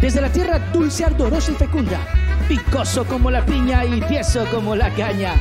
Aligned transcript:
Desde 0.00 0.20
la 0.22 0.30
tierra 0.32 0.58
dulce, 0.72 1.04
ardorosa 1.04 1.52
y 1.52 1.54
fecunda, 1.56 1.98
picoso 2.48 3.04
como 3.04 3.30
la 3.30 3.44
piña 3.44 3.84
y 3.84 4.00
tieso 4.00 4.46
como 4.46 4.74
la 4.74 4.88
caña. 4.94 5.34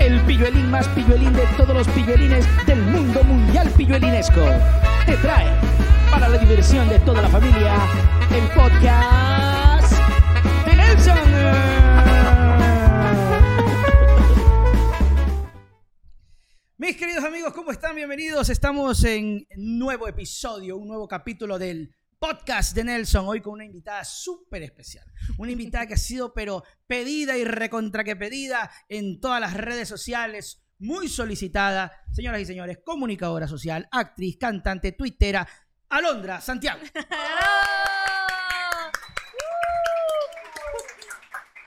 El 0.00 0.20
pilluelín 0.26 0.70
más 0.70 0.88
pilluelín 0.88 1.34
de 1.34 1.46
todos 1.56 1.74
los 1.76 1.88
pilluelines 1.88 2.46
del 2.66 2.80
mundo 2.82 3.22
mundial 3.24 3.68
pilluelinesco. 3.76 4.40
Te 5.04 5.16
trae, 5.18 5.48
para 6.10 6.28
la 6.28 6.38
diversión 6.38 6.88
de 6.88 6.98
toda 7.00 7.20
la 7.22 7.28
familia, 7.28 7.74
el 8.34 8.48
podcast 8.58 9.53
¿cómo 17.64 17.72
están? 17.72 17.96
Bienvenidos. 17.96 18.50
Estamos 18.50 19.02
en 19.04 19.46
nuevo 19.56 20.06
episodio, 20.06 20.76
un 20.76 20.86
nuevo 20.86 21.08
capítulo 21.08 21.58
del 21.58 21.96
podcast 22.18 22.76
de 22.76 22.84
Nelson. 22.84 23.26
Hoy 23.26 23.40
con 23.40 23.54
una 23.54 23.64
invitada 23.64 24.04
súper 24.04 24.64
especial. 24.64 25.06
Una 25.38 25.50
invitada 25.50 25.86
que 25.86 25.94
ha 25.94 25.96
sido, 25.96 26.34
pero 26.34 26.62
pedida 26.86 27.38
y 27.38 27.44
recontra 27.44 28.04
que 28.04 28.16
pedida 28.16 28.70
en 28.90 29.18
todas 29.18 29.40
las 29.40 29.54
redes 29.54 29.88
sociales. 29.88 30.62
Muy 30.78 31.08
solicitada. 31.08 31.90
Señoras 32.12 32.42
y 32.42 32.44
señores, 32.44 32.80
comunicadora 32.84 33.48
social, 33.48 33.88
actriz, 33.90 34.36
cantante, 34.36 34.92
tuitera, 34.92 35.48
Alondra 35.88 36.42
Santiago. 36.42 36.80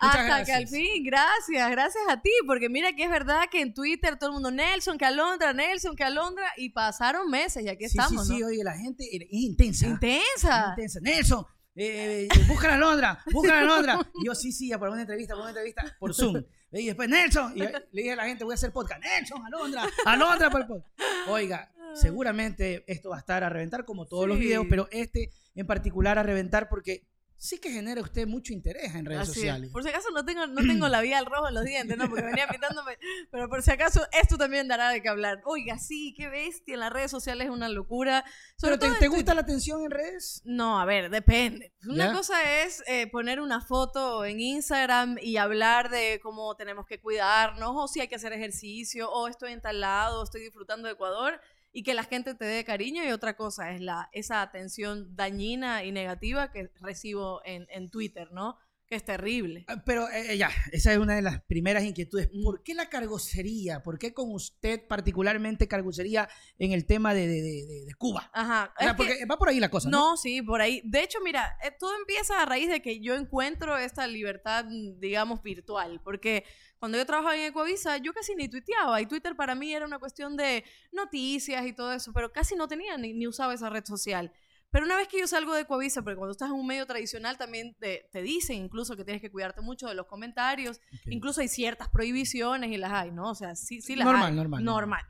Muchas 0.01 0.17
Hasta 0.17 0.45
que 0.45 0.53
al 0.53 0.67
fin, 0.67 1.03
gracias, 1.03 1.71
gracias 1.71 2.03
a 2.09 2.21
ti, 2.21 2.31
porque 2.45 2.69
mira 2.69 2.93
que 2.93 3.03
es 3.03 3.09
verdad 3.09 3.43
que 3.49 3.61
en 3.61 3.73
Twitter 3.73 4.17
todo 4.17 4.29
el 4.29 4.33
mundo, 4.33 4.51
Nelson, 4.51 4.97
que 4.97 5.05
Alondra, 5.05 5.53
Nelson, 5.53 5.95
que 5.95 6.03
Alondra, 6.03 6.45
y 6.57 6.69
pasaron 6.69 7.29
meses 7.29 7.63
y 7.63 7.69
aquí 7.69 7.87
Sí, 7.89 7.97
estamos, 7.97 8.27
sí, 8.27 8.35
sí, 8.35 8.39
¿no? 8.41 8.47
oye, 8.47 8.63
la 8.63 8.77
gente 8.77 9.03
es 9.11 9.27
intensa. 9.31 9.87
Intensa. 9.87 10.67
Intensa. 10.69 10.99
Nelson, 11.01 11.45
eh, 11.75 12.27
busca 12.47 12.73
a 12.73 12.77
Londra, 12.77 13.23
busca 13.31 13.59
a 13.59 13.63
Londra. 13.63 13.99
Y 14.21 14.25
yo, 14.25 14.35
sí, 14.35 14.51
sí, 14.51 14.69
para 14.71 14.91
una 14.91 15.01
entrevista, 15.01 15.33
para 15.33 15.43
una 15.43 15.51
entrevista 15.51 15.95
por 15.99 16.13
Zoom. 16.13 16.43
Y 16.71 16.85
después, 16.87 17.07
Nelson, 17.07 17.53
y 17.55 17.59
yo 17.59 17.69
le 17.69 18.01
dije 18.01 18.11
a 18.11 18.15
la 18.15 18.25
gente, 18.25 18.43
voy 18.43 18.53
a 18.53 18.55
hacer 18.55 18.71
podcast. 18.71 19.01
Nelson, 19.01 19.45
Alondra, 19.45 19.83
Alondra 20.05 20.49
por 20.49 20.61
el 20.61 20.67
podcast. 20.67 20.99
Oiga, 21.27 21.71
seguramente 21.93 22.83
esto 22.87 23.09
va 23.09 23.17
a 23.17 23.19
estar 23.19 23.43
a 23.43 23.49
reventar 23.49 23.85
como 23.85 24.05
todos 24.05 24.27
los 24.27 24.37
videos, 24.37 24.65
pero 24.69 24.87
este 24.91 25.31
en 25.55 25.65
particular 25.65 26.19
a 26.19 26.23
reventar 26.23 26.69
porque 26.69 27.07
sí 27.37 27.59
que 27.59 27.71
genera 27.71 28.01
usted 28.01 28.27
mucho 28.27 28.53
interés 28.53 28.95
en 28.95 29.05
redes 29.05 29.21
Así 29.21 29.31
es. 29.31 29.35
sociales. 29.35 29.71
Por 29.71 29.83
si 29.83 29.89
acaso 29.89 30.09
no 30.11 30.25
tengo, 30.25 30.47
no 30.47 30.61
tengo 30.61 30.87
la 30.87 31.01
vía 31.01 31.17
al 31.19 31.25
rojo 31.25 31.47
en 31.47 31.53
los 31.53 31.63
dientes, 31.63 31.97
¿no? 31.97 32.09
Porque 32.09 32.23
venía 32.25 32.47
pintándome. 32.47 32.97
Pero 33.31 33.47
por 33.49 33.61
si 33.61 33.71
acaso, 33.71 34.05
esto 34.11 34.37
también 34.37 34.67
dará 34.67 34.89
de 34.89 35.01
qué 35.01 35.09
hablar. 35.09 35.41
Oiga, 35.45 35.77
sí, 35.77 36.13
qué 36.17 36.29
bestia. 36.29 36.73
En 36.73 36.79
las 36.79 36.91
redes 36.91 37.11
sociales 37.11 37.47
es 37.47 37.51
una 37.53 37.69
locura. 37.69 38.25
Sobre 38.57 38.77
¿Pero 38.77 38.93
te, 38.93 38.99
te 38.99 39.07
gusta 39.07 39.17
Twitter. 39.23 39.35
la 39.35 39.41
atención 39.41 39.83
en 39.83 39.91
redes? 39.91 40.41
No, 40.45 40.79
a 40.79 40.85
ver, 40.85 41.09
depende. 41.09 41.73
Una 41.87 42.07
¿Ya? 42.07 42.13
cosa 42.13 42.61
es 42.63 42.83
eh, 42.87 43.07
poner 43.07 43.39
una 43.39 43.61
foto 43.61 44.25
en 44.25 44.39
Instagram 44.39 45.17
y 45.21 45.37
hablar 45.37 45.89
de 45.89 46.19
cómo 46.21 46.55
tenemos 46.55 46.85
que 46.85 46.99
cuidarnos, 46.99 47.71
o 47.75 47.87
si 47.87 48.01
hay 48.01 48.07
que 48.07 48.15
hacer 48.15 48.33
ejercicio, 48.33 49.09
o 49.11 49.27
estoy 49.27 49.53
en 49.53 49.61
tal 49.61 49.79
lado, 49.81 50.23
estoy 50.23 50.41
disfrutando 50.41 50.87
de 50.87 50.93
Ecuador, 50.93 51.39
y 51.71 51.83
que 51.83 51.93
la 51.93 52.03
gente 52.03 52.33
te 52.35 52.45
dé 52.45 52.63
cariño. 52.63 53.03
Y 53.03 53.11
otra 53.11 53.35
cosa 53.35 53.71
es 53.71 53.81
la, 53.81 54.09
esa 54.13 54.41
atención 54.41 55.15
dañina 55.15 55.83
y 55.83 55.91
negativa 55.91 56.51
que 56.51 56.71
recibo 56.81 57.41
en, 57.45 57.67
en 57.69 57.89
Twitter, 57.89 58.29
¿no? 58.31 58.57
Que 58.89 58.95
es 58.95 59.03
terrible. 59.03 59.65
Ah, 59.67 59.83
Pero 59.85 60.09
eh, 60.09 60.37
ya, 60.37 60.49
esa 60.71 60.93
es 60.93 60.97
una 60.97 61.15
de 61.17 61.21
las 61.21 61.41
primeras 61.43 61.83
inquietudes. 61.83 62.29
Mm. 62.33 62.41
¿Por 62.43 62.63
qué 62.63 62.73
la 62.73 62.87
cargocería? 62.87 63.83
¿Por 63.83 63.99
qué 63.99 64.13
con 64.13 64.31
usted 64.31 64.87
particularmente 64.87 65.67
cargocería 65.67 66.29
en 66.57 66.71
el 66.71 66.85
tema 66.85 67.13
de, 67.13 67.27
de- 67.27 67.41
de- 67.41 67.85
de- 67.85 67.93
Cuba? 67.97 68.31
Ajá. 68.33 68.73
O 68.77 68.79
sea, 68.79 68.87
es 68.91 68.93
que- 68.93 68.97
porque 68.97 69.25
va 69.25 69.37
por 69.37 69.49
ahí 69.49 69.59
la 69.59 69.69
cosa, 69.69 69.89
¿no? 69.89 70.11
No, 70.11 70.17
sí, 70.17 70.41
por 70.41 70.61
ahí. 70.61 70.81
De 70.85 71.03
hecho, 71.03 71.19
mira, 71.21 71.57
eh, 71.65 71.71
todo 71.77 71.97
empieza 71.97 72.41
a 72.41 72.45
raíz 72.45 72.69
de 72.69 72.81
que 72.81 73.01
yo 73.01 73.15
encuentro 73.15 73.75
esta 73.77 74.07
libertad, 74.07 74.63
mm, 74.69 74.99
digamos, 75.01 75.43
virtual. 75.43 75.99
Porque 76.01 76.45
cuando 76.79 76.97
yo 76.97 77.05
trabajaba 77.05 77.35
en 77.35 77.43
Ecuavisa, 77.43 77.97
yo 77.97 78.13
casi 78.13 78.35
ni 78.35 78.47
tuiteaba. 78.49 79.01
Y 79.01 79.05
Twitter 79.05 79.35
para 79.35 79.55
mí 79.55 79.73
era 79.73 79.85
una 79.85 79.99
cuestión 79.99 80.37
de 80.37 80.63
noticias 80.91 81.65
y 81.65 81.73
todo 81.73 81.91
eso, 81.93 82.13
pero 82.13 82.31
casi 82.31 82.55
no 82.55 82.67
tenía 82.67 82.97
ni, 82.97 83.13
ni 83.13 83.27
usaba 83.27 83.53
esa 83.53 83.69
red 83.69 83.85
social. 83.85 84.31
Pero 84.69 84.85
una 84.85 84.97
vez 84.97 85.07
que 85.07 85.19
yo 85.19 85.27
salgo 85.27 85.53
de 85.53 85.61
Ecuavisa, 85.61 86.01
porque 86.01 86.17
cuando 86.17 86.33
estás 86.33 86.49
en 86.49 86.55
un 86.55 86.67
medio 86.67 86.85
tradicional 86.85 87.37
también 87.37 87.75
te, 87.79 88.09
te 88.11 88.21
dicen 88.21 88.57
incluso 88.57 88.97
que 88.97 89.05
tienes 89.05 89.21
que 89.21 89.31
cuidarte 89.31 89.61
mucho 89.61 89.87
de 89.87 89.95
los 89.95 90.05
comentarios. 90.07 90.77
Ok. 90.77 91.07
Incluso 91.11 91.41
hay 91.41 91.47
ciertas 91.47 91.87
prohibiciones 91.89 92.71
y 92.71 92.77
las 92.77 92.91
hay, 92.91 93.11
¿no? 93.11 93.31
O 93.31 93.35
sea, 93.35 93.55
sí, 93.55 93.81
sí 93.81 93.95
las 93.95 94.05
Normal, 94.05 94.27
hay. 94.31 94.35
normal, 94.35 94.63
Normal. 94.63 95.05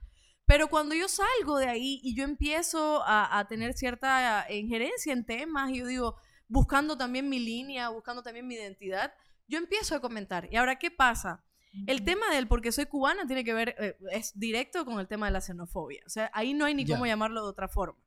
Pero 0.46 0.70
cuando 0.70 0.96
yo 0.96 1.10
salgo 1.10 1.58
de 1.58 1.68
ahí 1.68 2.00
y 2.04 2.16
yo 2.16 2.24
empiezo 2.24 3.04
a, 3.04 3.38
a 3.38 3.48
tener 3.48 3.74
cierta 3.74 4.46
injerencia 4.50 5.12
en 5.12 5.26
temas, 5.26 5.72
y 5.72 5.80
yo 5.80 5.88
digo, 5.88 6.16
buscando 6.48 6.96
también 6.98 7.28
mi 7.28 7.40
línea, 7.40 7.90
buscando 7.90 8.24
también 8.24 8.48
mi 8.48 8.56
identidad, 8.56 9.12
yo 9.48 9.58
empiezo 9.58 9.96
a 9.96 10.00
comentar. 10.00 10.48
¿Y 10.52 10.56
ahora 10.56 10.78
qué 10.78 10.92
pasa? 10.92 11.44
El 11.86 12.04
tema 12.04 12.30
del 12.34 12.48
por 12.48 12.62
qué 12.62 12.72
soy 12.72 12.86
cubana 12.86 13.28
tiene 13.28 13.44
que 13.44 13.54
ver, 13.54 13.76
eh, 13.80 13.98
es 14.12 14.38
directo 14.40 14.86
con 14.86 15.00
el 15.00 15.08
tema 15.08 15.28
de 15.28 15.34
la 15.34 15.42
xenofobia. 15.42 16.02
O 16.06 16.10
sea, 16.10 16.32
ahí 16.34 16.54
no 16.54 16.66
hay 16.66 16.74
ni 16.74 16.86
cómo 16.86 17.06
llamarlo 17.06 17.44
de 17.44 17.50
otra 17.50 17.68
forma. 17.68 18.00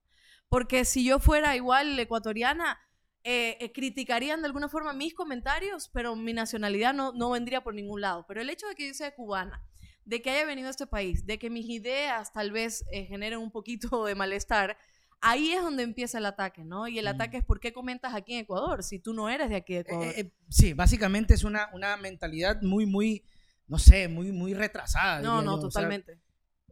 Porque 0.48 0.84
si 0.84 1.04
yo 1.04 1.19
fuera 1.20 1.54
igual 1.54 1.98
ecuatoriana, 1.98 2.78
eh, 3.22 3.58
eh, 3.60 3.70
criticarían 3.72 4.41
de 4.41 4.47
alguna 4.47 4.69
forma 4.69 4.92
mis 4.92 5.14
comentarios, 5.14 5.91
pero 5.92 6.16
mi 6.16 6.32
nacionalidad 6.32 6.94
no, 6.94 7.12
no 7.12 7.31
vendría 7.31 7.62
por 7.62 7.75
ningún 7.75 8.00
lado. 8.00 8.25
Pero 8.26 8.41
el 8.41 8.50
hecho 8.50 8.66
de 8.66 8.75
que 8.75 8.88
yo 8.88 8.94
sea 8.94 9.14
cubana, 9.14 9.62
de 10.04 10.22
que 10.22 10.31
haya 10.31 10.47
venido 10.47 10.69
a 10.69 10.70
este 10.70 10.87
país, 10.87 11.25
de 11.26 11.38
que 11.38 11.50
mis 11.50 11.69
ideas 11.69 12.32
tal 12.32 12.50
vez 12.50 12.84
eh, 12.91 13.04
generen 13.04 13.38
un 13.38 13.50
poquito 13.52 14.04
de 14.06 14.14
malestar, 14.14 14.76
ahí 15.20 15.52
es 15.52 15.62
donde 15.62 15.82
empieza 15.82 16.16
el 16.19 16.25
ataque, 16.26 16.64
¿no? 16.64 16.88
Y 16.88 16.98
el 16.98 17.04
Mm. 17.04 17.08
ataque 17.08 17.37
es 17.37 17.44
por 17.44 17.60
qué 17.60 17.72
comentas 17.75 18.14
aquí 18.14 18.32
en 18.32 18.41
Ecuador, 18.41 18.82
si 18.82 18.98
tú 18.98 19.12
no 19.12 19.28
eres 19.28 19.50
de 19.50 19.56
aquí 19.56 19.75
de 19.75 19.81
Ecuador. 19.81 20.06
Eh, 20.06 20.14
eh, 20.20 20.32
sí, 20.48 20.72
básicamente 20.72 21.34
es 21.34 21.44
una, 21.44 21.69
una 21.75 21.97
mentalidad 21.98 22.62
muy, 22.62 22.87
muy, 22.87 23.22
no 23.70 23.78
sé, 23.78 24.08
muy, 24.08 24.32
muy 24.32 24.53
retrasada. 24.53 25.20
no, 25.20 25.41
no, 25.41 25.53
yo. 25.53 25.53
O 25.53 25.60
sea, 25.60 25.69
totalmente. 25.81 26.20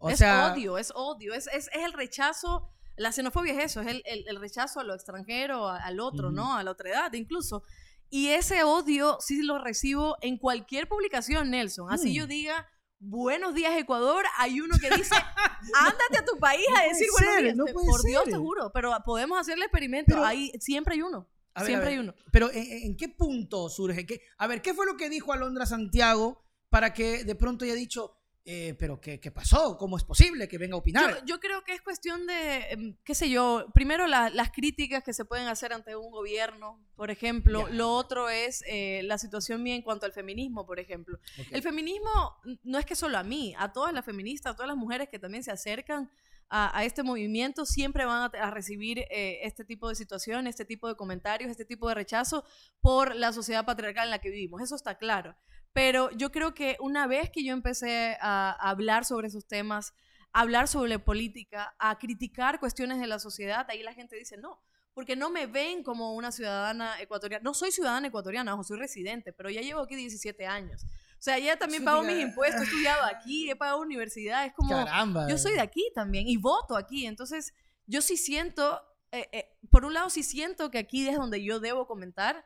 O 0.00 0.10
es 0.10 0.19
sea, 0.19 0.53
odio, 0.53 0.76
es 0.78 0.92
odio, 0.94 1.32
es, 1.34 1.47
es, 1.48 1.69
es 1.72 1.84
el 1.84 1.92
rechazo. 1.92 2.69
La 2.97 3.12
xenofobia 3.12 3.53
es 3.54 3.64
eso, 3.70 3.81
es 3.81 3.86
el, 3.88 4.03
el- 4.04 4.25
el 4.28 4.41
rechazo 4.41 4.81
a 4.81 4.84
lo 4.84 4.94
extranjero, 4.94 5.69
a- 5.69 5.78
al 5.78 6.00
otro. 6.00 6.31
¿no? 6.31 6.54
A 6.56 6.62
la 6.62 6.72
otra 6.72 6.91
edad 6.91 7.12
incluso. 7.14 7.62
Y 8.10 8.28
ese 8.28 8.62
odio 8.64 9.19
sí 9.20 9.42
lo 9.42 9.59
recibo 9.59 10.16
en 10.20 10.38
cualquier 10.38 10.88
publicación, 10.88 11.50
Nelson. 11.50 11.91
Así 11.92 12.10
Mm. 12.10 12.14
yo 12.14 12.26
diga, 12.26 12.66
buenos 13.00 13.54
días 13.54 13.76
Ecuador, 13.76 14.25
hay 14.38 14.60
uno 14.60 14.76
que 14.80 14.91
dice, 14.91 15.15
ándate 15.75 16.19
a 16.19 16.25
tu 16.25 16.38
país 16.38 16.66
No 16.70 16.76
a 16.78 16.82
decir 16.84 17.09
buenos 17.12 17.42
días. 17.42 17.56
no 17.56 17.65
Por 17.66 18.03
Dios 18.04 18.25
te 18.25 18.36
juro, 18.36 18.70
pero 18.72 18.92
podemos 19.04 19.38
hacer 19.38 19.56
el 19.56 19.62
experimento. 19.62 20.15
Pero- 20.15 20.25
ahí 20.25 20.50
siempre 20.60 20.94
hay 20.94 21.03
uno. 21.03 21.28
ver, 21.54 21.66
siempre 21.66 21.88
hay 21.91 21.98
uno. 21.98 22.15
Pero 22.32 22.50
¿en, 22.53 22.86
en 22.86 22.97
qué 22.97 23.09
punto 23.09 23.69
surge? 23.69 24.06
¿Qué, 24.06 24.20
a 24.38 24.47
ver, 24.47 24.62
¿qué 24.62 24.75
fue 24.75 24.86
lo 24.86 24.97
que 24.97 25.09
dijo 25.10 25.32
Alondra 25.32 25.66
Santiago 25.66 26.42
para 26.69 26.93
que 26.93 27.25
de 27.25 27.34
pronto 27.34 27.65
haya 27.65 27.75
dicho, 27.75 28.15
eh, 28.51 28.75
pero 28.79 28.99
qué, 28.99 29.21
qué 29.21 29.31
pasó? 29.31 29.77
¿Cómo 29.77 29.99
es 29.99 30.05
posible 30.05 30.49
que 30.49 30.56
venga 30.56 30.75
a 30.75 30.79
opinar? 30.79 31.19
Yo, 31.21 31.25
yo 31.34 31.41
creo 31.41 31.62
que 31.65 31.75
es 31.75 31.83
cuestión 31.83 32.27
de, 32.27 32.71
em, 32.71 32.97
qué 33.05 33.15
sé 33.15 33.29
yo, 33.29 33.67
primero 33.75 34.06
la- 34.06 34.31
las 34.31 34.51
críticas 34.51 35.05
que 35.05 35.12
se 35.12 35.27
pueden 35.27 35.49
hacer 35.49 35.75
ante 35.75 35.97
un 35.97 36.11
gobierno, 36.11 36.83
por 36.97 37.11
ejemplo. 37.11 37.69
Lo 37.71 37.93
otro 37.93 38.31
es 38.31 38.65
eh, 38.67 39.03
la 39.05 39.19
situación 39.19 39.62
mía 39.62 39.75
en 39.75 39.83
cuanto 39.83 40.07
al 40.07 40.12
feminismo, 40.12 40.65
por 40.65 40.81
ejemplo. 40.81 41.19
El 41.51 41.61
feminismo 41.62 42.37
no 42.62 42.78
es 42.78 42.87
que 42.87 42.97
solo 42.97 43.19
a 43.19 43.23
mí, 43.23 43.55
a 43.59 43.71
todas 43.73 43.93
las 43.93 44.05
feministas, 44.05 44.53
a 44.53 44.57
todas 44.57 44.69
las 44.69 44.78
mujeres 44.78 45.09
que 45.11 45.19
también 45.19 45.45
se 45.45 45.51
acercan 45.51 46.11
a, 46.49 46.75
a 46.78 46.84
este 46.84 47.03
movimiento, 47.03 47.67
siempre 47.67 48.07
van 48.07 48.31
a, 48.34 48.51
recibir 48.51 49.01
eh, 49.11 49.41
este 49.43 49.67
tipo 49.67 49.91
de 49.91 49.95
situaciones, 49.95 50.55
este 50.55 50.65
tipo 50.65 50.89
de 50.89 50.95
comentarios, 50.97 51.51
este 51.51 51.67
tipo 51.67 51.87
de 51.91 51.95
rechazo 51.97 52.45
por 52.81 53.15
la 53.15 53.34
sociedad 53.34 53.67
patriarcal 53.67 54.05
en 54.05 54.11
la 54.12 54.21
que 54.21 54.31
vivimos. 54.31 54.62
Eso 54.62 54.75
está 54.75 54.97
claro. 54.97 55.37
Pero 55.73 56.11
yo 56.11 56.33
creo 56.33 56.55
que 56.55 56.77
una 56.81 57.06
vez 57.06 57.31
que 57.31 57.45
yo 57.45 57.53
empecé 57.53 58.17
a, 58.21 58.51
a 58.51 58.71
hablar 58.71 59.05
sobre 59.05 59.29
esos 59.29 59.47
temas, 59.47 59.93
a 60.33 60.41
hablar 60.41 60.69
sobre 60.69 60.99
política, 60.99 61.75
a 61.79 61.99
criticar 61.99 62.61
cuestiones 62.61 63.01
de 63.01 63.06
la 63.06 63.19
sociedad, 63.19 63.66
ahí 63.71 63.83
la 63.83 63.95
gente 63.95 64.16
dice 64.16 64.37
no, 64.37 64.60
porque 64.98 65.15
no 65.15 65.31
me 65.31 65.47
ven 65.47 65.84
como 65.84 66.16
una 66.16 66.33
ciudadana 66.33 67.01
ecuatoriana. 67.01 67.41
No 67.45 67.54
soy 67.54 67.71
ciudadana 67.71 68.09
ecuatoriana, 68.09 68.54
ojo, 68.54 68.65
soy 68.65 68.78
residente, 68.78 69.33
pero 69.33 69.48
ya 69.48 69.60
llevo 69.60 69.81
aquí 69.81 69.95
17 69.95 70.45
años. 70.45 70.83
O 70.84 71.22
sea, 71.22 71.39
ya 71.39 71.57
también 71.57 71.84
pago 71.84 72.03
mis 72.03 72.21
impuestos, 72.21 72.63
he 72.63 72.65
estudiado 72.69 73.04
aquí, 73.04 73.48
he 73.48 73.54
pagado 73.54 73.81
universidad, 73.81 74.45
es 74.45 74.53
como 74.54 74.71
Caramba. 74.71 75.28
yo 75.28 75.39
soy 75.39 75.53
de 75.53 75.60
aquí 75.60 75.89
también 75.95 76.27
y 76.27 76.37
voto 76.37 76.77
aquí. 76.77 77.07
Entonces, 77.07 77.54
yo 77.87 78.03
sí 78.03 78.16
siento, 78.16 78.83
eh, 79.13 79.28
eh, 79.31 79.57
por 79.71 79.84
un 79.84 79.95
lado 79.95 80.10
sí 80.10 80.25
siento 80.25 80.69
que 80.72 80.78
aquí 80.78 81.09
es 81.09 81.16
donde 81.16 81.45
yo 81.45 81.60
debo 81.60 81.87
comentar, 81.87 82.45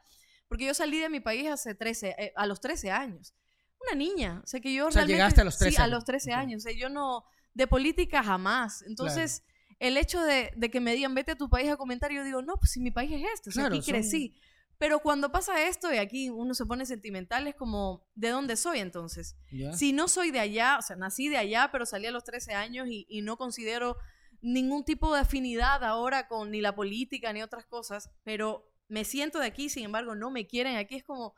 porque 0.52 0.66
yo 0.66 0.74
salí 0.74 0.98
de 0.98 1.08
mi 1.08 1.20
país 1.20 1.48
hace 1.48 1.74
13, 1.74 2.14
eh, 2.18 2.32
a 2.36 2.46
los 2.46 2.60
13 2.60 2.90
años. 2.90 3.34
Una 3.80 3.96
niña, 3.96 4.42
o 4.44 4.46
sea 4.46 4.60
que 4.60 4.72
yo 4.74 4.88
O 4.88 4.90
sea, 4.92 5.00
realmente... 5.00 5.14
llegaste 5.16 5.40
a 5.40 5.44
los 5.44 5.56
13 5.56 5.74
Sí, 5.76 5.80
a 5.80 5.84
años. 5.84 5.94
los 5.96 6.04
13 6.04 6.30
Ok. 6.32 6.36
años. 6.36 6.62
O 6.62 6.68
sea, 6.68 6.72
yo 6.78 6.88
no, 6.90 7.24
de 7.54 7.66
política 7.66 8.22
jamás. 8.22 8.82
Entonces, 8.82 9.44
el 9.78 9.96
hecho 9.96 10.20
de, 10.22 10.52
de 10.56 10.70
que 10.70 10.80
me 10.80 10.94
digan, 10.94 11.14
vete 11.14 11.32
a 11.32 11.36
tu 11.36 11.48
país 11.48 11.70
a 11.70 11.76
comentar, 11.76 12.12
yo 12.12 12.22
digo, 12.22 12.42
no, 12.42 12.56
pues 12.58 12.70
si 12.72 12.80
mi 12.80 12.90
país 12.90 13.10
es 13.12 13.22
este, 13.34 13.48
o 13.48 13.52
sea, 13.52 13.62
Claro, 13.62 13.76
aquí 13.76 13.84
son- 13.84 13.92
crecí. 13.94 14.34
Pero 14.78 14.98
cuando 15.00 15.30
pasa 15.32 15.66
esto 15.66 15.92
y 15.92 15.96
aquí 15.98 16.28
uno 16.28 16.54
se 16.54 16.66
pone 16.66 16.84
sentimental, 16.86 17.46
es 17.46 17.54
como, 17.54 18.04
¿de 18.14 18.28
dónde 18.30 18.56
soy 18.56 18.80
entonces? 18.80 19.36
Ya. 19.50 19.72
Si 19.72 19.92
no 19.92 20.06
soy 20.08 20.30
de 20.32 20.40
allá, 20.40 20.76
o 20.78 20.82
sea, 20.82 20.96
nací 20.96 21.28
de 21.28 21.36
allá, 21.38 21.70
pero 21.72 21.86
salí 21.86 22.06
a 22.06 22.10
los 22.10 22.24
13 22.24 22.54
años 22.54 22.88
y, 22.88 23.06
y 23.08 23.22
no 23.22 23.36
considero 23.36 23.96
ningún 24.40 24.84
tipo 24.84 25.14
de 25.14 25.20
afinidad 25.20 25.84
ahora 25.84 26.26
con 26.26 26.50
ni 26.50 26.60
la 26.60 26.74
política 26.74 27.32
ni 27.32 27.42
otras 27.42 27.64
cosas, 27.66 28.10
pero 28.24 28.68
me 28.92 29.04
siento 29.04 29.38
de 29.38 29.46
aquí, 29.46 29.68
sin 29.70 29.84
embargo, 29.84 30.14
no 30.14 30.30
me 30.30 30.46
quieren 30.46 30.76
aquí. 30.76 30.96
Es 30.96 31.02
como, 31.04 31.34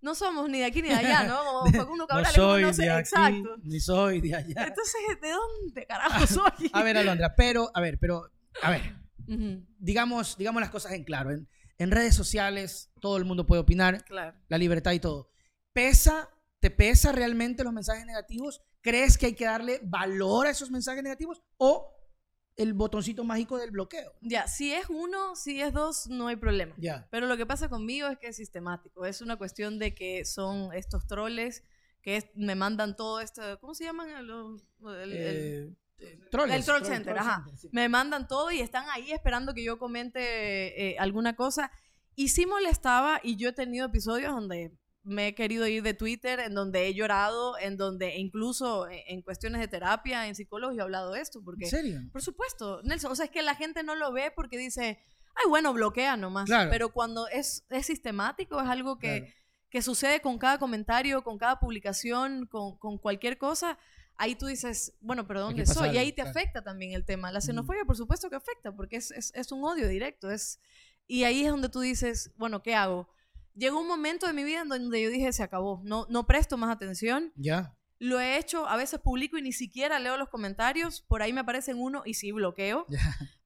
no 0.00 0.14
somos 0.14 0.48
ni 0.48 0.58
de 0.60 0.64
aquí 0.64 0.80
ni 0.80 0.88
de 0.88 0.94
allá, 1.02 1.24
¿no? 1.24 1.44
Como 1.44 1.72
Facundo 1.72 2.06
Cabral, 2.06 2.32
no 2.34 2.42
soy 2.42 2.62
no 2.62 2.72
sé, 2.72 2.82
de 2.84 2.90
aquí, 2.90 3.00
exacto. 3.00 3.56
ni 3.62 3.80
soy 3.80 4.20
de 4.22 4.34
allá. 4.34 4.64
Entonces, 4.66 5.00
¿de 5.20 5.30
dónde 5.30 5.86
carajo 5.88 6.26
soy? 6.26 6.70
A 6.72 6.82
ver, 6.82 6.96
Alondra, 6.96 7.34
pero, 7.36 7.70
a 7.74 7.80
ver, 7.82 7.98
pero, 7.98 8.30
a 8.62 8.70
ver, 8.70 8.96
digamos, 9.78 10.36
digamos 10.38 10.60
las 10.60 10.70
cosas 10.70 10.92
en 10.92 11.04
claro. 11.04 11.30
En, 11.32 11.46
en 11.78 11.90
redes 11.90 12.14
sociales 12.14 12.90
todo 13.00 13.18
el 13.18 13.26
mundo 13.26 13.46
puede 13.46 13.60
opinar, 13.60 14.02
Claro. 14.04 14.34
la 14.48 14.56
libertad 14.56 14.92
y 14.92 15.00
todo. 15.00 15.30
¿Pesa, 15.74 16.30
te 16.60 16.70
pesa 16.70 17.12
realmente 17.12 17.62
los 17.62 17.74
mensajes 17.74 18.06
negativos? 18.06 18.62
¿Crees 18.80 19.18
que 19.18 19.26
hay 19.26 19.34
que 19.34 19.44
darle 19.44 19.80
valor 19.82 20.46
a 20.46 20.50
esos 20.50 20.70
mensajes 20.70 21.02
negativos? 21.02 21.42
¿O 21.58 21.92
el 22.56 22.72
botoncito 22.74 23.22
mágico 23.24 23.58
del 23.58 23.70
bloqueo? 23.70 24.12
Ya, 24.22 24.46
si 24.48 24.72
es 24.72 24.86
uno, 24.88 25.36
si 25.36 25.60
es 25.60 25.72
dos, 25.72 26.06
no 26.08 26.28
hay 26.28 26.36
problema. 26.36 26.74
Ya. 26.78 27.06
Pero 27.10 27.26
lo 27.26 27.36
que 27.36 27.46
pasa 27.46 27.68
conmigo 27.68 28.08
es 28.08 28.18
que 28.18 28.28
es 28.28 28.36
sistemático. 28.36 29.04
Es 29.04 29.20
una 29.20 29.36
cuestión 29.36 29.78
de 29.78 29.94
que 29.94 30.24
son 30.24 30.72
estos 30.72 31.06
troles 31.06 31.62
que 32.02 32.16
es- 32.18 32.26
me 32.34 32.54
mandan 32.54 32.96
todo 32.96 33.20
esto. 33.20 33.42
¿Cómo 33.60 33.74
se 33.74 33.84
llaman? 33.84 34.08
El, 34.10 34.30
el- 34.30 35.12
el- 35.12 35.76
Eh, 35.98 36.18
trolls, 36.30 36.52
el 36.52 36.62
troll 36.64 36.82
troll- 36.82 36.86
center, 36.86 37.14
troll 37.14 37.18
ajá. 37.28 37.36
center, 37.44 37.58
sí. 37.58 37.68
me 37.72 37.88
mandan 37.88 38.28
todo 38.28 38.50
y 38.50 38.60
están 38.60 38.84
ahí 38.90 39.12
esperando 39.12 39.54
que 39.54 39.64
yo 39.64 39.78
comente 39.78 40.90
eh, 40.90 40.98
alguna 40.98 41.34
cosa. 41.36 41.70
Y 42.14 42.28
sí 42.28 42.44
molestaba, 42.46 43.18
y 43.22 43.36
yo 43.36 43.48
he 43.48 43.52
tenido 43.52 43.86
episodios 43.86 44.30
donde 44.32 44.72
me 45.06 45.28
he 45.28 45.34
querido 45.34 45.66
ir 45.66 45.82
de 45.82 45.94
Twitter, 45.94 46.40
en 46.40 46.54
donde 46.54 46.86
he 46.86 46.94
llorado, 46.94 47.56
en 47.58 47.76
donde 47.76 48.16
incluso 48.16 48.88
en, 48.88 49.00
en 49.06 49.22
cuestiones 49.22 49.60
de 49.60 49.68
terapia, 49.68 50.26
en 50.26 50.34
psicólogos, 50.34 50.74
yo 50.74 50.80
he 50.80 50.84
hablado 50.84 51.12
de 51.12 51.20
esto. 51.20 51.42
Porque, 51.44 51.64
¿En 51.64 51.70
serio? 51.70 52.00
por 52.12 52.22
supuesto, 52.22 52.82
Nelson, 52.82 53.12
o 53.12 53.14
sea, 53.14 53.26
es 53.26 53.30
que 53.30 53.42
la 53.42 53.54
gente 53.54 53.82
no 53.82 53.94
lo 53.94 54.12
ve 54.12 54.32
porque 54.34 54.58
dice, 54.58 54.98
ay, 55.34 55.48
bueno, 55.48 55.72
bloquea 55.72 56.16
nomás. 56.16 56.46
Claro. 56.46 56.70
Pero 56.70 56.92
cuando 56.92 57.28
es, 57.28 57.64
es 57.70 57.86
sistemático, 57.86 58.60
es 58.60 58.68
algo 58.68 58.98
que, 58.98 59.20
Claro. 59.20 59.34
que 59.70 59.82
sucede 59.82 60.20
con 60.20 60.38
cada 60.38 60.58
comentario, 60.58 61.22
con 61.22 61.38
cada 61.38 61.60
publicación, 61.60 62.46
con, 62.46 62.76
con 62.78 62.98
cualquier 62.98 63.38
cosa, 63.38 63.78
ahí 64.16 64.34
tú 64.34 64.46
dices, 64.46 64.94
bueno, 65.00 65.26
pero 65.26 65.40
¿dónde 65.40 65.66
soy? 65.66 65.90
Y 65.90 65.98
ahí 65.98 66.10
te 66.12 66.22
claro. 66.22 66.30
afecta 66.30 66.62
también 66.62 66.92
el 66.94 67.04
tema. 67.04 67.30
La 67.30 67.40
xenofobia, 67.40 67.84
por 67.84 67.96
supuesto 67.96 68.28
que 68.28 68.36
afecta, 68.36 68.74
porque 68.74 68.96
es, 68.96 69.10
es, 69.12 69.32
es 69.34 69.52
un 69.52 69.62
odio 69.64 69.86
directo. 69.88 70.30
Es, 70.30 70.58
y 71.06 71.24
ahí 71.24 71.44
es 71.44 71.50
donde 71.50 71.68
tú 71.68 71.80
dices, 71.80 72.32
bueno, 72.36 72.62
¿qué 72.62 72.74
hago? 72.74 73.08
Llegó 73.56 73.80
un 73.80 73.88
momento 73.88 74.26
de 74.26 74.32
mi 74.32 74.44
vida 74.44 74.60
en 74.60 74.68
donde 74.68 75.02
yo 75.02 75.10
dije, 75.10 75.32
se 75.32 75.42
acabó, 75.42 75.80
no, 75.84 76.06
no 76.10 76.26
presto 76.26 76.56
más 76.56 76.70
atención. 76.70 77.32
Ya. 77.36 77.76
Lo 77.98 78.20
he 78.20 78.38
hecho, 78.38 78.68
a 78.68 78.76
veces 78.76 79.00
publico 79.00 79.38
y 79.38 79.42
ni 79.42 79.52
siquiera 79.52 79.98
leo 79.98 80.16
los 80.18 80.28
comentarios, 80.28 81.00
por 81.00 81.22
ahí 81.22 81.32
me 81.32 81.40
aparecen 81.40 81.78
uno 81.78 82.02
y 82.04 82.14
sí 82.14 82.30
bloqueo. 82.32 82.86
Ya. 82.88 83.00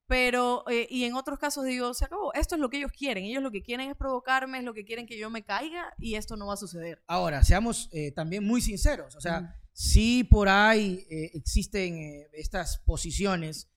Pero, 0.08 0.64
eh, 0.68 0.88
y 0.90 1.04
en 1.04 1.14
otros 1.14 1.38
casos 1.38 1.64
digo, 1.64 1.94
se 1.94 2.04
acabó, 2.04 2.34
esto 2.34 2.56
es 2.56 2.60
lo 2.60 2.68
que 2.68 2.78
ellos 2.78 2.90
quieren, 2.90 3.22
ellos 3.22 3.44
lo 3.44 3.52
que 3.52 3.62
quieren 3.62 3.88
es 3.88 3.96
provocarme, 3.96 4.58
es 4.58 4.64
lo 4.64 4.74
que 4.74 4.84
quieren 4.84 5.06
que 5.06 5.16
yo 5.16 5.30
me 5.30 5.44
caiga 5.44 5.94
y 5.98 6.16
esto 6.16 6.36
no 6.36 6.48
va 6.48 6.54
a 6.54 6.56
suceder. 6.56 7.00
Ahora, 7.06 7.44
seamos 7.44 7.88
eh, 7.92 8.10
también 8.10 8.44
muy 8.44 8.60
sinceros. 8.60 9.14
O 9.14 9.20
sea, 9.20 9.38
Ujú. 9.38 9.48
sí 9.72 10.24
por 10.24 10.48
ahí 10.48 11.06
eh, 11.08 11.30
existen 11.34 11.96
eh, 11.98 12.28
estas 12.32 12.78
posiciones, 12.78 13.70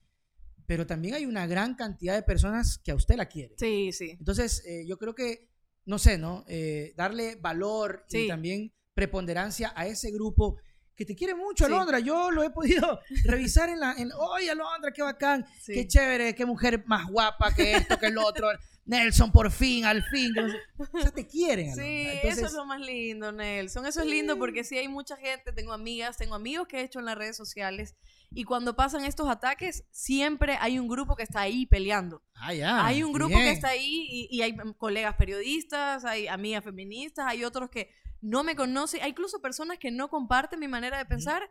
pero 0.66 0.88
también 0.88 1.14
hay 1.14 1.24
una 1.24 1.46
gran 1.46 1.76
cantidad 1.76 2.16
de 2.16 2.24
personas 2.24 2.78
que 2.78 2.90
a 2.90 2.96
usted 2.96 3.14
la 3.14 3.26
quieren. 3.26 3.56
Sí, 3.56 3.92
sí. 3.92 4.16
Entonces, 4.18 4.64
eh, 4.66 4.84
yo 4.88 4.98
creo 4.98 5.14
que, 5.14 5.53
no 5.86 5.98
sé, 5.98 6.18
¿no? 6.18 6.44
Eh, 6.48 6.92
darle 6.96 7.36
valor 7.36 8.04
y 8.08 8.12
Sí. 8.12 8.28
también 8.28 8.72
preponderancia 8.94 9.72
a 9.76 9.86
ese 9.86 10.10
grupo 10.10 10.56
que 10.96 11.04
te 11.04 11.16
quiere 11.16 11.34
mucho, 11.34 11.66
Sí. 11.66 11.72
Alondra. 11.72 11.98
Yo 11.98 12.30
lo 12.30 12.42
he 12.44 12.50
podido 12.50 13.00
revisar 13.24 13.68
en 13.68 13.80
la... 13.80 13.92
En, 13.98 14.10
Oye, 14.12 14.50
Alondra, 14.50 14.92
qué 14.92 15.02
bacán, 15.02 15.44
sí. 15.60 15.72
qué 15.74 15.88
chévere, 15.88 16.34
qué 16.34 16.46
mujer 16.46 16.84
más 16.86 17.08
guapa 17.10 17.52
que 17.54 17.72
esto, 17.74 17.98
que 17.98 18.06
el 18.06 18.18
otro. 18.18 18.48
Nelson, 18.86 19.32
por 19.32 19.50
fin, 19.50 19.84
al 19.86 20.02
fin. 20.04 20.34
sé- 20.34 20.42
O 20.76 21.00
sea, 21.00 21.10
te 21.10 21.26
quieren. 21.26 21.74
Sí, 21.74 21.80
Alondra. 21.80 22.12
eso 22.12 22.20
Entonces, 22.22 22.44
es 22.44 22.52
lo 22.52 22.66
más 22.66 22.80
lindo, 22.80 23.32
Nelson. 23.32 23.86
Eso 23.86 24.00
es 24.02 24.06
lindo 24.06 24.38
porque 24.38 24.62
sí 24.64 24.76
hay 24.76 24.88
mucha 24.88 25.16
gente, 25.16 25.52
tengo 25.52 25.72
amigas, 25.72 26.16
tengo 26.18 26.34
amigos 26.34 26.68
que 26.68 26.78
he 26.80 26.82
hecho 26.84 26.98
en 26.98 27.06
las 27.06 27.16
redes 27.16 27.36
sociales 27.36 27.94
y 28.30 28.44
cuando 28.44 28.76
pasan 28.76 29.04
estos 29.04 29.28
ataques 29.28 29.84
siempre 29.90 30.56
hay 30.60 30.78
un 30.78 30.88
grupo 30.88 31.16
que 31.16 31.22
está 31.22 31.40
ahí 31.40 31.66
peleando. 31.66 32.22
Ah, 32.34 32.52
ya, 32.52 32.84
hay 32.84 33.02
un 33.02 33.12
grupo 33.12 33.34
que 33.36 33.50
está 33.52 33.68
ahí 33.68 34.06
y, 34.10 34.28
y 34.30 34.42
hay 34.42 34.54
colegas 34.76 35.14
periodistas, 35.16 36.04
hay 36.04 36.26
amigas 36.26 36.62
feministas, 36.64 37.26
hay 37.28 37.44
otros 37.44 37.70
que 37.70 37.90
no 38.20 38.42
me 38.44 38.54
conocen, 38.56 39.02
hay 39.02 39.10
incluso 39.10 39.40
personas 39.40 39.78
que 39.78 39.90
no 39.90 40.08
comparten 40.08 40.58
mi 40.60 40.68
manera 40.68 40.98
de 40.98 41.04
pensar 41.06 41.42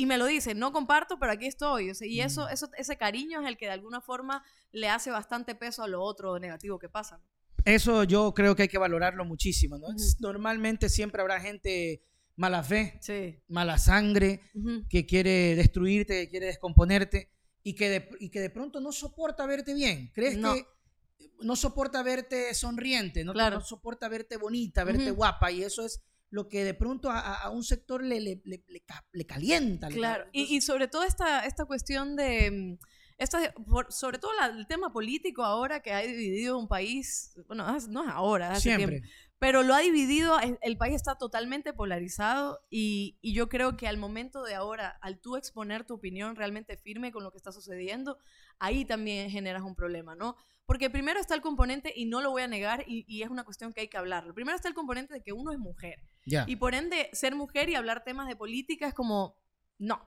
y 0.00 0.06
me 0.06 0.16
lo 0.16 0.26
dicen, 0.26 0.58
no 0.60 0.72
comparto, 0.72 1.18
pero 1.18 1.32
aquí 1.32 1.46
estoy. 1.46 1.90
O 1.90 1.94
sea, 1.94 2.06
y 2.06 2.20
eso, 2.20 2.46
Mm. 2.46 2.52
eso, 2.52 2.70
ese 2.78 2.96
cariño 2.96 3.40
es 3.42 3.48
el 3.48 3.56
que 3.56 3.66
de 3.66 3.72
alguna 3.72 4.00
forma 4.00 4.44
le 4.70 4.88
hace 4.88 5.10
bastante 5.10 5.54
peso 5.56 5.82
a 5.82 5.88
lo 5.88 6.00
otro 6.02 6.38
negativo 6.38 6.78
que 6.78 6.88
pasa. 6.88 7.20
Eso 7.64 8.04
yo 8.04 8.32
creo 8.32 8.54
que 8.54 8.62
hay 8.62 8.68
que 8.68 8.78
valorarlo 8.78 9.24
muchísimo, 9.24 9.76
¿no? 9.76 9.88
Normalmente 10.20 10.88
siempre 10.88 11.20
habrá 11.20 11.40
gente 11.40 12.02
mala 12.36 12.62
fe, 12.62 12.98
Sí. 13.02 13.42
mala 13.48 13.76
sangre, 13.78 14.40
que 14.88 15.04
quiere 15.04 15.56
destruirte, 15.56 16.14
que 16.24 16.28
quiere 16.30 16.46
descomponerte 16.46 17.30
y 17.64 17.74
que 17.74 17.90
de, 17.90 18.08
y 18.20 18.30
que 18.30 18.40
de 18.40 18.50
pronto 18.50 18.80
no 18.80 18.92
soporta 18.92 19.46
verte 19.46 19.74
bien. 19.74 20.12
¿Crees 20.14 20.38
No. 20.38 20.54
que 20.54 20.64
no 21.42 21.56
soporta 21.56 22.04
verte 22.04 22.54
sonriente, 22.54 23.24
no, 23.24 23.32
Claro. 23.32 23.56
no 23.58 23.64
soporta 23.64 24.08
verte 24.08 24.36
bonita, 24.36 24.84
verte 24.84 25.06
Ujú. 25.10 25.16
guapa? 25.16 25.50
Y 25.50 25.64
eso 25.64 25.84
es 25.84 26.00
lo 26.30 26.48
que 26.48 26.64
de 26.64 26.74
pronto 26.74 27.10
a, 27.10 27.18
a- 27.20 27.50
un 27.50 27.64
sector 27.64 28.02
le, 28.02 28.20
le, 28.20 28.40
le- 28.44 28.64
le 28.66 28.80
ca- 28.80 29.06
le 29.12 29.24
calienta. 29.26 29.88
Claro, 29.88 30.24
y, 30.32 30.56
y 30.56 30.60
sobre 30.60 30.88
todo 30.88 31.04
esta, 31.04 31.46
esta 31.46 31.64
cuestión 31.64 32.16
de, 32.16 32.78
mm, 33.18 33.22
esta, 33.22 33.52
por- 33.52 33.92
sobre 33.92 34.18
todo 34.18 34.32
la- 34.34 34.46
el 34.46 34.66
tema 34.66 34.92
político 34.92 35.42
ahora 35.44 35.80
que 35.80 35.92
ha 35.92 35.98
dividido 36.00 36.58
un 36.58 36.68
país, 36.68 37.32
bueno, 37.46 37.76
es- 37.76 37.88
no 37.88 38.04
es 38.04 38.10
ahora, 38.10 38.52
hace 38.52 38.62
siempre. 38.62 39.00
tiempo, 39.00 39.08
pero 39.40 39.62
lo 39.62 39.74
ha 39.74 39.78
dividido, 39.80 40.38
el, 40.40 40.58
el 40.62 40.76
país 40.76 40.94
está 40.96 41.16
totalmente 41.16 41.72
polarizado 41.72 42.60
y, 42.70 43.18
y 43.20 43.34
yo 43.34 43.48
creo 43.48 43.76
que 43.76 43.86
al 43.86 43.96
momento 43.96 44.42
de 44.42 44.54
ahora, 44.54 44.98
al 45.00 45.20
tú 45.20 45.36
exponer 45.36 45.84
tu 45.84 45.94
opinión 45.94 46.34
realmente 46.36 46.76
firme 46.76 47.12
con 47.12 47.22
lo 47.22 47.30
que 47.30 47.36
está 47.38 47.52
sucediendo, 47.52 48.18
ahí 48.58 48.84
también 48.84 49.30
generas 49.30 49.62
un 49.62 49.74
problema, 49.76 50.14
¿no? 50.16 50.34
Porque 50.66 50.90
primero 50.90 51.18
está 51.18 51.34
el 51.34 51.40
componente, 51.40 51.94
y 51.96 52.04
no 52.04 52.20
lo 52.20 52.30
voy 52.30 52.42
a 52.42 52.46
negar, 52.48 52.84
y, 52.86 53.04
y 53.08 53.22
es 53.22 53.30
una 53.30 53.42
cuestión 53.44 53.72
que 53.72 53.80
hay 53.80 53.88
que 53.88 53.96
hablar. 53.96 54.34
Primero 54.34 54.54
está 54.54 54.68
el 54.68 54.74
componente 54.74 55.14
de 55.14 55.22
que 55.22 55.32
uno 55.32 55.50
es 55.50 55.58
mujer. 55.58 55.98
Ya. 56.26 56.44
Y 56.46 56.56
por 56.56 56.74
ende, 56.74 57.08
ser 57.14 57.34
mujer 57.34 57.70
y 57.70 57.74
hablar 57.74 58.04
temas 58.04 58.28
de 58.28 58.36
política 58.36 58.86
es 58.88 58.92
como, 58.92 59.34
no. 59.78 60.06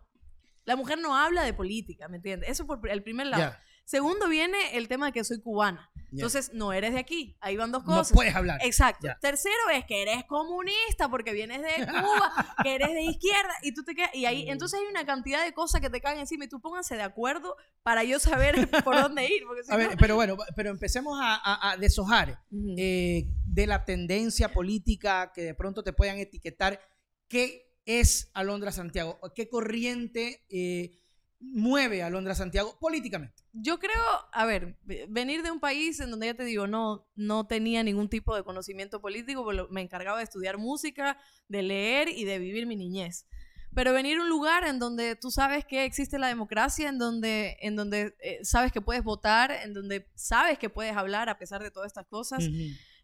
La 0.65 0.75
mujer 0.75 0.99
no 0.99 1.15
habla 1.17 1.43
de 1.43 1.53
política, 1.53 2.07
¿me 2.07 2.17
entiendes? 2.17 2.49
Eso 2.49 2.65
por 2.67 2.87
el 2.89 3.03
primer 3.03 3.27
lado. 3.27 3.53
Segundo 3.83 4.29
viene 4.29 4.77
el 4.77 4.87
tema 4.87 5.07
de 5.07 5.11
que 5.11 5.23
soy 5.23 5.41
cubana. 5.41 5.89
Entonces, 6.11 6.51
no 6.53 6.71
eres 6.71 6.93
de 6.93 6.99
aquí. 6.99 7.35
Ahí 7.41 7.57
van 7.57 7.71
dos 7.71 7.83
no 7.85 7.95
cosas. 7.95 8.13
puedes 8.13 8.35
hablar. 8.35 8.59
Exacto. 8.63 9.07
Tercero 9.21 9.55
es 9.73 9.85
que 9.85 10.01
eres 10.01 10.23
comunista 10.25 11.09
porque 11.09 11.33
vienes 11.33 11.61
de 11.61 11.67
Cuba, 11.87 12.55
que 12.63 12.75
eres 12.75 12.89
de 12.93 13.01
izquierda 13.01 13.53
y 13.63 13.73
tú 13.73 13.83
te 13.83 13.95
quedas 13.95 14.13
y 14.13 14.25
ahí 14.25 14.45
Mm. 14.45 14.51
entonces 14.51 14.79
hay 14.79 14.85
una 14.87 15.05
cantidad 15.05 15.43
de 15.43 15.53
cosas 15.53 15.81
que 15.81 15.89
te 15.89 15.99
caen 15.99 16.19
encima 16.19 16.45
y 16.45 16.47
tú 16.49 16.61
pónganse 16.61 16.95
de 16.95 17.01
acuerdo 17.01 17.55
para 17.81 18.03
yo 18.03 18.19
saber 18.19 18.55
por 18.85 19.01
dónde 19.01 19.25
ir, 19.25 19.43
si 19.65 19.71
A 19.71 19.77
no- 19.77 19.87
ver, 19.89 19.97
pero 19.97 20.15
bueno, 20.15 20.37
pero 20.55 20.69
empecemos 20.69 21.17
a, 21.21 21.35
a- 21.35 21.71
a 21.71 21.77
deshojar. 21.77 22.39
Eh, 22.77 23.25
de 23.45 23.67
la 23.67 23.83
tendencia 23.83 24.53
política 24.53 25.31
que 25.33 25.41
de 25.41 25.55
pronto 25.55 25.83
te 25.83 25.91
puedan 25.91 26.17
etiquetar. 26.19 26.79
¿Qué 27.27 27.70
es 27.85 28.29
Alondra 28.33 28.71
Santiago? 28.71 29.17
¿O 29.21 29.33
¿Qué 29.33 29.49
corriente 29.49 30.43
eh, 30.49 30.99
mueve 31.39 32.03
a 32.03 32.07
Alondra 32.07 32.35
Santiago 32.35 32.77
políticamente? 32.79 33.43
Yo 33.53 33.79
creo, 33.79 34.03
a 34.31 34.45
ver, 34.45 34.77
ve- 34.83 35.07
venir 35.09 35.43
de 35.43 35.51
un 35.51 35.59
país 35.59 35.99
en 35.99 36.11
donde 36.11 36.27
ya 36.27 36.33
te 36.35 36.43
digo, 36.45 36.67
no, 36.67 37.07
no 37.15 37.47
tenía 37.47 37.83
ningún 37.83 38.09
tipo 38.09 38.35
de 38.35 38.43
conocimiento 38.43 39.01
político, 39.01 39.43
me 39.69 39.81
encargaba 39.81 40.19
de 40.19 40.23
estudiar 40.23 40.57
música, 40.57 41.17
de 41.47 41.63
leer 41.63 42.09
y 42.09 42.25
de 42.25 42.39
vivir 42.39 42.65
mi 42.67 42.75
niñez. 42.75 43.25
Pero 43.73 43.93
venir 43.93 44.17
a 44.17 44.21
un 44.23 44.27
lugar 44.29 44.65
en 44.67 44.79
donde 44.79 45.15
tú 45.15 45.31
sabes 45.31 45.63
que 45.65 45.85
existe 45.85 46.19
la 46.19 46.27
democracia, 46.27 46.89
en 46.89 46.97
donde, 46.99 47.57
en 47.61 47.77
donde 47.77 48.15
eh, 48.21 48.39
sabes 48.43 48.71
que 48.73 48.81
puedes 48.81 49.01
votar, 49.01 49.49
en 49.51 49.73
donde 49.73 50.07
sabes 50.13 50.59
que 50.59 50.69
puedes 50.69 50.95
hablar 50.95 51.29
a 51.29 51.37
pesar 51.39 51.63
de 51.63 51.71
todas 51.71 51.87
estas 51.87 52.05
cosas. 52.07 52.43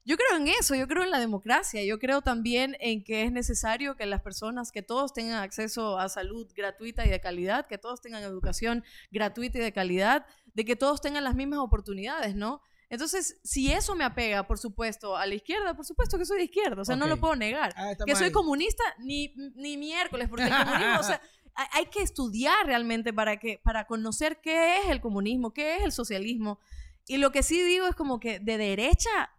Yo 0.08 0.16
creo 0.16 0.38
en 0.38 0.48
eso, 0.48 0.74
yo 0.74 0.88
creo 0.88 1.04
en 1.04 1.12
la 1.12 1.20
democracia, 1.20 1.84
yo 1.84 2.00
creo 2.00 2.22
también 2.22 2.78
en 2.80 3.04
que 3.04 3.24
es 3.24 3.32
necesario 3.32 3.96
que 3.98 4.06
las 4.06 4.22
personas, 4.22 4.72
que 4.72 4.82
todos 4.82 5.12
tengan 5.14 5.44
acceso 5.44 6.00
a 6.00 6.08
salud 6.08 6.48
gratuita 6.56 7.06
y 7.06 7.10
de 7.10 7.20
calidad, 7.20 7.68
que 7.68 7.78
todos 7.78 8.00
tengan 8.02 8.24
educación 8.24 8.84
gratuita 9.12 9.58
y 9.58 9.62
de 9.62 9.74
calidad, 9.74 10.26
de 10.54 10.64
que 10.64 10.78
todos 10.78 11.02
tengan 11.02 11.24
las 11.26 11.36
mismas 11.36 11.60
oportunidades, 11.60 12.36
¿no? 12.36 12.62
Entonces, 12.90 13.38
si 13.44 13.70
eso 13.74 13.96
me 13.96 14.06
apega, 14.06 14.48
por 14.48 14.58
supuesto, 14.58 15.18
a 15.18 15.26
la 15.26 15.36
izquierda, 15.36 15.74
por 15.76 15.84
supuesto 15.86 16.18
que 16.18 16.26
soy 16.26 16.38
de 16.38 16.46
izquierda, 16.46 16.82
o 16.82 16.86
sea, 16.86 16.96
no 16.96 17.04
Ok. 17.04 17.10
lo 17.12 17.18
puedo 17.18 17.36
negar. 17.36 17.74
Ah, 17.76 17.92
Que 18.06 18.16
soy 18.16 18.28
ahí. 18.28 18.32
comunista, 18.32 18.82
ni, 19.00 19.34
ni 19.56 19.76
miércoles, 19.76 20.30
porque 20.30 20.46
el 20.46 20.56
comunismo, 20.56 21.00
o 21.02 21.04
sea, 21.04 21.20
hay 21.74 21.88
que 21.88 22.02
estudiar 22.02 22.66
realmente 22.66 23.12
para, 23.12 23.36
que, 23.38 23.60
para 23.62 23.86
conocer 23.88 24.40
qué 24.42 24.78
es 24.78 24.88
el 24.90 25.02
comunismo, 25.02 25.52
qué 25.54 25.76
es 25.76 25.84
el 25.84 25.92
socialismo. 25.92 26.60
Y 27.08 27.18
lo 27.18 27.32
que 27.34 27.44
sí 27.44 27.62
digo 27.62 27.88
es 27.88 27.96
como 27.96 28.22
que 28.22 28.40
de 28.40 28.58
derecha, 28.58 29.32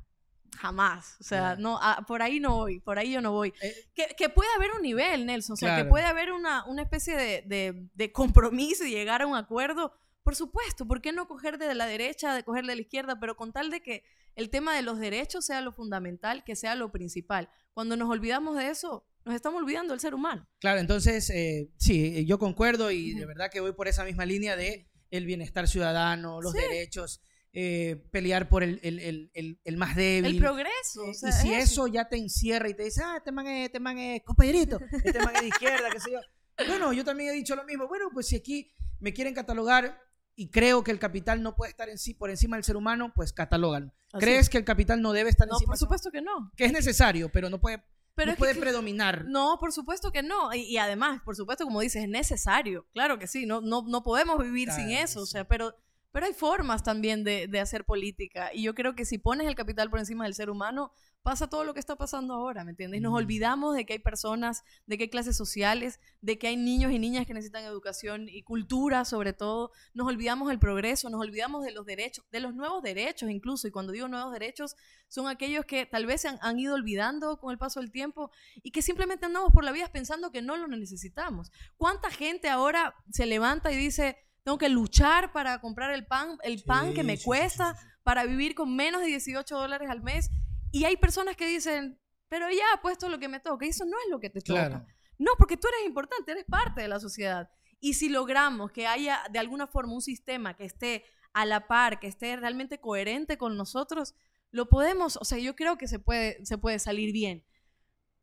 jamás. 0.56 1.16
O 1.20 1.24
sea, 1.24 1.56
no, 1.56 1.78
ah, 1.82 2.04
por 2.06 2.22
ahí 2.22 2.40
no 2.40 2.54
voy, 2.56 2.80
por 2.80 2.98
ahí 2.98 3.12
yo 3.12 3.20
no 3.20 3.32
voy. 3.32 3.52
Eh, 3.60 3.74
Que, 3.94 4.08
que 4.16 4.28
puede 4.28 4.48
haber 4.56 4.70
un 4.72 4.82
nivel, 4.82 5.26
Nelson, 5.26 5.54
o 5.54 5.56
sea, 5.56 5.76
que 5.76 5.84
puede 5.84 6.04
haber 6.04 6.32
una, 6.32 6.64
una 6.66 6.82
especie 6.82 7.16
de, 7.16 7.42
de- 7.46 7.88
de 7.94 8.12
compromiso 8.12 8.84
y 8.84 8.90
llegar 8.90 9.22
a 9.22 9.26
un 9.26 9.36
acuerdo. 9.36 9.92
Por 10.22 10.36
supuesto, 10.36 10.86
¿por 10.86 11.00
qué 11.00 11.12
no 11.12 11.26
coger 11.26 11.56
de 11.58 11.74
la 11.74 11.86
derecha, 11.86 12.34
de 12.34 12.42
coger 12.44 12.66
de 12.66 12.74
la 12.76 12.82
izquierda, 12.82 13.18
pero 13.18 13.36
con 13.36 13.52
tal 13.52 13.70
de 13.70 13.80
que 13.80 14.02
el 14.34 14.50
tema 14.50 14.74
de 14.76 14.82
los 14.82 14.98
derechos 14.98 15.46
sea 15.46 15.60
lo 15.62 15.72
fundamental, 15.72 16.44
que 16.44 16.54
sea 16.56 16.74
lo 16.74 16.92
principal? 16.92 17.48
Cuando 17.72 17.96
nos 17.96 18.10
olvidamos 18.10 18.56
de 18.58 18.68
eso, 18.68 19.06
nos 19.24 19.34
estamos 19.34 19.62
olvidando 19.62 19.92
del 19.94 20.00
ser 20.00 20.14
humano. 20.14 20.46
Claro, 20.60 20.80
entonces, 20.80 21.30
eh, 21.30 21.70
sí, 21.78 22.26
yo 22.26 22.38
concuerdo 22.38 22.90
y 22.90 23.14
de 23.14 23.24
verdad 23.26 23.50
que 23.50 23.60
voy 23.60 23.72
por 23.72 23.88
esa 23.88 24.04
misma 24.04 24.26
línea 24.26 24.54
de 24.56 24.90
el 25.10 25.24
bienestar 25.24 25.66
ciudadano, 25.66 26.40
los 26.42 26.52
derechos, 26.52 27.22
eh, 27.60 27.96
pelear 28.12 28.48
por 28.48 28.62
el, 28.62 28.78
el, 28.84 29.00
el, 29.34 29.60
el, 29.64 29.76
más 29.76 29.96
débil. 29.96 30.36
El 30.36 30.40
progreso. 30.40 31.10
y 31.10 31.32
si 31.32 31.52
eso. 31.52 31.88
ya 31.88 32.08
te 32.08 32.16
encierra 32.16 32.68
y 32.68 32.74
te 32.74 32.84
dice, 32.84 33.02
ah, 33.04 33.16
este 33.16 33.32
man 33.32 33.48
es, 33.48 33.66
este 33.66 33.80
man 33.80 33.98
es 33.98 34.22
compañerito, 34.22 34.78
este 35.04 35.18
man 35.18 35.34
es 35.34 35.42
de 35.42 35.48
izquierda, 35.48 35.90
qué 35.90 35.98
sé 35.98 36.12
yo. 36.12 36.20
Bueno, 36.68 36.92
yo 36.92 37.04
también 37.04 37.30
he 37.30 37.32
dicho 37.32 37.56
lo 37.56 37.64
mismo. 37.64 37.88
Bueno, 37.88 38.10
pues 38.12 38.28
si 38.28 38.36
aquí 38.36 38.70
me 39.00 39.12
quieren 39.12 39.34
catalogar 39.34 40.00
y 40.36 40.50
creo 40.50 40.84
que 40.84 40.92
el 40.92 41.00
capital 41.00 41.42
no 41.42 41.56
puede 41.56 41.70
estar 41.70 41.88
en 41.88 41.98
sí 41.98 42.14
por 42.14 42.30
encima 42.30 42.56
del 42.56 42.62
ser 42.62 42.76
humano, 42.76 43.12
pues 43.12 43.32
catalogan. 43.32 43.92
¿Crees 44.12 44.48
que 44.48 44.58
el 44.58 44.64
capital 44.64 45.02
no 45.02 45.12
debe 45.12 45.30
estar 45.30 45.48
no, 45.48 45.54
encima? 45.54 45.70
No, 45.70 45.72
por 45.72 45.78
supuesto 45.78 46.12
que 46.12 46.22
no. 46.22 46.52
Que 46.56 46.64
es 46.66 46.72
necesario, 46.72 47.28
pero 47.28 47.50
no 47.50 47.60
puede, 47.60 47.82
no 48.24 48.36
puede 48.36 48.54
predominar. 48.54 49.24
No, 49.24 49.56
por 49.58 49.72
supuesto 49.72 50.12
que 50.12 50.22
no. 50.22 50.54
Y, 50.54 50.76
además, 50.76 51.22
por 51.24 51.34
supuesto, 51.34 51.64
como 51.64 51.80
dices, 51.80 52.04
es 52.04 52.08
necesario. 52.08 52.86
Claro 52.92 53.18
que 53.18 53.26
sí, 53.26 53.46
no, 53.46 53.60
no, 53.60 53.82
no 53.88 54.04
podemos 54.04 54.38
vivir 54.38 54.70
sin 54.70 54.90
eso. 54.90 55.22
O 55.22 55.26
sea, 55.26 55.42
pero, 55.42 55.74
pero 56.12 56.26
hay 56.26 56.32
formas 56.32 56.82
también 56.82 57.24
de, 57.24 57.48
de 57.48 57.60
hacer 57.60 57.84
política. 57.84 58.50
Y 58.52 58.62
yo 58.62 58.74
creo 58.74 58.94
que 58.94 59.04
si 59.04 59.18
pones 59.18 59.46
el 59.46 59.54
capital 59.54 59.90
por 59.90 59.98
encima 59.98 60.24
del 60.24 60.34
ser 60.34 60.50
humano, 60.50 60.92
pasa 61.22 61.48
todo 61.48 61.64
lo 61.64 61.74
que 61.74 61.80
está 61.80 61.96
pasando 61.96 62.32
ahora, 62.32 62.64
¿me 62.64 62.70
entiendes? 62.70 63.02
Nos 63.02 63.14
olvidamos 63.14 63.74
de 63.76 63.84
que 63.84 63.94
hay 63.94 63.98
personas, 63.98 64.64
de 64.86 64.96
que 64.96 65.04
hay 65.04 65.10
clases 65.10 65.36
sociales, 65.36 66.00
de 66.22 66.38
que 66.38 66.48
hay 66.48 66.56
niños 66.56 66.90
y 66.90 66.98
niñas 66.98 67.26
que 67.26 67.34
necesitan 67.34 67.64
educación 67.64 68.28
y 68.28 68.42
cultura 68.42 69.04
sobre 69.04 69.32
todo. 69.32 69.70
Nos 69.92 70.06
olvidamos 70.06 70.48
del 70.48 70.58
progreso, 70.58 71.10
nos 71.10 71.20
olvidamos 71.20 71.64
de 71.64 71.72
los 71.72 71.84
derechos, 71.84 72.24
de 72.30 72.40
los 72.40 72.54
nuevos 72.54 72.82
derechos 72.82 73.30
incluso. 73.30 73.68
Y 73.68 73.70
cuando 73.70 73.92
digo 73.92 74.08
nuevos 74.08 74.32
derechos, 74.32 74.74
son 75.08 75.28
aquellos 75.28 75.66
que 75.66 75.84
tal 75.86 76.06
vez 76.06 76.22
se 76.22 76.28
han, 76.28 76.38
han 76.40 76.58
ido 76.58 76.74
olvidando 76.74 77.38
con 77.38 77.52
el 77.52 77.58
paso 77.58 77.80
del 77.80 77.90
tiempo 77.90 78.30
y 78.62 78.70
que 78.70 78.80
simplemente 78.80 79.26
andamos 79.26 79.52
por 79.52 79.64
la 79.64 79.72
vida 79.72 79.90
pensando 79.92 80.32
que 80.32 80.40
no 80.40 80.56
lo 80.56 80.66
necesitamos. 80.66 81.50
¿Cuánta 81.76 82.10
gente 82.10 82.48
ahora 82.48 82.94
se 83.10 83.26
levanta 83.26 83.70
y 83.70 83.76
dice, 83.76 84.16
tengo 84.44 84.58
que 84.58 84.68
luchar 84.68 85.32
para 85.32 85.60
comprar 85.60 85.90
el 85.92 86.06
pan, 86.06 86.38
el 86.42 86.62
pan 86.62 86.94
que 86.94 87.02
me 87.02 87.18
cuesta, 87.18 87.76
para 88.02 88.24
vivir 88.24 88.54
con 88.54 88.74
menos 88.74 89.00
de 89.00 89.08
18 89.08 89.56
dólares 89.56 89.90
al 89.90 90.02
mes? 90.02 90.30
Y 90.70 90.84
hay 90.84 90.96
personas 90.96 91.36
que 91.36 91.46
dicen, 91.46 91.98
pero 92.28 92.48
ya 92.50 92.64
he 92.74 92.78
puesto 92.80 93.08
lo 93.08 93.18
que 93.18 93.28
me 93.28 93.40
toca. 93.40 93.66
Y 93.66 93.70
eso 93.70 93.84
no 93.84 93.96
es 94.04 94.10
lo 94.10 94.20
que 94.20 94.30
te 94.30 94.40
toca. 94.40 94.86
No, 95.18 95.32
porque 95.36 95.56
tú 95.56 95.68
eres 95.68 95.86
importante, 95.86 96.32
eres 96.32 96.44
parte 96.44 96.80
de 96.80 96.88
la 96.88 97.00
sociedad. 97.00 97.50
Y 97.80 97.94
si 97.94 98.08
logramos 98.08 98.70
que 98.72 98.86
haya 98.86 99.22
de 99.30 99.38
alguna 99.38 99.66
forma 99.66 99.94
un 99.94 100.02
sistema 100.02 100.56
que 100.56 100.64
esté 100.64 101.04
a 101.32 101.44
la 101.44 101.66
par, 101.66 102.00
que 102.00 102.06
esté 102.06 102.36
realmente 102.36 102.80
coherente 102.80 103.38
con 103.38 103.56
nosotros, 103.56 104.14
lo 104.50 104.68
podemos, 104.68 105.16
o 105.16 105.24
sea, 105.24 105.38
yo 105.38 105.54
creo 105.54 105.76
que 105.76 105.88
se 105.88 105.98
puede, 105.98 106.44
se 106.44 106.58
puede 106.58 106.78
salir 106.78 107.12
bien. 107.12 107.44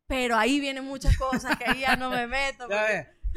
Pero 0.06 0.36
ahí 0.36 0.60
vienen 0.60 0.84
muchas 0.84 1.16
cosas 1.16 1.56
que 1.56 1.64
ahí 1.64 1.80
ya 1.80 1.96
no 1.96 2.10
me 2.10 2.26
meto. 2.26 2.68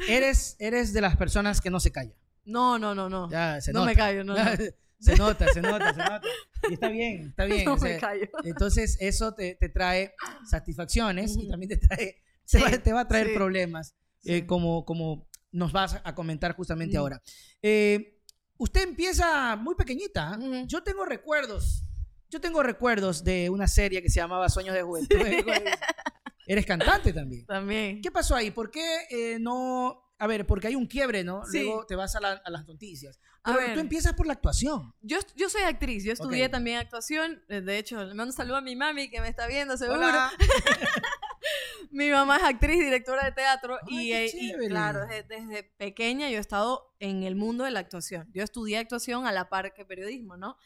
eres, 0.08 0.56
eres 0.58 0.92
de 0.92 1.00
las 1.00 1.16
personas 1.16 1.60
que 1.60 1.70
no 1.70 1.80
se 1.80 1.92
calla. 1.92 2.14
No, 2.50 2.78
no, 2.78 2.94
no, 2.94 3.08
no. 3.08 3.28
no 3.72 3.84
me 3.84 3.94
callo, 3.94 4.24
no. 4.24 4.34
Se 5.00 5.16
nota, 5.16 5.48
se 5.48 5.62
nota, 5.62 5.94
se 5.94 5.98
nota. 5.98 6.20
Y 6.68 6.74
está 6.74 6.88
bien, 6.90 7.28
está 7.28 7.46
bien. 7.46 7.66
Entonces, 8.44 8.98
eso 9.00 9.32
te, 9.32 9.54
te 9.54 9.70
trae 9.70 10.14
satisfacciones 10.44 11.38
y 11.38 11.48
también 11.48 11.70
te 11.70 11.76
trae, 11.78 12.22
te, 12.82 12.92
va, 12.92 13.00
a 13.00 13.08
traer 13.08 13.32
problemas, 13.32 13.94
eh, 14.24 14.44
como, 14.44 14.84
como 14.84 15.26
nos 15.52 15.72
vas 15.72 15.98
a 16.04 16.14
comentar 16.14 16.54
justamente 16.54 16.98
ahora. 16.98 17.22
Eh, 17.62 18.20
usted 18.58 18.82
empieza 18.82 19.56
muy 19.56 19.74
pequeñita. 19.74 20.34
¿ah? 20.34 20.64
Yo 20.66 20.82
tengo 20.82 21.06
recuerdos. 21.06 21.84
Yo 22.28 22.40
tengo 22.40 22.62
recuerdos 22.62 23.24
de 23.24 23.50
una 23.50 23.66
serie 23.66 24.02
que 24.02 24.10
se 24.10 24.20
llamaba 24.20 24.48
Sueños 24.48 24.74
de 24.74 24.82
Juventud. 24.82 25.16
Eres 26.46 26.66
cantante 26.66 27.12
también. 27.12 27.46
También. 27.46 28.00
¿Qué 28.02 28.10
pasó 28.10 28.34
ahí? 28.34 28.50
¿Por 28.50 28.70
qué 28.70 28.84
eh, 29.10 29.38
no 29.40 30.02
a 30.20 30.26
ver, 30.26 30.46
porque 30.46 30.66
hay 30.66 30.74
un 30.74 30.86
quiebre, 30.86 31.24
¿no? 31.24 31.42
Luego 31.50 31.86
te 31.86 31.96
vas 31.96 32.14
a, 32.14 32.20
las 32.20 32.66
noticias. 32.68 33.18
Pero 33.42 33.72
tú 33.72 33.80
empiezas 33.80 34.12
por 34.12 34.26
la 34.26 34.34
actuación. 34.34 34.94
Yo, 35.00 35.16
yo 35.34 35.48
soy 35.48 35.62
actriz, 35.62 36.04
yo 36.04 36.12
estudié 36.12 36.50
también 36.50 36.76
actuación. 36.76 37.42
Eh, 37.48 37.62
de 37.62 37.78
hecho, 37.78 38.04
le 38.04 38.12
mando 38.12 38.26
un 38.26 38.32
saludo 38.34 38.56
a 38.56 38.60
mi 38.60 38.76
mami 38.76 39.08
que 39.08 39.22
me 39.22 39.28
está 39.28 39.46
viendo, 39.46 39.78
seguro. 39.78 40.06
mi 41.90 42.10
mamá 42.10 42.36
es 42.36 42.42
actriz, 42.42 42.80
directora 42.80 43.24
de 43.24 43.32
teatro. 43.32 43.78
y, 43.88 44.12
eh, 44.12 44.30
claro, 44.68 45.06
desde, 45.06 45.62
pequeña 45.78 46.28
yo 46.28 46.36
he 46.36 46.40
estado 46.40 46.94
en 46.98 47.22
el 47.22 47.34
mundo 47.34 47.64
de 47.64 47.70
la 47.70 47.80
actuación. 47.80 48.28
Yo 48.34 48.42
estudié 48.42 48.76
actuación 48.76 49.26
a 49.26 49.32
la 49.32 49.48
par 49.48 49.72
que 49.72 49.86
periodismo, 49.86 50.36
¿no? 50.36 50.58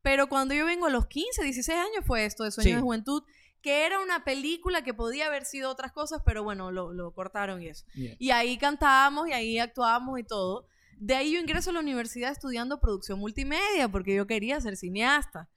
Pero 0.00 0.26
cuando 0.30 0.54
yo 0.54 0.64
vengo 0.64 0.86
a 0.86 0.90
los 0.90 1.06
15, 1.06 1.42
16 1.42 1.78
años 1.78 2.06
fue 2.06 2.24
esto 2.24 2.44
de 2.44 2.50
Sueños 2.50 2.76
de 2.76 2.82
Juventud 2.82 3.24
que 3.62 3.86
era 3.86 4.00
una 4.00 4.24
película 4.24 4.82
que 4.82 4.92
podía 4.92 5.26
haber 5.26 5.44
sido 5.44 5.70
otras 5.70 5.92
cosas, 5.92 6.22
pero 6.24 6.42
bueno, 6.42 6.70
lo, 6.70 7.12
cortaron 7.12 7.62
y 7.62 7.68
eso. 7.68 7.86
Y 7.94 8.30
ahí 8.30 8.58
cantábamos 8.58 9.28
y 9.28 9.32
ahí 9.32 9.58
actuábamos 9.58 10.18
y 10.18 10.24
todo. 10.24 10.66
De 11.02 11.16
ahí 11.16 11.32
yo 11.32 11.40
ingreso 11.40 11.70
a 11.70 11.72
la 11.72 11.80
universidad 11.80 12.30
estudiando 12.30 12.78
producción 12.78 13.18
multimedia 13.18 13.88
porque 13.90 14.14
yo 14.14 14.28
quería 14.28 14.60
ser 14.60 14.76
cineasta. 14.76 15.48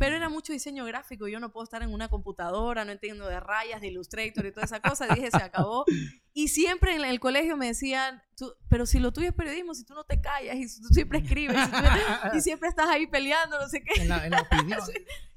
Pero 0.00 0.16
era 0.16 0.28
mucho 0.28 0.52
diseño 0.52 0.84
gráfico. 0.84 1.28
Yo 1.28 1.38
no 1.38 1.52
puedo 1.52 1.62
estar 1.62 1.84
en 1.84 1.94
una 1.94 2.08
computadora, 2.08 2.84
no 2.84 2.90
entiendo 2.90 3.28
de 3.28 3.38
rayas, 3.38 3.80
de 3.80 3.86
Illustrator 3.86 4.46
y 4.46 4.50
toda 4.50 4.64
esa 4.64 4.80
cosa. 4.80 5.06
Dije, 5.14 5.30
se 5.30 5.36
acabó. 5.36 5.84
Y 6.32 6.46
siempre 6.46 6.94
en 6.94 7.04
el 7.04 7.18
colegio 7.18 7.56
me 7.56 7.66
decían, 7.66 8.22
pero 8.68 8.86
si 8.86 9.00
lo 9.00 9.12
tuyo 9.12 9.28
es 9.28 9.34
periodismo, 9.34 9.74
si 9.74 9.84
tú 9.84 9.94
no 9.94 10.04
te 10.04 10.20
callas 10.20 10.54
y 10.56 10.80
tú 10.80 10.86
siempre 10.92 11.18
escribes 11.18 11.56
y, 12.32 12.40
siempre 12.40 12.68
estás 12.68 12.86
ahí 12.88 13.08
peleando, 13.08 13.58
no 13.58 13.68
sé 13.68 13.82
qué. 13.82 14.02
En 14.02 14.08
la, 14.08 14.46
opinión. 14.52 14.80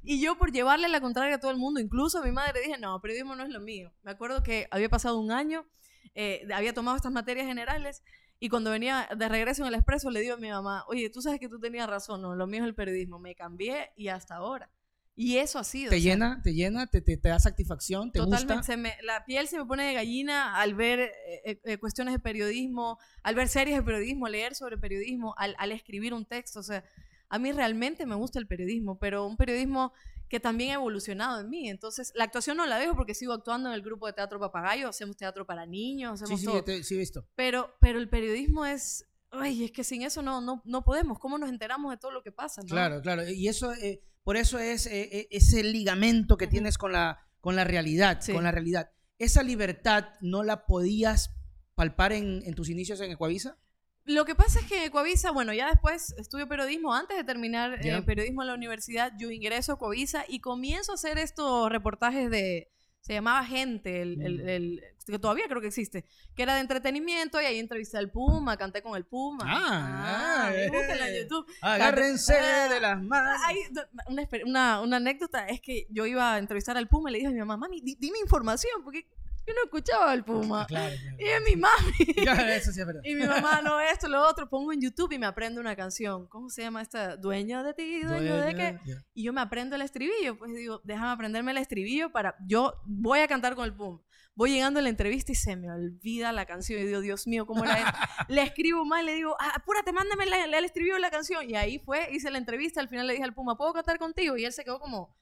Y 0.04 0.22
yo 0.22 0.38
por 0.38 0.52
llevarle 0.52 0.88
la 0.90 1.02
contraria 1.02 1.36
a 1.36 1.40
todo 1.40 1.50
el 1.50 1.58
mundo, 1.58 1.80
incluso 1.80 2.20
a 2.20 2.24
mi 2.24 2.32
madre 2.32 2.62
dije, 2.62 2.78
no, 2.78 3.02
periodismo 3.02 3.36
no 3.36 3.44
es 3.44 3.50
lo 3.50 3.60
mío. 3.60 3.92
Me 4.04 4.12
acuerdo 4.12 4.44
que 4.44 4.68
había 4.70 4.88
pasado 4.88 5.20
un 5.20 5.32
año, 5.32 5.66
eh, 6.14 6.48
había 6.54 6.74
tomado 6.76 6.96
estas 6.96 7.12
materias 7.12 7.48
generales 7.48 8.04
y 8.44 8.50
cuando 8.50 8.72
venía 8.72 9.08
de 9.16 9.30
regreso 9.30 9.62
en 9.62 9.70
el 9.70 9.76
expreso 9.76 10.12
le 10.12 10.20
digo 10.20 10.34
a 10.34 10.38
mi 10.38 10.50
mamá, 10.50 10.84
oye, 10.90 11.10
tú 11.10 11.22
sabes 11.22 11.40
que 11.40 11.48
tú 11.48 11.62
tenías 11.62 11.90
razón, 11.90 12.22
no, 12.22 12.36
lo 12.36 12.46
mío 12.46 12.64
es 12.64 12.68
el 12.68 12.76
periodismo. 12.76 13.18
Me 13.18 13.36
cambié 13.36 13.94
y 13.96 14.10
hasta 14.10 14.36
ahora. 14.36 14.70
Y 15.16 15.38
eso 15.38 15.60
ha 15.60 15.64
sido. 15.64 15.90
¿Te 15.90 16.02
llena? 16.02 16.42
¿Te 16.44 16.54
llena? 16.54 16.88
¿Te, 16.88 17.00
te, 17.00 17.16
da 17.16 17.40
satisfacción? 17.40 18.12
¿Te 18.12 18.20
totalmente. 18.20 18.54
gusta? 18.56 18.64
Se 18.64 18.76
me, 18.76 18.98
la 19.02 19.24
piel 19.24 19.48
se 19.48 19.58
me 19.58 19.66
pone 19.66 19.86
de 19.86 19.94
gallina 19.94 20.60
al 20.60 20.76
ver 20.76 21.00
eh, 21.00 21.12
eh, 21.46 21.62
eh, 21.64 21.78
cuestiones 21.78 22.14
de 22.16 22.20
periodismo, 22.20 23.00
al 23.22 23.36
ver 23.36 23.48
series 23.48 23.78
de 23.78 23.84
periodismo, 23.84 24.28
leer 24.28 24.56
sobre 24.56 24.78
periodismo, 24.78 25.34
al, 25.38 25.56
al, 25.58 25.72
escribir 25.72 26.14
un 26.14 26.26
texto. 26.26 26.60
O 26.60 26.64
sea, 26.64 26.84
a 27.30 27.40
mí 27.40 27.54
realmente 27.54 28.06
me 28.06 28.16
gusta 28.16 28.40
el 28.40 28.48
periodismo, 28.48 29.00
pero 29.00 29.26
un 29.26 29.38
periodismo 29.38 29.94
que 30.30 30.40
también 30.40 30.72
ha 30.72 30.74
evolucionado 30.76 31.40
en 31.42 31.50
mí. 31.50 31.70
Entonces, 31.70 32.12
la 32.16 32.24
actuación 32.24 32.58
no 32.58 32.66
la 32.66 32.78
dejo 32.78 32.96
porque 32.96 33.14
sigo 33.14 33.34
actuando 33.34 33.70
en 33.70 33.76
el 33.76 33.82
grupo 33.82 34.08
de 34.08 34.14
teatro 34.14 34.40
Papagayo, 34.40 34.90
hacemos 34.90 35.16
teatro 35.16 35.46
para 35.46 35.66
niños, 35.66 36.22
hacemos 36.22 36.40
sí, 36.40 36.46
todo. 36.46 36.64
Sí, 36.66 36.84
sí, 36.84 36.98
visto. 36.98 37.28
Pero, 37.36 37.76
pero 37.80 38.00
el 38.00 38.10
periodismo 38.10 38.66
es... 38.66 39.06
Ay, 39.36 39.64
es 39.64 39.72
que 39.72 39.84
sin 39.84 40.04
eso 40.04 40.22
no, 40.22 40.42
no, 40.42 40.62
no 40.64 40.84
podemos. 40.84 41.18
¿Cómo 41.18 41.40
nos 41.40 41.50
enteramos 41.50 41.92
de 41.92 41.98
todo 41.98 42.12
lo 42.12 42.22
que 42.22 42.32
pasa? 42.32 42.62
Claro, 42.68 43.02
claro. 43.02 43.28
Y 43.28 43.48
eso, 43.48 43.74
eh, 43.74 44.04
por 44.24 44.38
eso 44.38 44.60
es 44.60 44.86
eh, 44.86 45.28
ese 45.32 45.64
ligamento 45.64 46.38
que 46.38 46.46
tienes 46.46 46.78
con 46.78 46.92
la, 46.92 47.20
con 47.42 47.56
la 47.56 47.64
realidad, 47.64 48.22
con 48.32 48.44
la 48.44 48.52
realidad. 48.52 48.92
Esa 49.18 49.42
libertad 49.42 50.10
no 50.22 50.44
la 50.44 50.68
podías 50.68 51.32
palpar 51.74 52.14
en, 52.14 52.44
en 52.46 52.54
tus 52.54 52.70
inicios 52.70 53.02
en 53.02 53.12
Ecuavisa. 53.12 53.58
Lo 54.06 54.26
que 54.26 54.36
pasa 54.36 54.60
es 54.60 54.66
que 54.66 54.92
Coavisa, 54.92 55.32
bueno, 55.32 55.54
ya 55.54 55.70
después 55.70 56.14
estudio 56.18 56.48
periodismo, 56.48 56.94
antes 56.94 57.16
de 57.16 57.24
terminar 57.24 57.80
eh, 57.86 58.02
periodismo 58.02 58.42
en 58.42 58.50
la 58.50 58.54
universidad, 58.54 59.14
yo 59.18 59.32
ingreso 59.32 59.74
a 59.74 59.80
Coavisa 59.80 60.26
y 60.28 60.40
comienzo 60.40 60.92
a 60.92 60.96
hacer 60.96 61.18
estos 61.18 61.70
reportajes 61.70 62.30
de, 62.30 62.74
se 63.04 63.14
llamaba 63.14 63.46
Gente, 63.46 64.02
el, 64.02 64.22
el, 64.48 64.82
mm. 65.08 65.12
que 65.12 65.20
todavía 65.20 65.46
creo 65.50 65.60
que 65.60 65.68
existe, 65.68 66.06
que 66.36 66.44
era 66.44 66.56
de 66.56 66.62
entretenimiento 66.62 67.42
y 67.42 67.46
ahí 67.46 67.60
entrevisté 67.60 67.98
al 67.98 68.12
Puma, 68.12 68.56
canté 68.56 68.82
con 68.82 68.96
el 68.96 69.06
Puma. 69.06 69.44
Ah, 69.46 70.48
ah 70.48 70.56
en 70.56 71.22
YouTube. 71.22 71.46
Agárrense 71.62 72.34
ah, 72.38 72.70
de 72.70 72.80
las 72.80 73.02
manos. 73.02 73.40
una, 74.08 74.28
una, 74.46 74.82
una, 74.82 74.98
anécdota 74.98 75.48
es 75.48 75.60
que 75.60 75.86
yo 75.90 76.06
iba 76.06 76.34
a 76.34 76.38
entrevistar 76.38 76.78
al 76.78 76.88
Puma 76.88 77.10
y 77.10 77.14
le 77.14 77.20
dije 77.20 77.28
a 77.28 77.32
mi 77.32 77.40
mamá, 77.40 77.58
mami, 77.58 77.82
dime 77.82 78.20
información, 78.20 78.84
porque 78.86 79.08
yo 79.46 79.54
no 79.54 79.64
escuchaba 79.66 80.12
al 80.12 80.24
Puma. 80.24 80.66
Y 81.20 81.26
es 81.26 81.42
mi 81.46 81.56
mami. 81.56 81.94
eso 82.52 82.72
sí 82.72 82.80
es 82.80 82.86
verdad. 82.86 83.02
Y 83.04 83.16
mi 83.16 83.26
mamá, 83.26 83.62
no, 83.62 83.80
esto, 83.80 84.08
lo 84.08 84.22
otro. 84.28 84.50
Pongo 84.50 84.72
en 84.72 84.82
YouTube 84.82 85.12
y 85.12 85.20
me 85.20 85.26
aprendo 85.26 85.60
una 85.60 85.76
canción. 85.76 86.28
¿Cómo 86.28 86.50
se 86.50 86.62
llama 86.62 86.82
esta? 86.82 87.18
Dueño 87.18 87.64
de 87.64 87.74
ti, 87.74 88.02
dueño, 88.04 88.38
de 88.38 88.56
qué. 88.56 88.80
Y 89.14 89.24
yo 89.24 89.34
me 89.34 89.42
aprendo 89.42 89.76
el 89.76 89.82
estribillo. 89.82 90.38
Pues 90.38 90.54
digo, 90.54 90.82
déjame 90.84 91.12
aprenderme 91.12 91.52
el 91.52 91.58
estribillo 91.58 92.12
para. 92.12 92.36
Yo 92.46 92.74
voy 92.86 93.20
a 93.20 93.28
cantar 93.28 93.56
con 93.56 93.66
el 93.66 93.76
Puma. 93.76 94.02
Voy 94.36 94.52
llegando 94.52 94.80
a 94.80 94.84
la 94.84 94.90
entrevista 94.90 95.32
y 95.32 95.36
se 95.36 95.56
me 95.56 95.70
olvida 95.70 96.32
la 96.32 96.46
canción. 96.46 96.82
Y 96.82 96.86
digo, 96.86 97.02
Dios 97.02 97.28
mío, 97.28 97.46
¿cómo 97.46 97.66
era 97.66 97.78
esto? 97.80 97.92
le 98.30 98.42
escribo 98.42 98.84
mal, 98.84 99.06
le 99.06 99.14
digo, 99.14 99.36
ah, 99.40 99.52
apúrate, 99.56 99.92
mándame 99.92 100.24
el 100.24 100.64
estribillo 100.66 100.96
de 100.96 101.02
la 101.02 101.12
canción. 101.12 101.48
Y 101.48 101.56
ahí 101.56 101.80
fue, 101.80 102.10
hice 102.12 102.32
la 102.32 102.40
entrevista. 102.40 102.80
Al 102.80 102.90
final 102.90 103.06
le 103.06 103.14
dije 103.14 103.26
al 103.26 103.34
Puma, 103.34 103.58
¿puedo 103.58 103.74
cantar 103.74 104.00
contigo? 104.00 104.38
Y 104.38 104.46
él 104.46 104.54
se 104.54 104.64
quedó 104.64 104.80
como 104.80 105.16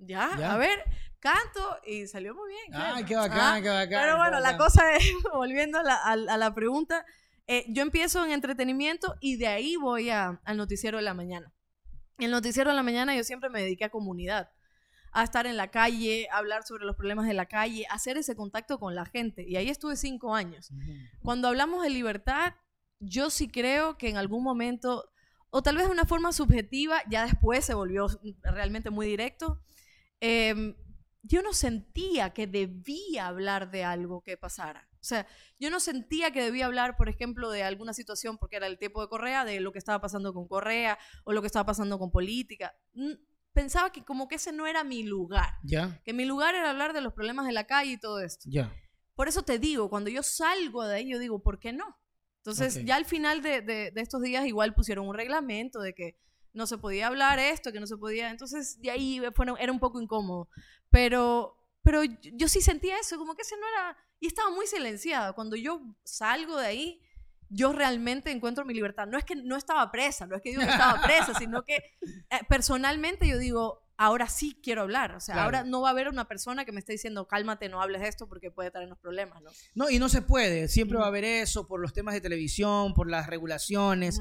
ya, 0.00 0.54
a 0.54 0.56
ver, 0.56 0.82
canto 1.20 1.78
y 1.86 2.06
salió 2.06 2.34
muy 2.34 2.48
bien. 2.50 2.62
Ah, 2.74 3.00
qué 3.06 3.14
bacán, 3.14 3.62
qué 3.62 3.68
bacán. 3.68 4.00
Pero 4.02 4.16
bueno, 4.16 4.40
la 4.40 4.56
cosa 4.56 4.94
es, 4.96 5.04
volviendo 5.34 5.78
a 5.78 5.82
la, 5.82 5.96
a, 5.96 6.16
la 6.16 6.54
pregunta, 6.54 7.04
Eh, 7.46 7.64
yo 7.68 7.82
empiezo 7.82 8.24
en 8.24 8.30
entretenimiento 8.30 9.16
y 9.20 9.36
de 9.36 9.48
ahí 9.48 9.74
voy 9.74 10.08
a- 10.10 10.40
al 10.44 10.56
noticiero 10.56 10.98
de 10.98 11.02
la 11.04 11.14
mañana. 11.14 11.52
El 12.18 12.30
noticiero 12.30 12.70
de 12.70 12.76
la 12.76 12.84
mañana 12.84 13.16
yo 13.16 13.24
siempre 13.24 13.50
me 13.50 13.60
dediqué 13.60 13.84
a 13.86 13.88
comunidad, 13.90 14.50
a 15.12 15.24
estar 15.24 15.46
en 15.48 15.56
la 15.56 15.66
calle, 15.68 16.28
a 16.30 16.36
hablar 16.38 16.62
sobre 16.62 16.84
los 16.84 16.94
problemas 16.94 17.26
de 17.26 17.34
la 17.34 17.46
calle, 17.46 17.86
a 17.90 17.94
hacer 17.94 18.16
ese 18.18 18.36
contacto 18.36 18.78
con 18.78 18.94
la 18.94 19.04
gente. 19.04 19.44
Y 19.48 19.56
ahí 19.56 19.68
estuve 19.68 19.96
cinco 19.96 20.32
años. 20.36 20.70
Cuando 21.24 21.48
hablamos 21.48 21.82
de 21.82 21.90
libertad, 21.90 22.54
yo 23.00 23.30
sí 23.30 23.48
creo 23.48 23.96
que 23.98 24.08
en 24.08 24.16
algún 24.16 24.44
momento, 24.44 25.10
o 25.50 25.60
tal 25.60 25.74
vez 25.76 25.86
de 25.86 25.92
una 25.92 26.04
forma 26.04 26.32
subjetiva, 26.32 27.02
ya 27.10 27.24
después 27.24 27.64
se 27.64 27.74
volvió 27.74 28.06
realmente 28.44 28.90
muy 28.90 29.06
directo, 29.08 29.58
em, 30.20 30.76
yo 31.22 31.42
no 31.42 31.52
sentía 31.52 32.30
que 32.30 32.46
debía 32.46 33.26
hablar 33.26 33.70
de 33.70 33.84
algo 33.84 34.22
que 34.22 34.36
pasara. 34.36 34.88
O 34.94 35.02
sea, 35.04 35.26
yo 35.58 35.70
no 35.70 35.80
sentía 35.80 36.30
que 36.30 36.42
debía 36.42 36.66
hablar, 36.66 36.96
por 36.96 37.08
ejemplo, 37.08 37.50
de 37.50 37.62
alguna 37.62 37.94
situación, 37.94 38.36
porque 38.38 38.56
era 38.56 38.66
el 38.66 38.78
tiempo 38.78 39.00
de 39.00 39.08
Correa, 39.08 39.44
de 39.44 39.60
lo 39.60 39.72
que 39.72 39.78
estaba 39.78 40.00
pasando 40.00 40.32
con 40.34 40.46
Correa 40.48 40.98
o 41.24 41.32
lo 41.32 41.40
que 41.40 41.46
estaba 41.46 41.64
pasando 41.66 41.98
con 41.98 42.10
política. 42.10 42.74
Pensaba 43.52 43.90
que 43.90 44.04
como 44.04 44.28
que 44.28 44.36
ese 44.36 44.52
no 44.52 44.66
era 44.66 44.84
mi 44.84 45.02
lugar, 45.02 45.54
Ya, 45.64 46.00
que 46.04 46.12
mi 46.12 46.24
lugar 46.24 46.54
era 46.54 46.70
hablar 46.70 46.92
de 46.92 47.00
los 47.00 47.12
problemas 47.14 47.46
de 47.46 47.52
la 47.52 47.64
calle 47.64 47.92
y 47.92 47.98
todo 47.98 48.20
esto. 48.20 48.44
ya. 48.48 48.72
Por 49.14 49.28
eso 49.28 49.42
te 49.42 49.58
digo, 49.58 49.90
cuando 49.90 50.08
yo 50.08 50.22
salgo 50.22 50.84
de 50.86 50.96
ahí, 50.96 51.10
yo 51.10 51.18
digo, 51.18 51.42
¿por 51.42 51.58
qué 51.58 51.72
no? 51.72 51.84
Entonces, 52.38 52.82
ya 52.86 52.96
al 52.96 53.04
final 53.04 53.42
de, 53.42 53.60
de- 53.60 53.90
de 53.90 54.00
estos 54.00 54.22
días, 54.22 54.46
igual 54.46 54.74
pusieron 54.74 55.06
un 55.08 55.14
reglamento 55.14 55.80
de 55.80 55.92
que 55.94 56.16
no 56.52 56.66
se 56.66 56.78
podía 56.78 57.06
hablar 57.06 57.38
esto, 57.38 57.72
que 57.72 57.80
no 57.80 57.86
se 57.86 57.96
podía. 57.96 58.30
Entonces, 58.30 58.80
de 58.80 58.90
ahí 58.90 59.20
era 59.58 59.72
un 59.72 59.80
poco 59.80 60.00
incómodo. 60.00 60.48
Pero, 60.90 61.56
pero 61.82 62.02
yo, 62.04 62.48
sí 62.48 62.60
sentía 62.60 62.98
eso, 62.98 63.16
como 63.18 63.34
que 63.34 63.42
ese 63.42 63.56
no 63.56 63.66
era. 63.68 63.96
Y 64.18 64.26
estaba 64.26 64.50
muy 64.50 64.66
silenciada. 64.66 65.32
Cuando 65.32 65.56
yo 65.56 65.80
salgo 66.04 66.56
de 66.58 66.66
ahí, 66.66 67.02
yo 67.48 67.72
realmente 67.72 68.30
encuentro 68.30 68.64
mi 68.64 68.74
libertad. 68.74 69.06
No 69.06 69.18
es 69.18 69.24
que 69.24 69.36
no 69.36 69.56
estaba 69.56 69.90
presa, 69.90 70.26
no 70.26 70.36
es 70.36 70.42
que 70.42 70.50
digo 70.50 70.62
que 70.62 70.68
estaba 70.68 71.00
presa, 71.02 71.34
sino 71.38 71.64
que 71.64 71.76
eh, 71.76 72.40
personalmente 72.48 73.26
yo 73.26 73.38
digo, 73.38 73.82
ahora 73.96 74.28
sí 74.28 74.58
quiero 74.62 74.82
hablar. 74.82 75.14
O 75.14 75.20
sea, 75.20 75.34
Claro. 75.34 75.44
ahora 75.46 75.64
no 75.64 75.80
va 75.80 75.88
a 75.88 75.92
haber 75.92 76.08
una 76.08 76.26
persona 76.28 76.64
que 76.64 76.72
me 76.72 76.80
esté 76.80 76.92
diciendo, 76.92 77.26
cálmate, 77.26 77.68
no 77.68 77.82
hables 77.82 78.02
de 78.02 78.08
esto 78.08 78.28
porque 78.28 78.50
puede 78.50 78.70
traernos 78.70 78.98
problemas, 78.98 79.42
¿no? 79.42 79.50
No, 79.74 79.90
y 79.90 79.98
no 79.98 80.08
se 80.08 80.22
puede. 80.22 80.68
Siempre 80.68 80.98
va 80.98 81.04
a 81.04 81.08
haber 81.08 81.24
eso 81.24 81.66
por 81.66 81.80
los 81.80 81.92
temas 81.92 82.14
de 82.14 82.20
televisión, 82.20 82.94
por 82.94 83.10
las 83.10 83.26
regulaciones. 83.26 84.20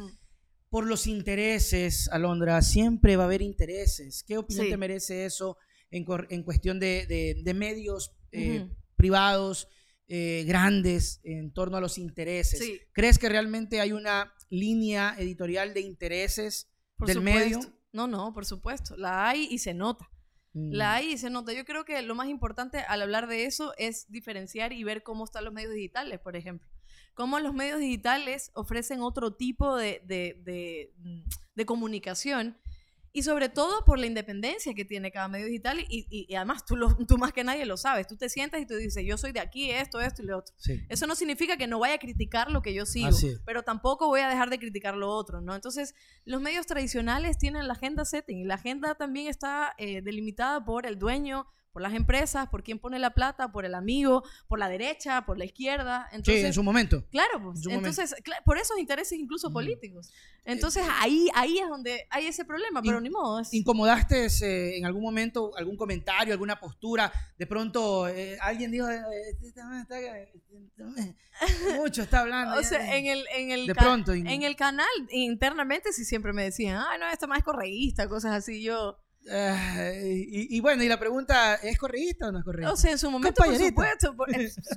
Por 0.69 0.85
los 0.87 1.07
intereses, 1.07 2.09
Alondra. 2.11 2.61
Siempre 2.61 3.15
va 3.15 3.23
a 3.23 3.25
haber 3.25 3.41
intereses. 3.41 4.23
¿Qué 4.23 4.37
opinión 4.37 4.65
Sí. 4.65 4.71
te 4.71 4.77
merece 4.77 5.25
eso 5.25 5.57
en, 5.91 6.05
en 6.29 6.43
cuestión 6.43 6.79
de, 6.79 7.05
de- 7.07 7.41
de 7.43 7.53
medios 7.53 8.11
eh, 8.31 8.69
privados, 8.95 9.67
eh, 10.07 10.43
grandes, 10.47 11.19
en 11.23 11.51
torno 11.53 11.77
a 11.77 11.81
los 11.81 11.97
intereses? 11.97 12.59
Sí. 12.59 12.79
¿Crees 12.93 13.17
que 13.17 13.29
realmente 13.29 13.81
hay 13.81 13.91
una 13.91 14.33
línea 14.49 15.15
editorial 15.17 15.73
de 15.73 15.81
intereses 15.81 16.69
Por 16.97 17.07
del 17.07 17.17
supuesto. 17.17 17.39
medio? 17.59 17.59
No, 17.91 18.07
no, 18.07 18.33
por 18.33 18.45
supuesto. 18.45 18.95
La 18.97 19.27
hay 19.27 19.47
y 19.49 19.57
se 19.59 19.73
nota. 19.73 20.09
Mm. 20.53 20.71
La 20.73 20.93
hay 20.95 21.13
y 21.13 21.17
se 21.17 21.29
nota. 21.31 21.53
Yo 21.53 21.65
creo 21.65 21.85
que 21.85 21.99
lo 22.03 22.13
más 22.13 22.27
importante 22.27 22.79
al 22.79 23.01
hablar 23.01 23.27
de 23.27 23.45
eso 23.45 23.73
es 23.77 24.05
diferenciar 24.11 24.73
y 24.73 24.83
ver 24.83 25.01
cómo 25.01 25.23
están 25.25 25.45
los 25.45 25.53
medios 25.53 25.73
digitales, 25.73 26.19
por 26.19 26.35
ejemplo. 26.35 26.67
Cómo 27.19 27.37
los 27.41 27.53
medios 27.53 27.79
digitales 27.81 28.49
ofrecen 28.53 29.01
otro 29.01 29.33
tipo 29.35 29.75
de, 29.75 30.01
de- 30.05 30.39
de, 30.45 30.93
mm, 30.99 31.23
de 31.55 31.65
comunicación 31.65 32.57
y 33.11 33.23
sobre 33.23 33.49
todo 33.49 33.83
por 33.83 33.99
la 33.99 34.05
independencia 34.05 34.73
que 34.73 34.85
tiene 34.85 35.11
cada 35.11 35.27
medio 35.27 35.47
digital 35.47 35.79
y, 35.81 36.05
y- 36.09 36.25
y 36.29 36.35
además 36.35 36.63
tú, 36.65 36.77
lo- 36.77 36.95
tú 37.07 37.17
más 37.17 37.33
que 37.33 37.43
nadie 37.43 37.65
lo 37.65 37.75
sabes. 37.75 38.07
Tú 38.07 38.15
te 38.15 38.29
sientas 38.29 38.61
y 38.61 38.65
tú 38.65 38.75
dices, 38.75 39.03
yo 39.05 39.17
soy 39.17 39.33
de 39.33 39.41
aquí, 39.41 39.69
esto, 39.69 39.99
esto 39.99 40.21
y 40.21 40.27
lo 40.27 40.37
otro. 40.37 40.55
Sí. 40.59 40.79
Eso 40.87 41.07
no 41.07 41.15
significa 41.15 41.57
que 41.57 41.67
no 41.67 41.77
vaya 41.79 41.95
a 41.95 41.97
criticar 41.97 42.49
lo 42.51 42.61
que 42.61 42.73
yo 42.73 42.85
sigo, 42.85 43.11
pero 43.45 43.63
tampoco 43.63 44.07
voy 44.07 44.21
a 44.21 44.29
dejar 44.29 44.49
de 44.49 44.57
criticar 44.59 44.95
lo 44.95 45.09
otro, 45.09 45.41
¿no? 45.41 45.55
Entonces, 45.55 45.95
los 46.23 46.39
medios 46.39 46.67
tradicionales 46.67 47.37
tienen 47.37 47.67
la 47.67 47.73
agenda 47.73 48.05
setting 48.05 48.37
y 48.37 48.45
la 48.45 48.55
agenda 48.55 48.95
también 48.95 49.27
está 49.27 49.73
eh, 49.77 50.01
delimitada 50.01 50.63
por 50.63 50.85
el 50.85 50.97
dueño, 50.97 51.47
por 51.71 51.81
las 51.81 51.93
empresas, 51.93 52.47
por 52.49 52.63
quién 52.63 52.79
pone 52.79 52.97
la 52.99 53.11
plata, 53.13 53.51
por 53.51 53.63
el 53.65 53.75
amigo, 53.75 54.23
por 54.47 54.59
la 54.59 54.69
derecha, 54.69 55.25
por 55.25 55.37
la 55.37 55.45
izquierda. 55.45 56.07
Sí, 56.09 56.15
Entonces, 56.17 56.43
en 56.45 56.53
su 56.53 56.63
momento. 56.63 57.05
Claro, 57.11 57.41
pues. 57.43 57.57
en 57.57 57.63
su 57.63 57.69
momento. 57.69 57.89
Entonces, 57.89 58.15
por 58.43 58.57
esos 58.57 58.77
intereses 58.79 59.17
incluso 59.19 59.47
Ujú. 59.47 59.53
políticos. 59.55 60.11
Entonces, 60.45 60.83
ahí, 60.99 61.27
ahí 61.35 61.59
es 61.59 61.69
donde 61.69 62.07
hay 62.09 62.25
ese 62.25 62.43
problema, 62.43 62.81
pero 62.81 62.97
In- 62.97 63.03
ni 63.03 63.09
modo. 63.11 63.39
es- 63.39 63.53
¿Incomodaste 63.53 64.27
eh, 64.41 64.77
en 64.77 64.85
algún 64.85 65.03
momento 65.03 65.55
algún 65.57 65.77
comentario, 65.77 66.33
alguna 66.33 66.59
postura? 66.59 67.11
De 67.37 67.45
pronto 67.45 68.07
eh, 68.07 68.37
alguien 68.41 68.71
dijo, 68.71 68.89
eh, 68.89 69.01
este 69.41 69.61
mucho 71.77 72.01
está 72.01 72.21
hablando. 72.21 72.57
O 72.57 72.61
ya, 72.61 72.67
sea, 72.67 72.95
eh". 72.95 72.99
en 72.99 73.05
el, 73.05 73.25
en 73.35 73.51
el, 73.51 73.67
de 73.67 73.75
pronto, 73.75 74.13
en 74.13 74.43
el 74.43 74.55
canal, 74.55 74.87
internamente, 75.11 75.93
sí 75.93 76.03
siempre 76.05 76.33
me 76.33 76.43
decían, 76.43 76.77
ah, 76.77 76.97
no, 76.99 77.07
esta 77.09 77.27
más 77.27 77.39
es 77.39 77.43
correísta, 77.43 78.07
cosas 78.09 78.33
así. 78.33 78.63
Yo, 78.63 78.97
Ah, 79.31 79.91
y, 80.03 80.55
y 80.57 80.59
bueno, 80.59 80.83
y 80.83 80.87
la 80.89 80.97
pregunta, 80.99 81.55
¿es 81.55 81.77
correísta 81.77 82.27
o 82.27 82.31
no 82.31 82.39
es 82.39 82.45
correísta? 82.45 82.73
o 82.73 82.77
sea, 82.77 82.91
en 82.91 82.97
su 82.97 83.11
momento, 83.11 83.43
por 83.43 83.55
supuesto. 83.55 84.15
por- 84.15 84.29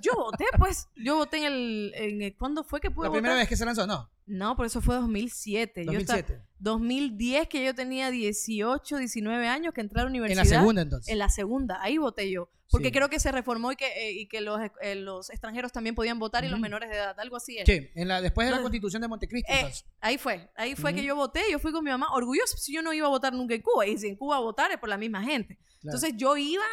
yo 0.03 0.13
voté, 0.17 0.45
pues. 0.59 0.89
Yo 0.97 1.17
voté 1.17 1.39
en 1.39 1.45
el, 1.45 1.93
en 1.95 2.23
el- 2.23 2.37
¿Cuándo 2.37 2.63
fue 2.65 2.81
que 2.81 2.91
pude 2.91 3.07
la 3.09 3.13
primera 3.13 3.35
votar? 3.35 3.43
vez 3.43 3.49
que 3.49 3.57
se 3.57 3.65
lanzó, 3.65 3.87
no, 3.87 4.11
No, 4.33 4.57
por 4.57 4.65
eso 4.67 4.81
fue 4.81 4.95
2007. 4.95 5.85
Yo 5.85 5.93
estaba- 5.93 6.21
2007. 6.23 6.43
2010, 6.59 7.49
que 7.49 7.65
yo 7.65 7.75
tenía 7.75 8.11
18, 8.11 8.97
19 8.97 9.47
años, 9.47 9.75
que 9.75 9.81
entré 9.83 10.01
a 10.01 10.05
la 10.05 10.09
En 10.09 10.13
universidad. 10.17 10.45
la 10.45 10.49
segunda 10.61 10.83
entonces. 10.83 11.13
En 11.13 11.19
la 11.19 11.29
segunda, 11.29 11.83
ahí 11.83 11.99
voté 11.99 12.31
yo. 12.31 12.49
Porque 12.71 12.87
Sí. 12.89 12.93
creo 12.93 13.11
que 13.11 13.21
se 13.21 13.31
reformó 13.31 13.71
y 13.73 13.77
que, 13.77 13.87
eh, 13.87 14.13
y 14.13 14.29
que 14.29 14.41
los, 14.41 14.59
eh, 14.81 14.95
los 14.95 15.29
extranjeros 15.29 15.73
también 15.73 15.95
podían 15.95 16.19
votar 16.19 16.43
y 16.45 16.49
los 16.49 16.59
menores 16.59 16.89
de 16.89 16.97
edad, 16.97 17.19
algo 17.21 17.37
así. 17.37 17.59
es. 17.59 17.65
Sí, 17.67 17.91
en 17.95 18.09
la, 18.09 18.23
después 18.23 18.47
de 18.49 18.53
la 18.57 18.63
constitución 18.63 19.03
de 19.03 19.09
Montecristo. 19.09 19.53
Eh, 19.53 19.71
ahí 20.01 20.17
fue, 20.17 20.49
ahí 20.57 20.75
fue 20.75 20.95
que 20.95 21.05
yo 21.05 21.15
voté, 21.15 21.43
yo 21.51 21.59
fui 21.59 21.71
con 21.71 21.85
mi 21.85 21.91
mamá, 21.91 22.07
orgulloso, 22.15 22.57
si 22.57 22.73
yo 22.75 22.81
no 22.81 22.95
iba 22.95 23.07
a 23.07 23.11
votar 23.11 23.35
nunca 23.35 23.55
en 23.55 23.61
Cuba, 23.61 23.87
y 23.87 23.99
si 23.99 24.09
en 24.09 24.17
Cuba 24.17 24.37
a 24.37 24.41
votar 24.41 24.71
es 24.73 24.79
por 24.79 24.89
la 24.89 24.97
misma 24.97 25.23
gente. 25.23 25.57
Claro. 25.57 25.97
Entonces 25.97 26.15
yo 26.17 26.35
iba 26.39 26.65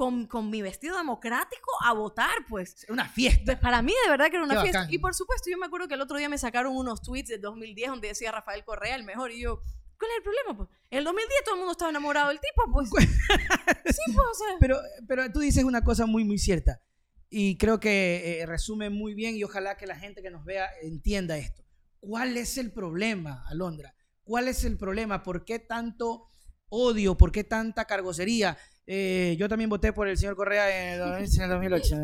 con, 0.00 0.26
con 0.26 0.48
mi 0.48 0.62
vestido 0.62 0.96
democrático 0.96 1.70
a 1.84 1.92
votar, 1.92 2.32
pues. 2.48 2.86
una 2.88 3.06
fiesta. 3.06 3.42
Pues 3.44 3.58
para 3.58 3.82
mí 3.82 3.92
de 4.02 4.10
verdad 4.10 4.30
que 4.30 4.36
era 4.36 4.46
una 4.46 4.54
Qué 4.54 4.60
fiesta. 4.62 4.78
bacán. 4.78 4.94
Y 4.94 4.98
por 4.98 5.14
supuesto, 5.14 5.50
yo 5.50 5.58
me 5.58 5.66
acuerdo 5.66 5.88
que 5.88 5.94
el 5.94 6.00
otro 6.00 6.16
día 6.16 6.30
me 6.30 6.38
sacaron 6.38 6.74
unos 6.74 7.02
tweets 7.02 7.28
de 7.28 7.36
2010 7.36 7.90
donde 7.90 8.08
decía 8.08 8.32
Rafael 8.32 8.64
Correa 8.64 8.96
el 8.96 9.04
mejor, 9.04 9.30
y 9.30 9.42
yo... 9.42 9.60
¿Cuál 9.98 10.10
es 10.12 10.16
el 10.16 10.22
problema? 10.22 10.56
Pues? 10.56 10.70
En 10.90 10.98
el 11.00 11.04
2010 11.04 11.44
todo 11.44 11.54
el 11.54 11.58
mundo 11.58 11.72
estaba 11.72 11.90
enamorado 11.90 12.28
del 12.30 12.40
tipo, 12.40 12.62
pues. 12.72 12.88
sí, 13.94 14.00
pues, 14.06 14.26
o 14.26 14.34
sea. 14.34 14.56
Pero, 14.58 14.78
pero 15.06 15.30
tú 15.30 15.40
dices 15.40 15.64
una 15.64 15.84
cosa 15.84 16.06
muy, 16.06 16.24
muy 16.24 16.38
cierta. 16.38 16.80
Y 17.28 17.58
creo 17.58 17.78
que 17.78 18.40
eh, 18.40 18.46
resume 18.46 18.88
muy 18.88 19.12
bien 19.12 19.36
y 19.36 19.44
ojalá 19.44 19.76
que 19.76 19.86
la 19.86 19.96
gente 19.96 20.22
que 20.22 20.30
nos 20.30 20.46
vea 20.46 20.70
entienda 20.80 21.36
esto. 21.36 21.62
¿Cuál 21.98 22.38
es 22.38 22.56
el 22.56 22.72
problema, 22.72 23.44
Alondra? 23.50 23.94
¿Cuál 24.24 24.48
es 24.48 24.64
el 24.64 24.78
problema? 24.78 25.22
¿Por 25.22 25.44
qué 25.44 25.58
tanto 25.58 26.30
odio? 26.70 27.18
¿Por 27.18 27.32
qué 27.32 27.44
tanta 27.44 27.84
cargocería? 27.84 28.56
Eh, 28.92 29.36
yo 29.38 29.48
también 29.48 29.70
voté 29.70 29.92
por 29.92 30.08
el 30.08 30.18
señor 30.18 30.34
Correa 30.34 30.94
en 30.94 31.00
el 31.00 31.48
2008. 31.48 31.96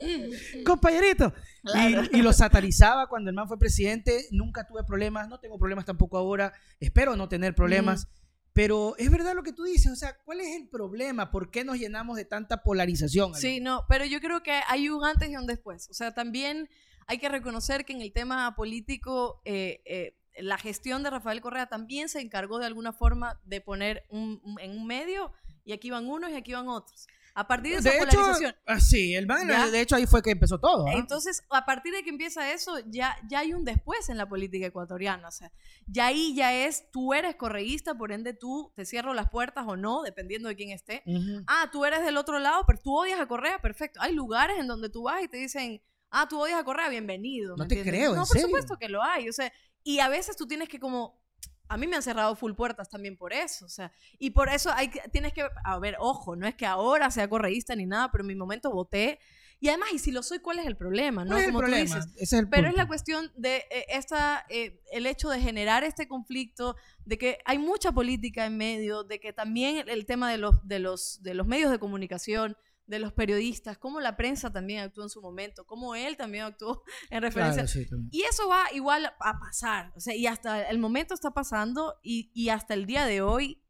Compañerito. 0.64 1.34
Claro. 1.62 2.04
Y, 2.10 2.20
y 2.20 2.22
lo 2.22 2.32
satarizaba 2.32 3.06
cuando 3.06 3.28
el 3.28 3.36
man 3.36 3.46
fue 3.48 3.58
presidente. 3.58 4.28
Nunca 4.30 4.66
tuve 4.66 4.82
problemas, 4.84 5.28
no 5.28 5.38
tengo 5.38 5.58
problemas 5.58 5.84
tampoco 5.84 6.16
ahora. 6.16 6.54
Espero 6.80 7.16
no 7.16 7.28
tener 7.28 7.54
problemas. 7.54 8.08
Pero 8.54 8.94
es 8.96 9.10
verdad 9.10 9.34
lo 9.34 9.42
que 9.42 9.52
tú 9.52 9.62
dices, 9.64 9.92
o 9.92 9.96
sea, 9.96 10.16
¿cuál 10.24 10.40
es 10.40 10.56
el 10.56 10.68
problema? 10.68 11.30
¿Por 11.30 11.50
qué 11.50 11.64
nos 11.64 11.76
llenamos 11.76 12.16
de 12.16 12.24
tanta 12.24 12.62
polarización? 12.62 13.34
Sí, 13.34 13.60
no, 13.60 13.84
pero 13.90 14.06
yo 14.06 14.20
creo 14.20 14.42
que 14.42 14.58
hay 14.68 14.88
un 14.88 15.04
antes 15.04 15.28
y 15.28 15.36
un 15.36 15.46
después. 15.46 15.86
O 15.90 15.94
sea, 15.94 16.14
también 16.14 16.70
hay 17.06 17.18
que 17.18 17.28
reconocer 17.28 17.84
que 17.84 17.92
en 17.92 18.00
el 18.00 18.12
tema 18.14 18.54
político, 18.54 19.42
eh, 19.44 19.82
eh, 19.84 20.16
la 20.38 20.58
gestión 20.58 21.02
de 21.02 21.10
Rafael 21.10 21.40
Correa 21.40 21.66
también 21.66 22.08
se 22.08 22.20
encargó 22.20 22.58
de 22.58 22.66
alguna 22.66 22.92
forma 22.92 23.40
de 23.44 23.60
poner 23.60 24.04
un- 24.10 24.40
un- 24.44 24.60
en 24.60 24.70
un 24.72 24.86
medio 24.86 25.32
y 25.64 25.72
aquí 25.72 25.90
van 25.90 26.08
unos 26.08 26.30
y 26.30 26.34
aquí 26.34 26.52
van 26.52 26.68
otros. 26.68 27.06
A 27.34 27.46
partir 27.48 27.72
de 27.72 27.78
esa 27.78 27.88
De 27.90 27.96
hecho, 27.96 28.18
polarización. 28.18 28.54
ah, 28.66 28.78
sí, 28.78 29.14
el 29.14 29.26
man, 29.26 29.46
de 29.46 29.80
hecho 29.80 29.96
ahí 29.96 30.06
fue 30.06 30.20
que 30.20 30.32
empezó 30.32 30.58
todo. 30.58 30.86
¿ah? 30.86 30.92
Entonces, 30.96 31.42
a 31.48 31.64
partir 31.64 31.94
de 31.94 32.02
que 32.02 32.10
empieza 32.10 32.52
eso, 32.52 32.78
ya, 32.86 33.16
ya 33.26 33.38
hay 33.38 33.54
un 33.54 33.64
después 33.64 34.10
en 34.10 34.18
la 34.18 34.28
política 34.28 34.66
ecuatoriana. 34.66 35.28
O 35.28 35.30
sea, 35.30 35.50
ya 35.86 36.06
ahí 36.08 36.34
ya 36.34 36.52
es, 36.52 36.90
tú 36.90 37.14
eres 37.14 37.34
correísta, 37.36 37.94
por 37.94 38.12
ende 38.12 38.34
tú 38.34 38.70
te 38.76 38.84
cierro 38.84 39.14
las 39.14 39.30
puertas 39.30 39.64
o 39.66 39.76
no, 39.76 40.02
dependiendo 40.02 40.50
de 40.50 40.56
quién 40.56 40.70
esté. 40.72 41.02
Ujú. 41.06 41.42
Ah, 41.46 41.70
tú 41.72 41.86
eres 41.86 42.04
del 42.04 42.18
otro 42.18 42.38
lado, 42.38 42.64
pero 42.66 42.78
tú 42.82 42.94
odias 42.98 43.18
a 43.18 43.26
Correa, 43.26 43.62
perfecto. 43.62 43.98
Hay 44.02 44.12
lugares 44.14 44.58
en 44.58 44.66
donde 44.66 44.90
tú 44.90 45.04
vas 45.04 45.22
y 45.22 45.28
te 45.28 45.38
dicen, 45.38 45.80
ah, 46.10 46.26
tú 46.28 46.38
odias 46.38 46.58
a 46.60 46.64
Correa, 46.64 46.90
bienvenido. 46.90 47.56
No 47.56 47.64
¿me 47.64 47.68
te 47.68 47.76
entiendes? 47.78 47.98
creo, 48.00 48.10
¿en 48.10 48.16
No, 48.16 48.22
por 48.24 48.28
serio? 48.32 48.46
supuesto 48.48 48.76
que 48.76 48.90
lo 48.90 49.02
hay. 49.02 49.30
O 49.30 49.32
sea, 49.32 49.50
y 49.84 50.00
a 50.00 50.08
veces 50.08 50.36
tú 50.36 50.46
tienes 50.46 50.68
que 50.68 50.78
como... 50.78 51.20
A 51.68 51.78
mí 51.78 51.86
me 51.86 51.96
han 51.96 52.02
cerrado 52.02 52.36
full 52.36 52.52
puertas 52.52 52.90
también 52.90 53.16
por 53.16 53.32
eso, 53.32 53.64
o 53.64 53.68
sea, 53.68 53.92
y 54.18 54.30
por 54.30 54.50
eso 54.50 54.70
hay 54.74 54.90
tienes 55.10 55.32
que, 55.32 55.48
a 55.64 55.78
ver, 55.78 55.96
ojo, 56.00 56.36
no 56.36 56.46
es 56.46 56.54
que 56.54 56.66
ahora 56.66 57.10
sea 57.10 57.30
correísta 57.30 57.74
ni 57.74 57.86
nada, 57.86 58.10
pero 58.12 58.24
en 58.24 58.28
mi 58.28 58.34
momento 58.34 58.70
voté, 58.70 59.18
y 59.58 59.68
además, 59.68 59.88
y 59.94 59.98
si 59.98 60.10
lo 60.10 60.22
soy, 60.22 60.40
¿cuál 60.40 60.58
es 60.58 60.66
el 60.66 60.76
problema? 60.76 61.24
¿no? 61.24 61.30
¿Cuál 61.30 61.40
es 61.40 61.46
el 61.46 61.52
Como 61.52 61.60
tú 61.60 61.70
problema? 61.70 61.96
dices, 61.96 62.12
Ese 62.16 62.24
es 62.24 62.32
el 62.34 62.48
pero 62.50 62.68
es 62.68 62.74
la 62.74 62.86
cuestión 62.86 63.32
de 63.36 63.64
eh, 63.70 63.86
esta, 63.88 64.44
eh, 64.50 64.82
el 64.90 65.06
hecho 65.06 65.30
de 65.30 65.40
generar 65.40 65.82
este 65.82 66.06
conflicto, 66.08 66.76
de 67.06 67.16
que 67.16 67.38
hay 67.46 67.58
mucha 67.58 67.90
política 67.92 68.44
en 68.44 68.58
medio, 68.58 69.04
de 69.04 69.18
que 69.18 69.32
también 69.32 69.78
el, 69.78 69.88
el 69.88 70.04
tema 70.04 70.30
de 70.30 70.36
los, 70.36 70.56
de, 70.68 70.78
los, 70.78 71.22
de 71.22 71.32
los 71.32 71.46
medios 71.46 71.70
de 71.70 71.78
comunicación 71.78 72.54
de 72.86 72.98
los 72.98 73.12
periodistas, 73.12 73.78
cómo 73.78 74.00
la 74.00 74.16
prensa 74.16 74.52
también 74.52 74.80
actuó 74.80 75.04
en 75.04 75.10
su 75.10 75.22
momento, 75.22 75.64
cómo 75.66 75.94
él 75.94 76.16
también 76.16 76.44
actuó 76.44 76.82
en 77.10 77.22
referencia. 77.22 77.64
Claro, 77.64 77.68
sí. 77.68 78.08
Y 78.10 78.22
eso 78.22 78.48
va 78.48 78.64
igual 78.72 79.06
a 79.06 79.38
pasar, 79.38 79.92
o 79.96 80.00
sea, 80.00 80.14
y 80.14 80.26
hasta 80.26 80.68
el 80.68 80.78
momento 80.78 81.14
está 81.14 81.30
pasando 81.30 81.98
y, 82.02 82.30
y 82.34 82.48
hasta 82.48 82.74
el 82.74 82.86
día 82.86 83.06
de 83.06 83.22
hoy, 83.22 83.62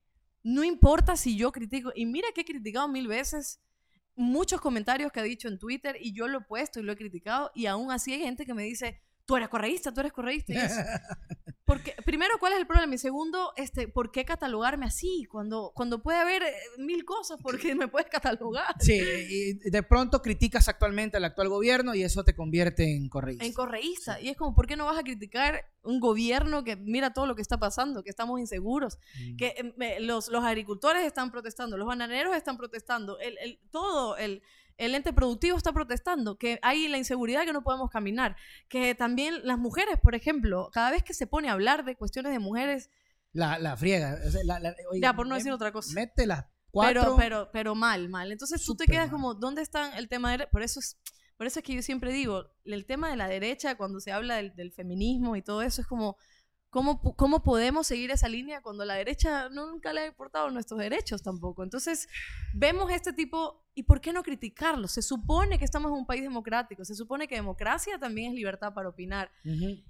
no 0.43 0.65
importa 0.65 1.17
si 1.17 1.37
yo 1.37 1.53
critico, 1.53 1.93
y 1.95 2.07
mira 2.07 2.29
que 2.35 2.41
he 2.41 2.45
criticado 2.45 2.89
mil 2.89 3.07
veces 3.07 3.61
muchos 4.15 4.61
comentarios 4.61 5.11
que 5.13 5.21
ha 5.21 5.25
dicho 5.25 5.49
en 5.49 5.59
Twitter 5.59 5.97
y 6.01 6.13
yo 6.13 6.29
lo 6.29 6.39
he 6.39 6.43
puesto 6.43 6.81
y 6.81 6.83
lo 6.83 6.93
he 6.93 6.97
criticado 6.97 7.51
y 7.55 7.67
aún 7.67 7.91
así 7.91 8.13
hay 8.13 8.21
gente 8.21 8.45
que 8.45 8.55
me 8.55 8.65
dice, 8.65 9.01
tú 9.27 9.37
eres 9.37 9.49
correísta, 9.49 9.93
tú 9.93 10.01
eres 10.01 10.13
correísta. 10.13 10.53
Y 10.53 10.57
es- 10.57 10.73
porque, 11.65 11.95
primero, 12.05 12.35
¿cuál 12.39 12.53
es 12.55 12.59
el 12.59 12.67
problema? 12.67 12.95
Y 12.95 12.99
segundo, 12.99 13.53
este, 13.57 13.89
¿por 13.89 14.11
qué 14.11 14.25
catalogarme 14.25 14.85
así? 14.85 15.25
Cuando, 15.31 15.73
cuando 15.75 16.03
puede 16.03 16.19
haber 16.19 16.43
eh, 16.43 16.53
mil 16.79 17.05
cosas 17.05 17.41
por 17.41 17.59
qué 17.59 17.75
me 17.75 17.89
puedes 17.89 18.09
catalogar. 18.11 18.75
Sí, 18.81 19.01
y 19.01 19.55
de 19.71 19.83
pronto 19.83 20.21
criticas 20.21 20.69
actualmente 20.69 21.17
al 21.17 21.25
actual 21.25 21.49
gobierno 21.49 21.95
y 21.95 22.03
eso 22.03 22.25
te 22.25 22.35
convierte 22.35 22.95
en 22.95 23.09
correísta. 23.09 23.45
En 23.47 23.53
correísta. 23.55 24.21
Y 24.21 24.29
es 24.29 24.37
como, 24.37 24.55
¿por 24.55 24.67
qué 24.67 24.77
no 24.77 24.85
vas 24.87 24.99
a 24.99 25.03
criticar 25.03 25.65
un 25.83 25.99
gobierno 26.01 26.63
que 26.65 26.77
mira 26.77 27.13
todo 27.13 27.27
lo 27.27 27.35
que 27.35 27.43
está 27.43 27.59
pasando, 27.59 28.03
que 28.03 28.11
estamos 28.11 28.39
inseguros, 28.41 28.99
Mm. 29.19 29.37
que 29.37 29.47
eh, 29.57 29.75
me- 29.77 30.01
los, 30.01 30.29
los 30.29 30.45
agricultores 30.45 31.05
están 31.05 31.31
protestando, 31.31 31.77
los 31.77 31.87
bananeros 31.87 32.37
están 32.37 32.57
protestando, 32.57 33.19
el, 33.19 33.39
el- 33.39 33.59
todo 33.71 34.17
el, 34.17 34.43
el 34.79 34.95
ente 34.95 35.13
productivo 35.13 35.57
está 35.57 35.73
protestando, 35.73 36.37
que 36.39 36.59
hay 36.63 36.89
la 36.89 36.99
inseguridad 36.99 37.45
que 37.45 37.53
no 37.53 37.63
podemos 37.63 37.91
caminar, 37.91 38.37
que 38.69 38.95
también 38.95 39.41
las 39.47 39.59
mujeres, 39.59 39.99
por 40.03 40.15
ejemplo, 40.15 40.71
cada 40.73 40.91
vez 40.91 41.03
que 41.03 41.15
se 41.15 41.27
pone 41.27 41.49
a 41.49 41.53
hablar 41.53 41.85
de 41.85 41.97
cuestiones 41.97 42.33
de 42.33 42.39
mujeres, 42.39 42.91
La, 43.33 43.59
la 43.59 43.77
friega. 43.77 44.19
o 44.27 44.31
sea, 44.31 44.41
la- 44.45 44.61
la- 44.61 44.75
oiga, 44.91 45.09
ya 45.09 45.17
por 45.17 45.27
no 45.27 45.35
me- 45.35 45.39
decir 45.39 45.53
otra 45.53 45.73
cosa. 45.73 45.93
Mete 45.95 46.27
las 46.27 46.45
cuatro. 46.71 47.03
Pero, 47.03 47.17
pero, 47.17 47.51
pero 47.53 47.75
mal, 47.75 48.09
mal. 48.09 48.31
Entonces 48.33 48.65
tú 48.65 48.75
te 48.77 48.87
quedas 48.87 49.07
mal. 49.07 49.11
como, 49.13 49.35
¿dónde 49.35 49.63
está 49.63 49.97
el 49.99 50.09
tema 50.09 50.37
de... 50.37 50.47
Por 50.49 50.63
eso 50.63 50.81
es, 50.81 50.99
por 51.37 51.47
eso 51.47 51.59
es 51.61 51.65
que 51.65 51.75
yo 51.75 51.83
siempre 51.83 52.13
digo, 52.13 52.45
el 52.65 52.85
tema 52.87 53.11
de 53.11 53.17
la 53.17 53.29
derecha, 53.29 53.77
cuando 53.77 54.01
se 54.01 54.13
habla 54.13 54.37
del, 54.37 54.55
del 54.55 54.73
feminismo 54.73 55.35
y 55.37 55.43
todo 55.43 55.63
eso, 55.63 55.81
es 55.81 55.87
como, 55.87 56.17
¿cómo, 56.73 57.03
¿cómo 57.03 57.43
podemos 57.43 57.87
seguir 57.87 58.11
esa 58.11 58.31
línea 58.31 58.63
cuando 58.63 58.87
la 58.87 58.95
derecha 58.95 59.51
no, 59.51 59.67
nunca 59.67 59.93
le 59.93 60.01
ha 60.01 60.07
importado 60.07 60.51
nuestros 60.51 60.81
derechos 60.81 61.23
tampoco? 61.23 61.63
Entonces, 61.63 62.09
vemos 62.55 62.91
este 62.91 63.13
tipo, 63.13 63.63
¿y 63.75 63.83
por 63.83 64.01
qué 64.01 64.11
no 64.15 64.23
criticarlo? 64.23 64.89
Se 64.89 65.03
supone 65.03 65.59
que 65.59 65.67
estamos 65.67 65.91
en 65.93 65.99
un 65.99 66.07
país 66.07 66.23
democrático, 66.23 66.83
se 66.87 66.95
supone 66.95 67.29
que 67.29 67.35
democracia 67.35 67.99
también 67.99 68.31
es 68.31 68.35
libertad 68.35 68.73
para 68.73 68.89
opinar. 68.89 69.31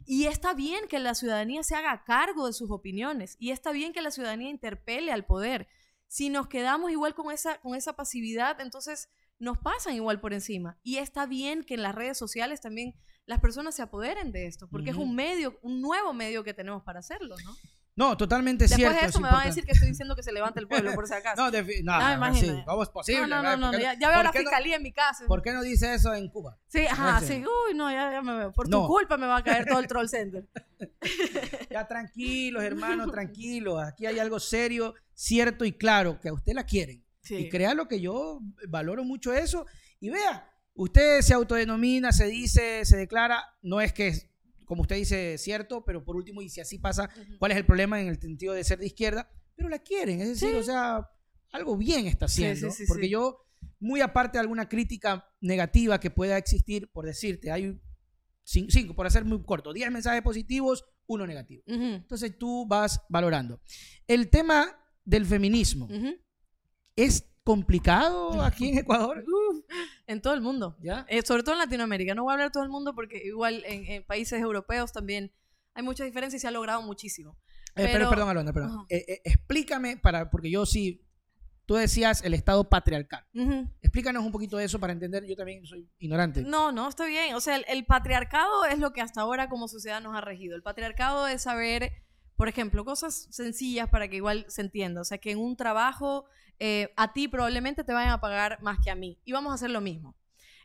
Y 0.04 0.24
está 0.24 0.54
bien 0.54 0.88
que 0.88 0.98
la 0.98 1.14
ciudadanía 1.14 1.62
se 1.62 1.76
haga 1.76 2.02
cargo 2.02 2.48
de 2.48 2.52
sus 2.52 2.68
opiniones 2.72 3.36
y 3.38 3.52
está 3.52 3.70
bien 3.70 3.92
que 3.92 4.02
la 4.02 4.10
ciudadanía 4.10 4.50
interpele 4.50 5.12
al 5.12 5.24
poder. 5.24 5.68
Si 6.08 6.30
nos 6.30 6.48
quedamos 6.48 6.90
igual 6.90 7.14
con 7.14 7.30
esa, 7.30 7.60
con 7.60 7.76
esa 7.76 7.92
pasividad, 7.92 8.60
entonces 8.60 9.08
nos 9.38 9.56
pasan 9.56 9.94
igual 9.94 10.20
por 10.20 10.32
encima. 10.32 10.80
Y 10.82 10.96
está 10.96 11.26
bien 11.26 11.62
que 11.62 11.74
en 11.74 11.82
las 11.82 11.94
redes 11.94 12.18
sociales 12.18 12.60
también 12.60 12.96
las 13.32 13.40
personas 13.40 13.74
se 13.74 13.82
apoderen 13.82 14.30
de 14.32 14.46
esto, 14.46 14.68
porque 14.68 14.90
es 14.90 14.96
un 14.96 15.14
medio, 15.14 15.58
un 15.62 15.80
nuevo 15.80 16.12
medio 16.12 16.44
que 16.44 16.54
tenemos 16.54 16.82
para 16.82 17.00
hacerlo, 17.00 17.34
¿no? 17.44 17.54
No, 17.94 18.16
totalmente 18.16 18.64
Después 18.64 18.78
cierto. 18.78 18.94
de 19.00 19.04
es 19.04 19.10
eso 19.10 19.20
me 19.20 19.28
van 19.30 19.42
a 19.42 19.44
decir 19.44 19.66
que 19.66 19.72
estoy 19.72 19.88
diciendo 19.88 20.16
que 20.16 20.22
se 20.22 20.32
levante 20.32 20.58
el 20.60 20.66
pueblo, 20.66 20.94
por 20.94 21.06
si 21.06 21.12
acaso. 21.20 21.42
No, 21.42 21.50
no, 21.50 21.60
no, 21.60 22.14
imagínate. 22.14 22.58
sí, 22.60 22.62
¿Cómo 22.64 22.82
es 22.82 22.88
posible? 22.88 23.26
no, 23.26 23.42
no, 23.42 23.54
no, 23.58 23.66
¿Por 23.70 23.74
no, 23.76 23.78
ya, 23.82 23.92
ya 23.98 24.08
veo 24.08 24.22
la 24.22 24.30
no- 24.30 24.32
fiscalía 24.32 24.76
en 24.76 24.82
mi 24.82 24.92
casa. 24.92 25.26
¿Por 25.26 25.42
qué 25.42 25.52
no 25.52 25.62
dice 25.62 25.92
eso 25.92 26.14
en 26.14 26.28
Cuba? 26.30 26.58
Sí, 26.68 26.86
ajá, 26.86 27.20
sí. 27.20 27.44
Uy, 27.68 27.74
no, 27.74 27.90
ya, 27.90 28.10
ya 28.12 28.22
me 28.22 28.34
veo. 28.34 28.52
Por 28.52 28.66
No. 28.70 28.80
tu 28.82 28.86
culpa 28.88 29.18
me 29.18 29.26
va 29.26 29.36
a 29.36 29.44
caer 29.44 29.66
todo 29.66 29.78
el 29.80 29.86
troll 29.88 30.08
center. 30.08 30.48
Ya 31.70 31.86
tranquilos, 31.86 32.62
hermanos, 32.62 33.10
tranquilos. 33.10 33.82
Aquí 33.82 34.06
hay 34.06 34.18
algo 34.18 34.40
serio, 34.40 34.94
cierto 35.14 35.64
y 35.64 35.72
claro, 35.72 36.18
que 36.20 36.28
a 36.28 36.32
usted 36.32 36.52
la 36.54 36.64
quieren. 36.64 37.04
Sí. 37.20 37.36
Y 37.36 37.48
crea 37.48 37.74
lo 37.74 37.88
que 37.88 38.00
yo 38.00 38.40
valoro 38.68 39.04
mucho 39.04 39.32
eso. 39.32 39.66
Y 40.00 40.10
vea, 40.10 40.50
usted 40.74 41.20
se 41.20 41.34
autodenomina, 41.34 42.12
se 42.12 42.26
dice, 42.26 42.84
se 42.84 42.96
declara, 42.96 43.42
no 43.62 43.80
es 43.80 43.92
que, 43.92 44.08
es, 44.08 44.28
como 44.64 44.82
usted 44.82 44.96
dice, 44.96 45.36
cierto, 45.38 45.84
pero 45.84 46.04
por 46.04 46.16
último, 46.16 46.40
y 46.42 46.48
si 46.48 46.60
así 46.60 46.78
pasa. 46.78 47.10
¿cuál 47.38 47.52
es 47.52 47.58
el 47.58 47.66
problema 47.66 48.00
en 48.00 48.08
el 48.08 48.20
sentido 48.20 48.54
de 48.54 48.64
ser 48.64 48.78
de 48.78 48.86
izquierda? 48.86 49.30
Pero 49.54 49.68
la 49.68 49.78
quieren, 49.80 50.20
es 50.20 50.28
decir, 50.28 50.50
Sí. 50.50 50.54
o 50.56 50.62
sea, 50.62 51.08
algo 51.52 51.76
bien 51.76 52.06
está 52.06 52.24
haciendo. 52.26 52.70
sí, 52.70 52.76
sí, 52.78 52.84
porque 52.88 53.08
yo, 53.08 53.38
muy 53.78 54.00
aparte 54.00 54.38
de 54.38 54.40
alguna 54.40 54.68
crítica 54.68 55.26
negativa 55.40 56.00
que 56.00 56.10
pueda 56.10 56.38
existir, 56.38 56.90
por 56.90 57.04
decirte, 57.04 57.50
hay 57.52 57.78
cin- 58.44 58.68
cinco, 58.70 58.94
por 58.94 59.06
hacer 59.06 59.24
muy 59.24 59.42
corto, 59.44 59.72
10 59.72 59.90
mensajes 59.90 60.22
positivos, 60.22 60.84
uno 61.06 61.26
negativo. 61.26 61.62
Entonces 61.66 62.38
tú 62.38 62.66
vas 62.66 63.00
valorando. 63.10 63.60
El 64.06 64.30
tema 64.30 64.74
del 65.04 65.26
feminismo 65.26 65.88
es 66.96 67.28
complicado 67.44 68.42
aquí 68.42 68.68
en 68.70 68.78
Ecuador. 68.78 69.24
Uf, 69.26 69.64
en 70.06 70.20
todo 70.20 70.34
el 70.34 70.40
mundo. 70.40 70.76
¿Ya? 70.80 71.06
Eh, 71.08 71.22
sobre 71.22 71.42
todo 71.42 71.54
en 71.54 71.58
Latinoamérica. 71.60 72.14
No 72.14 72.24
voy 72.24 72.30
a 72.30 72.34
hablar 72.34 72.48
de 72.48 72.52
todo 72.52 72.62
el 72.62 72.70
mundo 72.70 72.94
porque 72.94 73.22
igual 73.24 73.62
en, 73.66 73.84
en 73.86 74.04
países 74.04 74.40
europeos 74.40 74.92
también 74.92 75.32
hay 75.74 75.82
muchas 75.82 76.06
diferencias 76.06 76.40
y 76.40 76.42
se 76.42 76.48
ha 76.48 76.50
logrado 76.50 76.82
muchísimo. 76.82 77.36
Eh, 77.74 77.86
pero, 77.86 77.92
Pero- 77.92 78.10
perdón, 78.10 78.28
Alondra, 78.28 78.52
perdón. 78.52 78.86
Eh, 78.90 79.04
eh, 79.08 79.20
explícame, 79.24 79.96
para, 79.96 80.30
porque 80.30 80.50
yo 80.50 80.66
sí, 80.66 81.06
tú 81.64 81.74
decías 81.76 82.22
el 82.22 82.34
Estado 82.34 82.68
patriarcal. 82.68 83.24
Explícanos 83.80 84.24
un 84.24 84.32
poquito 84.32 84.58
de 84.58 84.64
eso 84.64 84.78
para 84.78 84.92
entender, 84.92 85.24
yo 85.26 85.34
también 85.36 85.64
soy 85.64 85.88
ignorante. 85.98 86.42
No, 86.42 86.70
no, 86.72 86.88
está 86.88 87.06
bien. 87.06 87.34
O 87.34 87.40
sea, 87.40 87.56
el, 87.56 87.64
el 87.68 87.86
patriarcado 87.86 88.66
es 88.66 88.78
lo 88.78 88.92
que 88.92 89.00
hasta 89.00 89.22
ahora 89.22 89.48
como 89.48 89.68
sociedad 89.68 90.02
nos 90.02 90.14
ha 90.14 90.20
regido. 90.20 90.54
El 90.54 90.62
patriarcado 90.62 91.26
es 91.26 91.42
saber, 91.42 91.92
por 92.36 92.48
ejemplo, 92.48 92.84
cosas 92.84 93.28
sencillas 93.30 93.88
para 93.88 94.08
que 94.08 94.16
igual 94.16 94.44
se 94.48 94.60
entienda. 94.60 95.00
O 95.00 95.04
sea, 95.04 95.16
que 95.16 95.30
en 95.30 95.38
un 95.38 95.56
trabajo 95.56 96.26
eh, 96.58 96.92
a 96.96 97.12
ti 97.12 97.28
probablemente 97.28 97.84
te 97.84 97.92
vayan 97.92 98.12
a 98.12 98.20
pagar 98.20 98.58
más 98.62 98.78
que 98.84 98.90
a 98.90 98.94
mí. 98.94 99.18
Y 99.24 99.32
vamos 99.32 99.50
a 99.52 99.54
hacer 99.54 99.70
lo 99.70 99.80
mismo. 99.80 100.14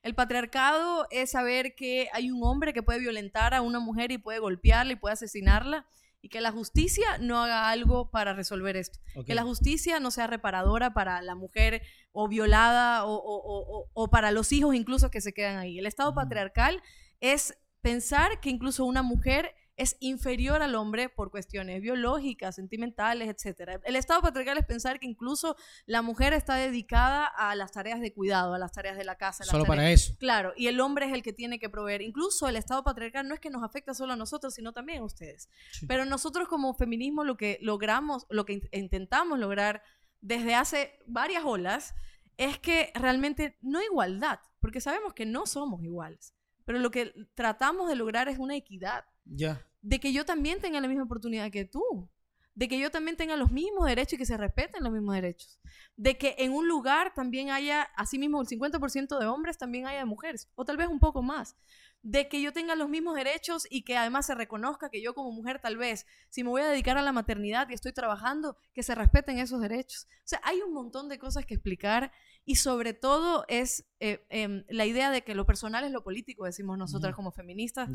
El 0.04 0.14
patriarcado 0.16 1.08
es 1.12 1.32
saber 1.32 1.76
que 1.76 2.08
hay 2.14 2.32
un 2.32 2.44
hombre 2.44 2.72
que 2.74 2.84
puede 2.84 3.00
violentar 3.00 3.54
a 3.54 3.62
una 3.62 3.80
mujer 3.80 4.12
y 4.12 4.18
puede 4.18 4.40
golpearla 4.40 4.94
y 4.94 4.96
puede 4.96 5.14
asesinarla 5.14 5.86
y 6.22 6.30
que 6.30 6.40
la 6.42 6.52
justicia 6.52 7.18
no 7.20 7.42
haga 7.44 7.70
algo 7.70 8.10
para 8.12 8.34
resolver 8.34 8.76
esto. 8.78 9.00
Que 9.26 9.36
la 9.36 9.44
justicia 9.44 10.00
no 10.00 10.12
sea 10.12 10.28
reparadora 10.28 10.94
para 10.94 11.22
la 11.22 11.36
mujer 11.36 11.82
o 12.12 12.28
violada 12.28 13.06
o, 13.06 13.14
o- 13.16 13.80
o- 13.82 13.90
o- 13.94 14.10
para 14.10 14.32
los 14.32 14.52
hijos 14.52 14.76
incluso 14.76 15.10
que 15.12 15.22
se 15.22 15.34
quedan 15.34 15.58
ahí. 15.58 15.78
El 15.80 15.86
Estado 15.88 16.14
patriarcal 16.14 16.82
es 17.20 17.58
pensar 17.82 18.40
que 18.40 18.50
incluso 18.50 18.86
una 18.86 19.02
mujer 19.04 19.54
es 19.78 19.96
inferior 20.00 20.62
al 20.62 20.76
hombre 20.76 21.08
por 21.08 21.32
cuestiones 21.32 21.82
biológicas, 21.82 22.56
sentimentales, 22.56 23.30
etc. 23.30 23.80
El 23.86 23.96
Estado 23.96 24.22
patriarcal 24.22 24.58
es 24.58 24.66
pensar 24.66 25.00
que 25.00 25.06
incluso 25.08 25.56
la 25.86 26.02
mujer 26.02 26.34
está 26.34 26.56
dedicada 26.56 27.26
a 27.28 27.56
las 27.56 27.72
tareas 27.72 28.02
de 28.02 28.12
cuidado, 28.14 28.54
a 28.56 28.60
las 28.60 28.72
tareas 28.72 28.98
de 28.98 29.06
la 29.06 29.16
casa. 29.16 29.44
Solo 29.44 29.64
tareas- 29.64 29.68
para 29.78 29.92
eso. 29.92 30.14
Claro, 30.20 30.54
y 30.58 30.68
el 30.68 30.80
hombre 30.80 31.06
es 31.06 31.14
el 31.14 31.22
que 31.24 31.32
tiene 31.32 31.60
que 31.60 31.70
proveer. 31.70 32.02
Incluso 32.02 32.48
el 32.50 32.56
Estado 32.56 32.84
patriarcal 32.84 33.28
no 33.28 33.34
es 33.36 33.40
que 33.40 33.50
nos 33.52 33.64
afecta 33.64 33.94
solo 33.94 34.14
a 34.14 34.16
nosotros, 34.18 34.54
sino 34.56 34.74
también 34.74 35.00
a 35.02 35.06
ustedes. 35.06 35.48
Sí. 35.72 35.86
Pero 35.88 36.06
nosotros 36.06 36.48
como 36.48 36.74
feminismo 36.74 37.24
lo 37.24 37.38
que 37.38 37.60
logramos, 37.62 38.26
lo 38.30 38.46
que 38.46 38.54
in- 38.54 38.70
intentamos 38.72 39.38
lograr 39.40 39.84
desde 40.22 40.56
hace 40.56 40.98
varias 41.06 41.44
olas 41.46 41.94
es 42.38 42.58
que 42.60 42.92
realmente 42.96 43.58
no 43.62 43.82
igualdad, 43.84 44.40
porque 44.60 44.82
sabemos 44.82 45.14
que 45.14 45.26
no 45.26 45.46
somos 45.46 45.84
iguales, 45.84 46.34
pero 46.68 46.80
lo 46.80 46.92
que 46.92 47.14
tratamos 47.34 47.88
de 47.88 47.96
lograr 47.96 48.28
es 48.28 48.40
una 48.40 48.58
equidad, 48.58 49.06
Ya. 49.24 49.66
de 49.82 50.02
que 50.02 50.12
yo 50.12 50.26
también 50.26 50.60
tenga 50.60 50.82
la 50.82 50.90
misma 50.90 51.06
oportunidad 51.06 51.50
que 51.50 51.64
tú, 51.64 52.10
de 52.58 52.68
que 52.68 52.80
yo 52.80 52.90
también 52.90 53.16
tenga 53.16 53.36
los 53.36 53.52
mismos 53.52 53.86
derechos 53.86 54.14
y 54.14 54.18
que 54.18 54.26
se 54.26 54.36
respeten 54.36 54.84
los 54.84 54.92
mismos 54.92 55.14
derechos, 55.14 55.60
de 55.96 56.18
que 56.18 56.34
en 56.40 56.54
un 56.54 56.68
lugar 56.68 57.14
también 57.14 57.52
haya, 57.52 57.84
así 57.96 58.18
mismo 58.18 58.42
el 58.42 58.48
50% 58.48 59.20
de 59.20 59.28
hombres, 59.28 59.60
también 59.60 59.86
haya 59.86 60.00
de 60.00 60.06
mujeres, 60.06 60.50
o 60.56 60.66
tal 60.66 60.76
vez 60.76 60.88
un 60.88 61.00
poco 61.00 61.22
más, 61.22 61.56
de 62.02 62.28
que 62.28 62.42
yo 62.42 62.54
tenga 62.54 62.74
los 62.74 62.90
mismos 62.90 63.14
derechos 63.14 63.68
y 63.70 63.84
que 63.84 63.96
además 63.96 64.26
se 64.26 64.34
reconozca 64.34 64.90
que 64.90 65.04
yo 65.04 65.14
como 65.14 65.32
mujer 65.32 65.60
tal 65.62 65.78
vez, 65.78 66.08
si 66.30 66.44
me 66.44 66.50
voy 66.50 66.64
a 66.64 66.68
dedicar 66.68 66.98
a 66.98 67.04
la 67.04 67.12
maternidad 67.12 67.70
y 67.70 67.76
estoy 67.76 67.94
trabajando, 67.94 68.58
que 68.74 68.82
se 68.82 68.96
respeten 68.96 69.38
esos 69.38 69.62
derechos. 69.62 70.08
O 70.26 70.28
sea, 70.28 70.42
hay 70.44 70.60
un 70.62 70.74
montón 70.74 71.10
de 71.10 71.20
cosas 71.20 71.46
que 71.46 71.54
explicar 71.54 72.12
y 72.44 72.56
sobre 72.56 72.94
todo 72.94 73.46
es 73.50 73.86
eh, 74.00 74.26
em, 74.30 74.64
la 74.70 74.88
idea 74.88 75.12
de 75.12 75.22
que 75.24 75.36
lo 75.36 75.46
personal 75.46 75.84
es 75.84 75.92
lo 75.92 76.04
político, 76.04 76.46
decimos 76.46 76.76
nosotras 76.80 77.14
como 77.14 77.32
feministas, 77.32 77.88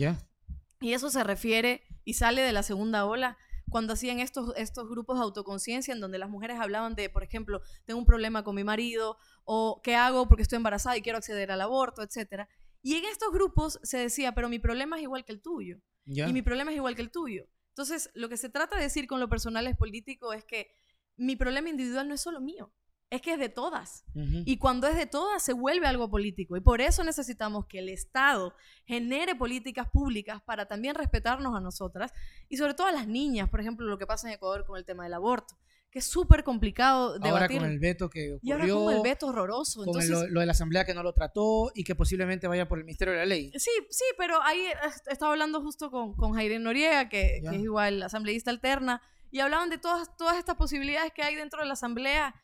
y 0.79 0.93
eso 0.93 1.11
se 1.11 1.25
refiere 1.25 1.83
y 2.05 2.15
sale 2.15 2.43
de 2.43 2.53
la 2.53 2.63
segunda 2.63 3.07
ola 3.07 3.39
cuando 3.73 3.95
hacían 3.95 4.21
estos, 4.21 4.53
estos 4.57 4.89
grupos 4.89 5.19
de 5.19 5.25
autoconciencia 5.25 5.93
en 5.93 6.01
donde 6.01 6.19
las 6.19 6.31
mujeres 6.31 6.61
hablaban 6.61 6.95
de, 6.95 7.11
por 7.11 7.25
ejemplo, 7.25 7.61
tengo 7.85 7.99
un 7.99 8.07
problema 8.07 8.45
con 8.45 8.55
mi 8.55 8.63
marido 8.63 9.17
o 9.45 9.81
qué 9.83 9.97
hago 9.97 10.29
porque 10.29 10.43
estoy 10.43 10.57
embarazada 10.59 10.97
y 10.97 11.03
quiero 11.03 11.19
acceder 11.19 11.51
al 11.51 11.61
aborto, 11.61 12.03
etcétera. 12.03 12.49
Y 12.83 12.95
en 12.95 13.05
estos 13.07 13.33
grupos 13.33 13.81
se 13.83 13.99
decía, 13.99 14.33
pero 14.35 14.49
mi 14.49 14.59
problema 14.61 14.97
es 14.97 15.03
igual 15.03 15.25
que 15.25 15.33
el 15.33 15.41
tuyo 15.43 15.79
Ya. 16.05 16.29
y 16.29 16.33
mi 16.33 16.43
problema 16.43 16.71
es 16.71 16.77
igual 16.77 16.95
que 16.95 17.03
el 17.03 17.11
tuyo. 17.11 17.49
Entonces, 17.71 18.11
lo 18.15 18.29
que 18.29 18.37
se 18.37 18.51
trata 18.51 18.77
de 18.77 18.83
decir 18.83 19.07
con 19.07 19.19
lo 19.19 19.29
personal 19.29 19.67
es 19.67 19.77
político 19.77 20.33
es 20.33 20.45
que 20.45 20.69
mi 21.17 21.37
problema 21.37 21.69
individual 21.71 22.07
no 22.09 22.15
es 22.15 22.21
solo 22.21 22.41
mío, 22.41 22.73
es 23.13 23.21
que 23.21 23.35
es 23.35 23.39
de 23.39 23.51
todas. 23.51 24.05
Y 24.47 24.57
cuando 24.57 24.87
es 24.89 24.97
de 24.97 25.07
todas, 25.07 25.43
se 25.43 25.53
vuelve 25.53 25.87
algo 25.87 26.09
político. 26.09 26.57
Y 26.57 26.61
por 26.61 26.81
eso 26.81 27.05
necesitamos 27.05 27.67
que 27.67 27.79
el 27.81 27.91
Estado 27.91 28.55
genere 28.87 29.35
políticas 29.35 29.89
públicas 29.91 30.41
para 30.43 30.67
también 30.67 30.95
respetarnos 30.95 31.55
a 31.55 31.61
nosotras 31.61 32.13
y 32.49 32.57
sobre 32.57 32.73
todo 32.75 32.87
a 32.87 32.93
las 32.93 33.07
niñas, 33.07 33.51
por 33.51 33.61
ejemplo, 33.61 33.87
lo 33.87 33.99
que 33.99 34.07
pasa 34.07 34.29
en 34.29 34.35
Ecuador 34.35 34.65
con 34.65 34.79
el 34.79 34.85
tema 34.87 35.05
del 35.05 35.13
aborto. 35.15 35.55
que 35.91 35.99
es 35.99 36.07
súper 36.07 36.43
complicado 36.43 37.17
Ahora 37.17 37.21
debatir. 37.21 37.61
con 37.61 37.69
el 37.71 37.79
veto 37.79 38.09
que 38.09 38.39
y 38.41 38.51
ahora 38.51 38.65
ocurrió, 38.65 38.85
con 38.87 38.95
el 38.95 39.03
veto 39.03 39.27
horroroso. 39.27 39.81
con 39.81 39.89
Entonces, 39.89 40.11
lo, 40.11 40.27
lo 40.29 40.41
de 40.41 40.47
la 40.47 40.53
asamblea 40.53 40.87
que 40.87 40.95
no 40.95 41.03
lo 41.03 41.13
trató 41.13 41.71
y 41.75 41.85
que 41.85 41.95
posiblemente 41.95 42.49
vaya 42.49 42.67
por 42.67 42.79
el 42.79 42.85
Ministerio 42.87 43.13
de 43.13 43.19
la 43.21 43.27
Ley. 43.27 43.53
Sí, 43.59 43.71
sí, 43.91 44.05
pero 44.17 44.41
ahí 44.43 44.65
estaba 45.11 45.33
hablando 45.33 45.61
justo 45.61 45.91
con, 45.91 46.15
con 46.15 46.33
Jairén 46.33 46.63
Noriega, 46.63 47.11
que, 47.11 47.43
que 47.47 47.57
es 47.57 47.63
igual 47.63 48.03
asambleísta 48.03 48.51
alterna, 48.51 49.03
y 49.31 49.41
hablaban 49.41 49.69
de 49.69 49.77
todas, 49.77 50.17
todas 50.17 50.39
estas 50.39 50.57
posibilidades 50.57 51.13
que 51.15 51.23
hay 51.23 51.35
dentro 51.37 51.61
de 51.61 51.67
la 51.67 51.75
asamblea, 51.75 52.35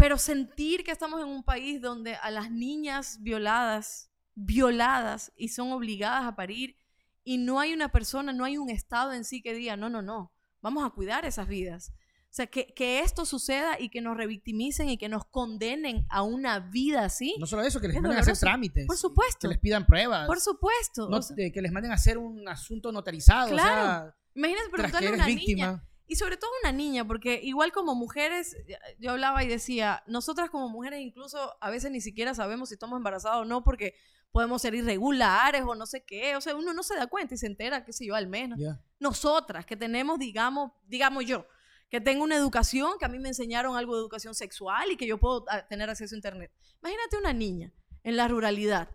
pero 0.00 0.18
sentir 0.18 0.82
que 0.82 0.90
estamos 0.90 1.20
en 1.20 1.28
un 1.28 1.44
país 1.44 1.80
donde 1.80 2.14
a 2.16 2.30
las 2.30 2.50
niñas 2.50 3.18
violadas, 3.20 4.10
violadas 4.34 5.32
y 5.36 5.48
son 5.48 5.70
obligadas 5.72 6.24
a 6.24 6.34
parir, 6.34 6.76
y 7.22 7.38
no 7.38 7.60
hay 7.60 7.72
una 7.72 7.92
persona, 7.92 8.32
no 8.32 8.44
hay 8.44 8.56
un 8.58 8.70
Estado 8.70 9.12
en 9.12 9.24
sí 9.24 9.42
que 9.42 9.52
diga, 9.54 9.76
no, 9.76 9.88
no, 9.90 10.02
no, 10.02 10.32
vamos 10.62 10.84
a 10.84 10.90
cuidar 10.90 11.24
esas 11.24 11.46
vidas. 11.46 11.92
O 12.24 12.32
sea, 12.32 12.46
que, 12.46 12.72
que 12.74 13.00
esto 13.00 13.24
suceda 13.26 13.80
y 13.80 13.88
que 13.88 14.00
nos 14.00 14.16
revictimicen 14.16 14.88
y 14.88 14.96
que 14.98 15.08
nos 15.08 15.24
condenen 15.26 16.06
a 16.10 16.22
una 16.22 16.60
vida 16.60 17.04
así. 17.04 17.34
No 17.40 17.46
solo 17.46 17.62
eso, 17.62 17.80
que 17.80 17.88
les 17.88 17.96
Es 17.96 18.02
manden 18.02 18.18
a 18.18 18.22
hacer 18.22 18.38
trámites. 18.38 18.86
Por 18.86 18.96
supuesto. 18.96 19.38
Que 19.40 19.48
les 19.48 19.58
pidan 19.58 19.84
pruebas. 19.84 20.28
Por 20.28 20.40
supuesto. 20.40 21.08
no- 21.10 21.16
o 21.16 21.22
sea, 21.22 21.34
de 21.34 21.50
que 21.50 21.60
les 21.60 21.72
manden 21.72 21.90
a 21.90 21.96
hacer 21.96 22.18
un 22.18 22.48
asunto 22.48 22.92
notarizado. 22.92 23.50
Claro. 23.50 24.10
O 24.10 24.38
Imagínate 24.38 24.62
sea, 24.62 24.70
que 24.70 24.76
preguntarle 24.76 25.08
a 25.08 25.12
una 25.14 25.26
víctima. 25.26 25.66
niña. 25.66 25.84
Y 26.10 26.16
sobre 26.16 26.36
todo 26.36 26.50
una 26.60 26.72
niña, 26.72 27.06
porque 27.06 27.38
igual 27.40 27.70
como 27.70 27.94
mujeres, 27.94 28.56
yo 28.98 29.12
hablaba 29.12 29.44
y 29.44 29.46
decía, 29.46 30.02
nosotras 30.08 30.50
como 30.50 30.68
mujeres 30.68 31.02
incluso 31.02 31.56
a 31.60 31.70
veces 31.70 31.92
ni 31.92 32.00
siquiera 32.00 32.34
sabemos 32.34 32.70
si 32.70 32.74
estamos 32.74 32.96
embarazadas 32.96 33.38
o 33.38 33.44
no, 33.44 33.62
porque 33.62 33.94
podemos 34.32 34.60
ser 34.60 34.74
irregulares 34.74 35.62
o 35.64 35.76
no 35.76 35.86
sé 35.86 36.02
qué. 36.04 36.34
O 36.34 36.40
sea, 36.40 36.56
uno 36.56 36.74
no 36.74 36.82
se 36.82 36.96
da 36.96 37.06
cuenta 37.06 37.34
y 37.34 37.38
se 37.38 37.46
entera, 37.46 37.84
qué 37.84 37.92
sé 37.92 38.06
yo, 38.06 38.16
al 38.16 38.26
menos. 38.26 38.58
Nosotras 38.98 39.64
que 39.64 39.76
tenemos, 39.76 40.18
digamos, 40.18 40.72
digamos 40.88 41.26
yo, 41.26 41.46
que 41.88 42.00
tengo 42.00 42.24
una 42.24 42.34
educación, 42.34 42.94
que 42.98 43.04
a 43.04 43.08
mí 43.08 43.20
me 43.20 43.28
enseñaron 43.28 43.76
algo 43.76 43.94
de 43.94 44.00
educación 44.00 44.34
sexual 44.34 44.90
y 44.90 44.96
que 44.96 45.06
yo 45.06 45.16
puedo 45.20 45.44
ah, 45.48 45.64
tener 45.68 45.90
acceso 45.90 46.16
a 46.16 46.18
Internet. 46.18 46.50
Imagínate 46.82 47.18
una 47.18 47.32
niña 47.32 47.72
en 48.02 48.16
la 48.16 48.26
ruralidad 48.26 48.88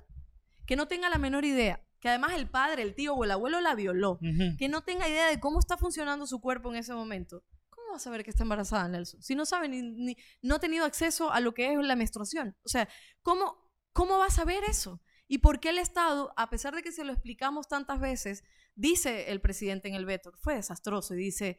que 0.65 0.75
no 0.75 0.89
tenga 0.89 1.08
la 1.08 1.17
menor 1.17 1.45
idea, 1.45 1.82
que 1.99 2.10
además 2.10 2.34
el 2.34 2.49
padre, 2.49 2.81
el 2.84 2.93
tío 2.95 3.13
o 3.15 3.23
el 3.23 3.31
abuelo 3.31 3.60
la 3.62 3.73
violó 3.75 4.19
que 4.58 4.67
no 4.69 4.81
tenga 4.84 5.08
idea 5.10 5.27
de 5.27 5.39
cómo 5.39 5.60
está 5.60 5.77
funcionando 5.77 6.27
su 6.27 6.39
cuerpo 6.41 6.69
en 6.69 6.77
ese 6.77 6.93
momento, 6.93 7.43
¿cómo 7.69 7.89
va 7.91 7.95
a 7.97 7.99
saber 7.99 8.23
que 8.23 8.29
está 8.29 8.43
embarazada, 8.43 8.88
Nelson? 8.88 9.21
Si 9.21 9.36
no 9.36 9.45
sabe 9.45 9.67
ni, 9.69 9.81
ni- 9.81 10.17
no 10.41 10.55
ha 10.55 10.60
tenido 10.60 10.86
acceso 10.86 11.31
a 11.31 11.39
lo 11.39 11.53
que 11.53 11.71
es 11.73 11.79
la 11.79 11.95
menstruación. 11.95 12.55
O 12.63 12.69
sea, 12.69 12.88
¿cómo, 13.21 13.58
¿cómo 13.93 14.17
va 14.17 14.27
a 14.27 14.29
saber 14.31 14.63
eso? 14.65 15.01
¿Y 15.27 15.39
por 15.39 15.60
qué 15.60 15.69
el 15.69 15.79
Estado, 15.79 16.31
a 16.38 16.49
pesar 16.51 16.75
de 16.75 16.84
que 16.84 16.91
se 16.91 17.03
lo 17.03 17.12
explicamos 17.13 17.67
tantas 17.67 17.99
veces, 17.99 18.43
dice 18.75 19.31
el 19.31 19.41
presidente 19.41 19.88
en 19.88 19.95
el 19.95 20.05
veto, 20.05 20.31
fue 20.38 20.55
desastroso, 20.55 21.15
y 21.15 21.17
dice 21.17 21.58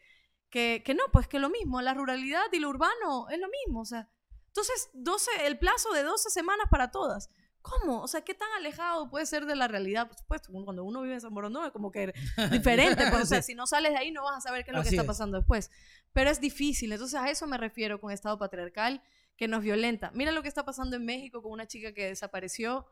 que, 0.50 0.82
que 0.84 0.94
no, 0.94 1.02
pues 1.12 1.26
que 1.26 1.38
lo 1.40 1.50
mismo, 1.50 1.80
la 1.82 1.92
ruralidad 1.94 2.44
y 2.52 2.60
lo 2.60 2.68
urbano 2.68 3.28
es 3.30 3.38
lo 3.40 3.48
mismo. 3.48 3.80
O 3.80 3.84
sea, 3.84 4.08
entonces, 4.46 4.88
12, 4.94 5.30
el 5.46 5.58
plazo 5.58 5.92
de 5.92 6.02
12 6.04 6.30
semanas 6.30 6.66
para 6.70 6.90
todas. 6.92 7.28
¿Cómo? 7.66 8.00
O 8.00 8.06
sea, 8.06 8.20
¿qué 8.20 8.32
tan 8.32 8.48
alejado 8.56 9.10
puede 9.10 9.26
ser 9.26 9.44
de 9.44 9.56
la 9.56 9.66
realidad? 9.66 10.06
Por 10.06 10.16
supuesto, 10.16 10.52
cuando 10.52 10.84
uno 10.84 11.02
vive 11.02 11.14
en 11.14 11.20
San 11.20 11.34
Borondón 11.34 11.66
es 11.66 11.72
como 11.72 11.90
que 11.90 12.14
diferente, 12.52 13.06
pues, 13.10 13.24
o 13.24 13.26
sea, 13.26 13.42
si 13.42 13.56
no 13.56 13.66
sales 13.66 13.90
de 13.90 13.98
ahí 13.98 14.12
no 14.12 14.22
vas 14.22 14.36
a 14.36 14.40
saber 14.40 14.64
qué 14.64 14.70
es 14.70 14.76
lo 14.76 14.82
que 14.82 14.88
Así 14.88 14.94
está 14.96 15.02
es. 15.02 15.08
pasando 15.08 15.38
después. 15.38 15.72
Pero 16.12 16.30
es 16.30 16.40
difícil, 16.40 16.92
entonces 16.92 17.18
a 17.18 17.28
eso 17.28 17.48
me 17.48 17.58
refiero 17.58 18.00
con 18.00 18.12
Estado 18.12 18.38
patriarcal 18.38 19.02
que 19.36 19.48
nos 19.48 19.64
violenta. 19.64 20.12
Mira 20.14 20.30
lo 20.30 20.42
que 20.42 20.48
está 20.48 20.64
pasando 20.64 20.94
en 20.94 21.04
México 21.04 21.42
con 21.42 21.50
una 21.50 21.66
chica 21.66 21.92
que 21.92 22.06
desapareció. 22.06 22.86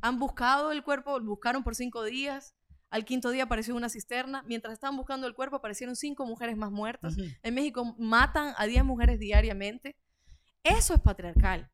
Han 0.00 0.20
buscado 0.20 0.70
el 0.70 0.84
cuerpo, 0.84 1.20
buscaron 1.20 1.64
por 1.64 1.74
cinco 1.74 2.04
días. 2.04 2.54
Al 2.90 3.04
quinto 3.04 3.30
día 3.30 3.44
apareció 3.44 3.74
una 3.74 3.88
cisterna. 3.88 4.44
Mientras 4.46 4.74
estaban 4.74 4.96
buscando 4.96 5.26
el 5.26 5.34
cuerpo, 5.34 5.56
aparecieron 5.56 5.96
cinco 5.96 6.24
mujeres 6.24 6.56
más 6.56 6.70
muertas. 6.70 7.16
En 7.42 7.54
México 7.54 7.96
matan 7.98 8.54
a 8.56 8.66
10 8.66 8.84
mujeres 8.84 9.18
diariamente. 9.18 9.96
Eso 10.62 10.94
es 10.94 11.00
patriarcal. 11.00 11.68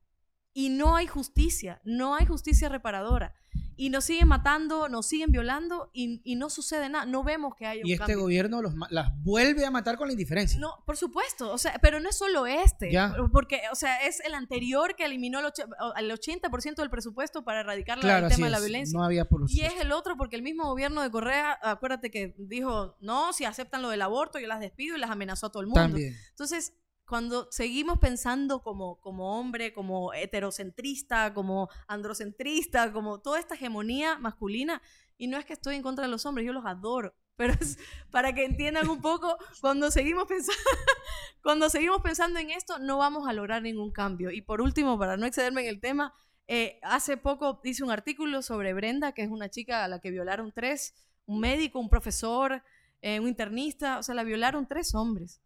Y 0.52 0.68
no 0.70 0.96
hay 0.96 1.06
justicia, 1.06 1.80
no 1.84 2.14
hay 2.14 2.26
justicia 2.26 2.68
reparadora. 2.68 3.34
Y 3.76 3.88
nos 3.88 4.04
siguen 4.04 4.28
matando, 4.28 4.90
nos 4.90 5.06
siguen 5.06 5.30
violando 5.32 5.90
y, 5.94 6.20
y 6.22 6.34
no 6.36 6.50
sucede 6.50 6.90
nada. 6.90 7.06
No 7.06 7.24
vemos 7.24 7.54
que 7.56 7.64
haya 7.66 7.80
un 7.82 7.88
Y 7.88 7.92
este 7.92 7.98
cambio. 8.00 8.20
gobierno 8.20 8.60
los, 8.60 8.74
las 8.90 9.10
vuelve 9.22 9.64
a 9.64 9.70
matar 9.70 9.96
con 9.96 10.08
la 10.08 10.12
indiferencia. 10.12 10.60
No, 10.60 10.82
por 10.84 10.98
supuesto, 10.98 11.50
o 11.50 11.56
sea, 11.56 11.78
pero 11.80 11.98
no 11.98 12.10
es 12.10 12.18
solo 12.18 12.46
este, 12.46 12.92
Ya. 12.92 13.14
porque, 13.32 13.62
o 13.72 13.74
sea, 13.74 14.06
es 14.06 14.20
el 14.20 14.34
anterior 14.34 14.96
que 14.96 15.06
eliminó 15.06 15.38
el, 15.40 15.46
och- 15.46 15.94
el 15.96 16.10
80% 16.10 16.74
del 16.76 16.90
presupuesto 16.90 17.42
para 17.42 17.60
erradicar 17.60 17.96
la- 17.96 18.02
claro, 18.02 18.26
el 18.26 18.32
tema 18.34 18.46
de 18.48 18.50
la 18.50 18.58
es. 18.58 18.64
violencia. 18.64 18.98
No 18.98 19.02
había 19.04 19.26
Y 19.48 19.62
es 19.62 19.72
el 19.80 19.92
otro 19.92 20.16
porque 20.18 20.36
el 20.36 20.42
mismo 20.42 20.64
gobierno 20.66 21.00
de 21.00 21.10
Correa, 21.10 21.58
acuérdate 21.62 22.10
que 22.10 22.34
dijo, 22.36 22.98
no, 23.00 23.32
si 23.32 23.46
aceptan 23.46 23.80
lo 23.80 23.88
del 23.88 24.02
aborto, 24.02 24.38
yo 24.38 24.46
las 24.46 24.60
despido 24.60 24.94
y 24.96 25.00
las 25.00 25.10
amenazó 25.10 25.46
a 25.46 25.52
todo 25.52 25.62
el 25.62 25.68
mundo. 25.68 25.80
También. 25.80 26.14
Entonces, 26.28 26.74
cuando 27.10 27.48
seguimos 27.50 27.98
pensando 27.98 28.62
como, 28.62 29.00
como 29.00 29.36
hombre, 29.36 29.72
como 29.72 30.14
heterocentrista, 30.14 31.34
como 31.34 31.68
androcentrista, 31.88 32.92
como 32.92 33.20
toda 33.20 33.40
esta 33.40 33.56
hegemonía 33.56 34.16
masculina, 34.16 34.80
y 35.18 35.26
no 35.26 35.36
es 35.36 35.44
que 35.44 35.54
estoy 35.54 35.74
en 35.74 35.82
contra 35.82 36.04
de 36.04 36.10
los 36.12 36.24
hombres, 36.24 36.46
yo 36.46 36.52
los 36.52 36.64
adoro, 36.64 37.12
pero 37.36 37.52
es 37.54 37.78
para 38.12 38.32
que 38.32 38.44
entiendan 38.44 38.88
un 38.88 39.00
poco, 39.00 39.36
cuando 39.60 39.90
seguimos 39.90 40.26
pensando, 40.26 40.62
cuando 41.42 41.68
seguimos 41.68 42.00
pensando 42.00 42.38
en 42.38 42.50
esto, 42.50 42.78
no 42.78 42.98
vamos 42.98 43.26
a 43.28 43.32
lograr 43.32 43.60
ningún 43.60 43.90
cambio. 43.90 44.30
Y 44.30 44.40
por 44.42 44.60
último, 44.60 44.96
para 44.96 45.16
no 45.16 45.26
excederme 45.26 45.62
en 45.62 45.66
el 45.66 45.80
tema, 45.80 46.14
eh, 46.46 46.78
hace 46.84 47.16
poco 47.16 47.60
hice 47.64 47.82
un 47.82 47.90
artículo 47.90 48.40
sobre 48.40 48.72
Brenda, 48.72 49.10
que 49.14 49.22
es 49.22 49.30
una 49.30 49.48
chica 49.48 49.82
a 49.84 49.88
la 49.88 49.98
que 49.98 50.12
violaron 50.12 50.52
tres, 50.52 50.94
un 51.26 51.40
médico, 51.40 51.80
un 51.80 51.88
profesor, 51.88 52.62
eh, 53.02 53.18
un 53.18 53.26
internista, 53.26 53.98
o 53.98 54.04
sea, 54.04 54.14
la 54.14 54.22
violaron 54.22 54.68
tres 54.68 54.94
hombres. 54.94 55.42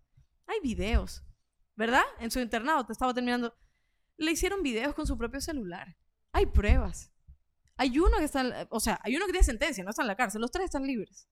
Hay 0.47 0.61
videos, 0.63 1.23
¿verdad? 1.77 2.03
En 2.19 2.31
su 2.31 2.41
internado, 2.41 2.85
te 2.85 2.93
estaba 2.93 3.15
terminando. 3.15 3.55
Le 4.17 4.31
hicieron 4.31 4.63
videos 4.63 4.95
con 4.95 5.07
su 5.07 5.19
propio 5.19 5.41
celular. 5.41 5.97
Hay 6.33 6.47
pruebas. 6.47 7.13
Hay 7.77 7.99
uno 7.99 8.19
que 8.19 8.25
está, 8.25 8.67
o 8.71 8.81
sea, 8.81 9.01
hay 9.03 9.17
uno 9.17 9.27
que 9.27 9.33
tiene 9.33 9.45
sentencia, 9.45 9.83
no 9.83 9.91
está 9.91 10.03
en 10.03 10.09
la 10.09 10.17
cárcel, 10.17 10.41
los 10.41 10.51
tres 10.51 10.67
están 10.67 10.87
libres. 10.87 11.29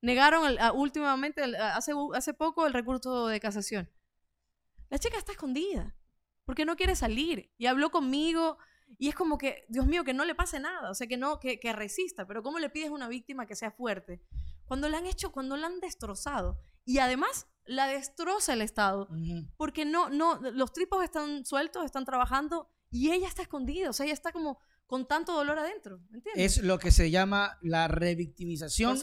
Negaron 0.00 0.56
últimamente, 0.74 1.42
hace, 1.56 1.92
hace 2.14 2.34
poco, 2.34 2.66
el 2.66 2.72
recurso 2.72 3.28
de 3.28 3.40
casación. 3.40 3.90
La 4.90 4.98
chica 4.98 5.16
está 5.16 5.32
escondida 5.32 5.96
porque 6.44 6.64
no 6.64 6.76
quiere 6.76 6.94
salir 6.96 7.52
y 7.56 7.66
habló 7.66 7.90
conmigo 7.90 8.58
y 8.98 9.08
es 9.08 9.14
como 9.14 9.38
que, 9.38 9.64
Dios 9.68 9.86
mío, 9.86 10.04
que 10.04 10.14
no 10.14 10.24
le 10.24 10.34
pase 10.34 10.60
nada, 10.60 10.90
o 10.90 10.94
sea, 10.94 11.06
que 11.06 11.16
no, 11.16 11.40
que, 11.40 11.58
que 11.58 11.72
resista, 11.72 12.26
pero 12.26 12.42
¿cómo 12.42 12.58
le 12.58 12.70
pides 12.70 12.90
a 12.90 12.92
una 12.92 13.08
víctima 13.08 13.46
que 13.46 13.56
sea 13.56 13.70
fuerte? 13.70 14.20
Cuando 14.66 14.88
la 14.88 14.98
han 14.98 15.06
hecho, 15.06 15.32
cuando 15.32 15.56
la 15.56 15.68
han 15.68 15.80
destrozado 15.80 16.60
y 16.84 16.98
además 16.98 17.46
la 17.66 17.86
destroza 17.86 18.52
el 18.52 18.62
Estado 18.62 19.08
porque 19.56 19.84
no, 19.84 20.10
no, 20.10 20.40
los 20.52 20.72
tripos 20.72 21.02
están 21.02 21.44
sueltos, 21.44 21.84
están 21.84 22.04
trabajando 22.04 22.68
y 22.90 23.10
ella 23.10 23.26
está 23.28 23.42
escondida, 23.42 23.90
o 23.90 23.92
sea, 23.92 24.04
ella 24.04 24.12
está 24.14 24.32
como 24.32 24.58
con 24.86 25.08
tanto 25.08 25.32
dolor 25.32 25.58
adentro, 25.58 25.98
¿entiendes? 26.12 26.58
Es 26.58 26.62
lo 26.62 26.78
que 26.78 26.90
se 26.90 27.10
llama 27.10 27.58
la 27.62 27.88
revictimización 27.88 28.98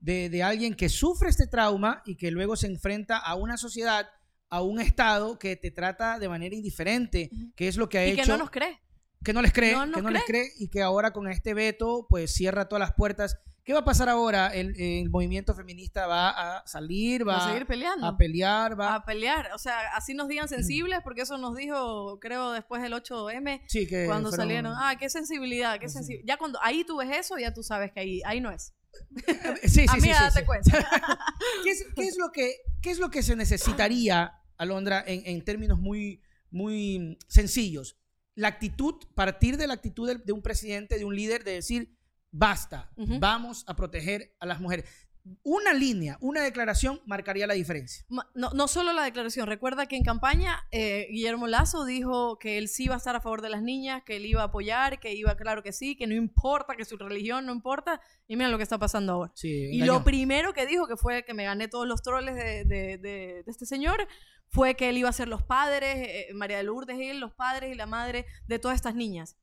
de, 0.00 0.28
de 0.28 0.42
alguien 0.42 0.74
que 0.74 0.88
sufre 0.88 1.30
este 1.30 1.46
trauma 1.46 2.02
y 2.04 2.16
que 2.16 2.30
luego 2.30 2.54
se 2.56 2.66
enfrenta 2.66 3.16
a 3.16 3.34
una 3.34 3.56
sociedad, 3.56 4.08
a 4.50 4.60
un 4.62 4.80
Estado 4.80 5.38
que 5.38 5.56
te 5.56 5.70
trata 5.70 6.18
de 6.18 6.28
manera 6.28 6.54
indiferente, 6.54 7.30
que 7.56 7.68
es 7.68 7.76
lo 7.76 7.88
que 7.88 7.98
ha 7.98 8.06
Y 8.06 8.10
hecho. 8.12 8.22
que 8.24 8.28
no 8.28 8.36
nos 8.38 8.50
cree. 8.50 8.78
que 9.24 9.32
no 9.32 9.40
les 9.40 9.52
cree, 9.52 9.72
No 9.74 9.90
que 9.92 10.02
no 10.02 10.10
les 10.10 10.24
cree 10.24 10.52
y 10.58 10.68
que 10.68 10.82
ahora 10.82 11.12
con 11.12 11.28
este 11.28 11.54
veto 11.54 12.06
pues 12.10 12.32
cierra 12.34 12.68
todas 12.68 12.80
las 12.80 12.92
puertas. 12.94 13.38
¿Qué 13.64 13.72
va 13.72 13.78
a 13.80 13.84
pasar 13.84 14.08
ahora? 14.08 14.48
El, 14.48 14.74
el 14.80 15.08
movimiento 15.08 15.54
feminista 15.54 16.06
va 16.08 16.30
a 16.58 16.66
salir, 16.66 17.26
va 17.26 17.36
Va 17.36 17.44
a 17.46 17.48
seguir 17.48 17.66
peleando. 17.66 18.06
a 18.06 18.16
pelear, 18.16 18.78
va 18.78 18.96
a 18.96 19.04
pelear. 19.04 19.50
O 19.54 19.58
sea, 19.58 19.78
así 19.94 20.14
nos 20.14 20.26
digan 20.26 20.48
sensibles, 20.48 20.98
porque 21.04 21.22
eso 21.22 21.38
nos 21.38 21.54
dijo, 21.54 22.18
creo, 22.20 22.50
después 22.52 22.82
del 22.82 22.92
8M, 22.92 23.62
sí 23.68 23.86
que 23.86 24.06
cuando 24.06 24.30
fueron- 24.30 24.46
salieron. 24.48 24.74
Ah, 24.76 24.96
qué 24.98 25.08
sensibilidad, 25.08 25.78
qué 25.78 25.88
Sí. 25.88 25.94
sensibilidad. 25.94 26.26
Ya 26.26 26.38
cuando 26.38 26.58
ahí 26.62 26.82
tú 26.84 26.96
ves 26.96 27.10
eso, 27.16 27.38
ya 27.38 27.54
tú 27.54 27.62
sabes 27.62 27.92
que 27.92 28.00
ahí, 28.00 28.20
ahí 28.24 28.40
no 28.40 28.50
es. 28.50 28.74
Sí, 29.62 29.68
sí, 29.68 29.70
sí, 29.70 29.86
Amiga, 29.88 30.16
sí, 30.18 30.22
date 30.24 30.40
sí. 30.40 30.44
cuenta. 30.44 30.88
¿Qué 31.64 31.70
es, 31.70 31.86
qué 31.94 32.02
es 32.08 32.16
lo 32.18 32.30
que, 32.32 32.56
¿Qué 32.82 32.90
es 32.90 32.98
lo 32.98 33.10
que 33.10 33.22
se 33.22 33.36
necesitaría, 33.36 34.32
Alondra, 34.58 35.04
en, 35.06 35.22
en 35.24 35.44
términos 35.44 35.78
muy, 35.78 36.20
muy 36.50 37.16
sencillos? 37.28 37.96
La 38.34 38.48
actitud, 38.48 38.94
partir 39.14 39.56
de 39.56 39.66
la 39.66 39.74
actitud 39.74 40.08
de, 40.08 40.16
de 40.16 40.32
un 40.32 40.42
presidente, 40.42 40.98
de 40.98 41.04
un 41.04 41.14
líder, 41.14 41.44
de 41.44 41.52
decir, 41.52 41.96
basta, 42.32 42.90
vamos 43.20 43.64
a 43.68 43.76
proteger 43.76 44.34
a 44.40 44.46
las 44.46 44.58
mujeres. 44.60 44.84
Una 45.44 45.72
línea, 45.72 46.18
una 46.20 46.42
declaración 46.42 47.00
marcaría 47.06 47.46
la 47.46 47.54
diferencia. 47.54 48.04
No, 48.34 48.50
no 48.50 48.66
solo 48.66 48.92
la 48.92 49.04
declaración, 49.04 49.46
recuerda 49.46 49.86
que 49.86 49.94
en 49.96 50.02
campaña 50.02 50.66
eh, 50.72 51.06
Guillermo 51.12 51.46
Lazo 51.46 51.84
dijo 51.84 52.40
que 52.40 52.58
él 52.58 52.66
sí 52.66 52.86
iba 52.86 52.94
a 52.94 52.98
estar 52.98 53.14
a 53.14 53.20
favor 53.20 53.40
de 53.40 53.48
las 53.48 53.62
niñas, 53.62 54.02
que 54.04 54.16
él 54.16 54.26
iba 54.26 54.40
a 54.40 54.46
apoyar, 54.46 54.98
que 54.98 55.14
iba, 55.14 55.36
claro 55.36 55.62
que 55.62 55.72
sí, 55.72 55.94
que 55.94 56.08
no 56.08 56.14
importa, 56.16 56.74
que 56.74 56.84
su 56.84 56.96
religión 56.96 57.46
no 57.46 57.52
importa, 57.52 58.00
y 58.26 58.34
mira 58.34 58.48
lo 58.48 58.56
que 58.56 58.64
está 58.64 58.78
pasando 58.80 59.12
ahora. 59.12 59.30
Sí, 59.36 59.68
Y 59.70 59.82
lo 59.84 60.02
primero 60.02 60.52
que 60.54 60.66
dijo, 60.66 60.88
que 60.88 60.96
fue 60.96 61.24
que 61.24 61.34
me 61.34 61.44
gané 61.44 61.68
todos 61.68 61.86
los 61.86 62.02
troles 62.02 62.34
de, 62.34 62.64
de- 62.64 62.98
de- 62.98 63.42
de 63.44 63.44
este 63.46 63.64
señor, 63.64 64.08
fue 64.48 64.74
que 64.74 64.88
él 64.88 64.98
iba 64.98 65.08
a 65.08 65.12
ser 65.12 65.28
los 65.28 65.44
padres, 65.44 65.94
eh, 65.98 66.26
María 66.34 66.56
de 66.56 66.64
Lourdes, 66.64 66.98
él, 67.00 67.20
los 67.20 67.32
padres 67.32 67.70
y 67.72 67.76
la 67.76 67.86
madre 67.86 68.26
de 68.48 68.58
todas 68.58 68.74
estas 68.74 68.96
niñas. 68.96 69.36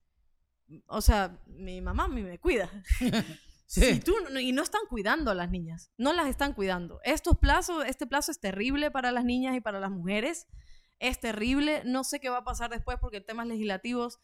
O 0.87 1.01
sea, 1.01 1.39
mi 1.47 1.81
mamá 1.81 2.05
a 2.05 2.07
mí 2.07 2.21
me 2.21 2.39
cuida. 2.39 2.69
Sí. 3.71 3.81
Si 3.81 3.99
tú, 3.99 4.15
no- 4.31 4.39
y 4.39 4.51
no 4.51 4.63
están 4.63 4.81
cuidando 4.89 5.29
a 5.29 5.35
las 5.35 5.51
niñas, 5.51 5.91
no 5.95 6.11
las 6.11 6.27
están 6.27 6.53
cuidando. 6.53 6.99
Estos 7.03 7.37
plazos, 7.37 7.85
este 7.85 8.07
plazo 8.07 8.31
es 8.31 8.39
terrible 8.39 8.89
para 8.89 9.11
las 9.11 9.23
niñas 9.25 9.55
y 9.55 9.61
para 9.61 9.79
las 9.79 9.91
mujeres, 9.91 10.47
es 10.97 11.19
terrible. 11.19 11.83
No 11.85 12.03
sé 12.03 12.19
qué 12.19 12.29
va 12.29 12.37
a 12.37 12.43
pasar 12.43 12.71
después 12.71 12.97
porque 12.99 13.21
temas 13.21 13.45
legislativos, 13.45 14.17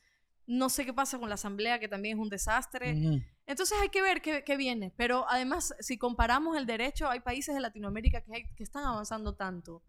no 0.48 0.70
sé 0.70 0.84
qué 0.84 0.94
pasa 0.96 1.20
con 1.20 1.30
la 1.30 1.36
asamblea, 1.36 1.80
que 1.80 1.88
también 1.88 2.18
es 2.18 2.22
un 2.24 2.30
desastre. 2.30 2.96
Entonces 3.46 3.78
hay 3.80 3.90
que 3.90 4.02
ver 4.02 4.24
qué, 4.24 4.44
qué 4.44 4.58
viene. 4.58 4.92
Pero 4.98 5.28
además, 5.30 5.76
si 5.80 6.00
comparamos 6.00 6.58
el 6.58 6.66
derecho, 6.66 7.08
hay 7.08 7.20
países 7.20 7.54
de 7.54 7.62
Latinoamérica 7.62 8.22
que, 8.22 8.34
hay- 8.34 8.56
que 8.56 8.64
están 8.64 8.84
avanzando 8.86 9.36
tanto 9.36 9.84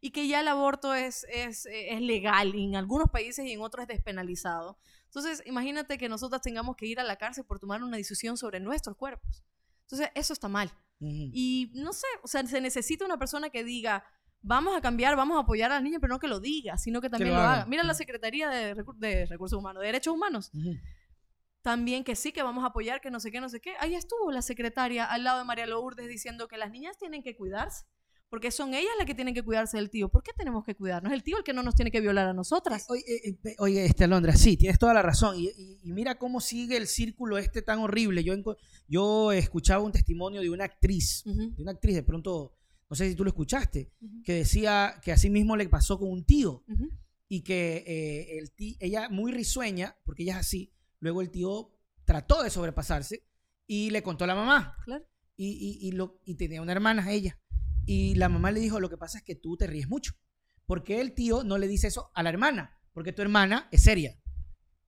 y 0.00 0.10
que 0.10 0.26
ya 0.26 0.40
el 0.40 0.48
aborto 0.48 0.94
es, 0.94 1.26
es, 1.30 1.66
es 1.70 2.00
legal 2.00 2.54
y 2.54 2.64
en 2.64 2.76
algunos 2.76 3.10
países 3.10 3.44
y 3.44 3.52
en 3.52 3.60
otros 3.60 3.82
es 3.82 3.88
despenalizado. 3.88 4.78
Entonces, 5.14 5.42
imagínate 5.44 5.98
que 5.98 6.08
nosotras 6.08 6.40
tengamos 6.40 6.74
que 6.74 6.86
ir 6.86 6.98
a 6.98 7.04
la 7.04 7.16
cárcel 7.16 7.44
por 7.44 7.58
tomar 7.60 7.82
una 7.82 7.98
decisión 7.98 8.38
sobre 8.38 8.60
nuestros 8.60 8.96
cuerpos. 8.96 9.44
Entonces, 9.82 10.08
eso 10.14 10.32
está 10.32 10.48
mal. 10.48 10.72
Y 11.00 11.70
no 11.74 11.92
sé, 11.92 12.06
o 12.22 12.28
sea, 12.28 12.46
se 12.46 12.60
necesita 12.60 13.04
una 13.04 13.18
persona 13.18 13.50
que 13.50 13.62
diga, 13.62 14.04
vamos 14.40 14.74
a 14.76 14.80
cambiar, 14.80 15.14
vamos 15.16 15.36
a 15.36 15.40
apoyar 15.40 15.70
a 15.70 15.74
las 15.74 15.82
niñas, 15.82 15.98
pero 16.00 16.14
no 16.14 16.18
que 16.18 16.28
lo 16.28 16.40
diga, 16.40 16.78
sino 16.78 17.00
que 17.02 17.10
también 17.10 17.32
lo 17.34 17.36
lo, 17.36 17.42
haga. 17.42 17.52
haga. 17.54 17.66
Mira 17.66 17.82
la 17.82 17.92
Secretaría 17.94 18.48
de, 18.48 18.74
Recu- 18.74 18.96
de 18.96 19.26
Recursos 19.26 19.58
Humanos, 19.58 19.80
de 19.82 19.86
Derechos 19.88 20.14
Humanos 20.14 20.50
también 21.62 22.02
que 22.02 22.16
sí, 22.16 22.32
que 22.32 22.42
vamos 22.42 22.64
a 22.64 22.68
apoyar, 22.68 23.00
que 23.00 23.10
no 23.10 23.20
sé 23.20 23.30
qué, 23.30 23.40
no 23.40 23.48
sé 23.48 23.60
qué. 23.60 23.74
Ahí 23.78 23.94
estuvo 23.94 24.32
la 24.32 24.42
secretaria 24.42 25.04
al 25.04 25.22
lado 25.24 25.38
de 25.38 25.44
María 25.44 25.66
Lourdes 25.66 26.08
diciendo 26.08 26.48
que 26.48 26.56
las 26.56 26.70
niñas 26.72 26.98
tienen 26.98 27.22
que 27.22 27.36
cuidarse, 27.36 27.84
porque 28.32 28.50
son 28.50 28.72
ellas 28.72 28.90
las 28.96 29.06
que 29.06 29.14
tienen 29.14 29.34
que 29.34 29.42
cuidarse 29.42 29.76
del 29.76 29.90
tío. 29.90 30.08
¿Por 30.08 30.22
qué 30.22 30.30
tenemos 30.34 30.64
que 30.64 30.74
cuidarnos? 30.74 31.12
El 31.12 31.22
tío 31.22 31.36
el 31.36 31.44
que 31.44 31.52
no 31.52 31.62
nos 31.62 31.74
tiene 31.74 31.90
que 31.90 32.00
violar 32.00 32.28
a 32.28 32.32
nosotras. 32.32 32.86
Oye, 32.88 33.04
eh, 33.06 33.36
eh, 33.44 33.54
oye, 33.58 33.84
este 33.84 34.04
Alondra, 34.04 34.34
sí, 34.36 34.56
tienes 34.56 34.78
toda 34.78 34.94
la 34.94 35.02
razón. 35.02 35.36
Y, 35.38 35.50
y- 35.54 35.80
y 35.82 35.92
mira 35.92 36.16
cómo 36.18 36.40
sigue 36.40 36.78
el 36.78 36.86
círculo 36.86 37.36
este 37.36 37.60
tan 37.60 37.80
horrible. 37.80 38.24
Yo, 38.24 38.34
yo 38.88 39.32
escuchaba 39.32 39.84
un 39.84 39.92
testimonio 39.92 40.40
de 40.40 40.48
una 40.48 40.64
actriz, 40.64 41.22
de 41.26 41.62
una 41.62 41.72
actriz, 41.72 41.94
de 41.94 42.02
pronto, 42.04 42.56
no 42.88 42.96
sé 42.96 43.10
si 43.10 43.14
tú 43.14 43.22
lo 43.22 43.28
escuchaste, 43.28 43.92
que 44.24 44.32
decía 44.32 44.94
que 45.04 45.12
así 45.12 45.28
mismo 45.28 45.54
le 45.54 45.68
pasó 45.68 45.98
con 45.98 46.10
un 46.10 46.24
tío 46.24 46.64
y 47.28 47.42
que 47.42 47.84
eh, 47.86 48.38
el 48.38 48.50
tí- 48.54 48.78
ella 48.80 49.10
muy 49.10 49.30
risueña, 49.32 49.94
porque 50.06 50.22
ella 50.22 50.32
es 50.36 50.46
así, 50.46 50.72
luego 51.00 51.20
el 51.20 51.30
tío 51.30 51.70
trató 52.06 52.42
de 52.42 52.48
sobrepasarse 52.48 53.26
y 53.66 53.90
le 53.90 54.02
contó 54.02 54.24
a 54.24 54.28
la 54.28 54.34
mamá. 54.34 54.74
Claro. 54.86 55.04
y, 55.36 55.48
y- 55.82 55.88
y 55.88 55.92
lo, 55.92 56.18
y 56.24 56.36
tenía 56.36 56.62
una 56.62 56.72
hermana 56.72 57.10
ella. 57.12 57.38
Y 57.84 58.14
la 58.14 58.28
mamá 58.28 58.50
le 58.50 58.60
dijo, 58.60 58.80
lo 58.80 58.88
que 58.88 58.96
pasa 58.96 59.18
es 59.18 59.24
que 59.24 59.34
tú 59.34 59.56
te 59.56 59.66
ríes 59.66 59.88
mucho. 59.88 60.12
porque 60.66 61.00
el 61.00 61.12
tío 61.12 61.44
no 61.44 61.58
le 61.58 61.68
dice 61.68 61.88
eso 61.88 62.10
a 62.14 62.22
la 62.22 62.30
hermana? 62.30 62.78
Porque 62.94 63.12
tu 63.12 63.20
hermana 63.20 63.68
es 63.72 63.82
seria. 63.82 64.16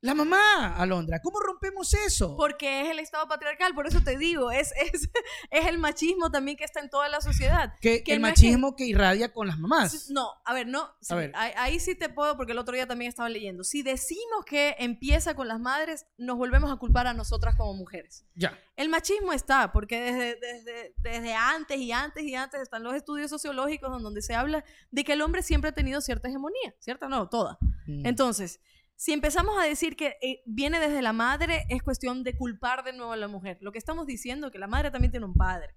La 0.04 0.14
mamá, 0.14 0.76
Alondra, 0.76 1.18
¿cómo 1.22 1.40
rompemos 1.40 1.94
eso? 1.94 2.36
Porque 2.36 2.82
es 2.82 2.90
el 2.90 2.98
Estado 2.98 3.26
patriarcal, 3.26 3.74
por 3.74 3.86
eso 3.86 4.02
te 4.04 4.18
digo, 4.18 4.50
es, 4.52 4.70
es, 4.92 5.08
es 5.50 5.66
el 5.66 5.78
machismo 5.78 6.30
también 6.30 6.58
que 6.58 6.64
está 6.64 6.80
en 6.80 6.90
toda 6.90 7.08
la 7.08 7.22
sociedad. 7.22 7.72
que, 7.80 8.02
que 8.04 8.12
el 8.12 8.20
no 8.20 8.28
es 8.28 8.34
que- 8.34 8.48
machismo 8.48 8.76
que... 8.76 8.84
irradia 8.84 9.32
con 9.32 9.46
las 9.46 9.58
mamás. 9.58 10.10
No, 10.10 10.28
a 10.44 10.52
ver, 10.52 10.66
no. 10.66 10.90
sí, 11.00 11.14
ver. 11.14 11.32
Ahí, 11.34 11.52
ahí 11.56 11.80
sí 11.80 11.94
te 11.94 12.10
puedo, 12.10 12.36
porque 12.36 12.52
el 12.52 12.58
otro 12.58 12.74
día 12.74 12.86
también 12.86 13.08
estaba 13.08 13.30
leyendo. 13.30 13.64
Si 13.64 13.82
decimos 13.82 14.44
que 14.44 14.76
empieza 14.78 15.34
con 15.34 15.48
las 15.48 15.58
madres, 15.58 16.04
nos 16.18 16.36
volvemos 16.36 16.70
a 16.70 16.76
culpar 16.76 17.06
a 17.06 17.14
nosotras 17.14 17.54
como 17.56 17.72
mujeres. 17.72 18.26
Ya. 18.34 18.58
El 18.76 18.90
machismo 18.90 19.32
está, 19.32 19.72
porque 19.72 20.02
desde, 20.02 20.36
desde, 20.38 20.94
desde 20.98 21.34
antes 21.34 21.78
y 21.78 21.92
antes 21.92 22.24
y 22.24 22.34
antes 22.34 22.60
están 22.60 22.82
los 22.82 22.94
estudios 22.94 23.30
sociológicos 23.30 24.02
donde 24.02 24.20
se 24.20 24.34
habla 24.34 24.64
de 24.90 25.02
que 25.02 25.14
el 25.14 25.22
hombre 25.22 25.42
siempre 25.42 25.70
ha 25.70 25.72
tenido 25.72 26.02
cierta 26.02 26.28
hegemonía, 26.28 26.74
¿cierta? 26.78 27.08
No, 27.08 27.30
toda. 27.30 27.56
Mm. 27.86 28.04
Entonces, 28.04 28.60
si 28.96 29.12
empezamos 29.12 29.58
a 29.60 29.64
decir 29.64 29.96
que 29.96 30.16
eh, 30.22 30.42
viene 30.46 30.78
desde 30.80 31.02
la 31.02 31.12
madre, 31.12 31.64
es 31.68 31.82
cuestión 31.82 32.22
de 32.22 32.36
culpar 32.36 32.84
de 32.84 32.92
nuevo 32.92 33.12
a 33.12 33.16
la 33.16 33.28
mujer. 33.28 33.58
Lo 33.60 33.72
que 33.72 33.78
estamos 33.78 34.06
diciendo 34.06 34.46
es 34.46 34.52
que 34.52 34.58
la 34.58 34.66
madre 34.68 34.90
también 34.90 35.10
tiene 35.10 35.26
un 35.26 35.34
padre 35.34 35.74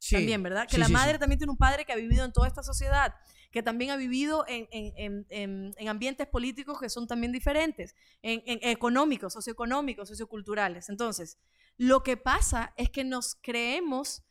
Sí. 0.00 0.14
también, 0.16 0.42
¿verdad? 0.42 0.66
Que 0.68 0.74
Sí, 0.76 0.80
la 0.80 0.86
sí, 0.86 0.92
madre 0.92 1.18
también 1.18 1.38
tiene 1.38 1.50
un 1.50 1.56
padre 1.58 1.84
que 1.84 1.92
ha 1.92 1.96
vivido 1.96 2.24
en 2.24 2.32
toda 2.32 2.46
esta 2.46 2.62
sociedad, 2.62 3.14
que 3.50 3.62
también 3.64 3.90
ha 3.90 3.96
vivido 3.96 4.44
en, 4.46 4.68
en- 4.70 4.92
en- 4.96 5.26
en- 5.30 5.74
en 5.76 5.88
ambientes 5.88 6.26
políticos 6.28 6.78
que 6.80 6.88
son 6.88 7.06
también 7.08 7.32
diferentes, 7.32 7.94
en, 8.22 8.42
en 8.46 8.58
económicos, 8.62 9.32
socioeconómicos, 9.32 10.08
socioculturales. 10.08 10.88
Entonces, 10.88 11.38
lo 11.78 12.02
que 12.02 12.16
pasa 12.16 12.74
es 12.76 12.90
que 12.90 13.02
nos 13.04 13.36
creemos 13.42 14.24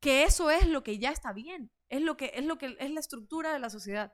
que 0.00 0.22
eso 0.24 0.50
es 0.50 0.68
lo 0.68 0.82
que 0.84 0.98
ya 0.98 1.10
está 1.10 1.32
bien, 1.32 1.70
es 1.88 2.02
lo 2.02 2.16
que 2.16 2.30
es, 2.34 2.44
lo 2.44 2.58
que, 2.58 2.76
es 2.78 2.90
la 2.90 3.00
estructura 3.00 3.52
de 3.52 3.58
la 3.58 3.70
sociedad. 3.70 4.12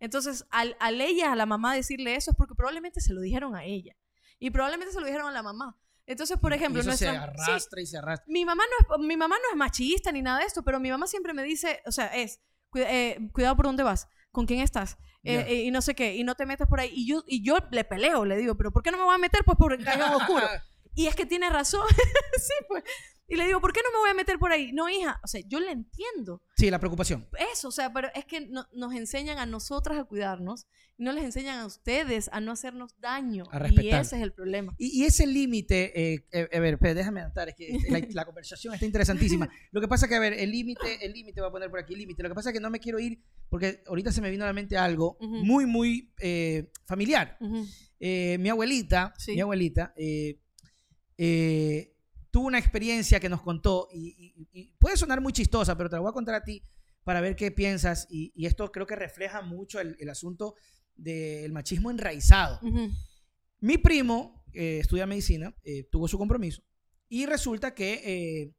Entonces, 0.00 0.46
al, 0.50 0.76
al 0.80 1.00
ella, 1.00 1.32
a 1.32 1.36
la 1.36 1.46
mamá 1.46 1.74
decirle 1.74 2.14
eso 2.14 2.30
es 2.30 2.36
porque 2.36 2.54
probablemente 2.54 3.00
se 3.00 3.12
lo 3.12 3.20
dijeron 3.20 3.56
a 3.56 3.64
ella 3.64 3.96
y 4.38 4.50
probablemente 4.50 4.92
se 4.92 5.00
lo 5.00 5.06
dijeron 5.06 5.28
a 5.28 5.32
la 5.32 5.42
mamá. 5.42 5.76
Entonces, 6.06 6.38
por 6.38 6.52
ejemplo, 6.52 6.78
Y 6.78 6.80
eso 6.82 6.88
nuestra, 6.90 7.10
se 7.12 7.18
sí, 7.18 7.22
arrastra 7.50 7.80
y 7.82 7.86
se 7.86 7.98
arrastra. 7.98 8.24
mi 8.32 8.44
mamá 8.44 8.62
no 8.88 8.96
es, 8.96 9.06
mi 9.06 9.16
mamá 9.16 9.36
no 9.36 9.50
es 9.50 9.56
machista 9.56 10.10
ni 10.12 10.22
nada 10.22 10.38
de 10.38 10.46
esto, 10.46 10.62
pero 10.62 10.80
mi 10.80 10.90
mamá 10.90 11.06
siempre 11.06 11.34
me 11.34 11.42
dice, 11.42 11.82
o 11.84 11.92
sea, 11.92 12.06
es, 12.06 12.40
"Cuida- 12.70 12.90
eh, 12.90 13.18
cuidado 13.32 13.56
por 13.56 13.66
dónde 13.66 13.82
vas, 13.82 14.08
con 14.30 14.46
quién 14.46 14.60
estás, 14.60 14.96
eh, 15.24 15.44
eh, 15.48 15.54
y 15.64 15.70
no 15.70 15.82
sé 15.82 15.94
qué, 15.94 16.14
y 16.14 16.24
no 16.24 16.34
te 16.34 16.46
metas 16.46 16.66
por 16.68 16.80
ahí. 16.80 16.90
Y 16.94 17.06
yo, 17.06 17.24
y 17.26 17.44
yo 17.44 17.58
le 17.72 17.84
peleo, 17.84 18.24
le 18.24 18.36
digo, 18.38 18.56
pero 18.56 18.72
¿por 18.72 18.82
qué 18.82 18.90
no 18.90 18.96
me 18.98 19.04
voy 19.04 19.14
a 19.16 19.18
meter? 19.18 19.42
Pues 19.44 19.58
por 19.58 19.72
el 19.74 19.84
callejón 19.84 20.14
oscuro. 20.14 20.46
Y 20.94 21.06
es 21.06 21.14
que 21.14 21.26
tiene 21.26 21.48
razón, 21.50 21.86
sí, 22.38 22.54
pues. 22.68 22.82
Y 23.30 23.36
le 23.36 23.46
digo, 23.46 23.60
¿por 23.60 23.74
qué 23.74 23.80
no 23.84 23.92
me 23.92 23.98
voy 23.98 24.10
a 24.10 24.14
meter 24.14 24.38
por 24.38 24.50
ahí? 24.52 24.72
No, 24.72 24.88
hija, 24.88 25.20
o 25.22 25.26
sea, 25.28 25.42
yo 25.46 25.60
le 25.60 25.70
entiendo 25.70 26.42
Sí, 26.56 26.70
la 26.70 26.78
preocupación. 26.78 27.28
eso, 27.52 27.68
o 27.68 27.70
sea, 27.72 27.92
pero 27.92 28.08
es 28.14 28.24
que 28.24 28.40
no- 28.40 28.66
nos 28.72 28.94
enseñan 28.94 29.38
a 29.38 29.44
nosotras 29.44 29.98
a 29.98 30.04
cuidarnos 30.04 30.66
y 30.96 31.02
no 31.04 31.12
les 31.12 31.24
enseñan 31.24 31.58
a 31.60 31.66
ustedes 31.66 32.30
a 32.32 32.40
no 32.40 32.52
hacernos 32.52 32.98
daño. 33.00 33.44
A 33.52 33.56
y 33.58 33.60
respetar. 33.60 34.00
ese 34.00 34.16
es 34.16 34.22
el 34.22 34.32
problema. 34.32 34.74
Y, 34.78 35.02
y 35.02 35.04
ese 35.04 35.26
límite, 35.26 36.14
eh, 36.14 36.26
eh, 36.32 36.48
a 36.52 36.58
ver, 36.58 36.78
déjame 36.78 37.20
anotar, 37.20 37.50
es 37.50 37.54
que 37.54 37.68
la, 37.90 38.00
la 38.10 38.24
conversación 38.24 38.72
está 38.72 38.86
interesantísima. 38.86 39.48
Lo 39.72 39.80
que 39.82 39.88
pasa 39.88 40.06
es 40.06 40.08
que, 40.10 40.16
a 40.16 40.20
ver, 40.20 40.32
el 40.32 40.50
límite, 40.50 41.04
el 41.04 41.12
límite, 41.12 41.40
voy 41.42 41.48
a 41.48 41.52
poner 41.52 41.68
por 41.70 41.80
aquí 41.80 41.94
límite. 41.94 42.22
Lo 42.22 42.30
que 42.30 42.34
pasa 42.34 42.48
es 42.48 42.54
que 42.54 42.60
no 42.60 42.70
me 42.70 42.80
quiero 42.80 42.98
ir 42.98 43.20
porque 43.50 43.82
ahorita 43.86 44.10
se 44.10 44.22
me 44.22 44.30
vino 44.30 44.44
a 44.44 44.46
la 44.46 44.52
mente 44.54 44.76
algo 44.78 45.18
muy, 45.20 45.66
muy 45.66 46.12
eh, 46.18 46.70
familiar. 46.86 47.36
Mi 48.00 48.48
abuelita, 48.48 49.12
Sí. 49.18 49.32
mi 49.34 49.40
abuelita, 49.42 49.92
eh, 49.96 50.38
tuvo 52.30 52.46
una 52.46 52.58
experiencia 52.58 53.20
que 53.20 53.28
nos 53.28 53.42
contó 53.42 53.88
y, 53.92 54.34
y- 54.38 54.48
y 54.52 54.72
puede 54.78 54.96
sonar 54.96 55.20
muy 55.20 55.32
chistosa, 55.32 55.76
pero 55.76 55.88
te 55.88 55.96
la 55.96 56.00
voy 56.00 56.10
a 56.10 56.12
contar 56.12 56.34
a 56.34 56.44
ti 56.44 56.62
para 57.04 57.20
ver 57.20 57.36
qué 57.36 57.50
piensas 57.50 58.06
y, 58.10 58.32
y 58.34 58.46
esto 58.46 58.70
creo 58.70 58.86
que 58.86 58.96
refleja 58.96 59.40
mucho 59.42 59.80
el, 59.80 59.96
el 59.98 60.08
asunto 60.10 60.54
del 60.94 61.52
machismo 61.52 61.90
enraizado. 61.90 62.60
Mi 63.60 63.78
primo 63.78 64.44
eh, 64.52 64.78
estudia 64.80 65.06
medicina, 65.06 65.54
eh, 65.64 65.84
tuvo 65.90 66.06
su 66.08 66.18
compromiso 66.18 66.62
y 67.08 67.24
resulta 67.26 67.74
que 67.74 68.02
eh, 68.04 68.54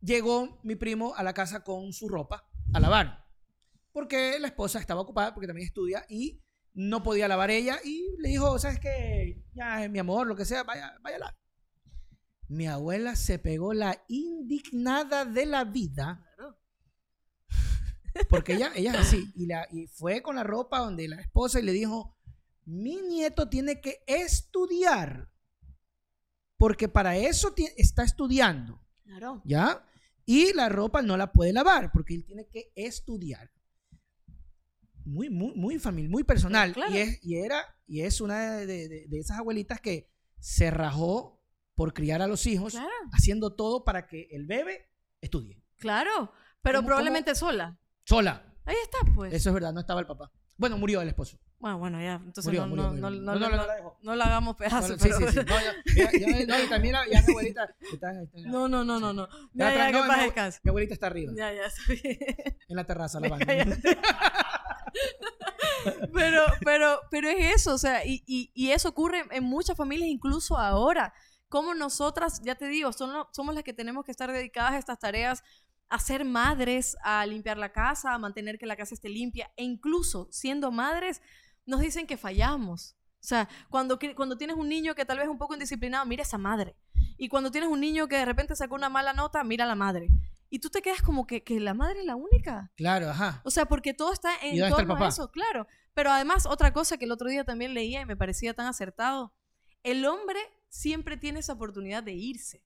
llegó 0.00 0.60
mi 0.62 0.76
primo 0.76 1.14
a 1.16 1.22
la 1.22 1.32
casa 1.34 1.62
con 1.62 1.92
su 1.92 2.08
ropa 2.08 2.46
a 2.72 2.80
lavar 2.80 3.24
porque 3.92 4.38
la 4.40 4.48
esposa 4.48 4.78
estaba 4.80 5.00
ocupada 5.00 5.32
porque 5.34 5.46
también 5.46 5.66
estudia 5.68 6.04
y 6.08 6.40
no 6.72 7.02
podía 7.02 7.28
lavar 7.28 7.50
ella 7.52 7.78
y 7.84 8.08
le 8.18 8.30
dijo, 8.30 8.58
¿sabes 8.58 8.80
qué? 8.80 9.44
Ya, 9.54 9.88
mi 9.88 10.00
amor, 10.00 10.26
lo 10.26 10.34
que 10.34 10.44
sea, 10.44 10.64
vaya, 10.64 10.92
vaya 11.02 11.16
a 11.16 11.18
lavar. 11.20 11.36
Mi 12.48 12.66
abuela 12.66 13.16
se 13.16 13.38
pegó 13.38 13.72
la 13.74 14.04
indignada 14.08 15.24
de 15.24 15.46
la 15.46 15.64
vida 15.64 16.26
Claro. 16.36 16.58
porque 18.28 18.54
ella, 18.54 18.70
ella 18.76 18.92
es 18.92 18.98
así. 18.98 19.32
Y, 19.34 19.46
la, 19.46 19.66
y 19.72 19.86
fue 19.86 20.22
con 20.22 20.36
la 20.36 20.44
ropa 20.44 20.78
donde 20.78 21.08
la 21.08 21.20
esposa 21.20 21.58
y 21.60 21.62
le 21.62 21.72
dijo, 21.72 22.16
mi 22.64 23.00
nieto 23.02 23.48
tiene 23.48 23.80
que 23.80 24.02
estudiar. 24.06 25.30
Porque 26.56 26.88
para 26.88 27.16
eso 27.16 27.54
está 27.76 28.04
estudiando, 28.04 28.80
Claro. 29.04 29.42
¿ya? 29.44 29.84
Y 30.24 30.52
la 30.54 30.68
ropa 30.68 31.02
no 31.02 31.16
la 31.16 31.32
puede 31.32 31.52
lavar 31.52 31.90
porque 31.92 32.14
él 32.14 32.24
tiene 32.24 32.46
que 32.48 32.72
estudiar. 32.74 33.50
Muy, 35.04 35.28
muy, 35.28 35.52
muy 35.54 35.78
familiar, 35.78 36.10
muy 36.10 36.24
personal. 36.24 36.72
Claro. 36.72 36.94
Y, 36.94 36.98
es, 36.98 37.18
y 37.22 37.36
era, 37.36 37.62
y 37.86 38.00
es 38.02 38.20
una 38.22 38.52
de, 38.58 38.66
de- 38.88 39.06
de 39.08 39.18
esas 39.18 39.38
abuelitas 39.38 39.80
que 39.80 40.10
se 40.38 40.70
rajó 40.70 41.33
por 41.74 41.92
criar 41.92 42.22
a 42.22 42.26
los 42.26 42.46
hijos, 42.46 42.72
Claro. 42.74 42.88
haciendo 43.12 43.54
todo 43.54 43.84
para 43.84 44.06
que 44.06 44.28
el 44.30 44.46
bebé 44.46 44.90
estudie. 45.20 45.62
Claro. 45.78 46.32
Pero 46.62 46.78
¿Cómo- 46.78 46.86
probablemente 46.88 47.34
sola. 47.34 47.78
Sola. 48.04 48.54
Ahí 48.64 48.76
está, 48.82 48.98
pues. 49.14 49.32
Eso 49.34 49.50
es 49.50 49.54
verdad, 49.54 49.72
no 49.72 49.80
estaba 49.80 50.00
el 50.00 50.06
papá. 50.06 50.30
Bueno, 50.56 50.78
murió 50.78 51.02
el 51.02 51.08
esposo. 51.08 51.38
Bueno, 51.58 51.78
bueno, 51.78 52.00
ya. 52.00 52.14
Entonces 52.14 52.44
Murió, 52.46 52.60
no, 52.62 52.68
murió, 52.68 52.84
no, 52.84 52.90
murió. 52.92 53.10
no, 53.10 53.32
No, 53.34 53.38
no, 53.38 53.48
no, 53.50 53.56
no, 53.66 53.98
no 54.02 54.10
la 54.12 54.16
la 54.16 54.24
hagamos 54.26 54.56
pedazos. 54.56 54.90
No, 54.90 54.96
sí, 54.98 55.02
pero- 55.02 55.18
sí, 55.32 55.38
sí. 55.38 56.46
No, 56.46 56.58
ya, 56.58 56.68
también 56.68 56.92
la- 56.92 57.06
ya 57.08 57.22
mi 57.22 57.30
abuelita 57.32 57.74
está, 57.92 58.12
está- 58.22 58.40
No, 58.48 58.68
no, 58.68 58.84
no, 58.84 59.00
no, 59.00 59.12
no. 59.12 59.28
Ya 59.52 59.74
Ya, 59.74 59.86
que 59.92 60.06
paz 60.06 60.22
descanse. 60.22 60.60
Mi 60.62 60.68
abuelita 60.68 60.94
está 60.94 61.06
arriba, 61.08 61.32
Ya, 61.36 61.52
ya, 61.52 61.66
está 61.66 61.82
bien. 61.88 62.18
en 62.68 62.76
la 62.76 62.84
terraza, 62.84 63.18
lavando. 63.20 63.44
Cállate. 63.46 63.80
pero, 66.14 66.42
pero, 66.64 67.00
pero 67.10 67.28
es 67.28 67.56
eso, 67.56 67.74
o 67.74 67.78
sea, 67.78 68.04
y, 68.06 68.22
y, 68.26 68.50
y 68.54 68.70
eso 68.70 68.88
ocurre 68.88 69.24
en 69.30 69.44
muchas 69.44 69.76
familias, 69.76 70.08
incluso 70.08 70.56
ahora. 70.58 71.12
Como 71.54 71.72
nosotras, 71.72 72.40
ya 72.42 72.56
te 72.56 72.66
digo, 72.66 72.92
son 72.92 73.12
lo- 73.12 73.28
somos 73.30 73.54
las 73.54 73.62
que 73.62 73.72
tenemos 73.72 74.04
que 74.04 74.10
estar 74.10 74.32
dedicadas 74.32 74.72
a 74.72 74.78
estas 74.78 74.98
tareas, 74.98 75.44
a 75.88 76.00
ser 76.00 76.24
madres, 76.24 76.96
a 77.04 77.24
limpiar 77.26 77.58
la 77.58 77.70
casa, 77.70 78.12
a 78.12 78.18
mantener 78.18 78.58
que 78.58 78.66
la 78.66 78.74
casa 78.74 78.92
esté 78.92 79.08
limpia, 79.08 79.52
e 79.56 79.62
incluso 79.62 80.26
siendo 80.32 80.72
madres, 80.72 81.22
nos 81.64 81.78
dicen 81.80 82.08
que 82.08 82.16
fallamos. 82.16 82.96
O 83.20 83.26
sea, 83.28 83.48
cuando, 83.70 84.00
cuando 84.16 84.36
tienes 84.36 84.56
un 84.56 84.68
niño 84.68 84.96
que 84.96 85.04
tal 85.04 85.18
vez 85.18 85.26
es 85.26 85.30
un 85.30 85.38
poco 85.38 85.54
indisciplinado, 85.54 86.04
mira 86.06 86.24
esa 86.24 86.38
madre. 86.38 86.74
Y 87.16 87.28
cuando 87.28 87.52
tienes 87.52 87.70
un 87.70 87.78
niño 87.78 88.08
que 88.08 88.16
de 88.16 88.24
repente 88.24 88.56
sacó 88.56 88.74
una 88.74 88.88
mala 88.88 89.12
nota, 89.12 89.44
mira 89.44 89.62
a 89.62 89.68
la 89.68 89.76
madre. 89.76 90.08
Y 90.50 90.58
tú 90.58 90.70
te 90.70 90.82
quedas 90.82 91.02
como 91.02 91.24
que, 91.24 91.44
que 91.44 91.60
la 91.60 91.72
madre 91.72 92.00
es 92.00 92.04
la 92.04 92.16
única. 92.16 92.72
Claro, 92.74 93.10
ajá. 93.10 93.42
O 93.44 93.50
sea, 93.52 93.66
porque 93.66 93.94
todo 93.94 94.12
está 94.12 94.32
¿Y 94.42 94.58
en 94.58 94.58
dónde 94.58 94.64
está 94.64 94.76
torno 94.88 95.04
a 95.04 95.08
eso, 95.08 95.30
claro. 95.30 95.68
Pero 95.94 96.10
además, 96.10 96.46
otra 96.46 96.72
cosa 96.72 96.96
que 96.98 97.04
el 97.04 97.12
otro 97.12 97.28
día 97.28 97.44
también 97.44 97.74
leía 97.74 98.00
y 98.00 98.06
me 98.06 98.16
parecía 98.16 98.54
tan 98.54 98.66
acertado, 98.66 99.32
el 99.84 100.04
hombre 100.04 100.40
siempre 100.74 101.16
tiene 101.16 101.38
esa 101.40 101.52
oportunidad 101.52 102.02
de 102.02 102.12
irse. 102.12 102.62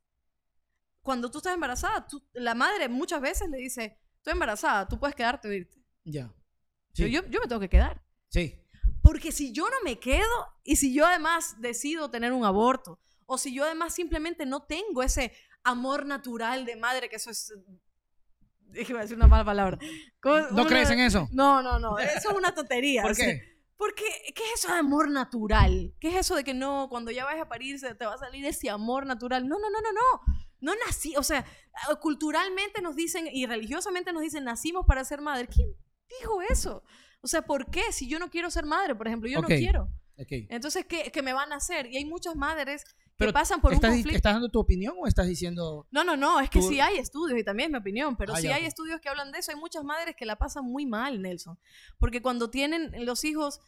Cuando 1.03 1.31
tú 1.31 1.39
estás 1.39 1.55
embarazada, 1.55 2.07
tú- 2.07 2.23
la 2.33 2.55
madre 2.55 2.89
muchas 2.89 3.21
veces 3.21 3.49
le 3.51 3.59
dice, 3.59 3.99
estoy 4.17 4.33
embarazada, 4.33 4.89
tú 4.89 4.99
puedes 4.99 5.15
quedarte 5.15 5.49
o 5.49 5.53
irte. 5.53 5.79
Ya. 6.05 6.33
Sí. 6.95 7.11
Yo, 7.11 7.25
yo 7.27 7.41
me 7.41 7.47
tengo 7.47 7.61
que 7.61 7.69
quedar. 7.69 8.03
sí. 8.29 8.55
Porque 9.01 9.33
si 9.33 9.53
yo 9.53 9.65
no 9.71 9.77
me 9.85 9.99
quedo 9.99 10.27
y 10.65 10.77
si 10.77 10.93
yo 10.93 11.07
además 11.07 11.55
decido 11.61 12.11
tener 12.11 12.33
un 12.33 12.45
aborto, 12.45 12.99
o 13.27 13.39
si 13.39 13.55
yo 13.55 13.65
además 13.65 13.95
simplemente 13.95 14.45
no 14.45 14.65
tengo 14.65 15.03
ese 15.03 15.33
amor 15.63 16.05
natural 16.05 16.67
de 16.67 16.77
madre, 16.77 17.09
que 17.09 17.17
eso 17.17 17.31
es... 17.31 17.55
Iba 18.75 18.99
a 18.99 19.03
decir 19.03 19.17
una 19.17 19.27
mala 19.29 19.45
palabra. 19.47 19.79
¿Cómo- 20.21 20.49
¿No 20.51 20.67
crees 20.67 20.91
en 20.91 20.99
eso? 21.01 21.27
No, 21.33 21.63
no, 21.63 21.79
no. 21.79 21.99
Eso 21.99 22.31
es 22.33 22.37
una 22.37 22.55
tontería. 22.55 23.01
¿Por 23.03 23.13
o 23.13 23.15
sea, 23.15 23.27
qué? 23.27 23.58
Porque, 23.79 24.05
¿qué 24.35 24.43
es 24.43 24.65
eso 24.65 24.73
de 24.73 24.81
amor 24.81 25.09
natural? 25.09 25.95
¿Qué 26.01 26.09
es 26.09 26.17
eso 26.17 26.35
de 26.35 26.43
que 26.43 26.53
no, 26.53 26.89
cuando 26.91 27.13
ya 27.13 27.25
vayas 27.25 27.43
a 27.43 27.49
parir, 27.49 27.79
se 27.79 27.95
te 27.95 28.05
va 28.05 28.15
a 28.15 28.19
salir 28.19 28.45
ese 28.45 28.69
amor 28.69 29.07
natural? 29.07 29.47
No, 29.47 29.57
no, 29.61 29.71
no, 29.71 29.81
no, 29.81 29.93
no. 29.93 30.35
No 30.61 30.73
nací, 30.85 31.15
o 31.17 31.23
sea, 31.23 31.47
ah, 31.89 31.95
culturalmente 31.95 32.83
nos 32.83 32.97
dicen 32.97 33.29
y 33.33 33.47
religiosamente 33.47 34.13
nos 34.13 34.23
dicen, 34.23 34.43
nacimos 34.43 34.85
para 34.85 35.05
ser 35.05 35.21
madre. 35.21 35.47
¿Quién 35.47 35.77
dijo 36.19 36.43
eso? 36.43 36.83
O 37.21 37.29
sea, 37.29 37.43
¿por 37.43 37.71
qué? 37.71 37.93
Si 37.93 38.09
yo 38.09 38.19
no 38.19 38.31
quiero 38.31 38.51
ser 38.51 38.67
madre, 38.67 38.97
por 38.97 39.07
ejemplo, 39.07 39.31
yo 39.31 39.41
no 39.41 39.47
quiero. 39.47 39.89
Entonces, 40.17 40.85
¿qué, 40.87 41.13
qué 41.13 41.23
me 41.23 41.33
van 41.33 41.53
a 41.53 41.57
hacer? 41.57 41.87
Y 41.87 41.99
hay 41.99 42.05
muchas 42.05 42.35
madres 42.35 42.85
que 43.19 43.25
Pero 43.25 43.33
pasan 43.33 43.61
por 43.61 43.73
un 43.73 43.75
¿Estás, 43.75 43.91
di- 43.93 43.97
conflicto. 43.99 44.17
¿Estás 44.17 44.35
dando 44.35 44.49
tu 44.49 44.61
opinión 44.61 44.95
o 44.97 45.07
estás 45.09 45.27
diciendo.? 45.27 45.89
No, 45.91 46.05
no, 46.05 46.17
no, 46.17 46.39
es 46.39 46.49
que 46.51 46.61
Tú- 46.61 46.69
sí 46.69 46.79
hay 46.81 46.99
estudios 46.99 47.37
y 47.39 47.43
también 47.43 47.67
es 47.67 47.73
mi 47.73 47.79
opinión, 47.79 48.17
pero 48.17 48.33
Ah, 48.33 48.37
sí 48.37 48.45
ya, 48.47 48.55
hay 48.55 48.65
estudios 48.65 49.01
que 49.01 49.09
hablan 49.09 49.33
de 49.33 49.41
eso. 49.41 49.51
Hay 49.51 49.59
muchas 49.59 49.83
madres 49.83 50.15
que 50.17 50.25
la 50.25 50.37
pasan 50.37 50.65
muy 50.65 50.87
mal, 50.87 51.21
Nelson, 51.21 51.59
porque 51.99 52.23
cuando 52.23 52.49
tienen 52.49 52.93
los 53.05 53.25
hijos 53.25 53.61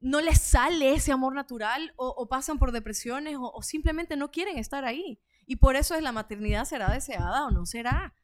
no 0.00 0.20
les 0.22 0.40
sale 0.40 0.94
ese 0.94 1.12
amor 1.12 1.34
natural 1.34 1.92
o, 1.96 2.08
o 2.08 2.26
pasan 2.28 2.58
por 2.58 2.72
depresiones 2.72 3.36
o, 3.36 3.50
o 3.52 3.62
simplemente 3.62 4.16
no 4.16 4.30
quieren 4.30 4.56
estar 4.56 4.84
ahí. 4.86 5.18
Y 5.46 5.56
por 5.56 5.76
eso 5.76 5.94
es 5.94 6.02
la 6.02 6.10
maternidad 6.10 6.64
será 6.64 6.90
deseada 6.90 7.46
o 7.46 7.50
no 7.50 7.66
será. 7.66 8.14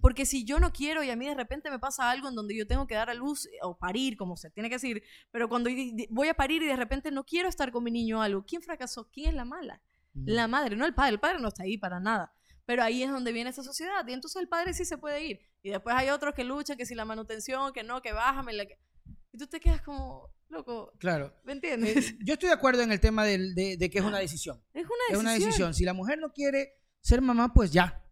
Porque 0.00 0.26
si 0.26 0.44
yo 0.44 0.58
no 0.60 0.72
quiero 0.72 1.02
y 1.02 1.10
a 1.10 1.16
mí 1.16 1.26
de 1.26 1.34
repente 1.34 1.70
me 1.70 1.78
pasa 1.78 2.10
algo 2.10 2.28
en 2.28 2.34
donde 2.34 2.54
yo 2.56 2.66
tengo 2.66 2.86
que 2.86 2.94
dar 2.94 3.10
a 3.10 3.14
luz 3.14 3.46
eh, 3.46 3.50
o 3.62 3.76
parir, 3.78 4.16
como 4.16 4.36
se 4.36 4.50
tiene 4.50 4.68
que 4.68 4.76
decir, 4.76 5.02
pero 5.32 5.48
cuando 5.48 5.70
voy 6.10 6.28
a 6.28 6.34
parir 6.34 6.62
y 6.62 6.66
de 6.66 6.76
repente 6.76 7.10
no 7.10 7.24
quiero 7.24 7.48
estar 7.48 7.72
con 7.72 7.82
mi 7.82 7.90
niño 7.90 8.20
algo, 8.22 8.44
¿quién 8.46 8.60
fracasó? 8.62 9.08
¿Quién 9.10 9.30
es 9.30 9.34
la 9.34 9.44
mala? 9.44 9.80
La 10.24 10.48
madre, 10.48 10.76
no 10.76 10.86
el 10.86 10.94
padre. 10.94 11.12
El 11.12 11.20
padre 11.20 11.38
no 11.40 11.48
está 11.48 11.62
ahí 11.64 11.76
para 11.78 12.00
nada. 12.00 12.32
Pero 12.64 12.82
ahí 12.82 13.02
es 13.02 13.10
donde 13.10 13.32
viene 13.32 13.50
esa 13.50 13.62
sociedad. 13.62 14.06
Y 14.08 14.12
entonces 14.12 14.40
el 14.42 14.48
padre 14.48 14.74
sí 14.74 14.84
se 14.84 14.98
puede 14.98 15.24
ir. 15.24 15.40
Y 15.62 15.70
después 15.70 15.94
hay 15.96 16.10
otros 16.10 16.34
que 16.34 16.42
luchan, 16.44 16.76
que 16.76 16.86
si 16.86 16.94
la 16.94 17.04
manutención, 17.04 17.72
que 17.72 17.82
no, 17.84 18.02
que 18.02 18.12
bájame. 18.12 18.52
la 18.54 18.66
que- 18.66 18.78
Y 19.32 19.38
tú 19.38 19.46
te 19.46 19.60
quedas 19.60 19.82
como, 19.82 20.28
loco, 20.48 20.92
Claro. 20.98 21.32
¿me 21.44 21.52
Eh, 21.52 21.54
entiendes? 21.56 22.14
yo 22.24 22.34
estoy 22.34 22.48
de 22.48 22.54
acuerdo 22.54 22.82
en 22.82 22.90
el 22.92 23.00
tema 23.00 23.24
de, 23.24 23.76
de 23.78 23.90
que 23.90 23.98
es 23.98 24.04
una 24.04 24.18
decisión. 24.18 24.56
es 24.74 24.84
una 24.84 24.84
Es 24.84 24.88
decisión. 25.10 25.20
una 25.20 25.32
decisión. 25.32 25.74
Si 25.74 25.84
la 25.84 25.92
mujer 25.92 26.18
no 26.18 26.32
quiere 26.32 26.72
ser 27.00 27.20
mamá, 27.20 27.52
pues 27.52 27.70
ya. 27.72 28.02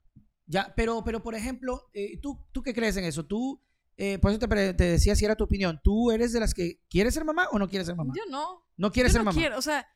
Ya, 0.46 0.72
pero, 0.76 1.02
pero 1.04 1.22
por 1.22 1.34
ejemplo, 1.34 1.88
eh, 1.94 2.18
¿tú, 2.20 2.38
¿tú 2.52 2.62
qué 2.62 2.74
crees 2.74 2.96
en 2.98 3.04
eso? 3.06 3.24
Tú, 3.24 3.60
eh, 3.96 4.18
por 4.18 4.30
eso 4.30 4.38
te, 4.40 4.74
te 4.74 4.84
decía 4.84 5.16
si 5.16 5.24
era 5.24 5.36
tu 5.36 5.44
opinión. 5.44 5.80
¿Tú 5.82 6.10
eres 6.12 6.32
de 6.32 6.40
las 6.40 6.52
que 6.52 6.80
quieres 6.90 7.14
ser 7.14 7.24
mamá 7.24 7.48
o 7.50 7.58
no 7.58 7.68
quieres 7.68 7.86
ser 7.86 7.96
mamá? 7.96 8.12
Yo 8.16 8.24
no. 8.30 8.62
no 8.76 8.92
quieres 8.92 9.12
Yo 9.12 9.14
ser 9.14 9.20
no 9.24 9.30
mamá. 9.30 9.40
quiero, 9.40 9.56
o 9.58 9.62
sea, 9.62 9.88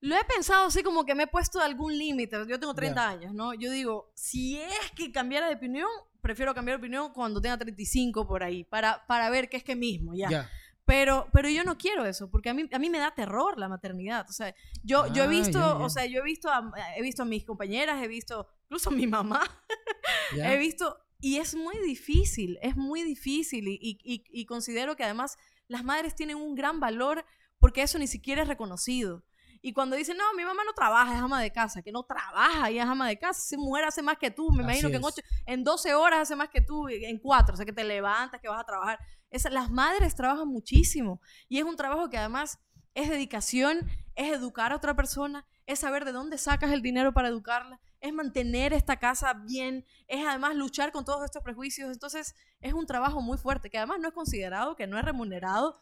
lo 0.00 0.16
he 0.16 0.24
pensado 0.24 0.66
así 0.66 0.82
como 0.82 1.04
que 1.04 1.14
me 1.14 1.24
he 1.24 1.26
puesto 1.26 1.60
algún 1.60 1.96
límite. 1.98 2.36
Yo 2.48 2.58
tengo 2.60 2.74
30 2.74 3.00
Ya. 3.00 3.08
años, 3.08 3.34
¿no? 3.34 3.52
Yo 3.54 3.70
digo, 3.70 4.12
si 4.14 4.58
es 4.58 4.90
que 4.94 5.10
cambiara 5.10 5.48
de 5.48 5.54
opinión, 5.56 5.88
prefiero 6.20 6.54
cambiar 6.54 6.78
de 6.78 6.84
opinión 6.86 7.12
cuando 7.12 7.40
tenga 7.40 7.58
35 7.58 8.26
por 8.26 8.42
ahí, 8.42 8.64
para, 8.64 9.04
para 9.06 9.28
ver 9.30 9.48
qué 9.48 9.56
es 9.56 9.64
que 9.64 9.74
mismo, 9.76 10.14
ya. 10.14 10.30
Ya. 10.30 10.50
Pero, 10.84 11.28
pero 11.34 11.50
yo 11.50 11.64
no 11.64 11.76
quiero 11.76 12.06
eso, 12.06 12.30
porque 12.30 12.48
a 12.48 12.54
mí, 12.54 12.66
a 12.72 12.78
mí 12.78 12.88
me 12.88 12.98
da 12.98 13.14
terror 13.14 13.58
la 13.58 13.68
maternidad. 13.68 14.24
O 14.28 14.32
sea, 14.32 14.54
yo, 14.82 15.06
yo 15.12 15.24
he 15.24 15.26
Ah, 15.26 15.30
visto, 15.30 15.58
ya. 15.58 15.74
o 15.74 15.90
sea, 15.90 16.06
yo 16.06 16.20
he 16.20 16.24
visto, 16.24 16.48
a, 16.50 16.72
he 16.96 17.02
visto 17.02 17.22
a 17.22 17.26
mis 17.26 17.44
compañeras, 17.44 18.02
he 18.02 18.08
visto, 18.08 18.48
incluso 18.64 18.88
a 18.88 18.92
mi 18.94 19.06
mamá, 19.06 19.42
he 20.42 20.56
visto, 20.58 20.96
y 21.20 21.36
es 21.38 21.54
muy 21.54 21.76
difícil, 21.84 22.58
es 22.62 22.76
muy 22.76 23.02
difícil, 23.02 23.68
y, 23.68 23.74
y- 23.82 23.98
y- 24.02 24.24
y 24.30 24.46
considero 24.46 24.96
que 24.96 25.04
además 25.04 25.36
las 25.66 25.84
madres 25.84 26.14
tienen 26.14 26.36
un 26.36 26.54
gran 26.54 26.80
valor 26.80 27.24
porque 27.58 27.82
eso 27.82 27.98
ni 27.98 28.06
siquiera 28.06 28.42
es 28.42 28.48
reconocido. 28.48 29.24
Y 29.68 29.72
cuando 29.74 29.96
dicen, 29.96 30.16
no, 30.16 30.24
mi 30.34 30.44
mamá 30.46 30.62
no 30.64 30.72
trabaja, 30.72 31.14
es 31.14 31.20
ama 31.20 31.42
de 31.42 31.52
casa, 31.52 31.82
que 31.82 31.92
no 31.92 32.02
trabaja 32.02 32.70
y 32.70 32.78
es 32.78 32.86
ama 32.86 33.06
de 33.06 33.18
casa, 33.18 33.38
esa 33.38 33.58
mujer 33.60 33.84
hace 33.84 34.00
más 34.00 34.16
que 34.16 34.30
tú, 34.30 34.50
me 34.50 34.62
Así 34.64 34.64
imagino 34.64 34.88
que 34.88 34.96
en, 34.96 35.02
es. 35.02 35.06
ocho, 35.06 35.22
en 35.44 35.62
12 35.62 35.94
horas 35.94 36.20
hace 36.20 36.36
más 36.36 36.48
que 36.48 36.62
tú, 36.62 36.88
en 36.88 37.18
4, 37.18 37.52
o 37.52 37.56
sea, 37.58 37.66
que 37.66 37.72
te 37.74 37.84
levantas, 37.84 38.40
que 38.40 38.48
vas 38.48 38.60
a 38.60 38.64
trabajar. 38.64 38.98
Esa- 39.30 39.50
las 39.50 39.70
madres 39.70 40.14
trabajan 40.14 40.48
muchísimo 40.48 41.20
y 41.50 41.58
es 41.58 41.64
un 41.64 41.76
trabajo 41.76 42.08
que 42.08 42.16
además 42.16 42.58
es 42.94 43.10
dedicación, 43.10 43.86
es 44.14 44.32
educar 44.32 44.72
a 44.72 44.76
otra 44.76 44.96
persona, 44.96 45.44
es 45.66 45.80
saber 45.80 46.06
de 46.06 46.12
dónde 46.12 46.38
sacas 46.38 46.72
el 46.72 46.80
dinero 46.80 47.12
para 47.12 47.28
educarla, 47.28 47.78
es 48.00 48.12
mantener 48.14 48.72
esta 48.72 48.96
casa 48.96 49.34
bien, 49.34 49.84
es 50.06 50.26
además 50.26 50.54
luchar 50.56 50.92
con 50.92 51.04
todos 51.04 51.22
estos 51.26 51.42
prejuicios. 51.42 51.92
Entonces, 51.92 52.34
es 52.60 52.72
un 52.72 52.86
trabajo 52.86 53.20
muy 53.20 53.36
fuerte 53.36 53.68
que 53.68 53.76
además 53.76 53.98
no 54.00 54.08
es 54.08 54.14
considerado, 54.14 54.76
que 54.76 54.86
no 54.86 54.98
es 54.98 55.04
remunerado, 55.04 55.78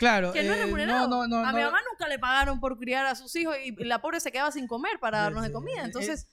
Claro. 0.00 0.32
que 0.32 0.42
no 0.42 0.52
es 0.54 0.58
eh, 0.58 0.62
remunerado. 0.64 1.06
No, 1.06 1.28
no, 1.28 1.42
no. 1.42 1.46
a 1.48 1.52
mi 1.52 1.60
no. 1.60 1.66
mamá 1.66 1.78
nunca 1.88 2.08
le 2.08 2.18
pagaron 2.18 2.58
por 2.58 2.76
criar 2.76 3.06
a 3.06 3.14
sus 3.14 3.36
hijos 3.36 3.54
y 3.64 3.72
la 3.84 4.00
pobre 4.02 4.18
se 4.18 4.32
quedaba 4.32 4.50
sin 4.50 4.66
comer 4.66 4.98
para 4.98 5.18
Sí, 5.18 5.22
darnos 5.24 5.44
de 5.44 5.52
comida. 5.52 5.82
Eh, 5.82 5.84
Entonces, 5.84 6.26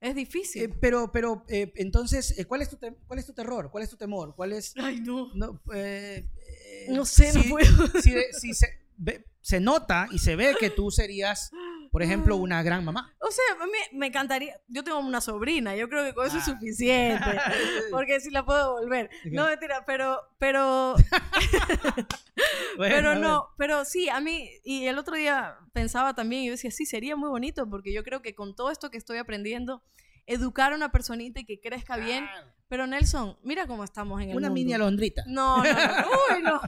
es 0.00 0.14
difícil. 0.14 0.62
Eh, 0.64 0.68
pero, 0.80 1.10
pero, 1.10 1.44
eh, 1.48 1.72
entonces, 1.76 2.38
eh, 2.38 2.44
¿cuál 2.44 2.60
es, 2.62 2.68
tu 2.70 2.78
¿cuál 3.06 3.18
es 3.18 3.26
tu 3.26 3.32
terror? 3.32 3.70
¿Cuál 3.72 3.82
es 3.82 3.90
tu 3.90 3.96
temor? 3.96 4.34
¿Cuál 4.36 4.52
es...? 4.52 4.74
Ay, 4.76 5.00
no. 5.00 5.34
No, 5.34 5.60
eh, 5.74 6.28
eh, 6.46 6.86
No 6.90 7.04
sé, 7.06 7.32
no 7.32 7.42
si- 7.42 7.48
puedo. 7.48 7.86
Si, 8.02 8.10
de- 8.12 8.32
si 8.38 8.52
se, 8.54 8.68
ve- 8.98 9.24
se 9.40 9.58
nota 9.60 10.06
y 10.12 10.18
se 10.18 10.36
ve 10.36 10.54
que 10.60 10.70
tú 10.70 10.90
serías, 10.90 11.50
por 11.94 12.02
ejemplo, 12.02 12.34
una 12.34 12.60
gran 12.64 12.84
mamá. 12.84 13.14
O 13.20 13.30
sea, 13.30 13.44
a 13.62 13.66
mí 13.66 13.72
me 13.92 14.08
encantaría. 14.08 14.56
Yo 14.66 14.82
tengo 14.82 14.98
una 14.98 15.20
sobrina, 15.20 15.76
yo 15.76 15.88
creo 15.88 16.02
que 16.02 16.12
con 16.12 16.26
eso 16.26 16.38
es 16.38 16.42
Ah. 16.42 16.46
suficiente. 16.52 17.24
Porque 17.92 18.18
si 18.18 18.30
la 18.32 18.44
puedo 18.44 18.72
volver. 18.80 19.10
No, 19.26 19.46
mentira, 19.46 19.84
pero, 19.86 20.20
pero, 20.38 20.96
Bueno, 22.76 22.94
pero 22.96 23.14
no, 23.14 23.48
pero 23.56 23.84
sí, 23.84 24.08
a 24.08 24.18
mí, 24.20 24.50
y 24.64 24.86
el 24.86 24.98
otro 24.98 25.14
día 25.14 25.56
pensaba 25.72 26.14
también, 26.14 26.44
yo 26.44 26.50
decía, 26.50 26.72
sí, 26.72 26.84
sería 26.84 27.14
muy 27.14 27.28
bonito, 27.28 27.70
porque 27.70 27.92
yo 27.92 28.02
creo 28.02 28.22
que 28.22 28.34
con 28.34 28.56
todo 28.56 28.72
esto 28.72 28.90
que 28.90 28.96
estoy 28.98 29.18
aprendiendo, 29.18 29.84
educar 30.26 30.72
a 30.72 30.76
una 30.76 30.90
personita 30.92 31.40
y 31.40 31.44
que 31.44 31.60
crezca 31.60 31.96
bien. 31.96 32.26
Pero 32.68 32.86
Nelson, 32.86 33.36
mira 33.42 33.66
cómo 33.66 33.84
estamos 33.84 34.20
en 34.22 34.30
el 34.30 34.36
Una 34.36 34.48
mundo. 34.48 34.54
mini 34.54 34.72
alondrita. 34.72 35.22
No, 35.26 35.62
no, 35.62 35.62
no. 35.64 35.70
Uy, 36.36 36.42
no. 36.42 36.60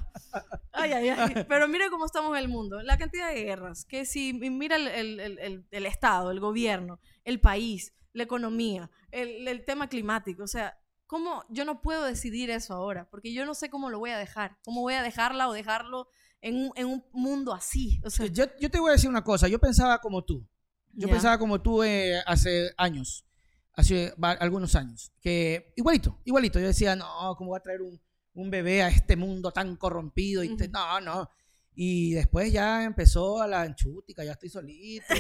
Ay, 0.72 0.92
ay, 0.92 1.08
ay. 1.08 1.44
Pero 1.48 1.66
mira 1.68 1.88
cómo 1.90 2.04
estamos 2.04 2.32
en 2.36 2.44
el 2.44 2.48
mundo. 2.48 2.82
La 2.82 2.98
cantidad 2.98 3.32
de 3.32 3.42
guerras. 3.42 3.84
Que 3.86 4.04
si 4.04 4.32
mira 4.34 4.76
el, 4.76 4.88
el- 4.88 5.20
el- 5.38 5.66
el- 5.70 5.86
Estado, 5.86 6.30
el 6.30 6.38
gobierno, 6.40 7.00
el 7.24 7.40
país, 7.40 7.92
la 8.12 8.24
economía, 8.24 8.90
el, 9.10 9.48
el 9.48 9.64
tema 9.64 9.88
climático. 9.88 10.42
O 10.44 10.46
sea, 10.46 10.78
¿cómo 11.06 11.44
yo 11.48 11.64
no 11.64 11.80
puedo 11.80 12.04
decidir 12.04 12.50
eso 12.50 12.74
ahora? 12.74 13.08
Porque 13.10 13.32
yo 13.32 13.46
no 13.46 13.54
sé 13.54 13.70
cómo 13.70 13.88
lo 13.88 13.98
voy 13.98 14.10
a 14.10 14.18
dejar. 14.18 14.58
¿Cómo 14.64 14.82
voy 14.82 14.94
a 14.94 15.02
dejarla 15.02 15.48
o 15.48 15.52
dejarlo 15.54 16.08
en 16.42 16.56
un, 16.56 16.72
en 16.76 16.86
un 16.88 17.04
mundo 17.12 17.54
así? 17.54 18.00
O 18.04 18.10
sea, 18.10 18.26
Yo, 18.26 18.44
yo 18.60 18.70
te 18.70 18.78
voy 18.78 18.90
a 18.90 18.92
decir 18.92 19.08
una 19.08 19.24
cosa. 19.24 19.48
Yo 19.48 19.58
pensaba 19.58 19.98
como 20.00 20.22
tú. 20.24 20.46
Yo 20.92 21.08
pensaba 21.08 21.38
como 21.38 21.60
tú 21.60 21.82
eh, 21.82 22.20
hace 22.26 22.70
años. 22.76 23.24
Hace 23.76 24.12
algunos 24.40 24.74
años. 24.74 25.12
Que 25.20 25.72
igualito, 25.76 26.18
igualito. 26.24 26.58
Yo 26.58 26.66
decía, 26.66 26.96
no, 26.96 27.34
¿cómo 27.36 27.52
va 27.52 27.58
a 27.58 27.62
traer 27.62 27.82
un, 27.82 28.00
un 28.34 28.50
bebé 28.50 28.82
a 28.82 28.88
este 28.88 29.16
mundo 29.16 29.52
tan 29.52 29.76
corrompido? 29.76 30.42
Y 30.42 30.56
te- 30.56 30.64
Ujú. 30.64 30.72
no, 30.72 31.00
no. 31.00 31.30
Y 31.74 32.14
después 32.14 32.50
ya 32.50 32.84
empezó 32.84 33.42
a 33.42 33.46
la 33.46 33.60
anchútica, 33.60 34.24
ya 34.24 34.32
estoy 34.32 34.48
solito. 34.48 35.14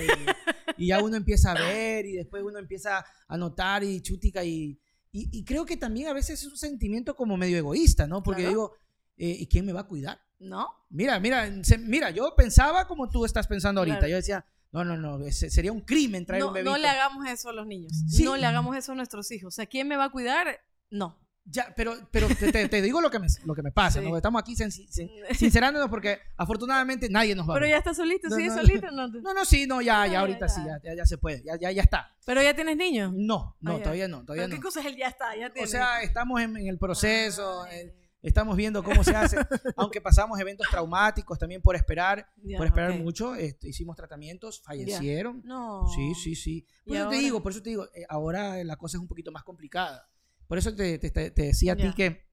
Y, 0.76 0.84
y 0.84 0.86
ya 0.88 1.02
uno 1.02 1.16
empieza 1.16 1.52
a 1.52 1.54
ver 1.54 2.06
y 2.06 2.12
después 2.12 2.42
uno 2.42 2.58
empieza 2.58 3.04
a 3.28 3.36
notar 3.36 3.84
y 3.84 4.00
chútica. 4.00 4.42
Y, 4.42 4.80
y, 5.12 5.38
y 5.38 5.44
creo 5.44 5.66
que 5.66 5.76
también 5.76 6.08
a 6.08 6.14
veces 6.14 6.40
es 6.40 6.46
un 6.50 6.56
sentimiento 6.56 7.14
como 7.14 7.36
medio 7.36 7.58
egoísta, 7.58 8.06
¿no? 8.06 8.22
Porque 8.22 8.40
Claro. 8.42 8.50
digo, 8.50 8.72
eh, 9.18 9.36
¿y 9.40 9.46
quién 9.48 9.66
me 9.66 9.72
va 9.74 9.80
a 9.80 9.86
cuidar? 9.86 10.18
¿No? 10.38 10.66
Mira, 10.88 11.20
mira, 11.20 11.62
se- 11.62 11.76
mira, 11.78 12.10
yo 12.10 12.34
pensaba 12.34 12.86
como 12.88 13.10
tú 13.10 13.26
estás 13.26 13.46
pensando 13.46 13.82
ahorita. 13.82 13.98
Claro. 13.98 14.10
Yo 14.12 14.16
decía, 14.16 14.46
no, 14.84 14.96
no, 14.96 15.18
no, 15.18 15.26
ese- 15.26 15.50
sería 15.50 15.72
un 15.72 15.80
crimen 15.80 16.24
traer 16.26 16.42
No, 16.42 16.48
un 16.48 16.54
bebito. 16.54 16.70
no 16.72 16.78
le 16.78 16.88
hagamos 16.88 17.26
eso 17.28 17.48
a 17.48 17.52
los 17.52 17.66
niños. 17.66 17.92
Sí. 18.08 18.24
No 18.24 18.36
le 18.36 18.46
hagamos 18.46 18.76
eso 18.76 18.92
a 18.92 18.94
nuestros 18.94 19.30
hijos. 19.30 19.54
O 19.54 19.56
sea, 19.56 19.66
¿quién 19.66 19.88
me 19.88 19.96
va 19.96 20.04
a 20.04 20.10
cuidar? 20.10 20.60
No. 20.90 21.18
Ya, 21.48 21.72
pero, 21.76 21.94
pero 22.10 22.26
te, 22.26 22.50
te- 22.50 22.68
te 22.68 22.82
digo 22.82 23.00
lo 23.00 23.08
que 23.08 23.20
me, 23.20 23.28
lo 23.44 23.54
que 23.54 23.62
me 23.62 23.70
pasa, 23.70 24.00
Sí. 24.00 24.04
¿no? 24.10 24.16
Estamos 24.16 24.40
aquí 24.42 24.56
sin- 24.56 24.72
sin- 24.72 24.88
sincerándonos 25.38 25.88
porque 25.88 26.18
afortunadamente 26.36 27.08
nadie 27.08 27.36
nos 27.36 27.48
va 27.48 27.52
a 27.52 27.54
Pero 27.54 27.68
ya 27.68 27.76
está 27.78 27.94
solito, 27.94 28.28
No, 28.28 28.34
¿sigue 28.34 28.48
no, 28.48 28.56
solito? 28.56 28.90
No, 28.90 29.06
No, 29.06 29.32
no, 29.32 29.44
sí, 29.44 29.64
no, 29.64 29.80
ya, 29.80 30.02
Ah, 30.02 30.06
ya 30.08 30.20
ahorita 30.20 30.46
ya. 30.46 30.48
sí, 30.48 30.60
ya, 30.66 30.80
ya, 30.82 30.94
ya 30.96 31.06
se 31.06 31.18
puede, 31.18 31.44
ya, 31.44 31.56
ya, 31.56 31.70
ya 31.70 31.82
está. 31.82 32.16
Pero 32.24 32.42
ya 32.42 32.52
tienes 32.54 32.76
niños. 32.76 33.12
No, 33.14 33.56
no, 33.60 33.76
Ah, 33.76 33.78
todavía 33.80 34.08
no, 34.08 34.22
todavía 34.24 34.46
¿Pero 34.46 34.48
no. 34.48 34.54
¿Qué 34.56 34.60
cosa 34.62 34.80
es 34.80 34.86
el 34.86 34.96
ya 34.96 35.06
está? 35.06 35.36
Ya 35.36 35.52
O 35.62 35.66
sea, 35.68 36.02
estamos 36.02 36.40
en, 36.40 36.56
en 36.56 36.66
el 36.66 36.78
proceso, 36.78 37.62
Ay. 37.62 37.92
Estamos 38.26 38.56
viendo 38.56 38.82
cómo 38.82 39.04
se 39.04 39.14
hace, 39.14 39.36
aunque 39.76 40.00
pasamos 40.00 40.38
eventos 40.40 40.66
traumáticos 40.68 41.38
también 41.38 41.62
por 41.62 41.76
esperar, 41.76 42.28
Ya, 42.42 42.58
por 42.58 42.66
esperar 42.66 42.90
ok. 42.90 42.98
mucho, 42.98 43.34
este, 43.36 43.68
hicimos 43.68 43.94
tratamientos, 43.96 44.60
fallecieron. 44.62 45.42
No. 45.44 45.86
Sí, 45.94 46.14
sí, 46.14 46.34
sí. 46.34 46.66
Por 46.84 46.94
¿Y 46.94 46.98
eso 46.98 47.08
te 47.08 47.14
ahora? 47.14 47.18
digo, 47.24 47.42
por 47.42 47.52
eso 47.52 47.62
te 47.62 47.70
digo, 47.70 47.84
eh, 47.94 48.04
ahora 48.08 48.62
la 48.64 48.76
cosa 48.76 48.96
es 48.96 49.00
un 49.00 49.06
poquito 49.08 49.30
más 49.30 49.44
complicada. 49.44 50.08
Por 50.48 50.58
eso 50.58 50.74
te, 50.74 50.98
te- 50.98 51.10
te- 51.10 51.30
te 51.30 51.42
decía 51.42 51.74
a 51.74 51.76
ti 51.76 51.92
que, 51.94 52.26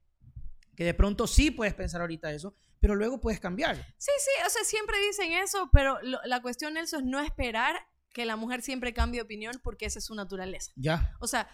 que 0.76 0.84
de 0.84 0.94
pronto 0.94 1.26
sí 1.28 1.50
puedes 1.52 1.74
pensar 1.74 2.00
ahorita 2.00 2.32
eso, 2.32 2.54
pero 2.80 2.96
luego 2.96 3.20
puedes 3.20 3.38
cambiar. 3.40 3.76
Sí, 3.96 4.10
sí, 4.18 4.30
o 4.46 4.50
sea, 4.50 4.64
siempre 4.64 4.96
dicen 5.06 5.32
eso, 5.32 5.70
pero 5.72 5.98
lo- 6.02 6.20
la 6.24 6.42
cuestión, 6.42 6.74
Nelson, 6.74 7.00
es 7.04 7.06
no 7.06 7.20
esperar 7.20 7.76
que 8.12 8.24
la 8.24 8.36
mujer 8.36 8.62
siempre 8.62 8.92
cambie 8.94 9.18
de 9.20 9.24
opinión 9.24 9.60
porque 9.62 9.86
esa 9.86 9.98
es 10.00 10.04
su 10.04 10.14
naturaleza. 10.14 10.70
Ya. 10.76 11.16
O 11.20 11.26
sea, 11.26 11.48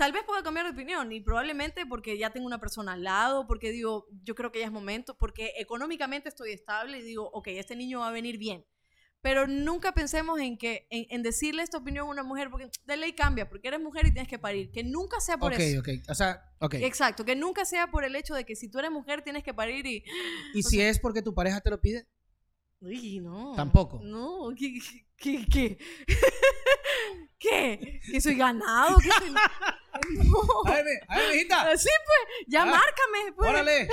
tal 0.00 0.12
vez 0.12 0.22
pueda 0.24 0.42
cambiar 0.42 0.64
de 0.64 0.72
opinión 0.72 1.12
y 1.12 1.20
probablemente 1.20 1.84
porque 1.84 2.16
ya 2.16 2.30
tengo 2.30 2.46
una 2.46 2.58
persona 2.58 2.94
al 2.94 3.04
lado, 3.04 3.46
porque 3.46 3.70
digo, 3.70 4.06
yo 4.24 4.34
creo 4.34 4.50
que 4.50 4.60
ya 4.60 4.64
es 4.64 4.72
momento, 4.72 5.14
porque 5.18 5.52
económicamente 5.58 6.30
estoy 6.30 6.52
estable 6.52 7.00
y 7.00 7.02
digo, 7.02 7.28
ok, 7.34 7.48
este 7.48 7.76
niño 7.76 8.00
va 8.00 8.08
a 8.08 8.10
venir 8.10 8.38
bien. 8.38 8.64
Pero 9.20 9.46
nunca 9.46 9.92
pensemos 9.92 10.40
en 10.40 10.56
que 10.56 10.86
en, 10.88 11.04
en 11.10 11.22
decirle 11.22 11.62
esta 11.62 11.76
opinión 11.76 12.06
a 12.06 12.10
una 12.10 12.22
mujer, 12.22 12.48
porque 12.48 12.70
de 12.86 12.96
ley 12.96 13.12
cambia, 13.12 13.50
porque 13.50 13.68
eres 13.68 13.78
mujer 13.78 14.06
y 14.06 14.12
tienes 14.12 14.26
que 14.30 14.38
parir. 14.38 14.70
Que 14.72 14.82
nunca 14.82 15.20
sea 15.20 15.36
por 15.36 15.52
Ok, 15.52 15.58
eso. 15.60 15.80
ok. 15.80 15.88
O 16.08 16.14
sea, 16.14 16.50
ok. 16.60 16.74
Exacto, 16.76 17.26
que 17.26 17.36
nunca 17.36 17.66
sea 17.66 17.90
por 17.90 18.02
el 18.04 18.16
hecho 18.16 18.34
de 18.34 18.46
que 18.46 18.56
si 18.56 18.70
tú 18.70 18.78
eres 18.78 18.90
mujer 18.90 19.20
tienes 19.20 19.44
que 19.44 19.52
parir 19.52 19.84
y... 19.84 20.02
Y 20.54 20.62
si 20.62 20.80
es 20.80 20.98
porque 20.98 21.20
tu 21.20 21.34
pareja 21.34 21.60
te 21.60 21.68
lo 21.68 21.78
pide, 21.78 22.06
Uy, 22.80 23.20
no. 23.20 23.52
Tampoco. 23.54 24.00
No, 24.02 24.48
¿qué? 24.56 24.78
¿Qué? 25.18 25.44
¿Qué? 25.44 25.78
¿Qué? 27.38 28.00
¿Que 28.10 28.20
soy 28.20 28.34
ganado? 28.36 28.98
¿Que 28.98 29.10
soy... 29.10 29.30
No. 29.30 29.40
a 30.66 30.70
ver, 30.74 30.84
ve, 30.84 31.00
a 31.08 31.18
ver, 31.18 31.32
mijita, 31.32 31.76
Sí, 31.76 31.88
pues, 32.06 32.46
ya 32.48 32.62
Ah, 32.62 32.66
márcame. 32.66 33.32
Pues. 33.36 33.50
órale. 33.50 33.88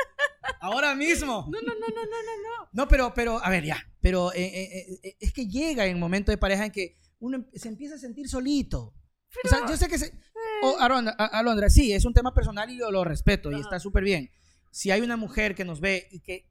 Ahora 0.60 0.94
mismo. 0.94 1.46
No, 1.50 1.60
no, 1.60 1.74
no, 1.74 1.86
no, 1.88 1.94
no, 1.94 2.22
no, 2.22 2.36
no. 2.42 2.68
No, 2.72 2.88
pero, 2.88 3.12
pero, 3.14 3.44
a 3.44 3.50
ver, 3.50 3.64
ya. 3.64 3.78
Pero 4.00 4.32
eh, 4.32 4.44
eh, 4.44 4.98
eh, 5.02 5.16
es 5.20 5.32
que 5.32 5.46
llega 5.46 5.86
en 5.86 5.98
momentos 5.98 6.32
de 6.32 6.38
pareja 6.38 6.64
en 6.64 6.72
que 6.72 6.98
uno 7.18 7.38
em- 7.38 7.46
se 7.54 7.68
empieza 7.68 7.96
a 7.96 7.98
sentir 7.98 8.28
solito. 8.28 8.94
o 9.44 9.48
sea, 9.48 9.68
yo 9.68 9.76
sé 9.76 9.88
que... 9.88 9.98
Se, 9.98 10.12
oh, 10.62 10.76
Alondra, 10.78 11.68
sí, 11.70 11.92
es 11.92 12.04
un 12.04 12.14
tema 12.14 12.32
personal 12.32 12.70
y 12.70 12.78
yo 12.78 12.90
lo 12.90 13.04
respeto 13.04 13.50
y 13.52 13.60
está 13.60 13.78
súper 13.80 14.04
bien. 14.04 14.30
Si 14.70 14.90
hay 14.90 15.00
una 15.00 15.16
mujer 15.16 15.54
que 15.54 15.64
nos 15.64 15.80
ve 15.80 16.08
y 16.10 16.20
que 16.20 16.50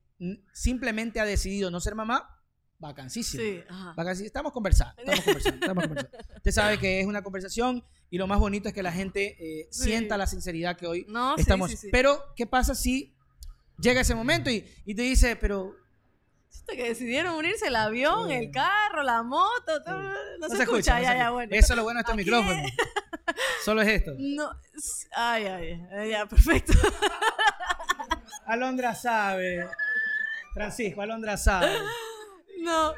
simplemente 0.54 1.20
ha 1.20 1.26
decidido 1.26 1.70
no 1.72 1.80
ser 1.80 1.96
mamá, 1.96 2.35
vacancísimo. 2.80 3.44
Sí, 3.44 3.64
ajá. 3.70 3.94
Vacancísimo. 3.96 4.28
Estamos 4.28 4.52
conversando, 4.52 4.94
estamos 5.00 5.24
conversando, 5.26 5.60
estamos 5.66 5.84
conversando. 5.88 6.18
Usted 6.38 6.52
sabe 6.52 6.78
que 6.80 7.00
es 7.02 7.08
una 7.08 7.22
conversación 7.24 7.84
y 8.10 8.18
lo 8.18 8.28
más 8.28 8.40
bonito 8.40 8.68
es 8.70 8.74
que 8.74 8.84
la 8.84 8.92
gente 8.92 9.36
eh, 9.40 9.68
Sí. 9.72 9.84
sienta 9.86 10.18
la 10.18 10.28
sinceridad 10.28 10.78
que 10.78 10.88
hoy 10.88 11.06
No, 11.10 11.36
estamos. 11.38 11.72
sí. 11.72 11.90
Pero, 11.92 12.24
¿qué 12.36 12.46
pasa 12.46 12.76
si 12.76 13.14
llega 13.80 14.02
ese 14.02 14.16
momento 14.16 14.50
y, 14.50 14.66
y 14.86 14.96
te 14.96 15.02
dice, 15.02 15.36
pero 15.36 15.76
que 16.68 16.84
decidieron 16.90 17.36
unirse 17.36 17.68
el 17.68 17.76
avión, 17.76 18.32
el 18.32 18.50
carro, 18.50 19.04
la 19.04 19.22
moto, 19.22 19.84
todo. 19.84 20.02
No, 20.40 20.50
se, 20.50 20.64
escucha, 20.64 20.94
no 20.94 21.00
se 21.00 21.04
ya, 21.04 21.04
ya, 21.04 21.12
escucha. 21.12 21.30
bueno. 21.32 21.56
Eso 21.56 21.74
es 21.74 21.78
lo 21.78 21.84
bueno 21.84 21.98
de 22.00 22.02
estos 22.02 22.16
micrófonos. 22.16 22.72
Solo 23.66 23.82
es 23.84 23.88
esto. 23.90 24.12
No, 24.18 24.50
ay, 25.16 25.46
ay, 25.46 25.88
ay, 25.96 26.10
ya, 26.10 26.26
perfecto. 26.26 26.74
Alondra 28.48 28.96
sabe. 28.96 29.68
Francisco, 30.54 31.02
Alondra 31.02 31.38
sabe. 31.38 31.72
No. 32.66 32.94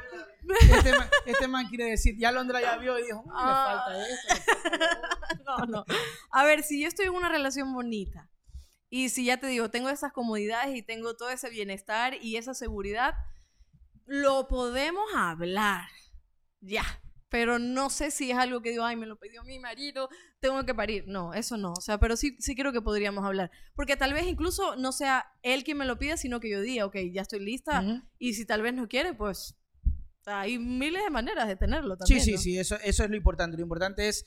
Este 0.72 0.92
man, 0.96 1.08
este 1.26 1.48
man 1.48 1.68
quiere 1.68 1.84
decir, 1.84 2.16
ya 2.16 2.30
Alondra 2.30 2.60
ya 2.60 2.76
vio 2.78 2.98
y 2.98 3.02
dijo, 3.04 3.22
"Mm, 3.22 3.30
Ah. 3.34 3.84
le 3.86 4.02
falta 4.02 4.08
esto. 4.08 4.34
No, 5.46 5.66
no. 5.66 5.84
A 6.30 6.44
ver, 6.44 6.62
si 6.62 6.80
yo 6.80 6.88
estoy 6.88 7.06
en 7.06 7.14
una 7.14 7.28
relación 7.28 7.72
bonita 7.72 8.30
y 8.90 9.08
si 9.10 9.24
ya 9.26 9.36
te 9.38 9.46
digo, 9.46 9.70
tengo 9.70 9.88
esas 9.90 10.12
comodidades 10.12 10.74
y 10.76 10.82
tengo 10.82 11.16
todo 11.16 11.30
ese 11.30 11.50
bienestar 11.50 12.14
y 12.20 12.36
esa 12.36 12.54
seguridad, 12.54 13.14
lo 14.06 14.48
podemos 14.48 15.04
hablar. 15.14 15.86
Ya. 16.60 16.84
Pero 17.30 17.58
no 17.58 17.90
sé 17.90 18.10
si 18.10 18.30
es 18.30 18.38
algo 18.38 18.62
que 18.62 18.70
digo, 18.70 18.84
ay, 18.84 18.96
me 18.96 19.04
lo 19.04 19.18
pidió 19.18 19.42
mi 19.44 19.58
marido, 19.58 20.08
tengo 20.40 20.64
que 20.64 20.74
parir. 20.74 21.04
No, 21.08 21.34
eso 21.34 21.58
no. 21.58 21.72
O 21.74 21.80
sea, 21.82 21.98
pero 21.98 22.16
sí, 22.16 22.36
sí 22.40 22.54
creo 22.56 22.72
que 22.72 22.80
podríamos 22.80 23.22
hablar. 23.22 23.50
Porque 23.74 23.96
tal 23.96 24.14
vez 24.14 24.26
incluso 24.26 24.76
no 24.76 24.92
sea 24.92 25.30
él 25.42 25.62
quien 25.62 25.76
me 25.76 25.84
lo 25.84 25.98
pida, 25.98 26.16
sino 26.16 26.40
que 26.40 26.48
yo 26.48 26.62
diga, 26.62 26.86
ok, 26.86 26.96
ya 27.12 27.20
estoy 27.20 27.40
lista. 27.40 27.84
Y 28.18 28.32
si 28.32 28.46
tal 28.46 28.62
vez 28.62 28.72
no 28.72 28.88
quiere, 28.88 29.12
pues 29.12 29.57
hay 30.28 30.58
miles 30.58 31.02
de 31.04 31.10
maneras 31.10 31.48
de 31.48 31.56
tenerlo 31.56 31.94
Sí, 31.94 31.98
también. 31.98 32.20
sí, 32.24 32.32
¿no? 32.32 32.38
sí, 32.38 32.58
eso, 32.58 32.76
eso 32.84 33.04
es 33.04 33.10
lo 33.10 33.16
importante. 33.16 33.56
Lo 33.56 33.62
importante 33.62 34.08
es, 34.08 34.24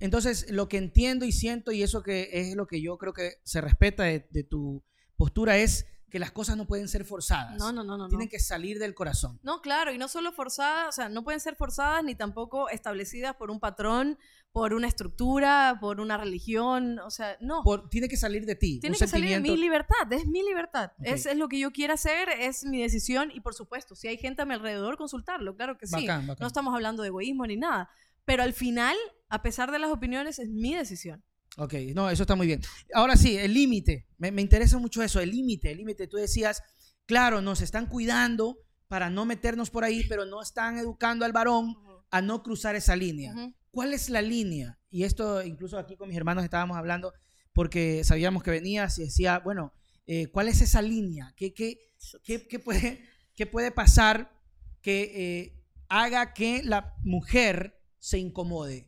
entonces, 0.00 0.50
lo 0.50 0.68
que 0.68 0.76
entiendo 0.78 1.24
y 1.24 1.32
siento 1.32 1.72
y 1.72 1.82
eso 1.82 2.02
que 2.02 2.28
es 2.32 2.54
lo 2.54 2.66
que 2.66 2.80
yo 2.80 2.98
creo 2.98 3.12
que 3.12 3.32
se 3.44 3.60
respeta 3.60 4.04
de, 4.04 4.26
de 4.30 4.44
tu 4.44 4.84
postura 5.16 5.58
es 5.58 5.86
que 6.10 6.18
las 6.18 6.30
cosas 6.32 6.56
no 6.56 6.66
pueden 6.66 6.88
ser 6.88 7.04
forzadas. 7.04 7.56
No, 7.58 7.70
no, 7.72 7.84
no, 7.84 7.96
no. 7.96 8.04
no. 8.04 8.08
Tienen 8.08 8.28
que 8.28 8.38
salir 8.38 8.78
del 8.78 8.94
corazón. 8.94 9.38
No, 9.42 9.60
claro, 9.60 9.92
y 9.92 9.98
no 9.98 10.08
solo 10.08 10.32
forzadas, 10.32 10.88
o 10.88 10.92
sea, 10.92 11.08
no 11.08 11.22
pueden 11.24 11.40
ser 11.40 11.54
forzadas 11.56 12.02
ni 12.04 12.14
tampoco 12.14 12.68
establecidas 12.70 13.36
por 13.36 13.50
un 13.50 13.60
patrón, 13.60 14.18
por 14.52 14.72
una 14.72 14.88
estructura, 14.88 15.76
por 15.80 16.00
una 16.00 16.16
religión, 16.16 16.98
o 17.00 17.10
sea, 17.10 17.36
no. 17.40 17.62
Por- 17.62 17.88
tiene 17.90 18.08
que 18.08 18.16
salir 18.16 18.46
de 18.46 18.54
ti. 18.56 18.80
Tiene 18.80 18.96
un 18.96 18.98
que 19.00 19.06
salir 19.06 19.28
de 19.30 19.40
mi 19.40 19.56
libertad, 19.56 20.10
es 20.12 20.26
mi 20.26 20.42
libertad, 20.42 20.92
Ok. 20.98 21.06
es, 21.06 21.26
es 21.26 21.36
lo 21.36 21.48
que 21.48 21.58
yo 21.58 21.70
quiera 21.72 21.94
hacer, 21.94 22.28
es 22.30 22.64
mi 22.64 22.80
decisión 22.80 23.30
y 23.32 23.40
por 23.40 23.54
supuesto, 23.54 23.94
si 23.94 24.08
hay 24.08 24.16
gente 24.16 24.42
a 24.42 24.44
mi 24.46 24.54
alrededor, 24.54 24.96
consultarlo, 24.96 25.54
claro 25.56 25.76
que 25.76 25.86
sí. 25.86 25.92
Bacán, 25.92 26.26
bacán. 26.26 26.40
No 26.40 26.46
estamos 26.46 26.74
hablando 26.74 27.02
de 27.02 27.08
egoísmo 27.08 27.46
ni 27.46 27.56
nada, 27.56 27.90
pero 28.24 28.42
al 28.42 28.54
final, 28.54 28.96
a 29.28 29.42
pesar 29.42 29.70
de 29.70 29.78
las 29.78 29.90
opiniones, 29.90 30.38
es 30.38 30.48
mi 30.48 30.74
decisión. 30.74 31.22
Ok, 31.56 31.74
no, 31.94 32.08
eso 32.10 32.22
está 32.22 32.36
muy 32.36 32.46
bien. 32.46 32.60
Ahora 32.94 33.16
sí, 33.16 33.36
el 33.36 33.52
límite. 33.54 34.06
Me, 34.18 34.30
me 34.30 34.42
interesa 34.42 34.78
mucho 34.78 35.02
eso, 35.02 35.20
el 35.20 35.30
límite. 35.30 35.70
El 35.72 35.78
límite, 35.78 36.06
tú 36.06 36.16
decías, 36.16 36.62
claro, 37.06 37.40
nos 37.40 37.60
están 37.62 37.86
cuidando 37.86 38.58
para 38.86 39.10
no 39.10 39.24
meternos 39.24 39.70
por 39.70 39.84
ahí, 39.84 40.04
pero 40.08 40.24
no 40.24 40.40
están 40.40 40.78
educando 40.78 41.24
al 41.24 41.32
varón 41.32 41.74
a 42.10 42.22
no 42.22 42.42
cruzar 42.42 42.76
esa 42.76 42.94
línea. 42.96 43.34
¿Cuál 43.70 43.92
es 43.92 44.08
la 44.08 44.22
línea? 44.22 44.78
Y 44.90 45.02
esto 45.04 45.42
incluso 45.42 45.78
aquí 45.78 45.96
con 45.96 46.08
mis 46.08 46.16
hermanos 46.16 46.44
estábamos 46.44 46.76
hablando 46.76 47.12
porque 47.52 48.02
sabíamos 48.04 48.42
que 48.42 48.50
venías 48.50 48.98
y 48.98 49.04
decía, 49.04 49.40
bueno, 49.40 49.72
eh, 50.06 50.28
¿cuál 50.28 50.48
es 50.48 50.60
esa 50.62 50.80
línea? 50.80 51.34
¿Qué, 51.36 51.52
qué, 51.52 51.76
qué- 52.22 52.46
qué 52.46 52.58
puede, 52.60 53.02
qué 53.34 53.46
puede 53.46 53.70
pasar 53.72 54.32
que 54.80 55.12
eh, 55.14 55.64
haga 55.88 56.32
que 56.32 56.62
la 56.62 56.94
mujer 57.02 57.78
se 57.98 58.18
incomode? 58.18 58.87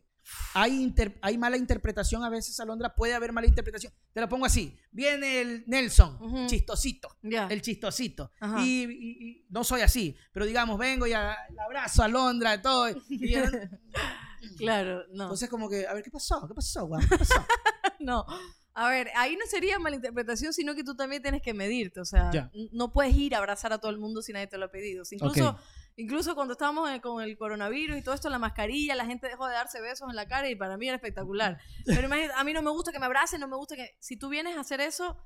Hay, 0.53 0.81
inter- 0.81 1.17
hay 1.21 1.37
mala 1.37 1.57
interpretación 1.57 2.23
a 2.23 2.29
veces, 2.29 2.59
Alondra, 2.59 2.93
puede 2.95 3.13
haber 3.13 3.31
mala 3.33 3.47
interpretación. 3.47 3.93
Te 4.13 4.19
lo 4.21 4.27
pongo 4.29 4.45
así. 4.45 4.77
Viene 4.91 5.41
el 5.41 5.63
Nelson, 5.67 6.47
chistosito, 6.47 7.17
el 7.49 7.61
chistosito. 7.61 8.31
Y, 8.59 8.83
y- 8.83 9.27
y 9.29 9.45
no 9.49 9.63
soy 9.63 9.81
así, 9.81 10.15
pero 10.33 10.45
digamos, 10.45 10.77
vengo 10.77 11.07
y 11.07 11.13
a- 11.13 11.37
abrazo 11.65 12.01
a 12.01 12.05
Alondra, 12.05 12.61
todo. 12.61 12.89
y- 12.89 12.95
Claro, 14.57 15.03
no. 15.11 15.23
entonces 15.25 15.49
como 15.49 15.69
que, 15.69 15.85
a 15.87 15.93
ver, 15.93 16.03
¿qué 16.03 16.09
pasó? 16.11 16.47
¿Qué 16.47 16.53
pasó, 16.53 16.85
guau? 16.87 17.01
¿Qué 17.07 17.17
pasó? 17.17 17.35
No. 17.99 18.25
A 18.73 18.89
ver, 18.89 19.09
ahí 19.17 19.35
no 19.35 19.45
sería 19.47 19.79
malinterpretación, 19.79 20.53
sino 20.53 20.73
que 20.75 20.83
tú 20.83 20.95
también 20.95 21.21
tienes 21.21 21.41
que 21.41 21.53
medirte. 21.53 21.99
O 21.99 22.05
sea, 22.05 22.31
Ya. 22.31 22.49
no 22.71 22.93
puedes 22.93 23.15
ir 23.15 23.35
a 23.35 23.39
abrazar 23.39 23.73
a 23.73 23.79
todo 23.79 23.91
el 23.91 23.97
mundo 23.97 24.21
si 24.21 24.31
nadie 24.33 24.47
te 24.47 24.57
lo 24.57 24.65
ha 24.65 24.71
pedido. 24.71 25.03
Incluso, 25.11 25.59
incluso 25.97 26.35
cuando 26.35 26.53
estábamos 26.53 26.89
con 27.01 27.21
el 27.21 27.37
coronavirus 27.37 27.97
y 27.97 28.01
todo 28.01 28.15
esto, 28.15 28.29
la 28.29 28.39
mascarilla, 28.39 28.95
la 28.95 29.05
gente 29.05 29.27
dejó 29.27 29.45
de 29.47 29.53
darse 29.55 29.81
besos 29.81 30.09
en 30.09 30.15
la 30.15 30.27
cara 30.27 30.49
y 30.49 30.55
para 30.55 30.77
mí 30.77 30.87
era 30.87 30.95
espectacular. 30.95 31.59
Pero 31.85 32.07
imagínate, 32.07 32.33
a 32.39 32.43
mí 32.45 32.53
no 32.53 32.61
me 32.61 32.71
gusta 32.71 32.91
que 32.93 32.99
me 32.99 33.05
abracen, 33.07 33.41
no 33.41 33.47
me 33.49 33.57
gusta 33.57 33.75
que... 33.75 33.97
Si 33.99 34.15
tú 34.17 34.29
vienes 34.29 34.55
a 34.55 34.61
hacer 34.61 34.79
eso... 34.81 35.17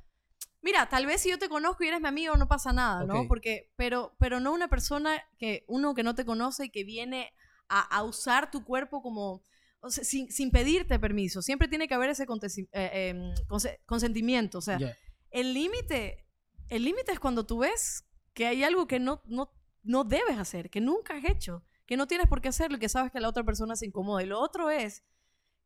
Mira, 0.61 0.89
tal 0.89 1.05
vez 1.05 1.21
si 1.21 1.29
yo 1.29 1.37
te 1.37 1.47
conozco 1.47 1.83
y 1.83 1.89
eres 1.89 2.01
mi 2.01 2.07
amigo 2.07 2.35
no 2.37 2.47
pasa 2.47 2.73
nada, 2.73 3.03
¿no? 3.05 3.27
Porque, 3.27 3.71
pero, 3.75 4.15
pero 4.17 4.39
no 4.39 4.51
una 4.51 4.67
persona 4.67 5.21
que, 5.37 5.63
uno 5.67 5.93
que 5.93 6.01
no 6.01 6.15
te 6.15 6.25
conoce 6.25 6.65
y 6.65 6.69
que 6.71 6.83
viene 6.83 7.31
a, 7.69 7.81
a 7.81 8.01
usar 8.01 8.49
tu 8.49 8.65
cuerpo 8.65 9.03
como, 9.03 9.43
o 9.86 9.89
sea, 9.89 10.03
sin, 10.03 10.31
sin 10.31 10.51
pedirte 10.51 10.99
permiso. 10.99 11.41
Siempre 11.41 11.67
tiene 11.67 11.88
que 11.88 11.93
haber 11.93 12.09
ese 12.09 12.25
contesi- 12.25 12.67
eh, 12.71 13.09
em, 13.09 13.33
conse- 13.47 13.79
consentimiento. 13.86 14.57
O 14.57 14.61
sea, 14.61 14.77
Ya. 14.79 14.97
el 15.31 15.53
límite, 15.53 16.25
el 16.69 16.83
límite 16.83 17.11
es 17.11 17.19
cuando 17.19 17.45
tú 17.45 17.59
ves 17.59 18.03
que 18.33 18.47
hay 18.47 18.63
algo 18.63 18.88
que 18.88 18.99
no, 18.99 19.21
no, 19.25 19.51
no 19.83 20.03
debes 20.03 20.38
hacer, 20.38 20.69
que 20.69 20.81
nunca 20.81 21.15
has 21.15 21.25
hecho, 21.25 21.63
que 21.86 21.97
no 21.97 22.07
tienes 22.07 22.27
por 22.27 22.41
qué 22.41 22.49
hacerlo 22.49 22.77
y 22.77 22.79
que 22.79 22.89
sabes 22.89 23.11
que 23.11 23.19
la 23.19 23.29
otra 23.29 23.43
persona 23.43 23.75
se 23.75 23.86
incomoda. 23.86 24.23
Y 24.23 24.25
lo 24.25 24.39
otro 24.39 24.69
es 24.69 25.03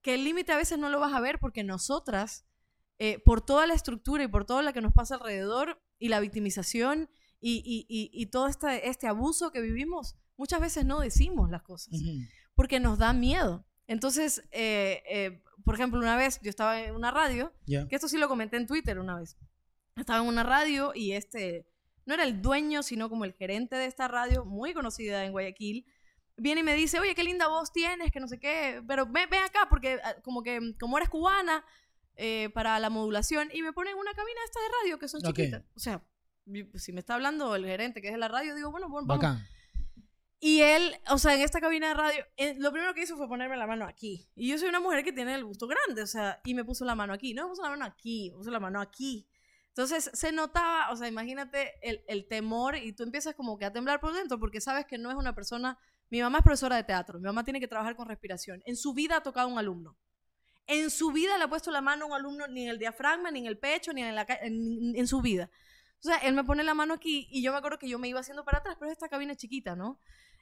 que 0.01 0.15
el 0.15 0.23
límite 0.23 0.51
a 0.51 0.57
veces 0.57 0.77
no 0.77 0.89
lo 0.89 0.99
vas 0.99 1.13
a 1.13 1.19
ver 1.21 1.39
porque 1.39 1.63
nosotras, 1.63 2.45
eh, 2.99 3.19
por 3.23 3.39
toda 3.41 3.65
la 3.67 3.73
estructura 3.73 4.23
y 4.23 4.27
por 4.27 4.45
todo 4.45 4.61
lo 4.61 4.73
que 4.73 4.81
nos 4.81 4.93
pasa 4.93 5.15
alrededor 5.15 5.81
y 5.97 6.09
la 6.09 6.19
victimización 6.19 7.09
y, 7.41 7.63
y- 7.65 7.85
y- 7.87 8.09
y 8.13 8.25
todo 8.27 8.47
este, 8.47 8.89
este 8.89 9.07
abuso 9.07 9.51
que 9.51 9.61
vivimos, 9.61 10.15
muchas 10.35 10.59
veces 10.59 10.85
no 10.85 10.99
decimos 10.99 11.49
las 11.49 11.61
cosas 11.63 11.93
Ujú. 11.93 12.19
porque 12.55 12.79
nos 12.81 12.97
da 12.97 13.13
miedo. 13.13 13.65
Entonces, 13.89 14.43
eh, 14.51 15.01
eh, 15.09 15.41
por 15.65 15.73
ejemplo, 15.73 15.99
una 15.99 16.15
vez 16.15 16.39
yo 16.43 16.49
estaba 16.51 16.79
en 16.81 16.93
una 16.95 17.09
radio, 17.09 17.51
Ya. 17.65 17.87
que 17.87 17.95
esto 17.95 18.07
sí 18.07 18.17
lo 18.19 18.27
comenté 18.27 18.57
en 18.57 18.67
Twitter 18.67 18.99
una 18.99 19.17
vez. 19.19 19.35
Estaba 19.95 20.19
en 20.21 20.27
una 20.27 20.43
radio 20.43 20.91
y 20.93 21.13
este, 21.13 21.67
no 22.05 22.13
era 22.13 22.23
el 22.23 22.39
dueño, 22.41 22.83
sino 22.83 23.09
como 23.09 23.25
el 23.25 23.33
gerente 23.33 23.75
de 23.75 23.85
esta 23.87 24.07
radio, 24.07 24.45
muy 24.45 24.73
conocida 24.75 25.25
en 25.25 25.31
Guayaquil, 25.31 25.85
viene 26.37 26.61
y 26.61 26.63
me 26.63 26.75
dice, 26.75 26.99
oye, 26.99 27.15
qué 27.15 27.23
linda 27.23 27.47
voz 27.47 27.71
tienes, 27.73 28.11
que 28.11 28.19
no 28.19 28.27
sé 28.27 28.39
qué, 28.39 28.81
pero 28.87 29.07
ven, 29.07 29.27
ven 29.29 29.43
acá, 29.43 29.65
porque 29.69 29.99
ah, 30.03 30.15
como 30.23 30.43
que 30.43 30.59
como 30.79 30.97
eres 30.97 31.09
cubana, 31.09 31.65
eh, 32.15 32.49
para 32.53 32.77
la 32.79 32.89
modulación 32.91 33.49
y 33.53 33.63
me 33.63 33.73
ponen 33.73 33.95
una 33.97 34.13
cabina 34.13 34.39
esta 34.45 34.59
de 34.59 34.67
radio 34.83 34.99
que 34.99 35.07
son 35.07 35.25
Ok. 35.25 35.35
chiquitas. 35.35 35.63
O 35.75 35.79
sea, 35.79 36.03
si 36.75 36.93
me 36.93 36.99
está 36.99 37.15
hablando 37.15 37.55
el 37.55 37.65
gerente 37.65 38.01
que 38.01 38.09
es 38.09 38.13
de 38.13 38.19
la 38.19 38.27
radio, 38.27 38.53
digo, 38.55 38.69
bueno, 38.71 38.87
bueno, 38.87 39.07
vamos. 39.07 39.23
Bacán. 39.23 39.43
Y 40.41 40.61
él, 40.61 40.95
o 41.09 41.17
sea, 41.17 41.35
en 41.35 41.41
esta 41.41 41.59
cabina 41.59 41.89
de 41.89 41.93
radio, 41.95 42.25
lo 42.57 42.71
primero 42.71 42.93
que 42.93 43.01
hizo 43.01 43.17
fue 43.17 43.27
ponerme 43.27 43.57
la 43.57 43.67
mano 43.67 43.85
aquí. 43.85 44.29
Y 44.35 44.47
yo 44.47 44.57
soy 44.57 44.69
una 44.69 44.79
mujer 44.79 45.03
que 45.03 45.11
tiene 45.11 45.35
el 45.35 45.43
gusto 45.43 45.67
grande, 45.67 46.01
o 46.01 46.07
sea, 46.07 46.39
y 46.45 46.53
me 46.53 46.63
puso 46.63 46.85
la 46.85 46.95
mano 46.95 47.11
aquí. 47.11 47.33
No 47.33 47.43
me 47.43 47.49
puso 47.49 47.61
la 47.63 47.69
mano 47.69 47.83
aquí, 47.83 48.31
me 48.31 48.37
puso 48.37 48.51
la 48.51 48.59
mano 48.59 48.79
aquí. 48.79 49.27
Entonces 49.67 50.09
se 50.13 50.31
notaba, 50.31 50.91
o 50.91 50.95
sea, 50.95 51.07
imagínate 51.07 51.73
el, 51.81 52.03
el 52.07 52.27
temor 52.27 52.77
y 52.77 52.93
tú 52.93 53.03
empiezas 53.03 53.35
como 53.35 53.57
que 53.57 53.65
a 53.65 53.73
temblar 53.73 53.99
por 53.99 54.13
dentro 54.13 54.39
porque 54.39 54.61
sabes 54.61 54.85
que 54.85 54.97
no 54.97 55.11
es 55.11 55.17
una 55.17 55.35
persona. 55.35 55.77
Mi 56.09 56.21
mamá 56.21 56.39
es 56.39 56.43
profesora 56.43 56.77
de 56.77 56.83
teatro, 56.83 57.19
mi 57.19 57.25
mamá 57.25 57.43
tiene 57.43 57.59
que 57.59 57.67
trabajar 57.67 57.95
con 57.95 58.07
respiración. 58.07 58.63
En 58.65 58.77
su 58.77 58.93
vida 58.93 59.17
ha 59.17 59.23
tocado 59.23 59.47
a 59.47 59.51
un 59.51 59.59
alumno. 59.59 59.97
En 60.67 60.89
su 60.89 61.11
vida 61.11 61.37
le 61.37 61.43
ha 61.43 61.49
puesto 61.49 61.69
la 61.69 61.81
mano 61.81 62.05
a 62.05 62.07
un 62.07 62.13
alumno 62.13 62.47
ni 62.47 62.63
en 62.63 62.69
el 62.69 62.79
diafragma, 62.79 63.29
ni 63.29 63.39
en 63.39 63.45
el 63.45 63.57
pecho, 63.57 63.91
ni 63.91 64.03
en, 64.03 64.15
la, 64.15 64.25
en, 64.41 64.95
en 64.95 65.07
su 65.07 65.21
vida. 65.21 65.49
O 65.99 66.03
sea, 66.03 66.17
él 66.19 66.33
me 66.33 66.43
pone 66.43 66.63
la 66.63 66.73
mano 66.73 66.93
aquí 66.93 67.27
y 67.29 67.41
yo 67.41 67.51
me 67.51 67.57
acuerdo 67.57 67.77
que 67.77 67.89
yo 67.89 67.99
me 67.99 68.07
iba 68.07 68.21
haciendo 68.21 68.45
para 68.45 68.59
atrás, 68.59 68.77
pero 68.79 68.91
esta 68.91 69.09
cabina 69.09 69.33
es 69.33 69.37
chiquita, 69.37 69.75
¿no? 69.75 69.99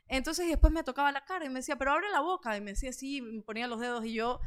Entonces 0.07 0.45
y 0.45 0.49
después 0.49 0.71
me 0.73 0.83
tocaba 0.83 1.11
la 1.11 1.25
cara 1.25 1.45
y 1.45 1.49
me 1.49 1.55
decía, 1.59 1.75
pero 1.77 1.91
abre 1.91 2.09
la 2.09 2.21
boca. 2.21 2.55
Y 2.57 2.61
me 2.61 2.71
decía 2.71 2.89
así, 2.91 3.21
me 3.21 3.41
ponía 3.41 3.67
los 3.67 3.79
dedos 3.79 4.05
y 4.05 4.13
yo 4.13 4.39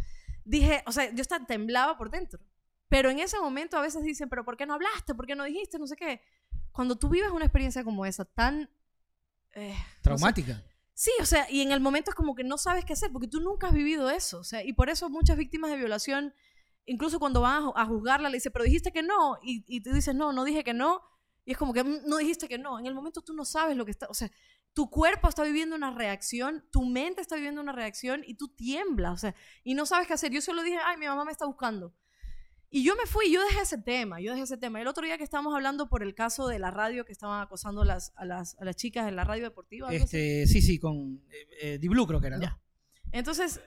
dije, 0.44 0.82
o 0.86 0.92
sea, 0.92 1.12
yo 1.12 1.20
estaba, 1.20 1.46
temblaba 1.46 1.96
por 1.98 2.10
dentro. 2.10 2.40
Pero 2.88 3.10
en 3.10 3.20
ese 3.20 3.38
momento 3.38 3.76
a 3.76 3.80
veces 3.82 4.02
dicen, 4.02 4.28
pero 4.28 4.44
¿por 4.44 4.56
qué 4.56 4.66
no 4.66 4.74
hablaste? 4.74 5.14
¿Por 5.14 5.26
qué 5.26 5.36
no 5.36 5.44
dijiste? 5.44 5.78
No 5.78 5.86
sé 5.86 5.96
qué. 5.96 6.20
Cuando 6.72 6.96
tú 6.96 7.08
vives 7.08 7.30
una 7.30 7.44
experiencia 7.44 7.84
como 7.84 8.04
esa, 8.06 8.24
tan... 8.24 8.68
eh, 9.54 9.68
no 9.70 9.74
sé, 9.74 10.00
Traumática. 10.02 10.64
Sí, 10.94 11.10
o 11.20 11.24
sea, 11.24 11.50
y 11.50 11.62
en 11.62 11.72
el 11.72 11.80
momento 11.80 12.10
es 12.10 12.14
como 12.14 12.34
que 12.34 12.44
no 12.44 12.58
sabes 12.58 12.84
qué 12.84 12.92
hacer 12.92 13.10
porque 13.12 13.28
tú 13.28 13.40
nunca 13.40 13.68
has 13.68 13.72
vivido 13.72 14.10
eso. 14.10 14.38
O 14.40 14.44
sea, 14.44 14.62
y 14.64 14.72
por 14.72 14.90
eso 14.90 15.08
muchas 15.08 15.36
víctimas 15.36 15.70
de 15.70 15.76
violación, 15.76 16.34
incluso 16.84 17.18
cuando 17.18 17.40
van 17.40 17.62
a, 17.62 17.82
a 17.82 17.86
juzgarla, 17.86 18.28
le 18.28 18.36
dicen, 18.36 18.52
pero 18.52 18.64
dijiste 18.64 18.92
que 18.92 19.02
no. 19.02 19.38
Y, 19.42 19.64
y 19.66 19.80
tú 19.82 19.92
dices, 19.92 20.14
no, 20.14 20.32
no 20.32 20.44
dije 20.44 20.62
que 20.64 20.74
no. 20.74 21.00
Y 21.46 21.52
es 21.52 21.58
como 21.58 21.72
que 21.72 21.84
"Mm, 21.84 22.00
no 22.06 22.18
dijiste 22.18 22.48
que 22.48 22.58
no. 22.58 22.78
En 22.78 22.86
el 22.86 22.94
momento 22.94 23.22
tú 23.22 23.32
no 23.34 23.44
sabes 23.44 23.76
lo 23.76 23.84
que 23.84 23.92
está. 23.92 24.08
O 24.10 24.14
sea, 24.14 24.30
tu 24.80 24.88
cuerpo 24.88 25.28
está 25.28 25.42
viviendo 25.42 25.76
una 25.76 25.90
reacción, 25.90 26.64
tu 26.72 26.86
mente 26.86 27.20
está 27.20 27.36
viviendo 27.36 27.60
una 27.60 27.72
reacción 27.72 28.22
y 28.26 28.32
tú 28.36 28.48
tiemblas. 28.48 29.12
O 29.12 29.18
sea, 29.18 29.34
y 29.62 29.74
no 29.74 29.84
sabes 29.84 30.06
qué 30.06 30.14
hacer. 30.14 30.32
Yo 30.32 30.40
solo 30.40 30.62
dije, 30.62 30.78
ay, 30.82 30.96
mi 30.96 31.04
mamá 31.04 31.26
me 31.26 31.32
está 31.32 31.44
buscando. 31.44 31.94
Y 32.70 32.82
yo 32.82 32.96
me 32.96 33.04
fui, 33.04 33.30
yo 33.30 33.44
dejé 33.44 33.60
ese 33.60 33.76
tema, 33.76 34.22
yo 34.22 34.30
dejé 34.30 34.44
ese 34.44 34.56
tema. 34.56 34.80
El 34.80 34.86
otro 34.86 35.04
día 35.04 35.18
que 35.18 35.22
estábamos 35.24 35.54
hablando 35.54 35.90
por 35.90 36.02
el 36.02 36.14
caso 36.14 36.48
de 36.48 36.58
la 36.58 36.70
radio 36.70 37.04
que 37.04 37.12
estaban 37.12 37.42
acosando 37.42 37.84
las, 37.84 38.14
a, 38.16 38.24
las, 38.24 38.56
a 38.58 38.64
las 38.64 38.74
chicas 38.74 39.06
en 39.06 39.16
la 39.16 39.24
radio 39.24 39.42
deportiva. 39.44 39.90
algo 39.90 40.04
así. 40.04 40.16
Este, 40.16 40.46
sí, 40.46 40.62
sí, 40.62 40.78
con 40.78 41.22
eh, 41.28 41.48
eh, 41.60 41.78
Di 41.78 41.88
Blue 41.88 42.06
creo 42.06 42.22
que 42.22 42.28
era, 42.28 42.38
¿no? 42.38 42.42
Ya. 42.42 42.58
Entonces, 43.12 43.60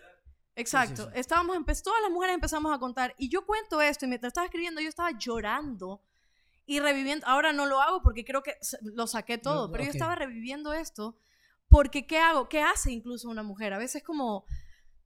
exacto, 0.55 1.05
sí. 1.05 1.11
estábamos, 1.19 1.55
empe- 1.57 1.79
todas 1.83 2.01
las 2.01 2.09
mujeres 2.09 2.33
empezamos 2.33 2.73
a 2.73 2.79
contar 2.79 3.13
y 3.19 3.29
yo 3.29 3.45
cuento 3.45 3.83
esto 3.83 4.05
y 4.05 4.07
mientras 4.07 4.31
estaba 4.31 4.45
escribiendo 4.45 4.81
yo 4.81 4.89
estaba 4.89 5.11
llorando 5.15 6.01
y 6.65 6.79
reviviendo, 6.79 7.25
ahora 7.27 7.53
no 7.53 7.65
lo 7.65 7.81
hago 7.81 8.01
porque 8.01 8.23
creo 8.23 8.41
que 8.43 8.55
lo 8.81 9.07
saqué 9.07 9.37
todo, 9.37 9.71
pero 9.71 9.83
yo 9.83 9.89
estaba 9.89 10.15
reviviendo 10.15 10.73
esto 10.73 11.17
porque 11.67 12.05
¿qué 12.05 12.19
hago? 12.19 12.47
¿Qué 12.49 12.61
hace 12.61 12.91
incluso 12.91 13.29
una 13.29 13.41
mujer? 13.41 13.73
A 13.73 13.77
veces 13.77 14.03
como, 14.03 14.45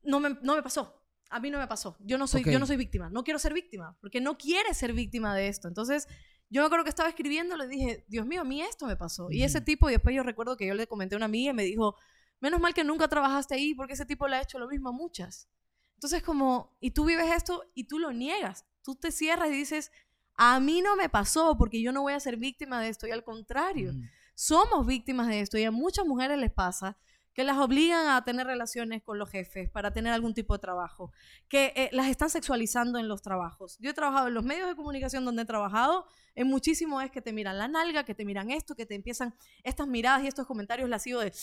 no 0.04 0.20
me, 0.20 0.38
no 0.42 0.56
me 0.56 0.62
pasó. 0.62 1.02
A 1.30 1.40
mí 1.40 1.50
no 1.50 1.60
me 1.60 1.68
pasó. 1.68 1.98
Yo 2.00 2.18
no 2.18 2.28
soy, 2.28 2.44
yo 2.44 2.60
no 2.60 2.66
soy 2.66 2.78
víctima. 2.78 3.10
No 3.10 3.24
quiero 3.24 3.40
ser 3.40 3.54
víctima 3.54 3.98
porque 4.02 4.22
no 4.22 4.38
quiere 4.38 4.74
ser 4.74 4.94
víctima 4.94 5.36
de 5.36 5.48
esto. 5.48 5.68
Entonces, 5.68 6.08
yo 6.50 6.62
me 6.62 6.66
acuerdo 6.66 6.84
que 6.84 6.90
estaba 6.90 7.10
escribiendo, 7.10 7.58
le 7.58 7.68
dije, 7.68 8.06
Dios 8.08 8.26
mío, 8.26 8.42
a 8.42 8.44
mí 8.46 8.62
esto 8.62 8.86
me 8.86 8.96
pasó. 8.96 9.32
Y 9.32 9.44
ese 9.44 9.62
tipo, 9.62 9.90
y 9.90 9.94
después 9.94 10.16
yo 10.16 10.24
recuerdo 10.24 10.56
que 10.58 10.68
yo 10.68 10.74
le 10.74 10.88
comenté 10.88 11.16
a 11.16 11.18
una 11.18 11.26
amiga 11.26 11.52
y 11.52 11.54
me 11.54 11.64
dijo, 11.64 11.96
menos 12.40 12.60
mal 12.60 12.74
que 12.74 12.84
nunca 12.84 13.08
trabajaste 13.08 13.56
ahí 13.56 13.74
porque 13.74 13.94
ese 13.94 14.06
tipo 14.06 14.28
le 14.28 14.38
ha 14.38 14.42
hecho 14.42 14.60
lo 14.60 14.68
mismo 14.68 14.90
a 14.90 14.94
muchas. 14.94 15.50
Entonces, 15.96 16.22
como, 16.24 16.78
y 16.80 16.92
tú 16.92 17.06
vives 17.06 17.32
esto 17.34 17.64
y 17.74 17.86
tú 17.86 18.00
lo 18.00 18.14
niegas. 18.14 18.66
Tú 18.84 18.96
te 18.96 19.12
cierras 19.12 19.50
y 19.50 19.54
dices, 19.54 19.92
a 20.38 20.60
mí 20.60 20.82
no 20.82 20.96
me 20.96 21.10
pasó 21.10 21.58
porque 21.58 21.82
yo 21.82 21.92
no 21.92 22.04
voy 22.04 22.14
a 22.14 22.20
ser 22.20 22.38
víctima 22.38 22.80
de 22.80 22.90
esto. 22.90 23.08
Y 23.08 23.12
al 23.12 23.24
contrario, 23.24 23.90
Ujú. 23.90 24.02
somos 24.36 24.86
víctimas 24.86 25.28
de 25.28 25.42
esto 25.42 25.58
y 25.58 25.64
a 25.64 25.72
muchas 25.72 26.06
mujeres 26.06 26.38
les 26.38 26.52
pasa 26.52 26.98
que 27.34 27.44
las 27.44 27.58
obligan 27.58 28.08
a 28.08 28.24
tener 28.24 28.48
relaciones 28.48 29.04
con 29.04 29.20
los 29.20 29.30
jefes 29.30 29.70
para 29.70 29.94
tener 29.94 30.12
algún 30.12 30.34
tipo 30.34 30.56
de 30.56 30.60
trabajo, 30.60 31.12
que 31.48 31.72
eh, 31.76 31.90
las 31.92 32.08
están 32.08 32.32
sexualizando 32.32 32.98
en 32.98 33.08
los 33.08 33.22
trabajos. 33.22 33.78
Yo 33.80 33.92
he 33.92 33.94
trabajado 33.94 34.28
en 34.30 34.34
los 34.34 34.44
medios 34.44 34.68
de 34.68 34.76
comunicación 34.76 35.24
donde 35.24 35.44
he 35.44 35.46
trabajado, 35.46 36.08
en 36.34 36.48
muchísimo 36.48 37.00
es 37.00 37.12
que 37.12 37.22
te 37.22 37.34
miran 37.34 37.60
la 37.60 37.68
nalga, 37.68 38.06
que 38.06 38.16
te 38.16 38.26
miran 38.26 38.50
esto, 38.50 38.74
que 38.74 38.88
te 38.88 38.96
empiezan 38.96 39.36
estas 39.64 39.88
miradas 39.88 40.24
y 40.24 40.28
estos 40.28 40.48
comentarios 40.48 40.90
lascivos 40.90 41.26
de 41.26 41.34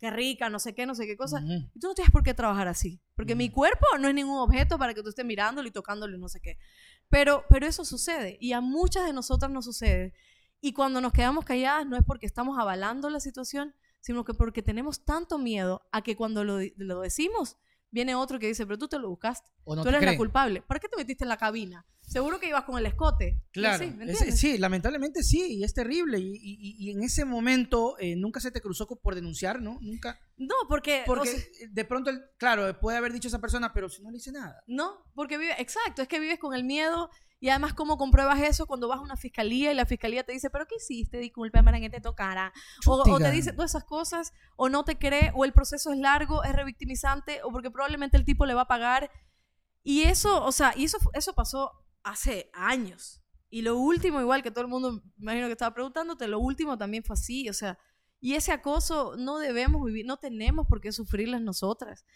qué 0.00 0.10
rica, 0.10 0.48
no 0.48 0.58
sé 0.58 0.74
qué, 0.74 0.86
no 0.86 0.96
sé 0.96 1.06
qué 1.06 1.16
cosa. 1.16 1.40
Y 1.72 1.78
tú 1.78 1.86
no 1.86 1.94
tienes 1.94 2.10
por 2.10 2.24
qué 2.24 2.34
trabajar 2.34 2.66
así, 2.66 3.00
porque 3.14 3.36
mi 3.36 3.48
cuerpo 3.48 3.86
no 4.00 4.08
es 4.08 4.14
ningún 4.14 4.38
objeto 4.38 4.76
para 4.76 4.92
que 4.92 5.04
tú 5.04 5.10
estés 5.10 5.24
mirándolo 5.24 5.68
y 5.68 5.70
tocándolo 5.70 6.16
y 6.16 6.20
no 6.20 6.28
sé 6.28 6.40
qué. 6.40 6.58
Pero, 7.14 7.44
pero 7.48 7.68
eso 7.68 7.84
sucede 7.84 8.38
y 8.40 8.54
a 8.54 8.60
muchas 8.60 9.06
de 9.06 9.12
nosotras 9.12 9.48
nos 9.48 9.66
sucede. 9.66 10.14
Y 10.60 10.72
cuando 10.72 11.00
nos 11.00 11.12
quedamos 11.12 11.44
calladas 11.44 11.86
no 11.86 11.96
es 11.96 12.02
porque 12.04 12.26
estamos 12.26 12.58
avalando 12.58 13.08
la 13.08 13.20
situación, 13.20 13.72
sino 14.00 14.24
que 14.24 14.34
porque 14.34 14.62
tenemos 14.62 15.04
tanto 15.04 15.38
miedo 15.38 15.86
a 15.92 16.02
que 16.02 16.16
cuando 16.16 16.42
lo, 16.42 16.58
lo 16.76 17.02
decimos, 17.02 17.56
viene 17.94 18.14
otro 18.14 18.38
que 18.38 18.48
dice, 18.48 18.66
pero 18.66 18.76
tú 18.76 18.88
te 18.88 18.98
lo 18.98 19.08
buscaste, 19.08 19.48
O 19.64 19.74
no 19.76 19.82
tú 19.82 19.88
eres 19.88 20.00
la 20.00 20.06
creen. 20.08 20.18
culpable. 20.18 20.62
¿Para 20.62 20.80
qué 20.80 20.88
te 20.88 20.96
metiste 20.96 21.24
en 21.24 21.28
la 21.28 21.36
cabina? 21.36 21.86
Seguro 22.02 22.38
que 22.38 22.48
ibas 22.48 22.64
con 22.64 22.76
el 22.76 22.84
escote. 22.84 23.40
Claro, 23.50 23.82
así, 23.82 23.90
¿me 23.94 24.10
es- 24.10 24.38
sí, 24.38 24.58
lamentablemente 24.58 25.22
sí, 25.22 25.56
y 25.58 25.64
es 25.64 25.72
terrible. 25.72 26.18
Y, 26.18 26.34
y- 26.34 26.76
y 26.78 26.90
en 26.90 27.02
ese 27.02 27.24
momento 27.24 27.96
eh, 27.98 28.14
nunca 28.16 28.40
se 28.40 28.50
te 28.50 28.60
cruzó 28.60 28.86
por 28.86 29.14
denunciar, 29.14 29.62
¿no? 29.62 29.78
Nunca. 29.80 30.18
No, 30.36 30.54
porque... 30.68 31.02
o 31.02 31.06
Porque 31.06 31.28
sea, 31.30 31.38
eh, 31.38 31.68
de 31.70 31.84
pronto, 31.86 32.10
el- 32.10 32.20
claro, 32.36 32.78
puede 32.80 32.98
haber 32.98 33.12
dicho 33.12 33.28
esa 33.28 33.38
persona, 33.40 33.72
pero 33.72 33.88
si 33.88 34.02
no 34.02 34.10
le 34.10 34.18
hice 34.18 34.32
nada. 34.32 34.62
No, 34.66 35.04
porque 35.14 35.38
vive, 35.38 35.54
exacto, 35.58 36.02
es 36.02 36.08
que 36.08 36.18
vives 36.20 36.38
con 36.38 36.52
el 36.54 36.64
miedo 36.64 37.08
y 37.44 37.50
además 37.50 37.74
cómo 37.74 37.98
compruebas 37.98 38.40
eso 38.40 38.64
cuando 38.66 38.88
vas 38.88 39.00
a 39.00 39.02
una 39.02 39.18
fiscalía 39.18 39.70
y 39.70 39.74
la 39.74 39.84
fiscalía 39.84 40.24
te 40.24 40.32
dice, 40.32 40.48
pero 40.48 40.64
¿qué 40.66 40.76
hiciste? 40.76 41.18
Disculpa 41.18 41.62
para 41.62 41.78
que 41.78 41.90
te 41.90 42.00
tocara. 42.00 42.54
O, 42.86 42.94
o 42.94 43.18
te 43.18 43.30
dice 43.32 43.52
todas 43.52 43.72
esas 43.72 43.84
cosas, 43.84 44.32
o 44.56 44.70
no 44.70 44.82
te 44.86 44.96
cree, 44.96 45.30
o 45.34 45.44
el 45.44 45.52
proceso 45.52 45.92
es 45.92 45.98
largo, 45.98 46.42
es 46.42 46.54
revictimizante, 46.54 47.42
o 47.42 47.50
porque 47.50 47.70
probablemente 47.70 48.16
el 48.16 48.24
tipo 48.24 48.46
le 48.46 48.54
va 48.54 48.62
a 48.62 48.66
pagar. 48.66 49.10
Y 49.82 50.04
eso, 50.04 50.42
o 50.42 50.52
sea, 50.52 50.72
y 50.74 50.84
eso, 50.84 50.96
eso 51.12 51.34
pasó 51.34 51.70
hace 52.02 52.48
años. 52.54 53.22
Y 53.50 53.60
lo 53.60 53.76
último, 53.76 54.22
igual 54.22 54.42
que 54.42 54.50
todo 54.50 54.62
el 54.62 54.70
mundo, 54.70 55.02
me 55.18 55.24
imagino 55.24 55.46
que 55.48 55.52
estaba 55.52 55.74
preguntándote, 55.74 56.26
lo 56.28 56.38
último 56.38 56.78
también 56.78 57.04
fue 57.04 57.12
así, 57.12 57.50
o 57.50 57.52
sea, 57.52 57.78
y 58.20 58.36
ese 58.36 58.52
acoso 58.52 59.16
no 59.18 59.36
debemos 59.36 59.84
vivir, 59.84 60.06
no 60.06 60.16
tenemos 60.16 60.66
por 60.66 60.80
qué 60.80 60.92
sufrirlas 60.92 61.42
nosotras. 61.42 62.06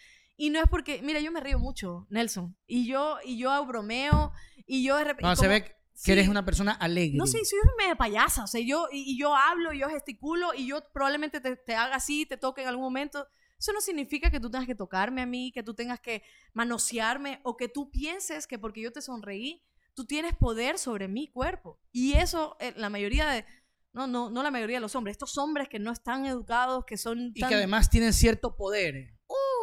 Y 0.41 0.51
no 0.51 0.61
es 0.61 0.68
porque, 0.70 1.03
mira, 1.03 1.18
yo 1.18 1.32
me 1.32 1.41
río 1.41 1.59
mucho, 1.59 2.07
Nelson, 2.11 2.57
y 2.64 2.86
yo, 2.86 3.18
y 3.24 3.39
yo 3.39 3.66
bromeo, 3.66 4.32
y 4.66 4.84
yo 4.84 4.97
de 4.97 5.03
repente... 5.03 5.24
No, 5.24 5.34
se 5.34 5.49
ve 5.49 5.64
que 5.64 5.74
sí. 5.95 6.12
eres 6.12 6.28
una 6.28 6.45
persona 6.45 6.70
alegre. 6.72 7.18
No 7.18 7.26
sé, 7.26 7.45
soy 7.45 7.59
media 7.76 7.97
payasa, 7.97 8.45
o 8.45 8.47
sea, 8.47 8.61
yo, 8.61 8.86
y, 8.93 9.14
y 9.14 9.18
yo 9.18 9.34
hablo, 9.34 9.72
y 9.72 9.80
yo 9.80 9.89
gesticulo, 9.89 10.55
y 10.55 10.68
yo 10.68 10.80
probablemente 10.95 11.41
te, 11.41 11.57
te 11.57 11.74
haga 11.74 11.97
así, 11.97 12.24
te 12.24 12.36
toque 12.36 12.62
en 12.62 12.68
algún 12.68 12.84
momento. 12.84 13.26
Eso 13.59 13.72
no 13.72 13.80
significa 13.80 14.30
que 14.30 14.39
tú 14.39 14.49
tengas 14.49 14.68
que 14.68 14.76
tocarme 14.76 15.22
a 15.22 15.26
mí, 15.26 15.51
que 15.51 15.64
tú 15.64 15.74
tengas 15.74 15.99
que 15.99 16.22
manosearme, 16.53 17.41
o 17.43 17.57
que 17.57 17.68
tú 17.68 17.91
pienses 17.91 18.47
que 18.47 18.61
porque 18.61 18.80
yo 18.80 18.93
te 18.93 19.03
sonreí, 19.03 19.64
tú 19.95 20.07
tienes 20.07 20.36
poder 20.36 20.78
sobre 20.78 21.09
mi 21.09 21.26
cuerpo. 21.26 21.80
Y 21.91 22.12
eso, 22.12 22.57
eh, 22.61 22.74
la 22.76 22.91
mayoría 22.91 23.28
de, 23.28 23.45
no, 23.93 24.07
no, 24.07 24.30
no 24.30 24.45
la 24.45 24.53
mayoría 24.53 24.76
de 24.76 24.82
los 24.82 24.95
hombres, 24.95 25.14
estos 25.14 25.36
hombres 25.36 25.68
que 25.68 25.80
no 25.80 25.91
están 25.91 26.26
educados, 26.26 26.84
que 26.84 26.97
son 26.97 27.32
Y 27.34 27.41
tan... 27.41 27.49
que 27.49 27.57
además 27.57 27.91
tienen 27.91 28.12
cierto 28.12 28.55
poder. 28.55 29.17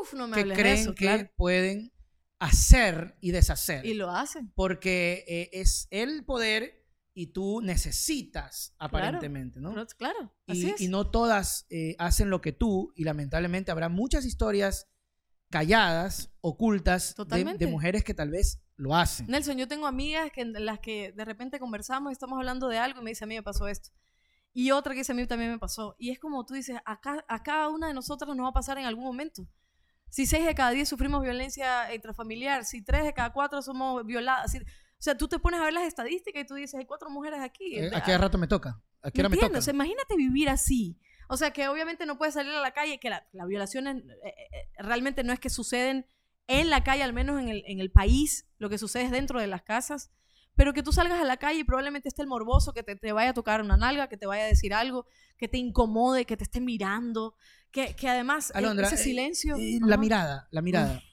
Uf, 0.05 0.13
no 0.13 0.27
me 0.27 0.35
que 0.37 0.43
de 0.49 0.53
creen 0.55 0.77
eso, 0.77 0.95
que 0.95 1.05
claro. 1.05 1.29
pueden 1.35 1.91
hacer 2.39 3.17
y 3.21 3.31
deshacer. 3.31 3.85
Y 3.85 3.93
lo 3.93 4.11
hacen. 4.11 4.51
porque 4.55 5.23
eh, 5.27 5.49
es 5.53 5.87
el 5.89 6.23
poder 6.25 6.85
y 7.13 7.27
tú 7.27 7.61
necesitas 7.61 8.75
aparentemente, 8.77 9.59
¿no? 9.61 9.73
Pero, 9.73 9.85
Claro, 9.97 10.33
así 10.47 10.67
Y, 10.67 10.69
es. 10.71 10.81
y 10.81 10.87
no 10.89 11.09
todas 11.09 11.65
eh, 11.69 11.95
hacen 11.97 12.29
lo 12.29 12.41
que 12.41 12.51
tú 12.51 12.91
y 12.95 13.03
lamentablemente 13.05 13.71
habrá 13.71 13.87
muchas 13.89 14.25
historias 14.25 14.89
calladas, 15.49 16.31
ocultas, 16.41 17.09
de, 17.09 17.15
Totalmente. 17.15 17.65
de 17.65 17.71
mujeres 17.71 18.03
que 18.03 18.13
tal 18.13 18.29
vez 18.31 18.61
lo 18.75 18.95
hacen. 18.95 19.27
Nelson, 19.27 19.57
yo 19.57 19.67
tengo 19.67 19.87
amigas 19.87 20.29
que, 20.31 20.41
en 20.41 20.65
las 20.65 20.79
que 20.79 21.13
de 21.13 21.23
repente 21.23 21.59
conversamos 21.59 22.11
y 22.11 22.13
estamos 22.13 22.37
hablando 22.37 22.67
de 22.67 22.77
algo 22.79 22.99
y 22.99 23.03
me 23.03 23.11
dice, 23.11 23.23
a 23.23 23.27
mí 23.27 23.35
me 23.35 23.43
pasó 23.43 23.67
esto. 23.67 23.91
Y 24.51 24.71
otra 24.71 24.93
que 24.93 24.99
dice, 24.99 25.13
a 25.13 25.15
mí 25.15 25.25
también 25.27 25.51
me 25.51 25.59
pasó. 25.59 25.95
Y 25.97 26.11
es 26.11 26.19
como 26.19 26.45
tú 26.45 26.53
dices, 26.53 26.77
a 26.85 27.41
cada 27.43 27.69
una 27.69 27.87
de 27.87 27.93
nosotras 27.93 28.27
nos 28.35 28.43
va 28.45 28.49
a 28.49 28.53
pasar 28.53 28.77
en 28.77 28.85
algún 28.85 29.03
momento. 29.05 29.47
Si 30.09 30.25
seis 30.25 30.45
de 30.45 30.55
cada 30.55 30.71
diez 30.71 30.87
sufrimos 30.87 31.21
violencia 31.23 31.93
intrafamiliar, 31.93 32.65
si 32.65 32.83
tres 32.83 33.03
de 33.03 33.13
cada 33.13 33.33
cuatro 33.33 33.61
somos 33.61 34.05
violadas, 34.05 34.51
si- 34.51 34.59
o 34.59 34.61
sea, 35.05 35.17
tú 35.17 35.27
te 35.27 35.39
pones 35.39 35.59
a 35.59 35.63
ver 35.65 35.73
las 35.73 35.83
estadísticas 35.87 36.43
y 36.43 36.47
tú 36.47 36.55
dices, 36.55 36.75
hay 36.75 36.85
cuatro 36.85 37.09
mujeres 37.09 37.39
aquí. 37.41 37.77
Eh, 37.77 37.89
¿A 37.93 38.01
qué 38.03 38.17
rato 38.17 38.37
me 38.37 38.47
toca? 38.47 38.81
¿A 39.01 39.11
qué 39.11 39.17
¿Me 39.17 39.21
hora 39.23 39.29
me 39.29 39.35
entiendes? 39.35 39.49
toca? 39.49 39.59
O 39.59 39.61
sea, 39.61 39.73
imagínate 39.73 40.15
vivir 40.15 40.49
así. 40.49 40.97
O 41.27 41.37
sea, 41.37 41.51
que 41.51 41.67
obviamente 41.67 42.05
no 42.05 42.17
puedes 42.17 42.33
salir 42.35 42.53
a 42.53 42.61
la 42.61 42.71
calle, 42.71 42.99
que 42.99 43.09
la, 43.09 43.27
la 43.33 43.45
violaciones 43.45 43.97
eh, 44.23 44.27
eh, 44.27 44.69
realmente 44.77 45.23
no 45.23 45.33
es 45.33 45.39
que 45.39 45.49
suceden 45.49 46.05
en 46.47 46.69
la 46.69 46.83
calle, 46.83 47.03
al 47.03 47.13
menos 47.13 47.41
en 47.41 47.49
el, 47.49 47.63
en 47.65 47.79
el 47.79 47.91
país, 47.91 48.47
lo 48.59 48.69
que 48.69 48.77
sucede 48.77 49.03
es 49.03 49.11
dentro 49.11 49.39
de 49.39 49.47
las 49.47 49.63
casas, 49.63 50.11
pero 50.55 50.71
que 50.73 50.83
tú 50.83 50.93
salgas 50.93 51.19
a 51.19 51.25
la 51.25 51.37
calle 51.37 51.59
y 51.59 51.63
probablemente 51.63 52.07
esté 52.07 52.21
el 52.21 52.27
morboso 52.27 52.73
que 52.73 52.83
te, 52.83 52.95
te 52.95 53.11
vaya 53.11 53.31
a 53.31 53.33
tocar 53.33 53.61
una 53.61 53.75
nalga, 53.75 54.07
que 54.07 54.17
te 54.17 54.27
vaya 54.27 54.43
a 54.43 54.47
decir 54.47 54.73
algo, 54.73 55.05
que 55.37 55.47
te 55.47 55.57
incomode, 55.57 56.25
que 56.25 56.37
te 56.37 56.43
esté 56.43 56.61
mirando, 56.61 57.35
que, 57.76 57.93
que 57.93 58.07
además 58.07 58.51
eh, 58.51 58.53
Alondra, 58.59 58.88
ese 58.88 58.95
eh, 58.95 58.99
silencio... 58.99 59.57
Eh, 59.57 59.80
ajá. 59.82 59.88
la 59.89 59.97
mirada, 59.97 60.47
la 60.49 60.61
mirada. 60.61 61.03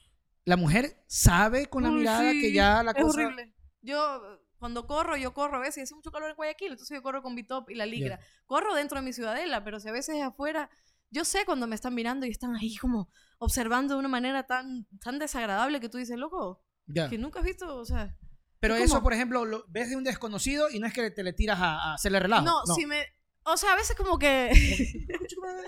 La 0.45 0.55
mujer 0.55 1.03
sabe 1.07 1.67
con 1.67 1.83
la 1.83 1.89
Ay, 1.89 1.95
mirada 1.95 2.31
sí, 2.31 2.39
que 2.39 2.53
ya 2.53 2.81
la 2.83 2.91
es 2.91 3.03
cosa... 3.03 3.19
horrible. 3.19 3.53
Yo, 3.81 4.21
cuando 4.57 4.87
corro, 4.87 5.17
yo 5.17 5.33
corro 5.33 5.57
a 5.57 5.59
veces, 5.59 5.79
y 5.79 5.81
hace 5.81 5.95
mucho 5.95 6.09
calor 6.09 6.29
en 6.29 6.37
Guayaquil, 6.37 6.71
entonces 6.71 6.95
yo 6.95 7.03
corro 7.03 7.21
con 7.21 7.35
Bitop 7.35 7.69
y 7.69 7.75
la 7.75 7.85
ligra. 7.85 8.17
Corro 8.45 8.73
dentro 8.75 8.97
de 8.97 9.03
mi 9.03 9.11
ciudadela, 9.11 9.61
pero 9.65 9.81
si 9.81 9.89
a 9.89 9.91
veces 9.91 10.15
es 10.15 10.23
afuera, 10.23 10.69
yo 11.11 11.25
sé 11.25 11.43
cuando 11.45 11.67
me 11.67 11.75
están 11.75 11.93
mirando 11.93 12.25
y 12.25 12.29
están 12.29 12.55
ahí 12.55 12.77
como 12.77 13.09
observando 13.39 13.95
de 13.95 13.99
una 13.99 14.07
manera 14.07 14.43
tan, 14.43 14.87
tan 15.01 15.19
desagradable 15.19 15.81
que 15.81 15.89
tú 15.89 15.97
dices, 15.97 16.17
loco, 16.17 16.63
que 17.09 17.17
nunca 17.17 17.39
has 17.39 17.45
visto, 17.45 17.75
o 17.75 17.83
sea... 17.83 18.15
Pero 18.61 18.75
eso, 18.75 19.03
por 19.03 19.11
ejemplo, 19.11 19.43
lo 19.43 19.65
ves 19.67 19.89
de 19.89 19.97
un 19.97 20.05
desconocido 20.05 20.69
y 20.69 20.79
no 20.79 20.87
es 20.87 20.93
que 20.93 21.11
te 21.11 21.23
le 21.23 21.33
tiras 21.33 21.59
a, 21.59 21.89
a 21.89 21.93
hacerle 21.95 22.21
relajo. 22.21 22.45
No, 22.45 22.65
si 22.73 22.85
me... 22.85 23.05
O 23.45 23.57
sea, 23.57 23.73
a 23.73 23.75
veces 23.75 23.95
como 23.95 24.17
que... 24.17 24.51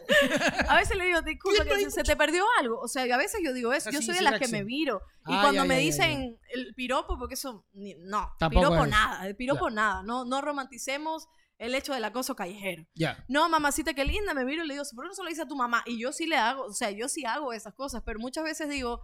a 0.67 0.75
veces 0.77 0.97
le 0.97 1.05
digo, 1.05 1.21
disculpa, 1.21 1.65
que 1.65 1.91
se 1.91 2.03
te 2.03 2.15
perdió 2.15 2.45
algo. 2.59 2.79
O 2.79 2.87
sea, 2.87 3.03
a 3.13 3.17
veces 3.17 3.41
yo 3.43 3.53
digo 3.53 3.73
eso. 3.73 3.89
yo 3.91 4.01
soy 4.01 4.15
de 4.15 4.21
las 4.21 4.39
que 4.39 4.47
me 4.47 4.63
viro. 4.63 5.01
Y 5.27 5.33
ah, 5.33 5.39
cuando 5.41 5.65
me 5.65 5.79
dicen 5.79 6.37
el 6.53 6.73
piropo, 6.75 7.17
porque 7.17 7.33
eso... 7.33 7.65
No, 7.73 8.35
piropo 8.49 8.85
nada. 8.85 9.27
El 9.27 9.35
piropo 9.35 9.69
nada. 9.69 10.03
No, 10.03 10.25
no 10.25 10.41
romanticemos 10.41 11.27
el 11.57 11.73
hecho 11.73 11.93
del 11.93 12.03
acoso 12.03 12.35
callejero. 12.35 12.85
Ya. 12.95 13.23
No, 13.27 13.47
mamacita, 13.49 13.93
qué 13.93 14.05
linda, 14.05 14.33
me 14.33 14.45
miro 14.45 14.63
y 14.63 14.67
le 14.67 14.73
digo, 14.73 14.85
¿por 14.93 15.05
qué 15.05 15.09
no 15.09 15.13
se 15.13 15.23
lo 15.23 15.29
dice 15.29 15.43
a 15.43 15.47
tu 15.47 15.55
mamá? 15.55 15.83
Y 15.85 15.99
yo 15.99 16.11
sí 16.11 16.25
le 16.25 16.35
hago, 16.35 16.63
o 16.63 16.73
sea, 16.73 16.91
yo 16.91 17.07
sí 17.07 17.25
hago 17.25 17.53
esas 17.53 17.73
cosas, 17.73 18.03
pero 18.05 18.19
muchas 18.19 18.43
veces 18.43 18.69
digo, 18.69 19.01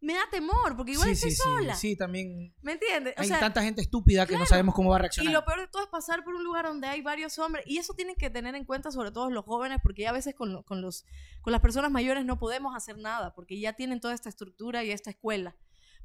me 0.00 0.14
da 0.14 0.22
temor, 0.30 0.76
porque 0.76 0.92
igual 0.92 1.10
estoy 1.10 1.32
sola. 1.32 1.74
Sí, 1.74 1.94
también. 1.94 2.54
¿Me 2.62 2.72
entiendes? 2.72 3.14
hay 3.16 3.28
tanta 3.28 3.62
gente 3.62 3.82
estúpida 3.82 4.26
que 4.26 4.36
no 4.38 4.46
sabemos 4.46 4.74
cómo 4.74 4.90
va 4.90 4.96
a 4.96 4.98
reaccionar. 5.00 5.30
Y 5.30 5.34
lo 5.34 5.44
peor 5.44 5.60
de 5.60 5.68
todo 5.68 5.82
es 5.82 5.88
pasar 5.88 6.24
por 6.24 6.34
un 6.34 6.42
lugar 6.42 6.64
donde 6.64 6.86
hay 6.86 7.02
varios 7.02 7.38
hombres. 7.38 7.64
Y 7.66 7.76
eso 7.78 7.92
tienen 7.92 8.16
que 8.16 8.30
tener 8.30 8.54
en 8.54 8.64
cuenta, 8.64 8.90
sobre 8.90 9.10
todo 9.10 9.30
los 9.30 9.44
jóvenes, 9.44 9.78
porque 9.82 10.02
ya 10.02 10.10
a 10.10 10.12
veces 10.12 10.34
con, 10.34 10.62
con, 10.62 10.80
los, 10.80 11.04
con 11.42 11.52
las 11.52 11.60
personas 11.60 11.90
mayores 11.90 12.24
no 12.24 12.38
podemos 12.38 12.74
hacer 12.74 12.96
nada, 12.96 13.34
porque 13.34 13.60
ya 13.60 13.74
tienen 13.74 14.00
toda 14.00 14.14
esta 14.14 14.30
estructura 14.30 14.82
y 14.84 14.90
esta 14.90 15.10
escuela. 15.10 15.54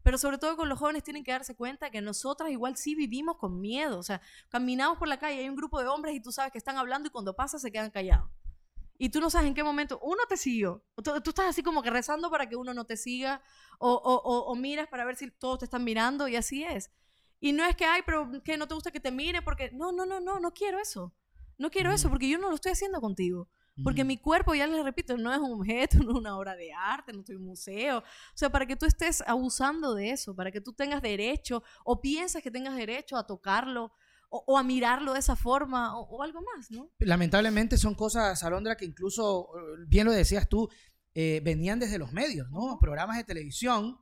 Pero 0.03 0.17
sobre 0.17 0.37
todo 0.37 0.55
con 0.57 0.69
los 0.69 0.77
jóvenes 0.77 1.03
tienen 1.03 1.23
que 1.23 1.31
darse 1.31 1.55
cuenta 1.55 1.89
que 1.89 2.01
nosotras 2.01 2.51
igual 2.51 2.75
sí 2.75 2.95
vivimos 2.95 3.37
con 3.37 3.59
miedo. 3.61 3.97
O 3.97 4.03
sea, 4.03 4.21
caminamos 4.49 4.97
por 4.97 5.07
la 5.07 5.17
calle, 5.17 5.39
hay 5.39 5.49
un 5.49 5.55
grupo 5.55 5.79
de 5.79 5.87
hombres 5.87 6.13
y 6.15 6.19
tú 6.19 6.31
sabes 6.31 6.51
que 6.51 6.57
están 6.57 6.77
hablando 6.77 7.07
y 7.07 7.11
cuando 7.11 7.35
pasa 7.35 7.57
se 7.59 7.71
quedan 7.71 7.91
callados 7.91 8.29
y 8.97 9.09
tú 9.09 9.19
no 9.19 9.29
sabes 9.29 9.47
en 9.47 9.53
qué 9.53 9.63
momento 9.63 9.99
uno 10.01 10.21
te 10.27 10.37
siguió. 10.37 10.83
Tú, 11.03 11.19
tú, 11.21 11.31
estás 11.31 11.47
así 11.47 11.63
como 11.63 11.83
que 11.83 11.89
rezando 11.89 12.29
para 12.29 12.47
que 12.47 12.55
uno 12.55 12.73
no 12.73 12.85
te 12.85 12.97
siga 12.97 13.41
o, 13.79 13.91
o, 13.91 14.39
o, 14.45 14.55
miras 14.55 14.87
para 14.87 15.05
ver 15.05 15.15
si 15.15 15.29
todos 15.31 15.59
te 15.59 15.65
están 15.65 15.83
mirando 15.83 16.27
y 16.27 16.35
así 16.35 16.63
es. 16.63 16.91
Y 17.39 17.51
no 17.51 17.65
es 17.65 17.75
que, 17.75 17.85
ay, 17.85 18.01
pero 18.05 18.31
que 18.43 18.57
no 18.57 18.67
te 18.67 18.73
gusta 18.73 18.91
que 18.91 18.99
te 18.99 19.11
mire 19.11 19.41
porque 19.41 19.71
no, 19.71 19.91
no, 19.91 20.05
no, 20.05 20.19
no, 20.19 20.39
no 20.39 20.53
quiero 20.53 20.79
eso. 20.79 21.13
No 21.57 21.69
quiero 21.69 21.91
eso 21.91 22.09
porque 22.09 22.29
yo 22.29 22.37
no 22.37 22.49
lo 22.49 22.55
estoy 22.55 22.71
haciendo 22.71 23.01
contigo. 23.01 23.49
Porque 23.83 24.05
mi 24.05 24.17
cuerpo, 24.17 24.55
ya 24.55 24.67
les 24.67 24.85
repito, 24.85 25.17
no 25.17 25.33
es 25.33 25.39
un 25.39 25.59
objeto, 25.59 25.97
no 26.03 26.11
es 26.11 26.17
una 26.17 26.37
obra 26.37 26.55
de 26.55 26.71
arte, 26.71 27.11
no 27.11 27.19
estoy 27.19 27.35
un 27.35 27.45
museo. 27.45 27.99
O 27.99 28.03
sea, 28.37 28.49
para 28.49 28.65
que 28.65 28.77
tú 28.77 28.85
estés 28.85 29.21
abusando 29.27 29.93
de 29.95 30.11
eso, 30.11 30.33
para 30.33 30.51
que 30.51 30.61
tú 30.61 30.71
tengas 30.71 31.01
derecho 31.01 31.61
o 31.83 31.99
piensas 31.99 32.41
que 32.41 32.51
tengas 32.51 32.75
derecho 32.75 33.17
a 33.17 33.27
tocarlo 33.27 33.91
o, 34.29 34.57
a 34.57 34.63
mirarlo 34.63 35.13
de 35.13 35.19
esa 35.19 35.35
forma 35.35 35.97
o, 35.97 36.21
algo 36.23 36.41
más, 36.41 36.71
¿no? 36.71 36.91
Lamentablemente 36.99 37.77
son 37.77 37.95
cosas, 37.95 38.43
Alondra, 38.43 38.75
que 38.75 38.85
incluso, 38.85 39.49
eh, 39.57 39.85
bien 39.87 40.05
lo 40.05 40.11
decías 40.11 40.49
tú, 40.49 40.69
eh, 41.13 41.41
venían 41.43 41.79
desde 41.79 41.97
los 41.97 42.11
medios, 42.11 42.49
¿no? 42.51 42.77
Programas 42.79 43.17
de 43.17 43.23
televisión, 43.23 43.99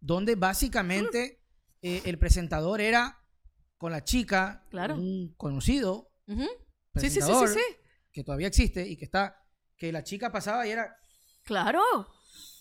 donde 0.00 0.34
básicamente 0.34 1.42
eh, 1.82 2.02
el 2.04 2.18
presentador 2.18 2.80
era 2.80 3.18
con 3.76 3.92
la 3.92 4.04
chica, 4.04 4.66
claro. 4.70 4.94
un 4.94 5.34
conocido, 5.36 6.12
sí, 6.26 7.10
sí, 7.10 7.20
sí, 7.20 7.60
que 8.12 8.24
todavía 8.24 8.46
existe 8.46 8.86
y 8.88 8.96
que 8.96 9.04
está, 9.04 9.36
que 9.76 9.92
la 9.92 10.04
chica 10.04 10.30
pasaba 10.30 10.66
y 10.66 10.70
era... 10.70 10.96
Claro, 11.44 11.82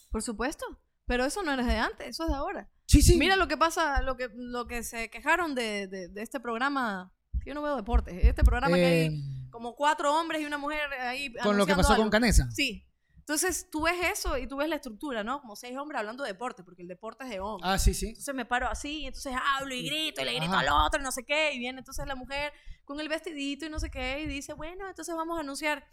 por 0.10 0.24
supuesto. 0.24 0.66
Pero 1.12 1.26
eso 1.26 1.44
no 1.44 1.52
es 1.52 1.66
de 1.66 1.76
antes, 1.76 2.08
eso 2.08 2.24
es 2.24 2.30
de 2.30 2.36
ahora. 2.36 2.71
Sí, 2.86 3.02
sí. 3.02 3.18
Mira 3.18 3.36
lo 3.36 3.48
que 3.48 3.58
pasa, 3.58 4.02
lo 4.02 4.18
que, 4.18 4.30
lo 4.34 4.68
que 4.68 4.84
se 4.84 5.10
quejaron 5.10 5.56
de, 5.56 5.88
de, 5.88 6.22
este 6.22 6.40
programa. 6.40 7.14
Yo 7.46 7.54
no 7.54 7.62
veo 7.62 7.76
deportes. 7.76 8.16
Este 8.24 8.44
programa 8.44 8.76
que 8.76 8.86
hay 8.86 9.06
em. 9.08 9.50
como 9.50 9.76
cuatro 9.76 10.14
hombres 10.14 10.42
y 10.42 10.46
una 10.46 10.58
mujer 10.58 10.82
ahí. 11.00 11.34
Con 11.42 11.58
lo 11.58 11.66
que 11.66 11.76
pasó 11.76 11.96
con 11.96 12.10
Canesa. 12.10 12.50
Sí. 12.52 12.88
Entonces 13.32 13.70
tú 13.72 13.84
ves 13.84 13.96
eso 14.12 14.38
y 14.38 14.48
tú 14.48 14.58
ves 14.58 14.68
la 14.68 14.76
estructura, 14.76 15.24
¿no? 15.24 15.40
Como 15.40 15.56
seis 15.56 15.78
hombres 15.78 16.00
hablando 16.00 16.24
de 16.24 16.34
deporte, 16.34 16.64
porque 16.64 16.82
el 16.82 16.88
deporte 16.88 17.24
es 17.24 17.30
de 17.30 17.40
hombres. 17.40 17.72
Ah, 17.72 17.78
sí, 17.78 17.94
sí. 17.94 18.10
Entonces 18.10 18.36
me 18.36 18.46
paro 18.46 18.68
así, 18.68 19.02
y 19.02 19.06
entonces 19.06 19.34
hablo 19.58 19.74
y 19.74 19.86
grito 19.86 20.22
y 20.22 20.26
le 20.26 20.36
grito 20.36 20.54
al 20.54 20.68
otro 20.68 21.00
y 21.00 21.04
no 21.04 21.12
sé 21.12 21.24
qué. 21.24 21.54
Y 21.54 21.60
viene 21.60 21.80
entonces 21.80 22.06
la 22.08 22.16
mujer 22.16 22.52
con 22.84 23.00
el 23.00 23.08
vestidito 23.08 23.66
y 23.66 23.70
no 23.70 23.80
sé 23.80 23.90
qué 23.90 24.22
y 24.24 24.28
dice, 24.28 24.54
bueno, 24.54 24.88
entonces 24.90 25.16
vamos 25.16 25.38
a 25.38 25.42
anunciar. 25.42 25.88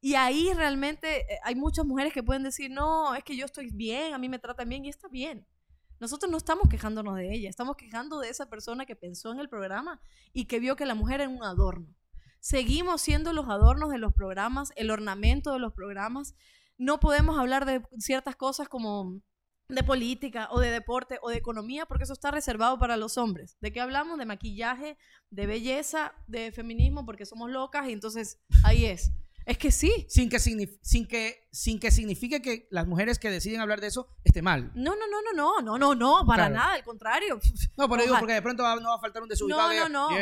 Y 0.00 0.16
ahí 0.16 0.52
realmente 0.52 1.20
eh, 1.32 1.38
hay 1.44 1.54
muchas 1.54 1.84
mujeres 1.84 2.12
que 2.12 2.22
pueden 2.22 2.42
decir, 2.42 2.70
no, 2.70 3.14
es 3.14 3.22
que 3.24 3.36
yo 3.36 3.46
estoy 3.46 3.70
bien, 3.70 4.12
a 4.12 4.18
mí 4.18 4.28
me 4.28 4.38
tratan 4.38 4.68
bien 4.68 4.84
y 4.84 4.88
está 4.88 5.06
bien. 5.08 5.46
Nosotros 6.00 6.30
no 6.30 6.38
estamos 6.38 6.68
quejándonos 6.68 7.16
de 7.16 7.32
ella, 7.32 7.48
estamos 7.48 7.76
quejando 7.76 8.20
de 8.20 8.28
esa 8.28 8.48
persona 8.48 8.86
que 8.86 8.96
pensó 8.96 9.32
en 9.32 9.38
el 9.38 9.48
programa 9.48 10.00
y 10.32 10.46
que 10.46 10.60
vio 10.60 10.76
que 10.76 10.86
la 10.86 10.94
mujer 10.94 11.20
era 11.20 11.30
un 11.30 11.42
adorno. 11.42 11.94
Seguimos 12.40 13.00
siendo 13.00 13.32
los 13.32 13.48
adornos 13.48 13.90
de 13.90 13.98
los 13.98 14.12
programas, 14.12 14.72
el 14.76 14.90
ornamento 14.90 15.52
de 15.52 15.58
los 15.58 15.72
programas. 15.72 16.34
No 16.76 17.00
podemos 17.00 17.38
hablar 17.38 17.64
de 17.64 17.82
ciertas 17.98 18.36
cosas 18.36 18.68
como 18.68 19.20
de 19.68 19.82
política 19.82 20.48
o 20.50 20.60
de 20.60 20.70
deporte 20.70 21.18
o 21.22 21.30
de 21.30 21.36
economía 21.36 21.86
porque 21.86 22.04
eso 22.04 22.12
está 22.12 22.30
reservado 22.30 22.78
para 22.78 22.96
los 22.96 23.16
hombres. 23.16 23.56
¿De 23.60 23.72
qué 23.72 23.80
hablamos? 23.80 24.18
De 24.18 24.26
maquillaje, 24.26 24.98
de 25.30 25.46
belleza, 25.46 26.12
de 26.26 26.52
feminismo 26.52 27.06
porque 27.06 27.24
somos 27.24 27.50
locas 27.50 27.88
y 27.88 27.92
entonces 27.92 28.40
ahí 28.62 28.84
es. 28.84 29.10
Es 29.46 29.58
que 29.58 29.70
sí. 29.70 30.06
Sin 30.08 30.30
que, 30.30 30.38
sin, 30.38 30.58
que, 31.06 31.46
sin 31.50 31.78
que 31.78 31.90
signifique 31.90 32.40
que 32.40 32.66
las 32.70 32.86
mujeres 32.86 33.18
que 33.18 33.30
deciden 33.30 33.60
hablar 33.60 33.80
de 33.80 33.88
eso 33.88 34.08
esté 34.24 34.40
mal. 34.40 34.70
No, 34.74 34.96
no, 34.96 35.06
no, 35.06 35.20
no, 35.22 35.32
no, 35.34 35.62
no, 35.62 35.78
no, 35.78 35.94
no, 35.94 36.26
para 36.26 36.48
nada, 36.48 36.74
al 36.74 36.84
contrario. 36.84 37.38
No, 37.76 37.88
pero 37.88 38.02
digo, 38.02 38.16
porque 38.18 38.34
de 38.34 38.42
pronto 38.42 38.62
no 38.80 38.90
va 38.90 38.96
a 38.96 39.00
faltar 39.00 39.22
un 39.22 39.28
desubicado. 39.28 39.68
No, 39.68 39.88
no, 39.88 40.10
no. 40.10 40.18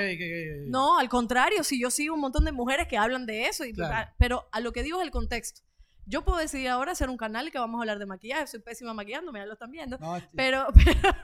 No, 0.68 0.98
al 0.98 1.08
contrario, 1.08 1.62
si 1.62 1.80
yo 1.80 1.90
sigo 1.90 2.14
un 2.14 2.20
montón 2.20 2.44
de 2.44 2.52
mujeres 2.52 2.88
que 2.88 2.96
hablan 2.96 3.26
de 3.26 3.46
eso, 3.46 3.64
y, 3.64 3.74
pero 4.18 4.48
a 4.50 4.60
lo 4.60 4.72
que 4.72 4.82
digo 4.82 4.98
es 5.00 5.04
el 5.04 5.12
contexto. 5.12 5.62
Yo 6.04 6.24
puedo 6.24 6.38
decidir 6.38 6.68
ahora 6.68 6.92
hacer 6.92 7.08
un 7.08 7.16
canal 7.16 7.52
que 7.52 7.58
vamos 7.58 7.78
a 7.78 7.82
hablar 7.82 8.00
de 8.00 8.06
maquillaje. 8.06 8.48
Soy 8.48 8.60
pésima 8.60 8.92
maquillando, 8.92 9.32
mira, 9.32 9.46
lo 9.46 9.52
están 9.52 9.70
viendo. 9.70 9.98
pero, 10.34 10.66
pero, 10.84 11.16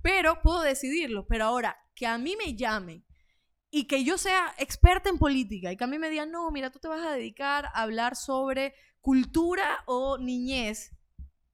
pero 0.00 0.42
puedo 0.42 0.62
decidirlo. 0.62 1.26
Pero 1.26 1.46
ahora, 1.46 1.76
que 1.94 2.06
a 2.06 2.18
mí 2.18 2.36
me 2.36 2.54
llamen 2.54 3.04
y 3.74 3.84
que 3.84 4.04
yo 4.04 4.18
sea 4.18 4.54
experta 4.58 5.08
en 5.08 5.18
política 5.18 5.72
y 5.72 5.78
que 5.78 5.84
a 5.84 5.86
mí 5.86 5.98
me 5.98 6.10
digan, 6.10 6.30
no, 6.30 6.50
mira, 6.50 6.70
tú 6.70 6.78
te 6.78 6.88
vas 6.88 7.04
a 7.04 7.12
dedicar 7.12 7.64
a 7.64 7.82
hablar 7.82 8.16
sobre 8.16 8.74
cultura 9.00 9.82
o 9.86 10.18
niñez. 10.18 10.90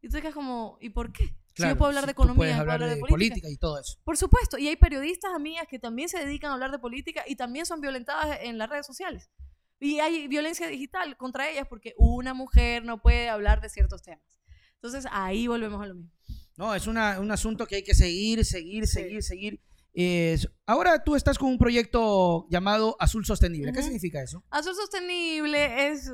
Y 0.02 0.08
tú 0.08 0.14
te 0.14 0.20
quedas 0.22 0.34
como, 0.34 0.78
¿y 0.80 0.90
por 0.90 1.12
qué? 1.12 1.36
si 1.54 1.62
yo 1.62 1.76
puedo 1.76 1.88
hablar 1.88 2.06
de 2.06 2.12
economía, 2.12 2.56
puedo 2.56 2.72
hablar 2.72 2.88
de, 2.88 2.96
política. 2.96 3.48
y 3.48 3.56
todo 3.56 3.80
eso. 3.80 3.98
Por 4.04 4.16
supuesto, 4.16 4.58
y 4.58 4.66
hay 4.66 4.76
periodistas 4.76 5.32
amigas 5.32 5.66
que 5.68 5.78
también 5.78 6.08
se 6.08 6.18
dedican 6.18 6.50
a 6.50 6.54
hablar 6.54 6.72
de 6.72 6.78
política 6.80 7.24
y 7.26 7.36
también 7.36 7.66
son 7.66 7.80
violentadas 7.80 8.38
en 8.42 8.58
las 8.58 8.68
redes 8.68 8.86
sociales. 8.86 9.30
Y 9.78 10.00
hay 10.00 10.26
violencia 10.26 10.66
digital 10.66 11.16
contra 11.16 11.48
ellas 11.48 11.66
porque 11.68 11.94
una 11.98 12.34
mujer 12.34 12.84
no 12.84 13.00
puede 13.00 13.28
hablar 13.28 13.60
de 13.60 13.68
ciertos 13.68 14.02
temas. 14.02 14.40
Entonces 14.74 15.06
ahí 15.12 15.46
volvemos 15.46 15.80
a 15.80 15.86
lo 15.86 15.94
mismo. 15.94 16.12
No, 16.56 16.74
es 16.74 16.88
una, 16.88 17.20
un 17.20 17.30
asunto 17.30 17.66
que 17.66 17.76
hay 17.76 17.84
que 17.84 17.94
seguir, 17.94 18.44
seguir, 18.44 18.88
seguir, 18.88 19.22
seguir 19.22 19.60
ahora 20.66 21.02
tú 21.02 21.16
estás 21.16 21.38
con 21.38 21.48
un 21.48 21.58
proyecto 21.58 22.46
llamado 22.50 22.96
Azul 23.00 23.24
Sostenible. 23.24 23.72
¿Qué 23.72 23.82
significa 23.82 24.22
eso? 24.22 24.44
Azul 24.50 24.74
Sostenible 24.74 25.88
es, 25.88 26.10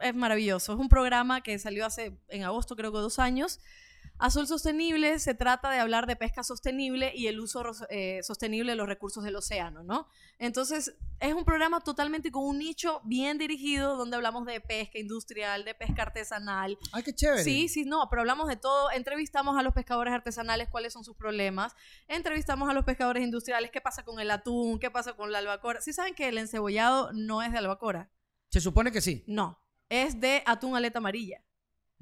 es 0.00 0.14
maravilloso. 0.14 0.74
Es 0.74 0.78
un 0.78 0.88
programa 0.88 1.42
que 1.42 1.58
salió 1.58 1.86
hace, 1.86 2.18
en 2.28 2.44
agosto 2.44 2.76
creo 2.76 2.92
que 2.92 2.98
dos 2.98 3.18
años, 3.18 3.60
Azul 4.22 4.46
Sostenible 4.46 5.18
se 5.18 5.34
trata 5.34 5.68
de 5.68 5.80
hablar 5.80 6.06
de 6.06 6.14
pesca 6.14 6.44
sostenible 6.44 7.10
y 7.12 7.26
el 7.26 7.40
uso 7.40 7.64
eh, 7.90 8.20
sostenible 8.22 8.70
de 8.70 8.76
los 8.76 8.86
recursos 8.86 9.24
del 9.24 9.34
océano, 9.34 9.82
¿no? 9.82 10.06
Entonces, 10.38 10.96
es 11.18 11.34
un 11.34 11.44
programa 11.44 11.80
totalmente 11.80 12.30
con 12.30 12.44
un 12.44 12.58
nicho 12.60 13.00
bien 13.02 13.36
dirigido 13.36 13.96
donde 13.96 14.14
hablamos 14.14 14.46
de 14.46 14.60
pesca 14.60 15.00
industrial, 15.00 15.64
de 15.64 15.74
pesca 15.74 16.02
artesanal. 16.02 16.78
¡Ay, 16.92 17.02
qué 17.02 17.12
chévere! 17.12 17.42
Sí, 17.42 17.68
sí, 17.68 17.84
no, 17.84 18.06
pero 18.08 18.20
hablamos 18.20 18.46
de 18.46 18.54
todo. 18.54 18.92
Entrevistamos 18.92 19.58
a 19.58 19.62
los 19.64 19.74
pescadores 19.74 20.14
artesanales, 20.14 20.68
cuáles 20.68 20.92
son 20.92 21.02
sus 21.02 21.16
problemas. 21.16 21.74
Entrevistamos 22.06 22.70
a 22.70 22.74
los 22.74 22.84
pescadores 22.84 23.24
industriales, 23.24 23.72
qué 23.72 23.80
pasa 23.80 24.04
con 24.04 24.20
el 24.20 24.30
atún, 24.30 24.78
qué 24.78 24.88
pasa 24.88 25.14
con 25.14 25.32
la 25.32 25.38
albacora. 25.38 25.80
¿Sí 25.80 25.92
saben 25.92 26.14
que 26.14 26.28
el 26.28 26.38
encebollado 26.38 27.12
no 27.12 27.42
es 27.42 27.50
de 27.50 27.58
albacora? 27.58 28.08
Se 28.50 28.60
supone 28.60 28.92
que 28.92 29.00
sí. 29.00 29.24
No, 29.26 29.58
es 29.88 30.20
de 30.20 30.44
atún 30.46 30.76
aleta 30.76 31.00
amarilla. 31.00 31.42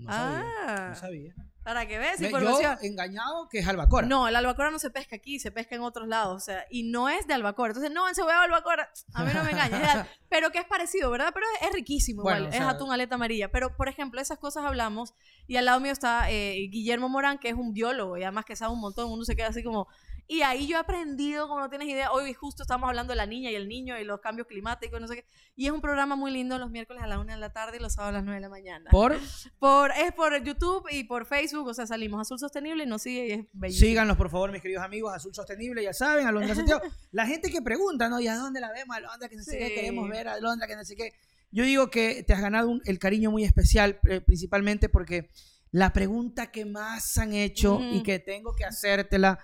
No 0.00 0.12
sabía. 0.12 0.54
Ah. 0.66 0.86
No 0.90 0.94
sabía. 0.94 1.34
Para 1.62 1.86
que 1.86 1.98
veas 1.98 2.20
información. 2.20 2.78
Yo 2.80 2.86
engañado 2.88 3.48
que 3.50 3.58
es 3.58 3.68
albacora. 3.68 4.06
No, 4.06 4.26
el 4.26 4.34
albacora 4.34 4.70
no 4.70 4.78
se 4.78 4.90
pesca 4.90 5.16
aquí, 5.16 5.38
se 5.38 5.50
pesca 5.50 5.74
en 5.74 5.82
otros 5.82 6.08
lados. 6.08 6.36
O 6.36 6.44
sea, 6.44 6.64
y 6.70 6.84
no 6.84 7.10
es 7.10 7.26
de 7.26 7.34
albacora. 7.34 7.70
Entonces, 7.70 7.92
no, 7.92 8.08
en 8.08 8.14
cebolla 8.14 8.42
albacora. 8.42 8.90
A 9.12 9.24
mí 9.24 9.32
no 9.34 9.44
me 9.44 9.50
engañes. 9.50 9.80
pero 10.30 10.50
que 10.50 10.58
es 10.58 10.64
parecido, 10.64 11.10
¿verdad? 11.10 11.32
Pero 11.34 11.46
es, 11.60 11.72
riquísimo 11.72 12.22
igual. 12.22 12.48
es 12.52 12.60
atún 12.60 12.90
aleta 12.92 13.16
amarilla. 13.16 13.50
Pero, 13.50 13.76
por 13.76 13.88
ejemplo, 13.88 14.20
esas 14.20 14.38
cosas 14.38 14.64
hablamos. 14.64 15.12
Y 15.46 15.56
al 15.56 15.66
lado 15.66 15.80
mío 15.80 15.92
está 15.92 16.30
eh, 16.30 16.68
Guillermo 16.70 17.10
Morán, 17.10 17.38
que 17.38 17.50
es 17.50 17.54
un 17.54 17.74
biólogo 17.74 18.16
y 18.16 18.22
además 18.22 18.46
que 18.46 18.56
sabe 18.56 18.72
un 18.72 18.80
montón. 18.80 19.10
Uno 19.10 19.24
se 19.24 19.36
queda 19.36 19.48
así 19.48 19.62
como. 19.62 19.86
Y 20.32 20.42
ahí 20.42 20.68
yo 20.68 20.76
he 20.76 20.78
aprendido, 20.78 21.48
como 21.48 21.58
no 21.58 21.68
tienes 21.68 21.88
idea, 21.88 22.12
hoy 22.12 22.32
justo 22.34 22.62
estamos 22.62 22.86
hablando 22.88 23.10
de 23.12 23.16
la 23.16 23.26
niña 23.26 23.50
y 23.50 23.56
el 23.56 23.66
niño 23.66 23.98
y 23.98 24.04
los 24.04 24.20
cambios 24.20 24.46
climáticos, 24.46 25.00
no 25.00 25.08
sé 25.08 25.16
qué. 25.16 25.24
Y 25.56 25.66
es 25.66 25.72
un 25.72 25.80
programa 25.80 26.14
muy 26.14 26.30
lindo 26.30 26.56
los 26.56 26.70
miércoles 26.70 27.02
a 27.02 27.08
la 27.08 27.18
una 27.18 27.34
de 27.34 27.40
la 27.40 27.52
tarde 27.52 27.78
y 27.78 27.80
los 27.80 27.94
sábados 27.94 28.10
a 28.10 28.18
las 28.18 28.24
nueve 28.24 28.36
de 28.36 28.42
la 28.42 28.48
mañana. 28.48 28.88
¿Por? 28.92 29.18
Por, 29.58 29.90
es 29.90 30.12
por 30.12 30.40
YouTube 30.44 30.86
y 30.92 31.02
por 31.02 31.26
Facebook, 31.26 31.66
o 31.66 31.74
sea, 31.74 31.84
salimos 31.88 32.20
Azul 32.20 32.38
Sostenible 32.38 32.84
y 32.84 32.86
nos 32.86 33.02
sigue 33.02 33.26
y 33.26 33.32
es 33.32 33.46
bello. 33.52 33.74
Síganos, 33.76 34.16
por 34.16 34.30
favor, 34.30 34.52
mis 34.52 34.62
queridos 34.62 34.84
amigos, 34.84 35.12
Azul 35.12 35.34
Sostenible, 35.34 35.82
ya 35.82 35.92
saben, 35.92 36.24
Alondra 36.28 36.54
Santiago. 36.54 36.80
La 37.10 37.26
gente 37.26 37.50
que 37.50 37.60
pregunta, 37.60 38.08
¿no? 38.08 38.20
¿Y 38.20 38.28
a 38.28 38.36
dónde 38.36 38.60
la 38.60 38.70
vemos? 38.70 38.96
Alondra, 38.96 39.28
que 39.28 39.34
no 39.34 39.42
sé 39.42 39.58
qué, 39.58 39.74
queremos 39.74 40.08
ver 40.08 40.28
a 40.28 40.34
Alondra, 40.34 40.68
que 40.68 40.76
no 40.76 40.84
sé 40.84 40.94
qué. 40.94 41.12
Yo 41.50 41.64
digo 41.64 41.90
que 41.90 42.22
te 42.22 42.34
has 42.34 42.40
ganado 42.40 42.68
un- 42.68 42.82
el 42.84 43.00
cariño 43.00 43.32
muy 43.32 43.42
especial, 43.42 43.98
eh, 44.08 44.20
principalmente 44.20 44.88
porque 44.88 45.28
la 45.72 45.92
pregunta 45.92 46.50
que 46.50 46.64
más 46.64 47.16
han 47.18 47.32
hecho 47.32 47.80
y 47.80 48.02
que 48.04 48.18
tengo 48.20 48.54
que 48.56 48.64
hacértela, 48.64 49.38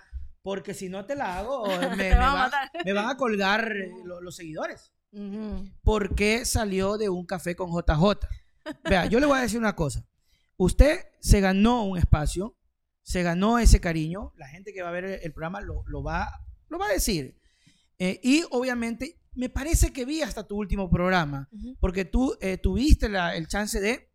porque 0.47 0.73
si 0.73 0.87
no 0.87 1.03
te 1.05 1.13
la 1.13 1.37
hago, 1.39 1.65
me, 1.97 2.09
va- 2.15 2.49
me 2.85 2.93
van 2.93 3.09
a 3.09 3.17
colgar 3.17 3.69
eh, 3.75 3.91
lo- 4.05 4.21
los 4.21 4.33
seguidores. 4.33 4.93
Ujú. 5.11 5.69
¿Por 5.83 6.15
qué 6.15 6.45
salió 6.45 6.97
de 6.97 7.09
un 7.09 7.25
café 7.25 7.53
con 7.57 7.69
JJ? 7.69 8.25
Vea, 8.89 9.07
yo 9.07 9.19
le 9.19 9.25
voy 9.25 9.37
a 9.39 9.41
decir 9.41 9.59
una 9.59 9.75
cosa. 9.75 10.05
Usted 10.55 11.01
se 11.19 11.41
ganó 11.41 11.83
un 11.83 11.97
espacio, 11.97 12.55
se 13.03 13.23
ganó 13.23 13.59
ese 13.59 13.81
cariño. 13.81 14.31
La 14.37 14.47
gente 14.47 14.71
que 14.71 14.81
va 14.81 14.87
a 14.87 14.93
ver 14.93 15.03
el, 15.03 15.19
el 15.21 15.33
programa 15.33 15.59
lo, 15.59 15.83
lo 15.87 16.01
va, 16.01 16.29
lo 16.69 16.79
va 16.79 16.85
a 16.85 16.93
decir. 16.93 17.37
Eh, 17.99 18.21
y 18.23 18.45
obviamente, 18.51 19.19
me 19.33 19.49
parece 19.49 19.91
que 19.91 20.05
vi 20.05 20.21
hasta 20.21 20.47
tu 20.47 20.55
último 20.55 20.89
programa, 20.89 21.49
porque 21.81 22.05
tú 22.05 22.37
eh, 22.39 22.57
tuviste 22.57 23.09
la- 23.09 23.35
el 23.35 23.49
chance 23.49 23.81
de 23.81 24.09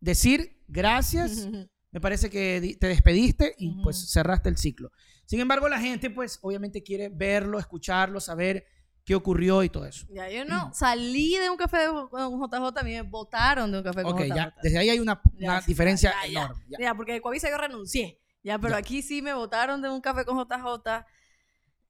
decir 0.00 0.62
gracias. 0.68 1.46
Me 1.92 2.00
parece 2.00 2.30
que 2.30 2.76
te 2.80 2.86
despediste 2.86 3.54
y 3.58 3.82
pues 3.82 4.10
cerraste 4.10 4.48
el 4.48 4.56
ciclo. 4.56 4.90
Sin 5.30 5.38
embargo, 5.38 5.68
la 5.68 5.78
gente 5.78 6.10
pues 6.10 6.40
obviamente 6.42 6.82
quiere 6.82 7.08
verlo, 7.08 7.60
escucharlo, 7.60 8.18
saber 8.18 8.66
qué 9.04 9.14
ocurrió 9.14 9.62
y 9.62 9.68
todo 9.68 9.86
eso. 9.86 10.04
Ya, 10.10 10.28
yo 10.28 10.44
no 10.44 10.74
salí 10.74 11.36
de 11.36 11.48
un 11.48 11.56
café 11.56 11.86
con 12.10 12.32
JJ, 12.40 12.78
a 12.80 12.82
mí 12.82 12.90
me 12.94 13.02
votaron 13.02 13.70
de 13.70 13.78
un 13.78 13.84
café 13.84 14.02
con 14.02 14.14
Ok, 14.14 14.22
JJ. 14.22 14.34
ya, 14.34 14.54
desde 14.60 14.78
ahí 14.78 14.90
hay 14.90 14.98
una, 14.98 15.22
Ya, 15.38 15.46
una 15.52 15.60
ya, 15.60 15.66
diferencia 15.68 16.12
ya, 16.24 16.32
ya. 16.32 16.40
enorme. 16.46 16.64
ya. 16.80 16.94
Porque 16.96 17.12
de 17.12 17.20
Coavisa 17.20 17.48
yo 17.48 17.58
renuncié. 17.58 18.18
Ya, 18.42 18.58
pero 18.58 18.74
aquí 18.74 19.02
sí 19.02 19.22
me 19.22 19.32
votaron 19.32 19.80
de 19.80 19.88
un 19.88 20.00
café 20.00 20.24
con 20.24 20.36
JJ. 20.36 21.04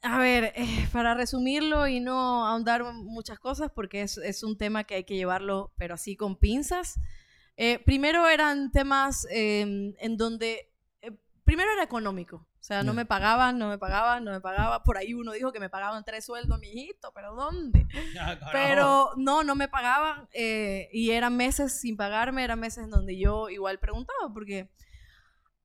A 0.03 0.18
ver, 0.18 0.53
eh, 0.55 0.86
para 0.93 1.14
resumirlo 1.14 1.88
y 1.88 2.01
no 2.01 2.47
ahondar 2.47 2.84
muchas 2.93 3.38
cosas, 3.38 3.70
porque 3.74 4.03
es, 4.03 4.18
es 4.18 4.43
un 4.43 4.59
tema 4.59 4.84
que 4.84 4.97
hay 4.97 5.05
que 5.05 5.16
llevarlo, 5.16 5.72
pero 5.78 5.95
así 5.95 6.14
con 6.14 6.36
pinzas. 6.36 7.01
Eh, 7.57 7.78
primero 7.86 8.28
eran 8.28 8.70
temas 8.70 9.26
eh, 9.30 9.95
en 9.99 10.16
donde, 10.18 10.70
primero 11.51 11.72
era 11.72 11.82
económico. 11.82 12.36
O 12.36 12.62
sea, 12.62 12.84
no 12.84 12.94
me 12.94 13.05
pagaban, 13.05 13.59
no 13.59 13.70
me 13.70 13.76
pagaban, 13.76 14.22
no 14.22 14.30
me 14.30 14.40
pagaban. 14.40 14.84
Por 14.84 14.96
ahí 14.96 15.14
uno 15.14 15.32
dijo 15.32 15.51
que 15.51 15.59
me 15.59 15.68
pagaban 15.68 16.05
tres 16.05 16.24
sueldos, 16.24 16.61
mijito, 16.61 17.11
pero 17.12 17.34
¿dónde? 17.34 17.88
Pero 18.53 19.11
no, 19.16 19.42
no 19.42 19.57
me 19.57 19.66
pagaban 19.66 20.28
eh, 20.32 20.88
y 20.92 21.11
eran 21.11 21.36
meses 21.36 21.80
sin 21.80 21.96
pagarme, 21.96 22.44
eran 22.44 22.61
meses 22.61 22.84
en 22.84 22.90
donde 22.90 23.18
yo 23.18 23.48
igual 23.48 23.80
preguntaba, 23.80 24.32
porque 24.32 24.70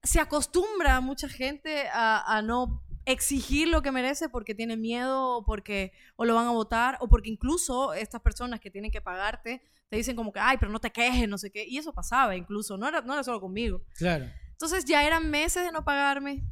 se 0.01 0.19
acostumbra 0.19 1.01
mucha 1.01 1.29
gente 1.29 1.87
a, 1.93 2.35
a 2.35 2.41
no 2.41 2.83
exigir 3.05 3.67
lo 3.67 3.83
que 3.83 3.91
merece 3.91 4.27
porque 4.27 4.55
tiene 4.55 4.75
miedo 4.75 5.37
o 5.37 5.45
porque 5.45 5.91
o 6.15 6.25
lo 6.25 6.33
van 6.33 6.47
a 6.47 6.51
votar 6.51 6.97
o 6.99 7.07
porque 7.07 7.29
incluso 7.29 7.93
estas 7.93 8.21
personas 8.21 8.59
que 8.59 8.71
tienen 8.71 8.89
que 8.89 9.01
pagarte 9.01 9.61
te 9.87 9.97
dicen 9.97 10.15
como 10.15 10.33
que, 10.33 10.39
ay, 10.39 10.57
pero 10.57 10.71
no 10.71 10.79
te 10.79 10.89
quejes, 10.89 11.29
no 11.29 11.37
sé 11.37 11.51
qué. 11.51 11.63
Y 11.63 11.77
eso 11.77 11.93
pasaba 11.93 12.35
incluso, 12.35 12.75
no 12.75 12.87
era, 12.87 13.01
no 13.01 13.13
era 13.13 13.23
solo 13.23 13.39
conmigo. 13.39 13.83
Claro. 13.95 14.25
Entonces 14.55 14.85
ya 14.85 15.05
eran 15.05 15.29
meses 15.29 15.63
de 15.65 15.71
no 15.71 15.83
pagarme. 15.83 16.43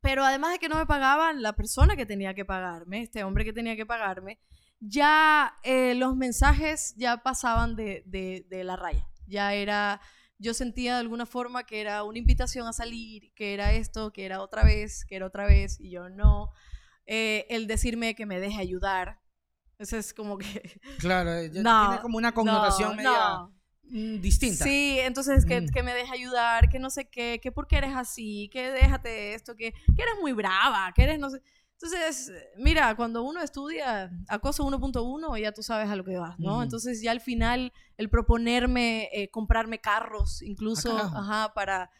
Pero 0.00 0.22
además 0.24 0.52
de 0.52 0.58
que 0.58 0.68
no 0.68 0.76
me 0.76 0.86
pagaban, 0.86 1.42
la 1.42 1.54
persona 1.54 1.96
que 1.96 2.06
tenía 2.06 2.32
que 2.34 2.44
pagarme, 2.44 3.02
este 3.02 3.24
hombre 3.24 3.44
que 3.44 3.52
tenía 3.52 3.74
que 3.74 3.86
pagarme, 3.86 4.38
ya 4.78 5.56
eh, 5.62 5.94
los 5.94 6.14
mensajes 6.14 6.94
ya 6.96 7.22
pasaban 7.22 7.74
de, 7.74 8.02
de- 8.06 8.46
de 8.50 8.64
la 8.64 8.76
raya. 8.76 9.06
Ya 9.26 9.54
era, 9.54 10.00
yo 10.38 10.52
sentía 10.52 10.94
de 10.94 11.00
alguna 11.00 11.24
forma 11.26 11.64
que 11.64 11.80
era 11.80 12.02
una 12.04 12.18
invitación 12.18 12.66
a 12.68 12.72
salir, 12.74 13.32
que 13.34 13.54
era 13.54 13.72
esto, 13.72 14.12
que 14.12 14.26
era 14.26 14.40
otra 14.42 14.62
vez, 14.62 15.04
que 15.06 15.16
era 15.16 15.26
otra 15.26 15.46
vez, 15.46 15.80
y 15.80 15.90
yo 15.90 16.08
no. 16.10 16.52
Eh, 17.06 17.46
el 17.48 17.66
decirme 17.66 18.14
que 18.14 18.26
me 18.26 18.38
deje 18.40 18.60
ayudar. 18.60 19.20
Eso 19.78 19.96
es 19.96 20.12
como 20.14 20.36
que... 20.38 20.78
Claro, 20.98 21.32
eh, 21.32 21.50
No, 21.54 21.86
tiene 21.88 22.02
como 22.02 22.18
una 22.18 22.32
connotación 22.32 22.90
no, 22.90 22.96
media 22.96 23.10
no. 23.10 23.54
Mm, 23.90 24.20
distinta. 24.20 24.64
Sí, 24.64 24.98
entonces 25.00 25.44
que, 25.46 25.60
Mm. 25.62 25.68
que 25.70 25.82
me 25.82 25.94
deje 25.94 26.12
ayudar, 26.12 26.68
que 26.68 26.78
no 26.78 26.90
sé 26.90 27.06
qué, 27.06 27.38
que 27.42 27.52
por 27.52 27.66
qué 27.66 27.76
eres 27.78 27.94
así, 27.94 28.48
que 28.52 28.70
déjate 28.70 29.08
de 29.08 29.34
esto, 29.34 29.54
que, 29.56 29.72
que 29.72 30.02
eres 30.02 30.14
muy 30.20 30.32
brava, 30.32 30.92
que 30.94 31.02
eres 31.04 31.18
no 31.18 31.30
sé. 31.30 31.40
Entonces, 31.80 32.32
mira, 32.56 32.94
cuando 32.94 33.22
uno 33.24 33.42
estudia 33.42 34.10
acoso 34.28 34.64
1.1, 34.64 35.36
ya 35.38 35.52
tú 35.52 35.62
sabes 35.62 35.90
a 35.90 35.96
lo 35.96 36.04
que 36.04 36.16
vas, 36.16 36.38
¿no? 36.38 36.54
Ujú. 36.54 36.62
Entonces, 36.62 37.02
ya 37.02 37.10
al 37.10 37.20
final, 37.20 37.72
el 37.98 38.08
proponerme 38.08 39.08
eh, 39.12 39.28
comprarme 39.28 39.80
carros, 39.80 40.40
incluso, 40.40 40.96
Ah, 40.96 41.12
ajá, 41.16 41.52
para. 41.54 41.90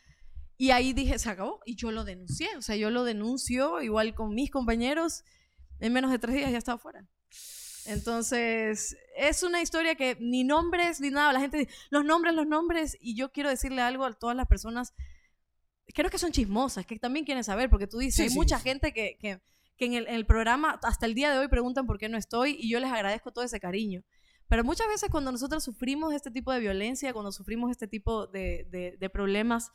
Y 0.57 0.70
ahí 0.70 0.93
dije, 0.93 1.18
se 1.18 1.28
acabó. 1.28 1.61
Y 1.66 1.74
yo 1.74 1.91
lo 1.91 2.05
denuncié. 2.05 2.57
O 2.57 2.62
sea, 2.62 2.76
yo 2.76 2.89
lo 2.91 3.03
denuncio 3.05 3.82
igual 3.82 4.14
con 4.14 4.32
mis 4.35 4.51
compañeros. 4.51 5.24
En 5.80 5.93
menos 5.93 6.12
de 6.12 6.20
tres 6.20 6.37
días 6.37 6.53
ya 6.53 6.59
estaba 6.59 6.78
fuera. 6.78 7.05
Entonces, 7.87 8.97
es 9.16 9.43
una 9.43 9.61
historia 9.62 9.95
que 9.95 10.16
ni 10.20 10.45
nombres 10.45 11.01
ni 11.01 11.11
nada. 11.11 11.32
La 11.32 11.41
gente 11.41 11.59
dice, 11.59 11.72
los 11.91 12.05
nombres, 12.05 12.35
los 12.35 12.47
nombres. 12.47 12.97
Y 13.01 13.14
yo 13.16 13.30
quiero 13.32 13.49
decirle 13.51 13.82
algo 13.82 14.05
a 14.05 14.12
todas 14.12 14.37
las 14.37 14.47
personas. 14.47 14.95
Creo 15.95 16.11
que 16.11 16.18
son 16.18 16.32
chismosas, 16.32 16.87
que 16.87 16.99
también 16.99 17.24
quieren 17.24 17.45
saber, 17.45 17.68
porque 17.70 17.87
tú 17.87 17.99
dices, 17.99 18.16
Sí, 18.16 18.22
hay 18.22 18.28
sí, 18.30 18.35
mucha 18.37 18.59
sí. 18.59 18.64
gente 18.64 18.93
que, 18.93 19.16
que, 19.20 19.41
que 19.76 19.85
en, 19.85 19.95
el, 19.95 20.07
en 20.09 20.14
el 20.14 20.26
programa 20.26 20.80
hasta 20.82 21.07
el 21.07 21.14
día 21.14 21.30
de 21.30 21.39
hoy 21.39 21.49
preguntan 21.49 21.87
por 21.87 21.99
qué 21.99 22.09
no 22.09 22.16
estoy 22.16 22.57
y 22.59 22.68
yo 22.70 22.80
les 22.80 22.91
agradezco 22.91 23.32
todo 23.32 23.45
ese 23.45 23.61
cariño. 23.61 24.03
Pero 24.49 24.64
muchas 24.64 24.89
veces 24.89 25.09
cuando 25.11 25.30
nosotros 25.32 25.62
sufrimos 25.64 26.12
este 26.14 26.30
tipo 26.30 26.53
de 26.53 26.61
violencia, 26.61 27.12
cuando 27.12 27.32
sufrimos 27.32 27.70
este 27.70 27.87
tipo 27.89 28.26
de, 28.26 28.66
de- 28.70 28.97
de 28.99 29.11
problemas, 29.11 29.70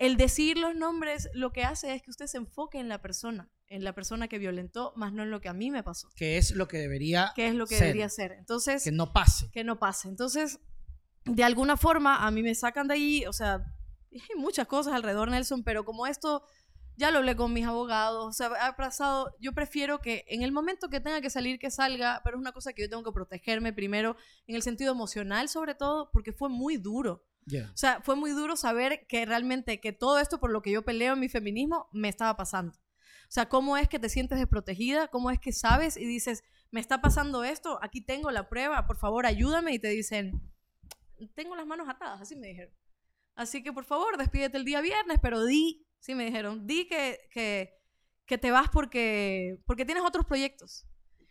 el 0.00 0.16
decir 0.16 0.56
los 0.56 0.74
nombres 0.74 1.28
lo 1.34 1.52
que 1.52 1.62
hace 1.62 1.94
es 1.94 2.02
que 2.02 2.10
usted 2.10 2.26
se 2.26 2.38
enfoque 2.38 2.80
en 2.80 2.88
la 2.88 3.02
persona, 3.02 3.50
en 3.68 3.84
la 3.84 3.94
persona 3.94 4.28
que 4.28 4.38
violentó, 4.38 4.94
más 4.96 5.12
no 5.12 5.22
en 5.22 5.30
lo 5.30 5.42
que 5.42 5.50
a 5.50 5.52
mí 5.52 5.70
me 5.70 5.82
pasó, 5.82 6.08
Que 6.16 6.38
es 6.38 6.52
lo 6.52 6.66
que 6.66 6.78
debería 6.78 7.32
que 7.36 7.48
es 7.48 7.54
lo 7.54 7.66
que 7.66 7.76
ser, 7.76 7.88
debería 7.88 8.08
ser. 8.08 8.32
Entonces, 8.32 8.82
Que 8.82 8.92
no 8.92 9.12
pase. 9.12 9.50
que 9.52 9.62
no 9.62 9.78
pase. 9.78 10.08
Entonces, 10.08 10.58
de 11.26 11.44
alguna 11.44 11.76
forma, 11.76 12.26
a 12.26 12.30
mí 12.30 12.42
me 12.42 12.54
sacan 12.54 12.88
de 12.88 12.94
ahí, 12.94 13.26
o 13.26 13.34
sea, 13.34 13.62
hay 14.10 14.38
muchas 14.38 14.66
cosas 14.66 14.94
alrededor, 14.94 15.30
Nelson, 15.30 15.62
pero 15.64 15.84
como 15.84 16.06
esto, 16.06 16.44
ya 16.96 17.10
lo 17.10 17.18
hablé 17.18 17.36
con 17.36 17.52
mis 17.52 17.66
abogados, 17.66 18.26
o 18.26 18.32
sea, 18.32 18.48
ha 18.66 18.76
pasado, 18.76 19.36
yo 19.38 19.52
prefiero 19.52 20.00
que 20.00 20.24
en 20.28 20.40
el 20.40 20.50
momento 20.50 20.88
que 20.88 21.00
tenga 21.00 21.20
que 21.20 21.28
salir, 21.28 21.58
que 21.58 21.70
salga, 21.70 22.22
pero 22.24 22.38
es 22.38 22.40
una 22.40 22.52
cosa 22.52 22.72
que 22.72 22.82
yo 22.82 22.88
tengo 22.88 23.04
que 23.04 23.12
protegerme 23.12 23.74
primero, 23.74 24.16
en 24.46 24.56
el 24.56 24.62
sentido 24.62 24.92
emocional 24.92 25.50
sobre 25.50 25.74
todo, 25.74 26.10
porque 26.10 26.32
fue 26.32 26.48
muy 26.48 26.78
duro. 26.78 27.26
Ya. 27.46 27.70
O 27.72 27.76
sea, 27.76 28.00
fue 28.02 28.16
muy 28.16 28.30
duro 28.30 28.56
saber 28.56 29.06
que 29.08 29.24
realmente 29.26 29.80
que 29.80 29.92
todo 29.92 30.18
esto 30.18 30.38
por 30.38 30.50
lo 30.50 30.62
que 30.62 30.70
yo 30.70 30.84
peleo 30.84 31.14
en 31.14 31.20
mi 31.20 31.28
feminismo 31.28 31.88
me 31.92 32.08
estaba 32.08 32.36
pasando. 32.36 32.72
O 32.72 33.32
sea, 33.32 33.48
¿cómo 33.48 33.76
es 33.76 33.88
que 33.88 33.98
te 33.98 34.08
sientes 34.08 34.38
desprotegida? 34.38 35.08
¿Cómo 35.08 35.30
es 35.30 35.38
que 35.38 35.52
sabes 35.52 35.96
y 35.96 36.04
dices, 36.04 36.42
me 36.70 36.80
está 36.80 37.00
pasando 37.00 37.44
esto, 37.44 37.78
aquí 37.82 38.00
tengo 38.00 38.30
la 38.30 38.48
prueba, 38.48 38.86
por 38.86 38.98
favor 38.98 39.26
ayúdame? 39.26 39.72
Y 39.72 39.78
te 39.78 39.88
dicen, 39.88 40.40
tengo 41.34 41.54
las 41.54 41.66
manos 41.66 41.88
atadas, 41.88 42.20
así 42.20 42.36
me 42.36 42.48
dijeron. 42.48 42.74
Así 43.36 43.62
que 43.62 43.72
por 43.72 43.84
favor, 43.84 44.16
despídete 44.18 44.56
el 44.56 44.64
día 44.64 44.80
viernes, 44.80 45.18
pero 45.22 45.44
di, 45.44 45.86
sí 46.00 46.14
me 46.14 46.24
dijeron, 46.24 46.66
di 46.66 46.88
que, 46.88 47.20
que, 47.30 47.72
que 48.26 48.38
te 48.38 48.50
vas 48.50 48.68
porque, 48.68 49.58
porque 49.64 49.84
tienes 49.84 50.04
otros 50.04 50.26
proyectos. 50.26 50.86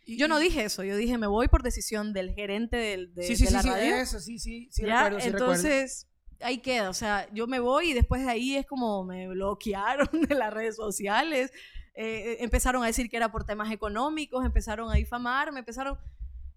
Y- 0.06 0.16
Yo 0.18 0.28
no 0.28 0.38
dije 0.38 0.64
eso, 0.64 0.82
yo 0.84 0.96
dije, 0.96 1.18
me 1.18 1.26
voy 1.26 1.48
por 1.48 1.62
decisión 1.62 2.12
del 2.12 2.34
gerente 2.34 2.76
del, 2.76 3.14
de, 3.14 3.22
Sí, 3.24 3.36
sí, 3.36 3.44
de 3.44 3.50
la 3.52 3.62
sí, 3.62 3.68
radio. 3.68 3.96
eso, 3.96 4.20
sí, 4.20 4.38
sí, 4.38 4.68
sí, 4.70 4.82
¿ya? 4.86 5.04
recuerdo. 5.08 5.26
Entonces, 5.28 6.08
ahí 6.40 6.58
queda. 6.58 6.88
O 6.90 6.94
sea, 6.94 7.28
yo 7.32 7.46
me 7.46 7.60
voy 7.60 7.90
y 7.90 7.94
después 7.94 8.22
de 8.24 8.30
ahí 8.30 8.56
es 8.56 8.66
como 8.66 9.04
me 9.04 9.28
bloquearon 9.28 10.08
de 10.28 10.34
las 10.34 10.52
redes 10.52 10.76
sociales. 10.76 11.52
Eh, 11.94 12.38
empezaron 12.40 12.82
a 12.82 12.86
decir 12.86 13.10
que 13.10 13.16
era 13.16 13.30
por 13.30 13.44
temas 13.44 13.70
económicos, 13.72 14.44
empezaron 14.44 14.90
a 14.90 14.94
difamarme, 14.94 15.58
empezaron... 15.58 15.98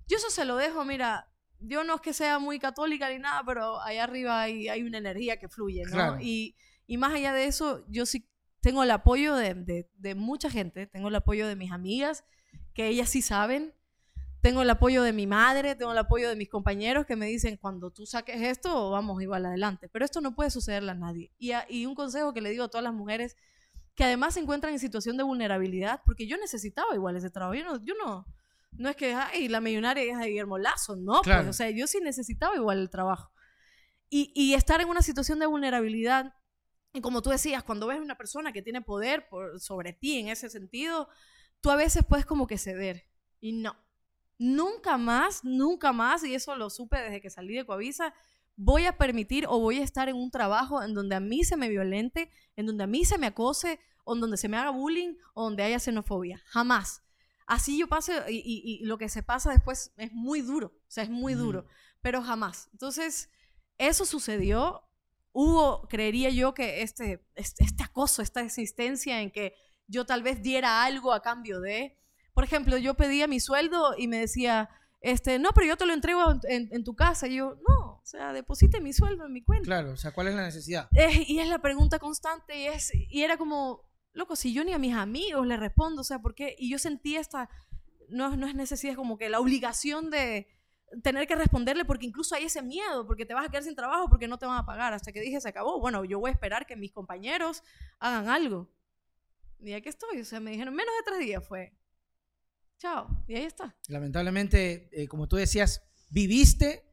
Yo 0.08 0.18
eso 0.18 0.30
se 0.30 0.46
lo 0.46 0.56
dejo, 0.58 0.86
mira, 0.86 1.28
yo 1.60 1.84
no 1.84 1.96
es 1.96 2.02
que 2.02 2.14
sea 2.14 2.40
muy 2.40 2.60
católica 2.60 3.10
ni 3.10 3.20
nada, 3.20 3.42
pero 3.46 3.82
ahí 3.82 3.98
arriba 3.98 4.42
hay, 4.42 4.68
hay 4.70 4.84
una 4.84 4.98
energía 5.00 5.38
que 5.38 5.50
fluye, 5.50 5.84
¿no? 5.86 5.92
Claro. 5.92 6.18
Y, 6.22 6.56
y 6.88 6.98
más 6.98 7.14
allá 7.14 7.34
de 7.34 7.46
eso, 7.46 7.84
yo 7.90 8.06
sí 8.06 8.30
tengo 8.62 8.84
el 8.84 8.92
apoyo 8.92 9.36
de, 9.36 9.54
de- 9.56 9.90
de 9.96 10.16
mucha 10.16 10.50
gente, 10.50 10.88
tengo 10.88 11.08
el 11.10 11.16
apoyo 11.16 11.48
de 11.48 11.56
mis 11.56 11.72
amigas, 11.72 12.24
que 12.74 12.88
ellas 12.88 13.10
sí 13.10 13.22
saben, 13.22 13.74
tengo 14.42 14.62
el 14.62 14.70
apoyo 14.70 15.04
de 15.04 15.14
mi 15.14 15.26
madre, 15.28 15.76
tengo 15.76 15.92
el 15.94 15.98
apoyo 15.98 16.28
de 16.30 16.36
mis 16.36 16.50
compañeros 16.50 17.06
que 17.06 17.16
me 17.16 17.28
dicen, 17.28 17.56
cuando 17.58 17.92
tú 17.92 18.06
saques 18.06 18.42
esto, 18.42 18.92
vamos 18.92 19.22
igual 19.22 19.46
adelante. 19.46 19.88
Pero 19.90 20.04
esto 20.04 20.20
no 20.22 20.36
puede 20.36 20.50
sucederle 20.52 20.92
a 20.92 20.96
nadie. 20.96 21.32
Y, 21.38 21.52
a- 21.52 21.66
y 21.70 21.86
un 21.86 21.96
consejo 21.96 22.34
que 22.34 22.42
le 22.42 22.50
digo 22.50 22.66
a 22.66 22.68
todas 22.70 22.84
las 22.84 22.94
mujeres 22.94 23.38
que 23.96 24.04
además 24.04 24.34
se 24.34 24.40
encuentran 24.42 24.74
en 24.74 24.80
situación 24.80 25.16
de 25.18 25.24
vulnerabilidad, 25.24 26.02
porque 26.06 26.28
yo 26.28 26.36
necesitaba 26.38 26.94
igual 26.96 27.16
ese 27.16 27.30
trabajo. 27.30 27.54
Yo 27.54 27.64
no, 27.64 27.86
yo 27.86 27.94
no, 28.04 28.26
no 28.72 28.90
es 28.90 28.96
que, 28.96 29.14
ay, 29.14 29.48
la 29.48 29.62
millonaria 29.62 30.04
es 30.04 30.18
a 30.18 30.26
Guillermo 30.26 30.58
Lazo, 30.58 30.96
no, 30.96 31.14
pues, 31.22 31.24
Claro. 31.26 31.50
o 31.50 31.54
sea, 31.54 31.70
yo 31.70 31.86
sí 31.88 32.00
necesitaba 32.02 32.56
igual 32.56 32.80
el 32.80 32.90
trabajo. 32.90 33.32
Y, 34.10 34.32
y 34.36 34.56
estar 34.56 34.82
en 34.82 34.90
una 34.90 35.02
situación 35.02 35.40
de 35.40 35.46
vulnerabilidad 35.46 36.34
Y 36.96 37.02
como 37.02 37.22
tú 37.24 37.30
decías, 37.32 37.64
cuando 37.64 37.88
ves 37.88 38.00
una 38.00 38.16
persona 38.18 38.52
que 38.52 38.62
tiene 38.62 38.82
poder 38.82 39.28
por, 39.30 39.60
sobre 39.60 39.94
ti 39.94 40.20
en 40.20 40.28
ese 40.28 40.50
sentido, 40.50 41.08
tú 41.64 41.72
a 41.72 41.78
veces 41.78 42.04
puedes 42.08 42.26
como 42.26 42.46
que 42.46 42.58
ceder. 42.58 43.08
Y 43.40 43.54
no. 43.54 43.76
Nunca 44.38 44.98
más, 44.98 45.44
nunca 45.44 45.94
más, 45.94 46.24
y 46.24 46.36
eso 46.36 46.56
lo 46.58 46.70
supe 46.70 47.00
desde 47.00 47.22
que 47.22 47.30
salí 47.30 47.56
de 47.56 47.66
Coavisa, 47.66 48.14
voy 48.56 48.86
a 48.86 48.98
permitir 48.98 49.46
o 49.48 49.60
voy 49.60 49.80
a 49.80 49.84
estar 49.84 50.10
en 50.10 50.18
un 50.18 50.30
trabajo 50.30 50.84
en 50.84 50.94
donde 50.94 51.16
a 51.16 51.22
mí 51.22 51.44
se 51.46 51.56
me 51.56 51.70
violente, 51.70 52.30
en 52.58 52.66
donde 52.66 52.84
a 52.84 52.88
mí 52.88 53.06
se 53.06 53.18
me 53.18 53.28
acose, 53.28 53.80
o 54.04 54.14
en 54.14 54.22
donde 54.22 54.36
se 54.36 54.50
me 54.50 54.58
haga 54.58 54.72
bullying, 54.72 55.16
o 55.34 55.46
donde 55.46 55.64
haya 55.64 55.80
xenofobia. 55.80 56.44
Jamás. 56.48 57.02
Así 57.48 57.80
yo 57.80 57.88
pase, 57.88 58.22
y, 58.30 58.42
y 58.46 58.86
lo 58.86 58.98
que 58.98 59.08
se 59.08 59.24
pasa 59.24 59.52
después 59.52 59.94
es 59.96 60.12
muy 60.12 60.42
duro, 60.42 60.68
o 60.68 60.92
sea, 60.92 61.06
es 61.06 61.10
muy 61.10 61.34
duro, 61.34 61.66
pero 62.02 62.22
jamás. 62.22 62.70
Entonces, 62.74 63.30
eso 63.78 64.06
sucedió. 64.06 64.84
Hubo, 65.32 65.88
creería 65.88 66.30
yo, 66.30 66.54
que 66.54 66.82
este, 66.82 67.26
este, 67.36 67.64
este 67.64 67.84
acoso, 67.84 68.22
esta 68.22 68.42
existencia 68.42 69.22
en 69.22 69.32
que 69.32 69.56
yo 69.88 70.06
tal 70.06 70.24
vez 70.24 70.42
diera 70.42 70.84
algo 70.84 71.14
a 71.14 71.22
cambio 71.22 71.60
de. 71.60 71.98
Por 72.34 72.44
ejemplo, 72.44 72.78
yo 72.78 72.96
pedía 72.96 73.28
mi 73.28 73.40
sueldo 73.40 73.94
y 73.98 74.08
me 74.08 74.18
decía, 74.18 74.70
este, 75.02 75.38
no, 75.38 75.50
pero 75.54 75.68
yo 75.68 75.78
te 75.78 75.86
lo 75.86 75.94
entrego 75.94 76.22
en, 76.44 76.70
en 76.72 76.84
tu 76.84 76.96
casa. 76.96 77.28
Y 77.28 77.36
yo, 77.36 77.58
no, 77.68 77.84
o 78.04 78.06
sea, 78.06 78.34
deposite 78.34 78.82
mi 78.82 78.92
sueldo 78.92 79.26
en 79.26 79.34
mi 79.34 79.42
cuenta. 79.44 79.66
Claro, 79.66 79.92
o 79.92 79.98
sea, 79.98 80.12
¿cuál 80.12 80.28
es 80.28 80.36
la 80.36 80.44
necesidad? 80.44 80.90
y 81.28 81.40
es 81.40 81.48
la 81.48 81.60
pregunta 81.60 82.00
constante 82.00 82.58
y, 82.58 82.66
es, 82.68 82.92
y 82.94 83.22
era 83.22 83.38
como, 83.38 83.90
loco, 84.14 84.36
si 84.36 84.54
yo 84.54 84.64
ni 84.64 84.74
a 84.74 84.78
mis 84.78 84.94
amigos 84.94 85.48
le 85.48 85.58
respondo, 85.58 86.02
o 86.02 86.04
sea, 86.04 86.20
¿por 86.20 86.36
qué? 86.36 86.56
Y 86.58 86.70
yo 86.70 86.80
sentí 86.80 87.16
esta, 87.16 87.50
no, 88.10 88.36
no 88.36 88.48
es 88.48 88.56
necesidad, 88.56 88.96
como 88.96 89.18
que 89.18 89.30
la 89.30 89.40
obligación 89.40 90.10
de 90.10 90.48
tener 91.02 91.28
que 91.28 91.36
responderle 91.36 91.86
porque 91.86 92.06
incluso 92.06 92.36
hay 92.36 92.46
ese 92.46 92.62
miedo, 92.62 93.08
porque 93.08 93.26
te 93.26 93.34
vas 93.34 93.46
a 93.46 93.50
quedar 93.50 93.64
sin 93.64 93.76
trabajo, 93.76 94.08
porque 94.10 94.28
no 94.28 94.38
te 94.38 94.46
van 94.46 94.58
a 94.58 94.66
pagar. 94.66 94.94
Hasta 94.94 95.12
que 95.12 95.22
dije, 95.22 95.42
se 95.42 95.50
acabó, 95.50 95.80
bueno, 95.80 96.04
yo 96.06 96.20
voy 96.20 96.30
a 96.30 96.34
esperar 96.34 96.66
que 96.66 96.76
mis 96.76 96.92
compañeros 96.92 97.64
hagan 98.00 98.30
algo. 98.30 98.70
Y 99.64 99.74
aquí 99.74 99.90
estoy, 99.90 100.20
o 100.20 100.26
sea, 100.26 100.40
me 100.40 100.52
dijeron, 100.52 100.76
menos 100.76 100.94
de 101.00 101.12
tres 101.12 101.20
días 101.26 101.48
fue. 101.48 101.74
Chao, 102.78 103.08
y 103.28 103.36
ahí 103.36 103.44
está. 103.44 103.76
Lamentablemente, 103.88 104.90
eh, 104.92 105.08
como 105.08 105.28
tú 105.28 105.38
decías, 105.38 105.82
viviste, 106.10 106.84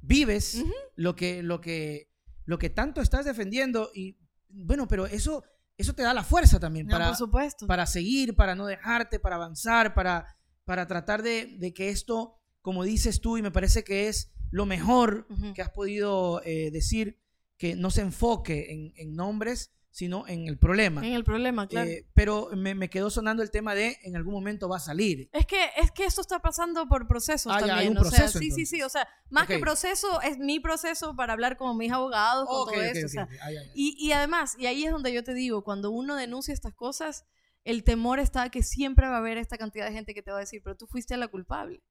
vives 0.00 0.64
lo, 0.94 1.16
que, 1.16 1.42
lo, 1.42 1.60
que, 1.60 2.10
lo 2.44 2.58
que 2.58 2.70
tanto 2.70 3.00
estás 3.00 3.24
defendiendo 3.24 3.90
y 3.94 4.18
bueno, 4.48 4.86
pero 4.86 5.06
eso, 5.06 5.42
eso 5.76 5.94
te 5.94 6.02
da 6.02 6.14
la 6.14 6.22
fuerza 6.22 6.60
también 6.60 6.86
para, 6.86 7.08
por 7.08 7.16
supuesto. 7.16 7.66
para 7.66 7.86
seguir, 7.86 8.36
para 8.36 8.54
no 8.54 8.66
dejarte, 8.66 9.18
para 9.18 9.36
avanzar, 9.36 9.94
para, 9.94 10.38
para 10.64 10.86
tratar 10.86 11.22
de, 11.22 11.56
de, 11.58 11.74
que 11.74 11.88
esto, 11.88 12.40
como 12.60 12.84
dices 12.84 13.20
tú, 13.20 13.36
y 13.36 13.42
me 13.42 13.50
parece 13.50 13.82
que 13.82 14.08
es 14.08 14.32
lo 14.50 14.66
mejor 14.66 15.26
que 15.54 15.62
has 15.62 15.70
podido 15.70 16.40
eh, 16.44 16.70
decir, 16.70 17.20
que 17.56 17.74
no 17.74 17.90
se 17.90 18.02
enfoque 18.02 18.72
en, 18.72 18.92
en 18.96 19.16
nombres, 19.16 19.72
sino 19.94 20.26
en 20.26 20.48
el 20.48 20.58
problema. 20.58 21.06
En 21.06 21.12
el 21.12 21.22
problema, 21.22 21.68
claro. 21.68 21.88
Eh, 21.88 22.04
pero 22.14 22.50
me, 22.56 22.74
me, 22.74 22.90
quedó 22.90 23.10
sonando 23.10 23.44
el 23.44 23.52
tema 23.52 23.76
de 23.76 23.96
en 24.02 24.16
algún 24.16 24.34
momento 24.34 24.68
va 24.68 24.78
a 24.78 24.80
salir. 24.80 25.30
Es 25.32 25.46
que, 25.46 25.70
es 25.76 25.92
que 25.92 26.04
esto 26.04 26.20
está 26.20 26.40
pasando 26.40 26.88
por 26.88 27.06
procesos 27.06 27.52
ah, 27.54 27.60
también. 27.60 27.76
Ya, 27.76 27.82
hay 27.82 27.88
un 27.88 27.98
o 27.98 28.00
proceso, 28.00 28.26
sea, 28.26 28.40
sí, 28.40 28.50
sí, 28.50 28.66
sí. 28.66 28.82
O 28.82 28.88
sea, 28.88 29.06
más 29.30 29.44
okay. 29.44 29.54
que 29.54 29.62
proceso, 29.62 30.20
es 30.22 30.36
mi 30.36 30.58
proceso 30.58 31.14
para 31.14 31.32
hablar 31.32 31.56
con 31.56 31.78
mis 31.78 31.92
abogados, 31.92 32.48
con 32.48 32.62
okay, 32.62 32.74
todo 32.74 32.90
okay, 32.90 32.98
eso. 32.98 33.06
O 33.06 33.08
sea, 33.08 33.28
ay, 33.40 33.56
ay. 33.56 33.70
Y, 33.72 33.96
y 34.04 34.10
además, 34.10 34.56
y 34.58 34.66
ahí 34.66 34.84
es 34.84 34.90
donde 34.90 35.12
yo 35.12 35.22
te 35.22 35.32
digo, 35.32 35.62
cuando 35.62 35.92
uno 35.92 36.16
denuncia 36.16 36.52
estas 36.52 36.74
cosas, 36.74 37.24
el 37.62 37.84
temor 37.84 38.18
está 38.18 38.48
que 38.48 38.64
siempre 38.64 39.06
va 39.06 39.14
a 39.14 39.18
haber 39.18 39.38
esta 39.38 39.58
cantidad 39.58 39.86
de 39.86 39.92
gente 39.92 40.12
que 40.12 40.24
te 40.24 40.32
va 40.32 40.38
a 40.38 40.40
decir, 40.40 40.60
pero 40.64 40.76
tú 40.76 40.88
fuiste 40.88 41.16
la 41.16 41.28
culpable. 41.28 41.84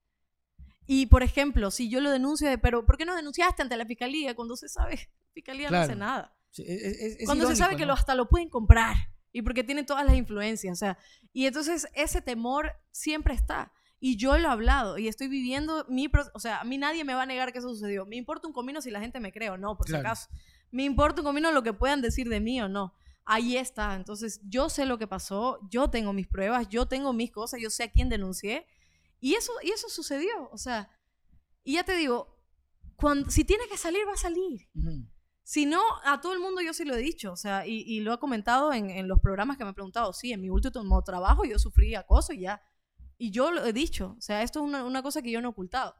Y, 0.86 1.06
por 1.06 1.24
ejemplo, 1.24 1.72
si 1.72 1.90
yo 1.90 2.02
lo 2.02 2.12
denuncio, 2.12 2.50
de, 2.50 2.58
pero 2.58 2.86
¿por 2.86 2.98
qué 2.98 3.06
no 3.06 3.16
denunciaste 3.16 3.62
ante 3.62 3.78
la 3.78 3.86
fiscalía 3.86 4.36
cuando 4.36 4.58
se 4.58 4.68
sabe? 4.68 4.96
La 4.96 5.32
fiscalía 5.34 5.70
Claro. 5.70 5.88
no 5.88 5.92
hace 5.92 5.96
nada. 5.98 6.36
Sí, 6.54 6.64
es- 6.66 6.82
es- 7.00 7.20
es 7.20 7.26
cuando 7.26 7.48
se 7.48 7.56
sabe 7.56 7.76
que 7.76 7.86
lo, 7.86 7.94
hasta 7.94 8.16
lo 8.16 8.30
pueden 8.30 8.48
comprar 8.50 8.96
y 9.32 9.42
porque 9.42 9.64
tienen 9.64 9.86
todas 9.86 10.06
las 10.06 10.16
influencias, 10.16 10.72
o 10.72 10.76
sea, 10.80 10.98
y 11.34 11.46
entonces 11.48 11.88
ese 11.94 12.22
temor 12.22 12.72
siempre 12.92 13.34
está. 13.34 13.74
Y 14.00 14.18
yo 14.18 14.38
lo 14.38 14.48
he 14.50 14.52
hablado 14.52 14.98
y 14.98 15.08
estoy 15.08 15.28
viviendo 15.30 15.86
mi, 15.90 16.10
o 16.34 16.40
sea, 16.40 16.60
a 16.62 16.64
mí 16.66 16.78
nadie 16.78 17.04
me 17.06 17.14
va 17.14 17.24
a 17.24 17.26
negar 17.26 17.52
que 17.54 17.60
eso 17.60 17.70
sucedió. 17.70 18.06
Me 18.06 18.18
importa 18.18 18.48
un 18.48 18.54
comino 18.54 18.82
si 18.82 18.92
la 18.92 19.00
gente 19.00 19.20
me 19.20 19.32
cree 19.32 19.50
o 19.50 19.58
no, 19.58 19.76
por 19.78 19.88
Claro. 19.88 20.02
si 20.04 20.06
acaso. 20.08 20.30
Me 20.72 20.84
importa 20.84 21.22
un 21.22 21.26
comino 21.26 21.52
lo 21.52 21.64
que 21.64 21.72
puedan 21.74 22.02
decir 22.02 22.28
de 22.30 22.40
mí 22.42 22.62
o 22.62 22.68
no. 22.68 22.94
Ahí 23.26 23.56
está. 23.56 23.96
Entonces, 23.96 24.42
yo 24.44 24.70
sé 24.70 24.86
lo 24.86 24.98
que 24.98 25.08
pasó, 25.08 25.60
yo 25.72 25.90
tengo 25.90 26.12
mis 26.14 26.28
pruebas, 26.28 26.68
yo 26.68 26.86
tengo 26.86 27.14
mis 27.14 27.32
cosas, 27.32 27.62
yo 27.62 27.70
sé 27.70 27.84
a 27.84 27.92
quién 27.92 28.10
denuncié. 28.10 28.68
Y 29.22 29.36
eso, 29.36 29.54
y 29.64 29.70
eso 29.72 29.88
sucedió. 29.88 30.50
O 30.52 30.58
sea, 30.58 30.90
y 31.64 31.76
ya 31.76 31.84
te 31.86 31.96
digo, 31.96 32.38
cuando, 32.98 33.30
si 33.32 33.46
tiene 33.46 33.64
que 33.70 33.78
salir, 33.78 34.02
va 34.06 34.14
a 34.14 34.18
salir. 34.18 34.68
Si 35.44 35.66
no, 35.66 35.82
a 36.06 36.22
todo 36.22 36.34
el 36.34 36.40
mundo 36.40 36.62
yo 36.62 36.74
sí 36.74 36.86
lo 36.86 36.96
he 36.96 37.00
dicho, 37.00 37.34
o 37.34 37.36
sea, 37.38 37.68
y, 37.68 37.82
y 37.86 38.00
lo 38.00 38.14
he 38.14 38.18
comentado 38.20 38.72
en, 38.74 38.90
en 38.90 39.08
los 39.08 39.20
programas 39.20 39.58
que 39.58 39.64
me 39.66 39.70
han 39.70 39.76
preguntado, 39.76 40.14
sí, 40.14 40.32
en 40.32 40.42
mi 40.42 40.50
último 40.50 41.04
trabajo 41.04 41.44
yo 41.46 41.60
sufrí 41.60 41.96
acoso 41.96 42.32
y 42.34 42.42
ya. 42.42 42.62
Y 43.18 43.32
yo 43.32 43.52
lo 43.52 43.66
he 43.66 43.74
dicho, 43.74 44.16
o 44.18 44.22
sea, 44.22 44.42
esto 44.44 44.60
es 44.60 44.66
una, 44.66 44.84
una 44.86 45.04
cosa 45.04 45.22
que 45.22 45.32
yo 45.32 45.42
no 45.42 45.50
he 45.50 45.52
ocultado. 45.52 45.96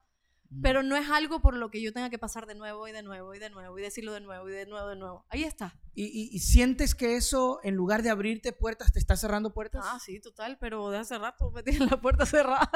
Pero 0.62 0.84
no 0.84 0.96
es 0.96 1.10
algo 1.10 1.42
por 1.42 1.56
lo 1.56 1.72
que 1.72 1.82
yo 1.82 1.92
tenga 1.92 2.12
que 2.12 2.20
pasar 2.20 2.46
de 2.46 2.54
nuevo 2.54 2.88
y 2.88 2.92
de 2.92 3.02
nuevo 3.02 3.34
y 3.34 3.40
de 3.40 3.50
nuevo 3.50 3.80
y 3.80 3.82
decirlo 3.82 4.14
de 4.14 4.22
nuevo 4.22 4.48
y 4.48 4.52
de 4.52 4.68
nuevo 4.68 4.88
de 4.88 4.96
nuevo. 4.96 5.26
Ahí 5.30 5.44
está. 5.44 5.80
¿Y, 5.96 6.04
y- 6.06 6.30
y 6.32 6.40
sientes 6.42 6.94
que 6.94 7.16
eso, 7.16 7.60
en 7.64 7.74
lugar 7.74 8.04
de 8.04 8.12
abrirte 8.12 8.54
puertas, 8.54 8.94
te 8.94 9.00
está 9.00 9.18
cerrando 9.18 9.52
puertas? 9.52 9.84
Ah, 9.84 10.00
sí, 10.00 10.20
total, 10.20 10.60
pero 10.60 10.92
de 10.92 11.00
hace 11.00 11.18
rato 11.18 11.50
me 11.50 11.64
tienen 11.64 11.90
la 11.90 12.00
puerta 12.00 12.26
cerrada. 12.28 12.70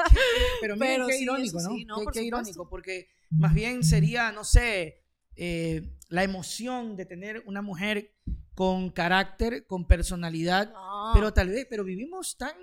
Pero 0.60 0.74
miren 0.74 0.94
Pero 0.96 1.06
qué 1.06 1.18
sí, 1.18 1.22
irónico, 1.22 1.60
¿no? 1.62 1.68
sí, 1.70 1.84
no, 1.84 1.98
qué 1.98 2.04
por 2.04 2.12
qué 2.14 2.22
irónico, 2.24 2.68
porque 2.68 3.06
más 3.30 3.54
bien 3.54 3.84
sería, 3.84 4.32
no 4.32 4.42
sé, 4.42 5.04
eh, 5.38 5.82
la 6.08 6.24
emoción 6.24 6.96
de 6.96 7.06
tener 7.06 7.42
una 7.46 7.62
mujer 7.62 8.12
con 8.54 8.90
carácter, 8.90 9.66
con 9.66 9.86
personalidad, 9.86 10.72
No. 10.72 11.12
pero 11.14 11.32
tal 11.32 11.48
vez, 11.48 11.66
pero 11.70 11.84
vivimos 11.84 12.36
tan, 12.36 12.56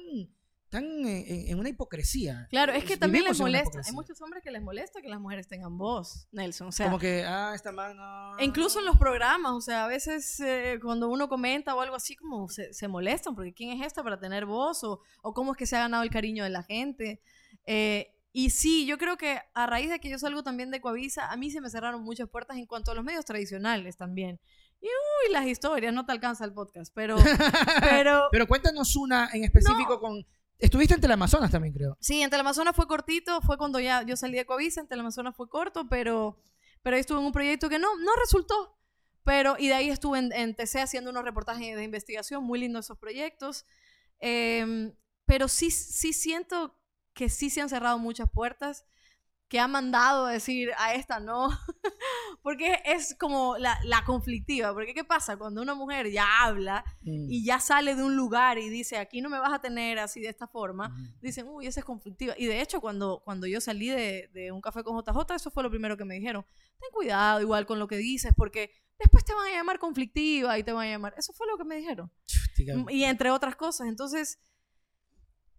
tan 0.70 0.84
eh, 1.06 1.24
en, 1.28 1.48
en 1.52 1.60
una 1.60 1.70
hipocresía. 1.70 2.48
Claro, 2.50 2.74
es 2.74 2.84
que 2.84 2.98
también 2.98 3.24
les 3.24 3.38
Vivimos 3.40 3.50
molesta. 3.64 3.82
Hay 3.88 3.94
muchos 3.94 4.22
hombres 4.22 4.44
que 4.44 4.52
les 4.52 4.62
molesta 4.62 5.02
que 5.02 5.08
las 5.08 5.22
mujeres 5.22 5.48
tengan 5.48 5.78
voz, 5.78 6.28
Nelson. 6.34 6.68
O 6.68 6.72
sea, 6.74 6.88
Como 6.88 7.00
que, 7.00 7.24
ah, 7.24 7.54
esta 7.56 7.72
man, 7.72 7.96
no. 7.96 8.38
E 8.40 8.44
incluso 8.44 8.80
en 8.80 8.86
los 8.86 8.98
programas, 8.98 9.54
o 9.54 9.62
sea, 9.62 9.86
a 9.86 9.88
veces 9.88 10.38
eh, 10.42 10.78
cuando 10.82 11.08
uno 11.08 11.30
comenta 11.30 11.74
o 11.76 11.80
algo 11.82 11.96
así, 11.96 12.16
como 12.18 12.50
se, 12.50 12.74
se 12.74 12.88
molestan, 12.90 13.34
porque 13.36 13.54
¿quién 13.54 13.80
es 13.80 13.88
esta 13.88 14.04
para 14.04 14.20
tener 14.20 14.46
voz? 14.46 14.84
O, 14.84 15.00
o 15.22 15.34
cómo 15.34 15.54
es 15.54 15.58
que 15.58 15.66
se 15.66 15.78
ha 15.78 15.80
ganado 15.80 16.04
el 16.04 16.10
cariño 16.10 16.44
de 16.44 16.50
la 16.50 16.64
gente. 16.64 17.22
Eh, 17.66 18.12
y 18.38 18.50
sí, 18.50 18.86
yo 18.86 18.98
creo 18.98 19.16
que 19.16 19.40
a 19.54 19.66
raíz 19.66 19.90
de 19.90 20.02
que 20.02 20.10
yo 20.10 20.20
salgo 20.20 20.44
también 20.44 20.70
de 20.70 20.82
Coavisa, 20.82 21.32
a 21.32 21.38
mí 21.38 21.50
se 21.52 21.62
me 21.62 21.70
cerraron 21.70 22.04
muchas 22.04 22.28
puertas 22.28 22.58
en 22.58 22.66
cuanto 22.66 22.92
a 22.92 22.94
los 22.94 23.02
medios 23.02 23.24
tradicionales 23.24 23.96
también. 23.96 24.42
Y 24.82 24.88
uy, 24.88 25.32
las 25.32 25.48
historias, 25.48 25.94
no 25.94 26.06
te 26.06 26.12
alcanza 26.12 26.44
el 26.44 26.52
podcast, 26.52 26.92
pero, 26.94 27.16
pero 27.80 28.28
Pero 28.34 28.46
cuéntanos 28.46 28.98
una 28.98 29.30
en 29.32 29.46
específico 29.46 30.02
con... 30.02 30.28
Estuviste 30.60 30.96
en 30.96 31.00
Teleamazonas 31.00 31.50
también, 31.50 31.74
creo. 31.74 31.96
Sí, 32.02 32.22
en 32.22 32.30
Teleamazonas 32.30 32.76
fue 32.76 32.88
cortito, 32.88 33.40
fue 33.40 33.58
cuando 33.58 33.80
ya 33.80 34.04
yo 34.04 34.18
salí 34.18 34.36
de 34.36 34.46
Coavisa, 34.46 34.82
en 34.82 34.90
Teleamazonas 34.90 35.34
fue 35.34 35.48
corto, 35.48 35.88
pero, 35.88 36.38
pero 36.84 36.98
ahí 36.98 37.00
estuve 37.00 37.20
en 37.20 37.28
un 37.28 37.32
proyecto 37.32 37.70
que 37.70 37.80
no, 37.80 37.88
no 38.00 38.12
resultó. 38.20 38.78
Pero, 39.24 39.56
y 39.58 39.70
de 39.70 39.76
ahí 39.76 39.90
estuve 39.90 40.20
en, 40.20 40.34
en 40.34 40.56
TC 40.56 40.82
haciendo 40.82 41.10
unos 41.10 41.24
reportajes 41.24 41.74
de 41.78 41.86
investigación, 41.86 42.44
muy 42.44 42.60
lindos 42.60 42.88
esos 42.88 42.98
proyectos. 42.98 43.66
Em, 44.20 44.94
pero 45.26 45.48
sí, 45.48 45.72
sí 45.72 46.12
siento 46.12 46.76
que 47.16 47.30
sí 47.30 47.50
se 47.50 47.62
han 47.62 47.70
cerrado 47.70 47.98
muchas 47.98 48.30
puertas, 48.30 48.86
que 49.48 49.60
ha 49.60 49.68
mandado 49.68 50.26
a 50.26 50.32
decir 50.32 50.72
a 50.78 50.94
esta 50.96 51.20
no, 51.20 51.50
porque 52.42 52.80
es 52.86 53.16
como 53.20 53.58
la, 53.58 53.80
la 53.84 54.04
conflictiva, 54.04 54.74
porque 54.74 54.94
¿qué 54.94 55.04
pasa? 55.04 55.38
Cuando 55.38 55.62
una 55.62 55.76
mujer 55.76 56.12
ya 56.12 56.44
habla 56.44 56.84
Mm. 57.04 57.30
y 57.30 57.46
ya 57.46 57.60
sale 57.60 57.94
de 57.96 58.04
un 58.04 58.16
lugar 58.16 58.58
y 58.58 58.68
dice, 58.70 58.98
aquí 58.98 59.22
no 59.22 59.30
me 59.30 59.38
vas 59.40 59.54
a 59.54 59.60
tener 59.62 60.00
así 60.00 60.20
de 60.22 60.30
esta 60.30 60.48
forma, 60.48 60.88
Ujú. 60.88 61.20
dicen, 61.22 61.48
uy, 61.48 61.68
esa 61.68 61.80
es 61.82 61.86
conflictiva. 61.86 62.34
Y 62.38 62.48
de 62.48 62.62
hecho, 62.62 62.82
cuando, 62.82 63.22
cuando 63.24 63.46
yo 63.46 63.62
salí 63.62 63.90
de, 63.90 64.30
de 64.34 64.52
un 64.52 64.60
café 64.62 64.84
con 64.84 64.98
JJ, 64.98 65.36
eso 65.36 65.52
fue 65.52 65.62
lo 65.64 65.70
primero 65.70 65.96
que 65.96 66.06
me 66.06 66.16
dijeron. 66.16 66.44
Ten 66.80 66.90
cuidado 66.92 67.40
igual 67.42 67.68
con 67.68 67.78
lo 67.78 67.88
que 67.88 67.98
dices, 67.98 68.34
porque 68.36 68.72
después 68.98 69.24
te 69.24 69.34
van 69.36 69.48
a 69.48 69.52
llamar 69.56 69.78
conflictiva 69.78 70.58
y 70.58 70.64
te 70.64 70.72
van 70.74 70.88
a 70.88 70.90
llamar. 70.90 71.14
Eso 71.18 71.32
fue 71.34 71.46
lo 71.48 71.58
que 71.58 71.64
me 71.66 71.76
dijeron. 71.76 72.12
Y 72.90 73.04
entre 73.04 73.30
otras 73.30 73.56
cosas. 73.56 73.88
Entonces, 73.88 74.40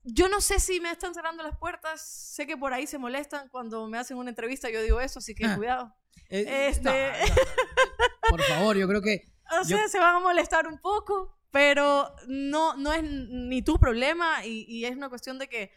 yo 0.07 0.29
no 0.29 0.41
sé 0.41 0.59
si 0.61 0.81
me 0.81 0.91
están 0.91 1.15
cerrando 1.15 1.43
las 1.43 1.57
puertas. 1.59 2.01
Sé 2.35 2.47
que 2.47 2.57
por 2.57 2.73
ahí 2.73 2.87
se 2.87 2.99
molestan 2.99 3.49
cuando 3.49 3.87
me 3.89 3.99
hacen 3.99 4.17
una 4.17 4.31
entrevista. 4.31 4.71
Yo 4.71 4.81
digo 4.83 5.01
eso, 5.01 5.19
así 5.19 5.35
que 5.35 5.47
Ah. 5.47 5.57
cuidado. 5.57 5.95
eh, 6.31 6.69
este- 6.71 7.13
no. 7.29 7.35
Por 8.31 8.43
favor, 8.43 8.77
yo 8.77 8.89
creo 8.89 9.03
que... 9.03 9.23
O 9.53 9.63
Yo- 9.69 9.77
sea, 9.77 9.89
se 9.89 9.99
van 10.01 10.17
a 10.17 10.21
molestar 10.21 10.67
un 10.67 10.79
poco, 10.81 11.39
pero 11.53 12.13
no, 12.27 12.77
no 12.77 12.93
es 12.93 13.05
ni 13.05 13.63
tu 13.63 13.79
problema 13.79 14.45
y, 14.45 14.65
y 14.69 14.85
es 14.87 14.97
una 14.97 15.09
cuestión 15.09 15.39
de 15.39 15.49
que, 15.49 15.71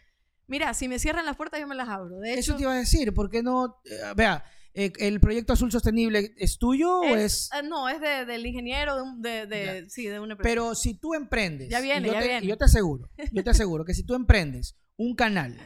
mira, 0.48 0.74
si 0.74 0.88
me 0.88 0.98
cierran 0.98 1.24
las 1.24 1.36
puertas 1.36 1.60
yo 1.60 1.68
me 1.68 1.76
las 1.76 1.88
abro. 1.88 2.18
De 2.18 2.32
hecho, 2.32 2.40
Eso 2.40 2.56
te 2.56 2.62
iba 2.62 2.72
a 2.72 2.76
decir, 2.78 3.14
¿por 3.14 3.30
qué 3.30 3.44
no? 3.44 3.80
eh, 3.84 4.12
vea, 4.16 4.44
eh, 4.74 4.92
¿el 4.98 5.20
proyecto 5.20 5.52
Azul 5.52 5.70
Sostenible 5.72 6.32
es 6.36 6.58
tuyo 6.58 7.00
o 7.00 7.16
es...? 7.16 7.48
ah, 7.52 7.62
no, 7.62 7.88
es 7.88 8.00
de- 8.00 8.24
del 8.24 8.46
ingeniero 8.46 8.96
de, 9.18 9.46
de, 9.46 9.46
de- 9.46 9.90
sí, 9.90 10.06
de 10.06 10.20
una 10.20 10.34
empresa. 10.34 10.48
Pero 10.48 10.74
si 10.74 10.94
tú 10.94 11.14
emprendes... 11.14 11.68
Ya 11.68 11.80
viene, 11.80 12.06
yo 12.08 12.12
ya 12.14 12.20
te, 12.20 12.28
viene. 12.28 12.46
Yo 12.46 12.56
te 12.56 12.64
aseguro, 12.64 13.10
yo 13.32 13.42
te 13.44 13.50
aseguro 13.50 13.84
que 13.84 13.94
si 13.94 14.04
tú 14.04 14.14
emprendes 14.14 14.76
un 14.96 15.14
canal 15.14 15.56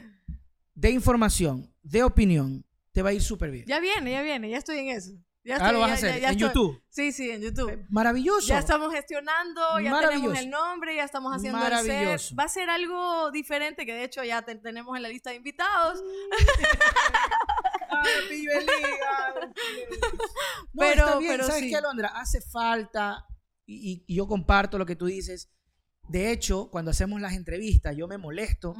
de 0.74 0.90
información, 0.90 1.72
de 1.82 2.02
opinión, 2.02 2.64
te 2.92 3.02
va 3.02 3.10
a 3.10 3.12
ir 3.12 3.22
súper 3.22 3.50
bien. 3.50 3.64
Ya 3.66 3.80
viene, 3.80 4.10
ya 4.12 4.22
viene, 4.22 4.48
ya 4.50 4.58
estoy 4.58 4.78
en 4.78 4.88
eso. 4.88 5.12
Ya 5.46 5.56
ah, 5.56 5.72
lo 5.72 5.78
estoy- 5.78 5.80
vas 5.82 5.90
a 5.90 5.94
hacer 5.94 6.20
ya- 6.22 6.28
en 6.30 6.34
estoy- 6.38 6.48
YouTube. 6.48 6.82
Sí, 6.88 7.12
sí, 7.12 7.30
en 7.30 7.42
YouTube. 7.42 7.84
Maravilloso. 7.90 8.48
Ya 8.48 8.58
estamos 8.60 8.90
gestionando, 8.94 9.60
ya 9.80 10.00
tenemos 10.00 10.38
el 10.38 10.48
nombre, 10.48 10.96
ya 10.96 11.04
estamos 11.04 11.36
haciendo 11.36 11.58
el 11.58 11.64
Maravilloso. 11.64 12.28
set. 12.30 12.38
Va 12.38 12.44
a 12.44 12.48
ser 12.48 12.70
algo 12.70 13.30
diferente 13.30 13.84
que 13.84 13.92
de 13.92 14.04
hecho 14.04 14.24
ya 14.24 14.40
te- 14.42 14.54
tenemos 14.54 14.96
en 14.96 15.02
la 15.02 15.08
lista 15.10 15.28
de 15.30 15.36
invitados. 15.36 16.00
Pibe 18.28 18.60
liga. 18.60 19.34
No, 20.72 20.80
Pero- 20.80 21.04
está 21.06 21.18
bien. 21.18 21.32
pero 21.32 21.46
¿Sabes 21.46 21.62
sí. 21.62 21.70
qué, 21.70 21.76
Alondra? 21.76 22.08
Hace 22.08 22.40
falta, 22.40 23.26
y, 23.66 24.04
y- 24.06 24.14
yo 24.14 24.26
comparto 24.26 24.78
lo 24.78 24.86
que 24.86 24.96
tú 24.96 25.06
dices. 25.06 25.50
De 26.08 26.30
hecho, 26.32 26.68
cuando 26.70 26.90
hacemos 26.90 27.20
las 27.20 27.32
entrevistas, 27.34 27.96
yo 27.96 28.06
me 28.06 28.18
molesto 28.18 28.74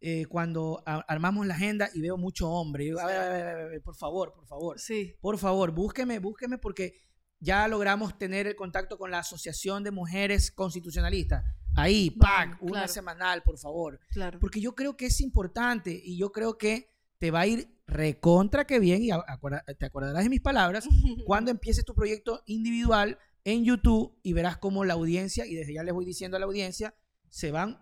eh, 0.00 0.26
cuando 0.26 0.82
a- 0.86 1.04
armamos 1.08 1.46
la 1.46 1.54
agenda 1.54 1.88
y 1.94 2.00
veo 2.00 2.16
mucho 2.16 2.50
hombre. 2.50 2.84
Y 2.84 2.86
digo, 2.88 3.00
a 3.00 3.06
ver, 3.06 3.16
a 3.16 3.28
ver, 3.28 3.42
a 3.48 3.54
ver, 3.54 3.64
a 3.66 3.68
ver, 3.68 3.82
por 3.82 3.94
favor, 3.96 4.32
por 4.34 4.46
favor. 4.46 4.78
Sí. 4.80 5.14
Por 5.20 5.38
favor, 5.38 5.70
búsqueme, 5.72 6.18
búsqueme 6.18 6.58
porque 6.58 6.94
ya 7.38 7.68
logramos 7.68 8.18
tener 8.18 8.46
el 8.46 8.56
contacto 8.56 8.98
con 8.98 9.10
la 9.10 9.18
Asociación 9.20 9.84
de 9.84 9.90
Mujeres 9.92 10.50
Constitucionalistas. 10.50 11.44
Ahí, 11.76 12.10
PAC, 12.10 12.56
una 12.62 12.72
claro. 12.72 12.88
semanal, 12.88 13.42
por 13.42 13.58
favor. 13.58 14.00
Claro. 14.10 14.40
Porque 14.40 14.60
yo 14.60 14.74
creo 14.74 14.96
que 14.96 15.06
es 15.06 15.20
importante 15.20 15.90
y 16.02 16.16
yo 16.18 16.32
creo 16.32 16.56
que 16.56 16.90
te 17.18 17.30
va 17.30 17.40
a 17.40 17.46
ir 17.46 17.68
recontra 17.86 18.66
que 18.66 18.78
bien, 18.80 19.02
y 19.02 19.10
acuerda- 19.10 19.62
te 19.78 19.86
acordarás 19.86 20.22
de 20.24 20.28
mis 20.30 20.40
palabras, 20.40 20.86
cuando 21.26 21.50
empieces 21.50 21.84
tu 21.84 21.94
proyecto 21.94 22.42
individual 22.46 23.18
en 23.44 23.64
YouTube 23.64 24.18
y 24.22 24.32
verás 24.32 24.56
cómo 24.56 24.84
la 24.84 24.94
audiencia, 24.94 25.46
y 25.46 25.54
desde 25.54 25.74
ya 25.74 25.82
les 25.84 25.94
voy 25.94 26.04
diciendo 26.04 26.36
a 26.36 26.40
la 26.40 26.46
audiencia, 26.46 26.94
se 27.30 27.52
van 27.52 27.80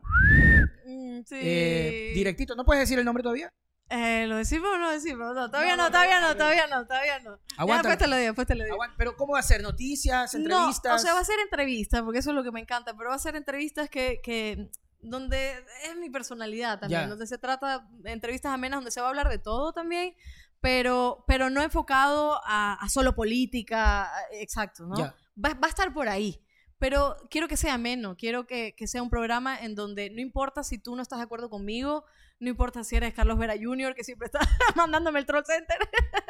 Mm, 0.87 1.21
sí. 1.27 1.37
eh, 1.41 2.13
directito. 2.15 2.55
¿No 2.55 2.65
puedes 2.65 2.83
decir 2.83 2.99
el 2.99 3.05
nombre 3.05 3.23
todavía? 3.23 3.51
Eh, 3.91 4.27
¿Lo 4.27 4.37
decimos 4.37 4.69
o 4.75 4.79
no 4.79 4.91
decimos? 4.91 5.35
No, 5.35 5.51
todavía 5.51 5.77
No, 5.77 5.85
no, 5.85 5.89
no, 5.89 5.91
todavía 5.91 6.21
no, 6.21 6.35
todavía 6.37 6.67
no, 6.69 6.87
todavía 6.87 7.19
no. 7.21 7.39
Después 7.67 7.99
te 7.99 8.07
lo 8.09 8.17
digo, 8.17 8.27
después 8.29 8.47
te 8.47 8.55
lo 8.55 8.65
digo. 8.65 8.75
Aguanta. 8.75 8.95
Pero 8.99 9.17
¿cómo 9.17 9.35
va 9.35 9.41
a 9.41 9.43
ser? 9.43 9.63
¿Noticias? 9.63 10.35
¿Entrevistas? 10.35 10.91
No, 10.91 10.97
o 10.97 10.99
sea, 10.99 11.15
va 11.15 11.21
a 11.21 11.25
ser 11.25 11.39
entrevistas, 11.41 12.03
porque 12.03 12.19
eso 12.19 12.31
es 12.31 12.37
lo 12.37 12.43
que 12.43 12.51
me 12.51 12.61
encanta, 12.61 12.97
pero 12.97 13.11
va 13.11 13.17
a 13.17 13.19
ser 13.19 13.37
entrevistas 13.37 13.89
que, 13.91 14.21
que 14.23 14.71
donde 15.11 15.53
es 15.85 15.97
mi 15.97 16.11
personalidad 16.11 16.79
también, 16.81 17.09
donde 17.09 17.27
se 17.27 17.39
trata 17.39 17.87
de 17.93 18.13
entrevistas 18.13 18.53
amenas, 18.53 18.79
donde 18.79 18.91
se 18.91 19.01
va 19.01 19.07
a 19.07 19.11
hablar 19.11 19.29
de 19.29 19.39
todo 19.39 19.73
también, 19.73 20.15
pero, 20.61 21.25
pero 21.29 21.51
no 21.51 21.63
enfocado 21.63 22.41
a, 22.45 22.75
a 22.75 22.89
solo 22.89 23.15
política, 23.15 24.05
a- 24.05 24.23
exacto, 24.33 24.87
¿no? 24.87 24.97
Va, 24.97 25.55
va 25.55 25.67
a 25.67 25.69
estar 25.69 25.93
por 25.93 26.09
ahí. 26.09 26.41
Pero 26.79 27.17
quiero 27.31 27.49
que 27.49 27.57
sea 27.57 27.75
ameno, 27.75 28.17
quiero 28.17 28.47
que, 28.47 28.75
que 28.77 28.87
sea 28.87 29.03
un 29.03 29.09
programa 29.09 29.59
en 29.59 29.75
donde 29.75 30.11
no 30.11 30.21
importa 30.21 30.63
si 30.65 30.79
tú 30.79 30.97
no 30.97 31.03
estás 31.03 31.19
de 31.19 31.25
acuerdo 31.25 31.49
conmigo, 31.49 32.05
no 32.41 32.51
importa 32.51 32.83
si 32.83 32.97
eres 32.97 33.15
Carlos 33.15 33.39
Vera 33.39 33.55
Jr., 33.59 33.95
que 33.95 34.05
siempre 34.05 34.27
está 34.27 34.41
mandándome 34.75 35.21
el 35.21 35.25
troll 35.27 35.45
center. 35.47 35.79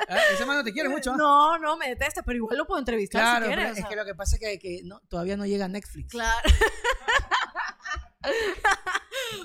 Ah, 0.09 0.18
ese 0.33 0.45
man 0.45 0.59
no 0.59 0.62
te 0.64 0.72
quiere 0.72 0.89
mucho. 0.91 1.12
¿ah? 1.12 1.16
No, 1.18 1.59
no, 1.59 1.77
me 1.77 1.89
detesta, 1.89 2.22
pero 2.22 2.37
igual 2.37 2.59
lo 2.59 2.66
puedo 2.66 2.79
entrevistar 2.79 3.22
Claro, 3.22 3.47
si 3.47 3.53
quieres. 3.53 3.70
es 3.70 3.77
sea. 3.79 3.89
que 3.89 3.97
lo 3.97 4.05
que 4.05 4.14
pasa 4.14 4.37
es 4.37 4.41
que, 4.41 4.59
que 4.59 4.83
no, 4.85 5.01
todavía 5.09 5.37
no 5.37 5.47
llega 5.47 5.64
a 5.64 5.68
Netflix. 5.68 6.11
Claro. 6.12 6.49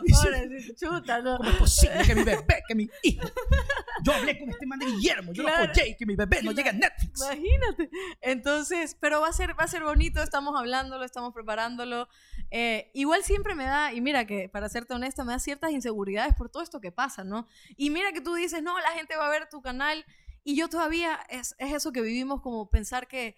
Pobrecito, 0.10 0.74
chuta, 0.80 1.22
no. 1.22 1.38
¿Cómo 1.38 1.50
es 1.50 1.56
posible 1.58 2.02
que 2.06 2.16
mi 2.16 2.24
bebé, 2.24 2.64
que 2.68 2.76
mi 2.76 2.90
hijo? 3.04 3.28
Yo 4.04 4.14
hablé 4.14 4.40
con 4.40 4.50
este 4.50 4.66
man 4.66 4.80
de 4.80 4.86
Guillermo, 4.88 5.34
yo 5.34 5.44
Claro. 5.44 5.66
lo 5.66 5.72
apoyé 5.72 5.90
y 5.90 5.96
que 5.98 6.06
mi 6.06 6.16
bebé 6.16 6.42
no 6.42 6.52
llegue 6.52 6.70
a 6.70 6.74
Netflix. 6.74 7.22
Imagínate. 7.22 7.90
Entonces, 8.22 8.96
pero 9.00 9.22
va 9.22 9.28
a 9.30 9.34
ser, 9.34 9.52
va 9.60 9.64
a 9.64 9.68
ser 9.68 9.84
bonito, 9.84 10.22
estamos 10.24 10.58
hablándolo, 10.58 11.04
estamos 11.04 11.34
preparándolo. 11.34 12.08
Eh, 12.52 12.90
igual 12.94 13.24
siempre 13.24 13.56
me 13.56 13.66
da, 13.66 13.94
y 13.94 14.02
mira 14.02 14.26
que 14.26 14.50
para 14.50 14.70
serte 14.70 14.94
honesta, 14.94 15.24
me 15.24 15.34
da 15.34 15.40
ciertas 15.40 15.72
inseguridades 15.72 16.34
por 16.36 16.50
todo 16.50 16.64
esto 16.64 16.80
que 16.82 16.92
pasa, 16.92 17.24
¿no? 17.24 17.48
Y 17.78 17.90
mira 17.90 18.12
que 18.12 18.22
tú 18.22 18.34
dices, 18.34 18.64
no, 18.64 18.80
la 18.80 18.92
gente 18.92 19.16
va 19.16 19.28
a 19.28 19.30
ver 19.30 19.50
tu 19.50 19.62
canal, 19.62 20.06
y 20.44 20.56
yo 20.56 20.70
todavía, 20.70 21.20
es, 21.30 21.54
es 21.60 21.74
eso 21.74 21.92
que 21.92 22.02
vivimos 22.02 22.42
como 22.42 22.70
pensar 22.70 23.08
que, 23.08 23.36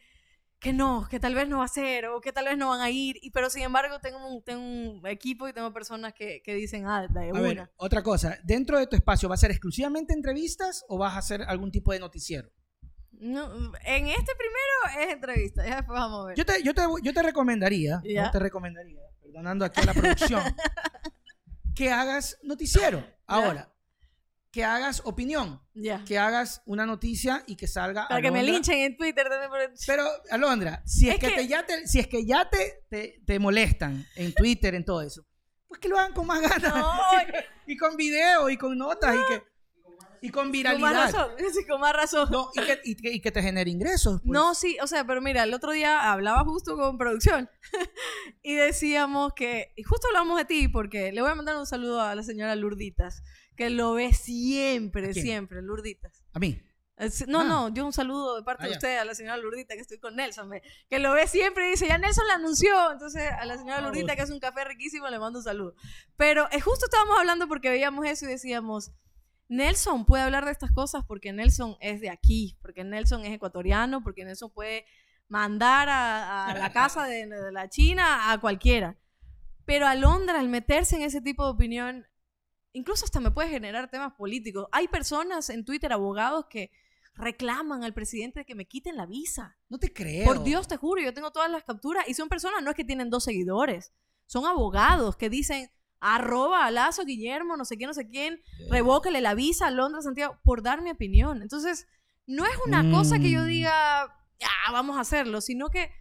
que 0.61 0.71
no, 0.73 1.07
que 1.09 1.19
tal 1.19 1.33
vez 1.33 1.49
no 1.49 1.57
va 1.57 1.65
a 1.65 1.67
ser, 1.67 2.05
o 2.05 2.21
que 2.21 2.31
tal 2.31 2.45
vez 2.45 2.55
no 2.57 2.69
van 2.69 2.81
a 2.81 2.89
ir, 2.91 3.17
y, 3.23 3.31
pero 3.31 3.49
sin 3.49 3.63
embargo 3.63 3.99
tengo 3.99 4.25
un, 4.25 4.43
tengo 4.43 4.61
un 4.61 5.01
equipo 5.07 5.49
y 5.49 5.53
tengo 5.53 5.73
personas 5.73 6.13
que, 6.13 6.41
que 6.43 6.53
dicen, 6.53 6.85
ah, 6.87 7.07
de 7.09 7.29
A 7.29 7.33
una. 7.33 7.41
ver, 7.41 7.71
otra 7.77 8.03
cosa, 8.03 8.37
dentro 8.43 8.77
de 8.77 8.85
tu 8.85 8.95
espacio, 8.95 9.27
¿va 9.27 9.33
a 9.35 9.37
ser 9.39 9.49
exclusivamente 9.49 10.13
entrevistas 10.13 10.85
o 10.87 10.99
vas 10.99 11.15
a 11.15 11.17
hacer 11.17 11.41
algún 11.41 11.71
tipo 11.71 11.91
de 11.91 11.99
noticiero? 11.99 12.49
No, 13.13 13.51
en 13.83 14.07
este 14.07 14.31
primero 14.35 15.01
es 15.07 15.13
entrevista, 15.13 15.67
ya 15.67 15.77
después 15.77 15.99
vamos 15.99 16.25
a 16.25 16.27
ver. 16.27 16.37
Yo 16.37 16.45
te, 16.45 16.61
yo 16.63 16.73
te, 16.75 16.81
yo 17.01 17.11
te 17.13 17.23
recomendaría, 17.23 17.99
Ya. 18.05 18.29
te 18.29 18.37
recomendaría, 18.39 19.01
perdonando 19.19 19.65
aquí 19.65 19.81
a 19.81 19.85
la 19.85 19.93
producción, 19.95 20.43
que 21.75 21.89
hagas 21.91 22.37
noticiero. 22.43 23.03
Ahora, 23.25 23.70
que 24.51 24.65
hagas 24.65 25.01
opinión, 25.05 25.61
que 26.05 26.19
hagas 26.19 26.61
una 26.65 26.85
noticia 26.85 27.43
y 27.47 27.55
que 27.55 27.67
salga 27.67 28.07
Para 28.09 28.21
que 28.21 28.31
me 28.31 28.43
linchen 28.43 28.79
en 28.79 28.97
Twitter 28.97 29.29
también 29.29 29.49
por 29.49 29.59
Pero, 29.87 30.05
Alondra, 30.29 30.83
si 30.85 31.07
es, 31.07 31.15
Es 31.15 31.19
que, 31.21 31.29
que- 31.29 31.35
te 31.37 31.47
ya 31.47 31.65
te, 31.65 31.87
si 31.87 31.99
es 31.99 32.07
que 32.07 32.25
ya 32.25 32.49
te, 32.49 32.83
te, 32.89 33.21
te 33.25 33.39
molestan 33.39 34.05
en 34.15 34.33
Twitter, 34.33 34.75
en 34.75 34.83
todo 34.83 35.01
eso, 35.01 35.25
pues 35.67 35.79
que 35.79 35.87
lo 35.87 35.97
hagan 35.97 36.13
con 36.13 36.27
más 36.27 36.41
ganas. 36.41 36.75
No, 36.75 36.93
y 37.65 37.77
con 37.77 37.95
video 37.95 38.49
y 38.49 38.57
con 38.57 38.77
notas 38.77 39.15
y 39.15 39.33
que 39.33 39.51
y 40.23 40.29
con 40.29 40.43
con 40.43 40.47
más 40.49 40.51
viralidad. 40.51 40.91
razón, 40.93 41.31
sí, 41.53 41.65
con 41.65 41.81
más 41.81 41.93
razón. 41.93 42.29
No, 42.29 42.51
y, 42.53 42.61
que, 42.61 42.79
y, 42.83 42.95
que, 42.95 43.11
y 43.13 43.21
que 43.21 43.31
te 43.31 43.41
genere 43.41 43.71
ingresos. 43.71 44.21
pues. 44.21 44.31
No, 44.31 44.53
sí, 44.53 44.77
o 44.81 44.85
sea, 44.85 45.03
pero 45.07 45.19
mira, 45.21 45.43
el 45.43 45.53
otro 45.53 45.71
día 45.71 46.11
hablaba 46.11 46.43
justo 46.43 46.75
con 46.77 46.97
producción 46.97 47.49
y 48.43 48.53
decíamos 48.53 49.33
que, 49.33 49.73
y 49.75 49.83
justo 49.83 50.07
hablamos 50.09 50.37
de 50.37 50.45
ti 50.45 50.67
porque 50.67 51.11
le 51.11 51.21
voy 51.21 51.31
a 51.31 51.35
mandar 51.35 51.55
un 51.57 51.65
saludo 51.65 52.01
a 52.01 52.13
la 52.13 52.21
señora 52.21 52.55
Lurditas, 52.55 53.23
que 53.55 53.69
lo 53.69 53.93
ve 53.93 54.13
siempre, 54.13 55.09
¿A 55.09 55.13
siempre, 55.13 55.61
Lurditas. 55.61 56.23
A 56.33 56.39
mí. 56.39 56.61
No, 57.27 57.39
Ah. 57.41 57.43
no, 57.45 57.69
yo 57.73 57.83
un 57.85 57.93
saludo 57.93 58.35
de 58.35 58.43
parte 58.43 58.65
Ah, 58.65 58.67
de 58.67 58.73
usted 58.73 58.97
a 58.99 59.05
la 59.05 59.15
señora 59.15 59.35
Lurdita, 59.37 59.73
que 59.73 59.81
estoy 59.81 59.97
con 59.97 60.15
Nelson, 60.15 60.47
ve, 60.49 60.61
que 60.87 60.99
lo 60.99 61.13
ve 61.13 61.25
siempre 61.27 61.67
y 61.67 61.71
dice, 61.71 61.87
ya 61.87 61.97
Nelson 61.97 62.27
la 62.27 62.35
anunció. 62.35 62.91
Entonces 62.91 63.23
a 63.31 63.43
la 63.45 63.57
señora 63.57 63.77
Ah, 63.79 63.81
Lurdita, 63.81 64.15
que 64.15 64.21
es 64.21 64.29
un 64.29 64.39
café 64.39 64.63
riquísimo, 64.65 65.07
le 65.09 65.17
mando 65.17 65.39
un 65.39 65.43
saludo. 65.43 65.73
Pero 66.15 66.47
eh, 66.51 66.61
justo 66.61 66.85
estábamos 66.85 67.17
hablando 67.17 67.47
porque 67.47 67.69
veíamos 67.71 68.05
eso 68.05 68.25
y 68.25 68.29
decíamos, 68.29 68.91
Nelson 69.49 70.05
puede 70.05 70.23
hablar 70.23 70.45
de 70.45 70.51
estas 70.51 70.71
cosas 70.71 71.03
porque 71.07 71.33
Nelson 71.33 71.75
es 71.81 72.01
de 72.01 72.09
aquí, 72.11 72.57
porque 72.61 72.83
Nelson 72.83 73.25
es 73.25 73.33
ecuatoriano, 73.33 74.03
porque 74.03 74.23
Nelson 74.23 74.51
puede 74.51 74.85
mandar 75.27 75.89
a, 75.89 76.45
a 76.47 76.53
la 76.57 76.71
casa 76.71 77.05
de, 77.05 77.25
de 77.25 77.51
la 77.51 77.67
China 77.67 78.31
a 78.31 78.39
cualquiera. 78.39 78.95
Pero 79.65 79.87
Alondra, 79.87 80.39
al 80.39 80.49
meterse 80.49 80.97
en 80.97 81.01
ese 81.01 81.19
tipo 81.21 81.45
de 81.45 81.51
opinión, 81.51 82.05
incluso 82.73 83.05
hasta 83.05 83.19
me 83.19 83.31
puede 83.31 83.49
generar 83.49 83.89
temas 83.89 84.13
políticos. 84.13 84.67
Hay 84.71 84.87
personas 84.87 85.49
en 85.49 85.65
Twitter, 85.65 85.91
abogados, 85.93 86.45
que 86.49 86.71
reclaman 87.13 87.83
al 87.83 87.93
presidente 87.93 88.45
que 88.45 88.55
me 88.55 88.65
quiten 88.65 88.95
la 88.95 89.05
visa. 89.05 89.57
No 89.69 89.77
te 89.77 89.91
creo. 89.91 90.25
Por 90.25 90.43
Dios, 90.43 90.67
te 90.67 90.77
juro, 90.77 91.01
yo 91.01 91.13
tengo 91.13 91.31
todas 91.31 91.51
las 91.51 91.63
capturas 91.63 92.07
y 92.07 92.13
son 92.13 92.29
personas, 92.29 92.63
no 92.63 92.69
es 92.69 92.75
que 92.75 92.85
tienen 92.85 93.09
dos 93.09 93.25
seguidores, 93.25 93.91
son 94.25 94.45
abogados 94.45 95.17
que 95.17 95.29
dicen 95.29 95.69
arroba 95.99 96.65
a 96.65 96.71
Lazo, 96.71 97.03
Guillermo, 97.05 97.57
no 97.57 97.65
sé 97.65 97.77
quién, 97.77 97.89
no 97.89 97.93
sé 97.93 98.07
quién, 98.07 98.41
revócale 98.71 99.21
la 99.21 99.35
visa 99.35 99.67
a 99.67 99.71
Londres, 99.71 100.05
Santiago, 100.05 100.39
por 100.43 100.63
dar 100.63 100.81
mi 100.81 100.89
opinión. 100.89 101.41
Entonces, 101.43 101.85
no 102.25 102.45
es 102.45 102.53
una 102.65 102.89
cosa 102.89 103.19
que 103.19 103.29
yo 103.29 103.41
Mm. 103.41 103.47
diga, 103.47 104.17
ya, 104.39 104.49
vamos 104.71 104.97
a 104.97 105.01
hacerlo, 105.01 105.41
sino 105.41 105.69
que 105.69 105.91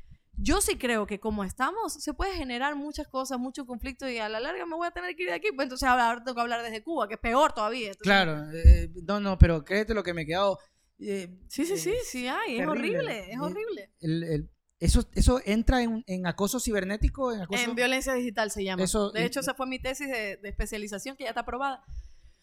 yo 0.43 0.61
sí 0.61 0.77
creo 0.77 1.07
que 1.07 1.21
como 1.21 1.45
estamos, 1.45 1.93
se 1.95 2.15
puede 2.15 2.35
generar 2.35 2.75
muchas 2.77 3.07
cosas, 3.09 3.39
mucho 3.39 3.67
conflicto 3.67 4.09
y 4.09 4.19
a 4.19 4.29
la 4.29 4.41
larga 4.41 4.65
me 4.67 4.75
voy 4.77 4.87
a 4.87 4.91
tener 4.91 5.15
que 5.17 5.25
ir 5.25 5.29
de 5.29 5.35
aquí. 5.35 5.49
Pues 5.55 5.67
entonces 5.67 5.89
ahora 5.89 6.23
tengo 6.25 6.35
que 6.35 6.41
hablar 6.41 6.63
desde 6.63 6.83
Cuba, 6.83 7.09
que 7.09 7.15
es 7.15 7.21
peor 7.21 7.53
todavía. 7.53 7.89
Entonces, 7.89 8.03
Claro. 8.05 8.51
eh, 8.53 8.91
no, 9.07 9.21
no, 9.21 9.39
pero 9.39 9.65
créete 9.65 9.95
lo 9.95 10.03
que 10.03 10.15
me 10.15 10.23
he 10.23 10.27
quedado. 10.27 10.59
eh, 10.99 11.29
Sí, 11.49 11.65
sí, 11.65 11.73
eh, 11.75 11.79
sí, 11.79 11.95
sí 12.05 12.27
hay, 12.29 12.59
es 12.61 12.67
horrible, 12.67 13.21
es 13.31 13.37
Eh, 13.37 13.41
horrible. 13.41 13.91
el- 14.01 14.23
el- 14.25 14.51
eso, 14.79 15.07
eso 15.15 15.41
entra 15.45 15.83
en, 15.83 16.03
en 16.07 16.27
acoso 16.27 16.59
cibernético, 16.61 17.33
en 17.33 17.43
acoso. 17.43 17.63
En 17.63 17.75
violencia 17.75 18.13
digital 18.15 18.51
se 18.51 18.65
llama. 18.65 18.83
Eso- 18.85 19.11
de 19.11 19.25
hecho, 19.27 19.41
esa 19.41 19.55
fue 19.55 19.67
mi 19.67 19.79
tesis 19.79 20.09
de, 20.09 20.37
de 20.39 20.49
especialización 20.49 21.17
que 21.17 21.25
ya 21.25 21.31
está 21.31 21.41
aprobada. 21.43 21.85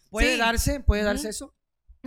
puede 0.10 0.34
sí. 0.34 0.40
darse, 0.40 0.80
puede 0.80 1.04
darse 1.04 1.30
eso. 1.30 1.54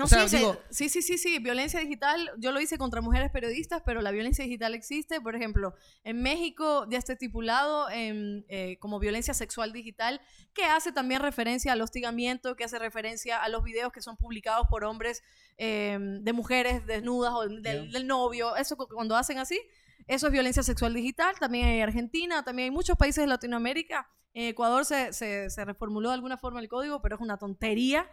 No, 0.01 0.07
O 0.07 0.09
sea, 0.09 0.27
sí, 0.29 0.37
digo- 0.39 0.59
sí, 0.71 0.89
sí, 0.89 1.03
sí, 1.03 1.19
sí, 1.19 1.39
violencia 1.41 1.79
digital, 1.79 2.31
yo 2.39 2.53
lo 2.53 2.61
hice 2.61 2.79
contra 2.79 3.03
mujeres 3.03 3.31
periodistas, 3.31 3.83
pero 3.85 4.01
la 4.01 4.11
violencia 4.11 4.43
digital 4.45 4.75
existe. 4.75 5.21
Por 5.21 5.37
ejemplo, 5.37 5.75
en 6.05 6.23
México 6.23 6.87
ya 6.91 6.97
está 6.97 7.13
estipulado 7.13 7.91
en, 7.91 8.47
eh, 8.49 8.79
como 8.79 8.99
violencia 8.99 9.35
sexual 9.35 9.75
digital, 9.75 10.23
que 10.55 10.65
hace 10.65 10.91
también 10.93 11.21
referencia 11.21 11.73
al 11.75 11.83
hostigamiento, 11.83 12.57
que 12.57 12.65
hace 12.65 12.79
referencia 12.79 13.43
a 13.43 13.49
los 13.51 13.63
videos 13.63 13.93
que 13.93 14.01
son 14.01 14.17
publicados 14.17 14.67
por 14.71 14.85
hombres 14.85 15.23
eh, 15.59 15.99
de 16.01 16.33
mujeres 16.33 16.87
desnudas 16.87 17.35
o 17.35 17.43
del, 17.47 17.63
del 17.63 18.07
novio. 18.07 18.57
Eso 18.57 18.79
cu- 18.79 18.89
cuando 18.89 19.17
hacen 19.17 19.37
así, 19.39 19.61
eso 20.07 20.29
es 20.29 20.33
violencia 20.33 20.63
sexual 20.63 20.95
digital. 20.95 21.35
También 21.39 21.67
hay 21.67 21.81
Argentina, 21.83 22.43
también 22.43 22.65
hay 22.69 22.71
muchos 22.71 22.97
países 22.97 23.23
de 23.23 23.29
Latinoamérica. 23.29 24.09
En 24.33 24.45
Ecuador 24.45 24.85
se, 24.85 25.13
se, 25.13 25.51
se 25.51 25.65
reformuló 25.65 26.11
de 26.11 26.15
alguna 26.15 26.37
forma 26.37 26.61
el 26.61 26.69
código, 26.69 27.03
pero 27.03 27.17
es 27.17 27.21
una 27.21 27.37
tontería 27.37 28.09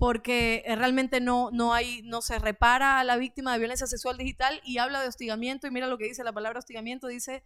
porque 0.00 0.64
eh, 0.66 0.74
realmente 0.74 1.20
no, 1.20 1.50
no, 1.52 1.72
hay, 1.72 2.02
no 2.02 2.20
se 2.20 2.40
repara 2.40 2.98
a 2.98 3.04
la 3.04 3.16
víctima 3.16 3.52
de 3.52 3.60
violencia 3.60 3.86
sexual 3.86 4.16
digital 4.16 4.60
y 4.64 4.78
habla 4.78 5.00
de 5.00 5.08
hostigamiento 5.08 5.68
y 5.68 5.70
mira 5.70 5.86
lo 5.86 5.98
que 5.98 6.06
dice 6.06 6.24
la 6.24 6.32
palabra 6.32 6.58
hostigamiento, 6.58 7.06
dice 7.06 7.44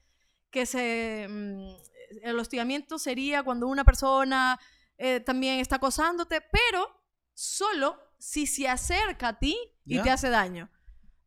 que 0.51 0.65
se, 0.65 1.27
mm, 1.29 1.77
el 2.23 2.39
hostigamiento 2.39 2.99
sería 2.99 3.43
cuando 3.43 3.69
una 3.69 3.85
persona 3.85 4.59
eh, 4.97 5.21
también 5.21 5.61
está 5.61 5.77
acosándote, 5.77 6.41
pero 6.41 6.89
solo 7.35 7.99
si 8.19 8.47
se 8.47 8.67
acerca 8.67 9.29
a 9.29 9.39
ti 9.39 9.59
y 9.85 10.01
te 10.01 10.11
hace 10.11 10.31
daño. 10.31 10.71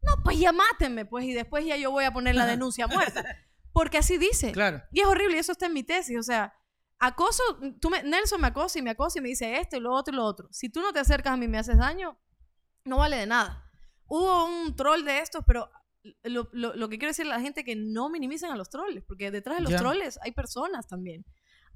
No, 0.02 0.24
pues 0.24 0.40
ya 0.40 0.52
mátenme, 0.52 1.06
pues, 1.06 1.26
y 1.26 1.34
después 1.34 1.66
ya 1.66 1.78
yo 1.78 1.92
voy 1.92 2.06
a 2.06 2.12
poner 2.12 2.36
la 2.36 2.46
denuncia 2.48 2.86
a 2.86 2.88
muerte. 2.88 3.22
Porque 3.72 3.98
así 3.98 4.18
dice. 4.18 4.52
Claro. 4.52 4.82
Y 4.92 5.02
es 5.02 5.06
horrible, 5.06 5.38
y 5.38 5.40
eso 5.40 5.52
está 5.52 5.68
en 5.68 5.74
mi 5.74 5.84
tesis. 5.84 6.18
O 6.18 6.24
sea, 6.24 6.54
acoso, 7.00 7.42
tú 7.80 7.90
me, 7.90 8.04
Nelson 8.04 8.42
me 8.42 8.48
acosa 8.48 8.80
y 8.80 8.82
me 8.82 8.90
acosa 8.92 9.20
y 9.20 9.22
me 9.22 9.30
dice 9.30 9.58
esto 9.60 9.78
y 9.78 9.80
lo 9.80 9.94
otro 9.94 10.14
y 10.14 10.18
lo 10.18 10.26
otro. 10.26 10.48
Si 10.52 10.70
tú 10.70 10.82
no 10.82 10.92
te 10.94 11.00
acercas 11.00 11.34
a 11.34 11.38
mí 11.38 11.46
y 11.46 11.50
me 11.50 11.58
haces 11.58 11.78
daño, 11.78 12.20
no 12.86 12.98
vale 12.98 13.18
de 13.18 13.26
nada. 13.28 13.66
Hubo 14.06 14.46
un 14.46 14.76
troll 14.76 15.04
de 15.04 15.20
estos, 15.20 15.44
pero 15.46 15.70
lo, 16.24 16.50
lo- 16.52 16.76
lo 16.76 16.90
que 16.90 16.98
quiero 16.98 17.10
decirle 17.12 17.34
a 17.34 17.38
la 17.38 17.42
gente 17.42 17.62
es 17.62 17.66
que 17.66 17.76
no 17.76 18.10
minimicen 18.10 18.52
a 18.52 18.56
los 18.56 18.70
trolls, 18.70 19.04
porque 19.08 19.32
detrás 19.32 19.58
de 19.58 19.64
los 19.64 19.72
Ya. 19.72 19.78
trolls 19.78 20.20
hay 20.24 20.32
personas 20.32 20.88
también. 20.88 21.26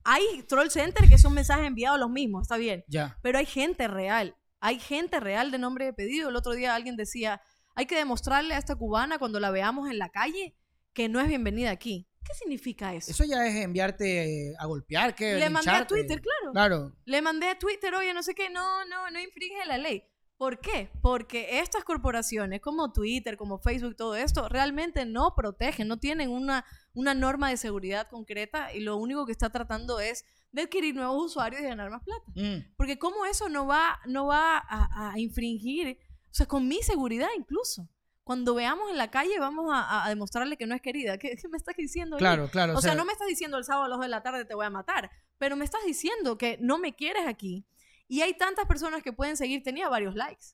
Hay 0.04 0.44
troll 0.50 0.70
center 0.70 1.08
que 1.08 1.18
son 1.18 1.34
mensajes 1.34 1.66
enviados 1.66 2.00
los 2.00 2.10
mismos, 2.10 2.44
está 2.44 2.58
bien. 2.58 2.84
Ya. 2.88 3.18
Pero 3.22 3.38
hay 3.38 3.46
gente 3.46 3.88
real. 3.88 4.36
Hay 4.60 4.80
gente 4.80 5.20
real 5.20 5.52
de 5.52 5.60
nombre 5.60 5.86
de 5.86 5.94
pedido. 5.94 6.30
El 6.30 6.36
otro 6.36 6.54
día 6.54 6.74
alguien 6.76 6.96
decía, 6.96 7.42
hay 7.76 7.86
que 7.86 7.96
demostrarle 7.96 8.54
a 8.56 8.58
esta 8.58 8.76
cubana 8.76 9.18
cuando 9.20 9.40
la 9.40 9.52
veamos 9.52 9.90
en 9.90 9.98
la 10.00 10.10
calle 10.10 10.58
que 10.94 11.08
no 11.10 11.20
es 11.20 11.28
bienvenida 11.28 11.72
aquí. 11.72 12.08
¿Qué 12.24 12.34
significa 12.34 12.94
eso? 12.94 13.12
Eso 13.12 13.24
ya 13.26 13.46
es 13.46 13.56
enviarte 13.56 14.50
eh, 14.50 14.56
a 14.58 14.66
golpear, 14.66 15.14
que 15.14 15.36
Le 15.36 15.50
mandé 15.50 15.72
a. 15.72 15.86
Twitter, 15.88 16.22
claro. 16.22 16.52
Claro. 16.54 16.96
Le 17.06 17.22
mandé 17.22 17.50
a 17.50 17.60
Twitter, 17.60 17.94
oye, 17.94 18.14
no 18.14 18.24
sé 18.24 18.34
qué, 18.34 18.50
no, 18.50 18.86
no, 18.86 19.10
no 19.12 19.20
infringe 19.20 19.66
la 19.66 19.78
ley. 19.78 20.04
¿Por 20.38 20.60
qué? 20.60 20.90
Porque 21.02 21.60
estas 21.60 21.84
corporaciones 21.84 22.60
como 22.60 22.92
Twitter, 22.92 23.38
como 23.38 23.60
Facebook, 23.60 23.96
todo 23.96 24.16
esto, 24.16 24.50
realmente 24.50 25.06
no 25.06 25.36
protegen, 25.36 25.88
no 25.88 26.00
tienen 26.00 26.32
una, 26.32 26.66
una 26.94 27.14
norma 27.14 27.50
de 27.50 27.58
seguridad 27.58 28.08
concreta 28.10 28.74
y 28.74 28.80
lo 28.82 28.98
único 28.98 29.26
que 29.26 29.32
está 29.32 29.52
tratando 29.52 30.00
es 30.00 30.26
de 30.52 30.64
adquirir 30.64 30.96
nuevos 30.96 31.24
usuarios 31.28 31.62
y 31.62 31.66
ganar 31.66 31.90
más 31.90 32.04
plata. 32.04 32.26
Mm, 32.36 32.74
Porque 32.76 32.98
cómo 32.98 33.26
eso 33.26 33.48
no 33.48 33.68
va, 33.68 34.00
no 34.06 34.26
va 34.26 34.58
a, 34.58 35.14
a 35.14 35.20
infringir, 35.20 35.98
o 36.26 36.34
sea, 36.34 36.46
con 36.46 36.68
mi 36.68 36.82
seguridad 36.82 37.30
incluso. 37.38 37.88
Cuando 38.24 38.56
veamos 38.56 38.90
en 38.90 38.98
la 38.98 39.12
calle 39.12 39.38
vamos 39.40 39.70
a, 39.74 40.06
a 40.06 40.10
demostrarle 40.10 40.56
que 40.58 40.66
no 40.66 40.76
es 40.76 40.82
querida. 40.82 41.18
¿Qué, 41.18 41.36
qué 41.36 41.48
me 41.50 41.58
estás 41.58 41.76
diciendo? 41.76 42.16
ahí? 42.16 42.20
Claro, 42.20 42.48
claro. 42.50 42.78
O 42.78 42.82
sea, 42.82 42.96
no 42.96 43.04
me 43.06 43.12
estás 43.12 43.28
diciendo 43.28 43.58
el 43.58 43.66
sábado 43.66 43.86
a 43.86 43.90
las 43.90 43.98
2 43.98 44.06
de 44.06 44.10
la 44.10 44.24
tarde 44.24 44.46
te 44.46 44.54
voy 44.56 44.66
a 44.66 44.70
matar, 44.70 45.12
pero 45.38 45.56
me 45.56 45.66
estás 45.66 45.82
diciendo 45.86 46.38
que 46.38 46.58
no 46.62 46.78
me 46.78 46.96
quieres 46.96 47.28
aquí. 47.28 47.66
Y 48.08 48.22
hay 48.22 48.34
tantas 48.38 48.66
personas 48.66 49.04
que 49.04 49.12
pueden 49.14 49.36
seguir, 49.38 49.64
tenía 49.64 49.90
varios 49.90 50.16
likes, 50.16 50.46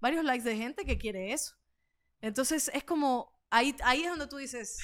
varios 0.00 0.24
likes 0.24 0.44
de 0.44 0.56
gente 0.56 0.84
que 0.84 0.98
quiere 0.98 1.32
eso. 1.32 1.54
Entonces 2.20 2.70
es 2.74 2.84
como, 2.84 3.30
ahí, 3.50 3.74
ahí 3.84 4.02
es 4.02 4.10
donde 4.10 4.26
tú 4.26 4.36
dices, 4.36 4.78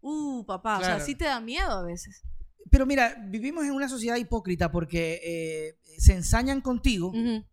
uh, 0.00 0.44
papá, 0.46 0.76
o 0.76 0.78
Claro. 0.80 0.96
sea, 0.96 1.04
sí 1.04 1.14
te 1.14 1.24
da 1.24 1.40
miedo 1.40 1.70
a 1.70 1.82
veces. 1.82 2.22
Pero 2.70 2.86
mira, 2.86 3.14
vivimos 3.28 3.64
en 3.64 3.72
una 3.72 3.88
sociedad 3.88 4.16
hipócrita 4.16 4.70
porque 4.70 5.20
eh, 5.22 5.78
se 5.98 6.14
ensañan 6.14 6.60
contigo, 6.60 7.08
Ujú. 7.08 7.44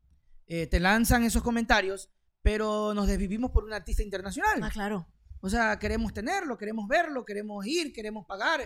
eh, 0.47 0.67
te 0.67 0.79
lanzan 0.79 1.23
esos 1.23 1.43
comentarios, 1.43 2.09
pero 2.41 2.93
nos 2.93 3.07
desvivimos 3.07 3.51
por 3.51 3.63
un 3.63 3.73
artista 3.73 4.03
internacional. 4.03 4.61
Ah, 4.63 4.69
claro. 4.71 5.07
O 5.41 5.49
sea, 5.49 5.77
queremos 5.79 6.13
tenerlo, 6.13 6.57
queremos 6.57 6.87
verlo, 6.87 7.25
queremos 7.25 7.65
ir, 7.65 7.93
queremos 7.93 8.25
pagar. 8.25 8.61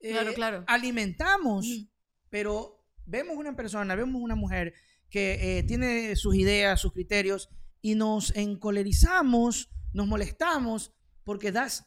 eh, 0.00 0.10
Claro, 0.12 0.34
claro. 0.34 0.64
Alimentamos, 0.66 1.66
Ujú. 1.66 1.88
pero 2.30 2.84
vemos 3.06 3.36
una 3.36 3.54
persona, 3.56 3.94
vemos 3.94 4.20
una 4.22 4.34
mujer 4.36 4.74
que 5.10 5.58
eh, 5.58 5.62
tiene 5.64 6.14
sus 6.16 6.34
ideas, 6.36 6.80
sus 6.80 6.92
criterios, 6.92 7.48
y 7.80 7.94
nos 7.96 8.34
encolerizamos, 8.36 9.68
nos 9.92 10.06
molestamos 10.06 10.92
porque 11.24 11.52
das 11.52 11.86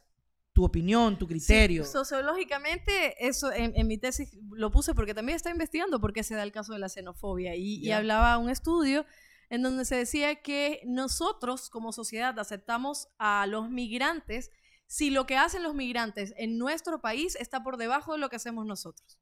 tu 0.53 0.63
opinión, 0.63 1.17
tu 1.17 1.27
criterio. 1.27 1.83
Sí, 1.83 1.91
sociológicamente, 1.91 3.15
eso 3.25 3.51
en, 3.51 3.73
en 3.75 3.87
mi 3.87 3.97
tesis 3.97 4.29
lo 4.51 4.71
puse 4.71 4.93
porque 4.93 5.13
también 5.13 5.35
está 5.35 5.49
investigando 5.49 5.99
por 5.99 6.13
qué 6.13 6.23
se 6.23 6.35
da 6.35 6.43
el 6.43 6.51
caso 6.53 6.71
de 6.73 6.79
la 6.79 6.87
xenofobia. 6.89 7.55
Y, 7.55 7.75
y 7.75 7.87
Ya. 7.87 7.97
hablaba 7.97 8.37
un 8.37 8.49
estudio 8.49 9.05
en 9.49 9.61
donde 9.61 9.85
se 9.85 9.95
decía 9.95 10.35
que 10.41 10.81
nosotros 10.85 11.69
como 11.69 11.91
sociedad 11.91 12.37
aceptamos 12.39 13.07
a 13.17 13.45
los 13.47 13.69
migrantes 13.69 14.51
si 14.87 15.09
lo 15.09 15.25
que 15.25 15.37
hacen 15.37 15.63
los 15.63 15.73
migrantes 15.73 16.33
en 16.37 16.57
nuestro 16.57 17.01
país 17.01 17.35
está 17.35 17.63
por 17.63 17.77
debajo 17.77 18.13
de 18.13 18.19
lo 18.19 18.29
que 18.29 18.35
hacemos 18.35 18.65
nosotros. 18.65 19.19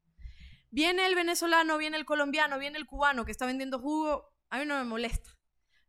Viene 0.71 1.05
el 1.05 1.15
venezolano, 1.15 1.77
viene 1.77 1.97
el 1.97 2.05
colombiano, 2.05 2.57
viene 2.57 2.77
el 2.77 2.87
cubano 2.87 3.25
que 3.25 3.31
está 3.31 3.45
vendiendo 3.45 3.79
jugo, 3.79 4.33
a 4.49 4.59
mí 4.59 4.65
no 4.65 4.77
me 4.77 4.83
molesta. 4.83 5.37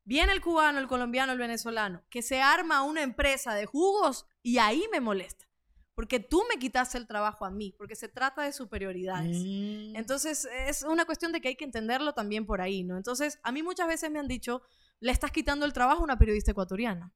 Viene 0.05 0.32
el 0.32 0.43
cubano, 0.43 0.78
el 0.78 0.86
colombiano, 0.86 1.32
el 1.32 1.39
venezolano, 1.39 2.05
que 2.11 2.20
se 2.20 2.43
arma 2.43 2.82
una 2.82 3.02
empresa 3.02 3.55
de 3.55 3.65
jugos 3.65 4.27
y 4.43 4.59
ahí 4.59 4.85
me 4.93 5.01
molesta. 5.01 5.47
Porque 5.94 6.18
tú 6.18 6.42
me 6.52 6.58
quitaste 6.58 6.98
el 6.98 7.06
trabajo 7.06 7.44
a 7.44 7.50
mí, 7.50 7.72
porque 7.78 7.94
se 7.94 8.08
trata 8.08 8.42
de 8.42 8.52
superioridades. 8.52 9.36
Mm, 9.44 9.94
Entonces, 9.96 10.48
es 10.66 10.82
una 10.82 11.04
cuestión 11.04 11.30
de 11.30 11.40
que 11.40 11.48
hay 11.48 11.56
que 11.56 11.64
entenderlo 11.64 12.14
también 12.14 12.46
por 12.46 12.60
ahí, 12.60 12.82
¿no? 12.82 12.96
Entonces, 12.96 13.38
a 13.44 13.52
mí 13.52 13.62
muchas 13.62 13.86
veces 13.86 14.10
me 14.10 14.18
han 14.18 14.26
dicho, 14.26 14.62
le 14.98 15.12
estás 15.12 15.30
quitando 15.30 15.64
el 15.66 15.72
trabajo 15.72 16.00
a 16.00 16.04
una 16.04 16.18
periodista 16.18 16.50
ecuatoriana. 16.50 17.12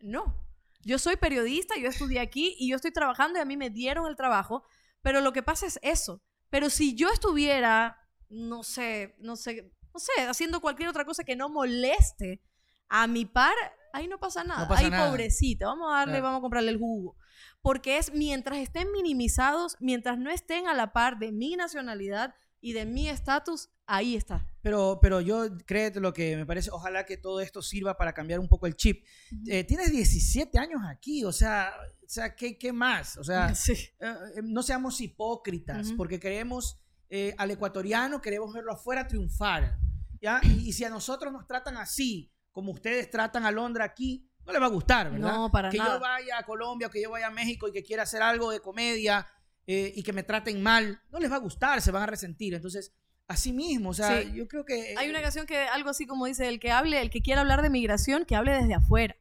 No. 0.00 0.42
Yo 0.84 0.98
soy 0.98 1.16
periodista, 1.16 1.76
yo 1.76 1.88
estudié 1.88 2.20
aquí 2.20 2.56
y 2.58 2.70
yo 2.70 2.76
estoy 2.76 2.90
trabajando 2.92 3.38
y 3.38 3.42
a 3.42 3.44
mí 3.44 3.56
me 3.56 3.68
dieron 3.70 4.06
el 4.06 4.16
trabajo, 4.16 4.64
pero 5.02 5.20
lo 5.20 5.32
que 5.32 5.42
pasa 5.42 5.66
es 5.66 5.78
eso. 5.82 6.22
Pero 6.48 6.70
si 6.70 6.94
yo 6.94 7.08
estuviera, 7.10 7.98
no 8.30 8.62
sé, 8.62 9.14
no 9.18 9.36
sé, 9.36 9.72
no 9.92 10.00
sé, 10.00 10.12
haciendo 10.26 10.60
cualquier 10.60 10.88
otra 10.88 11.04
cosa 11.04 11.22
que 11.22 11.36
no 11.36 11.48
moleste 11.50 12.42
a 12.88 13.06
mi 13.06 13.26
par, 13.26 13.54
ahí 13.92 14.08
no 14.08 14.18
pasa 14.18 14.42
nada. 14.42 14.66
pasa 14.66 14.84
ahí 14.84 14.90
nada. 14.90 15.08
pobrecita, 15.10 15.66
vamos 15.66 15.92
a 15.92 15.98
darle, 15.98 16.12
Claro. 16.14 16.24
vamos 16.24 16.38
a 16.38 16.40
comprarle 16.42 16.70
el 16.70 16.78
jugo. 16.78 17.16
Porque 17.60 17.98
es 17.98 18.12
mientras 18.12 18.58
estén 18.58 18.90
minimizados, 18.92 19.76
mientras 19.80 20.18
no 20.18 20.30
estén 20.30 20.66
a 20.68 20.74
la 20.74 20.92
par 20.92 21.18
de 21.18 21.32
mi 21.32 21.56
nacionalidad 21.56 22.34
y 22.60 22.72
de 22.74 22.86
mi 22.86 23.08
estatus, 23.08 23.70
ahí 23.86 24.14
está. 24.14 24.46
Pero, 24.62 24.98
pero 25.02 25.20
yo 25.20 25.46
créete 25.66 25.98
lo 25.98 26.12
que 26.12 26.36
me 26.36 26.46
parece, 26.46 26.70
ojalá 26.70 27.04
que 27.04 27.16
todo 27.16 27.40
esto 27.40 27.60
sirva 27.60 27.96
para 27.96 28.12
cambiar 28.12 28.38
un 28.38 28.48
poco 28.48 28.66
el 28.66 28.76
chip. 28.76 29.04
Eh, 29.48 29.64
tienes 29.64 29.90
17 29.90 30.58
años 30.58 30.80
aquí, 30.88 31.24
o 31.24 31.32
sea, 31.32 31.72
o 32.04 32.08
sea 32.08 32.36
¿qué, 32.36 32.56
qué 32.56 32.72
más? 32.72 33.16
O 33.16 33.24
sea, 33.24 33.52
Sí. 33.54 33.72
eh, 33.72 33.90
eh, 34.36 34.40
no 34.44 34.62
seamos 34.62 35.00
hipócritas, 35.00 35.92
porque 35.96 36.20
queremos 36.20 36.78
eh, 37.10 37.34
al 37.36 37.50
ecuatoriano, 37.50 38.20
queremos 38.20 38.54
verlo 38.54 38.72
afuera 38.72 39.06
triunfar. 39.08 39.78
¿ya? 40.20 40.40
Y, 40.44 40.68
y 40.68 40.72
si 40.72 40.84
a 40.84 40.90
nosotros 40.90 41.32
nos 41.32 41.46
tratan 41.48 41.76
así, 41.76 42.32
como 42.52 42.70
ustedes 42.72 43.10
tratan 43.10 43.44
a 43.44 43.50
Londra 43.50 43.84
aquí, 43.84 44.30
no 44.46 44.52
le 44.52 44.58
va 44.58 44.66
a 44.66 44.70
gustar, 44.70 45.10
¿verdad? 45.10 45.32
No, 45.32 45.50
para 45.50 45.70
que 45.70 45.78
nada. 45.78 45.94
yo 45.94 46.00
vaya 46.00 46.38
a 46.38 46.42
Colombia 46.44 46.86
o 46.88 46.90
que 46.90 47.00
yo 47.02 47.10
vaya 47.10 47.28
a 47.28 47.30
México 47.30 47.68
y 47.68 47.72
que 47.72 47.82
quiera 47.82 48.02
hacer 48.02 48.22
algo 48.22 48.50
de 48.50 48.60
comedia 48.60 49.26
eh, 49.66 49.92
y 49.94 50.02
que 50.02 50.12
me 50.12 50.22
traten 50.22 50.62
mal, 50.62 51.00
no 51.10 51.18
les 51.20 51.30
va 51.30 51.36
a 51.36 51.40
gustar, 51.40 51.80
se 51.80 51.90
van 51.92 52.02
a 52.02 52.06
resentir. 52.06 52.54
Entonces, 52.54 52.92
así 53.28 53.52
mismo, 53.52 53.90
o 53.90 53.94
sea, 53.94 54.22
Sí. 54.22 54.32
yo 54.34 54.48
creo 54.48 54.64
que... 54.64 54.94
Hay 54.98 55.08
una 55.08 55.22
canción 55.22 55.46
que 55.46 55.58
algo 55.58 55.90
así 55.90 56.06
como 56.06 56.26
dice, 56.26 56.48
el 56.48 56.58
que 56.58 56.70
hable, 56.72 57.00
el 57.00 57.10
que 57.10 57.22
quiera 57.22 57.40
hablar 57.42 57.62
de 57.62 57.70
migración, 57.70 58.24
que 58.24 58.34
hable 58.36 58.52
desde 58.52 58.74
afuera. 58.74 59.16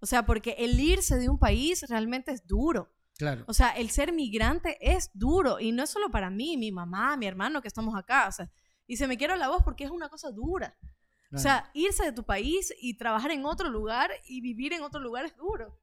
O 0.00 0.06
sea, 0.06 0.26
porque 0.26 0.54
el 0.58 0.78
irse 0.78 1.16
de 1.16 1.30
un 1.30 1.38
país 1.38 1.82
realmente 1.88 2.30
es 2.32 2.46
duro. 2.46 2.92
Claro. 3.16 3.44
O 3.46 3.54
sea, 3.54 3.70
el 3.70 3.90
ser 3.90 4.12
migrante 4.12 4.76
es 4.80 5.10
duro 5.14 5.60
y 5.60 5.72
no 5.72 5.84
es 5.84 5.90
solo 5.90 6.10
para 6.10 6.28
mí, 6.30 6.56
mi 6.58 6.72
mamá, 6.72 7.16
mi 7.16 7.26
hermano 7.26 7.62
que 7.62 7.68
estamos 7.68 7.96
acá. 7.96 8.28
O 8.28 8.32
sea, 8.32 8.50
y 8.86 8.96
se 8.98 9.06
me 9.08 9.16
quiebra 9.16 9.36
la 9.36 9.48
voz 9.48 9.62
porque 9.62 9.84
es 9.84 9.90
una 9.90 10.08
cosa 10.10 10.30
dura. 10.30 10.76
O 11.34 11.40
claro, 11.40 11.42
sea, 11.42 11.70
irse 11.74 12.04
de 12.04 12.12
tu 12.12 12.22
país 12.24 12.72
y 12.80 12.96
trabajar 12.96 13.30
en 13.32 13.44
otro 13.44 13.68
lugar 13.68 14.10
y 14.28 14.40
vivir 14.40 14.72
en 14.72 14.82
otro 14.82 15.00
lugar 15.00 15.24
es 15.24 15.36
duro. 15.36 15.78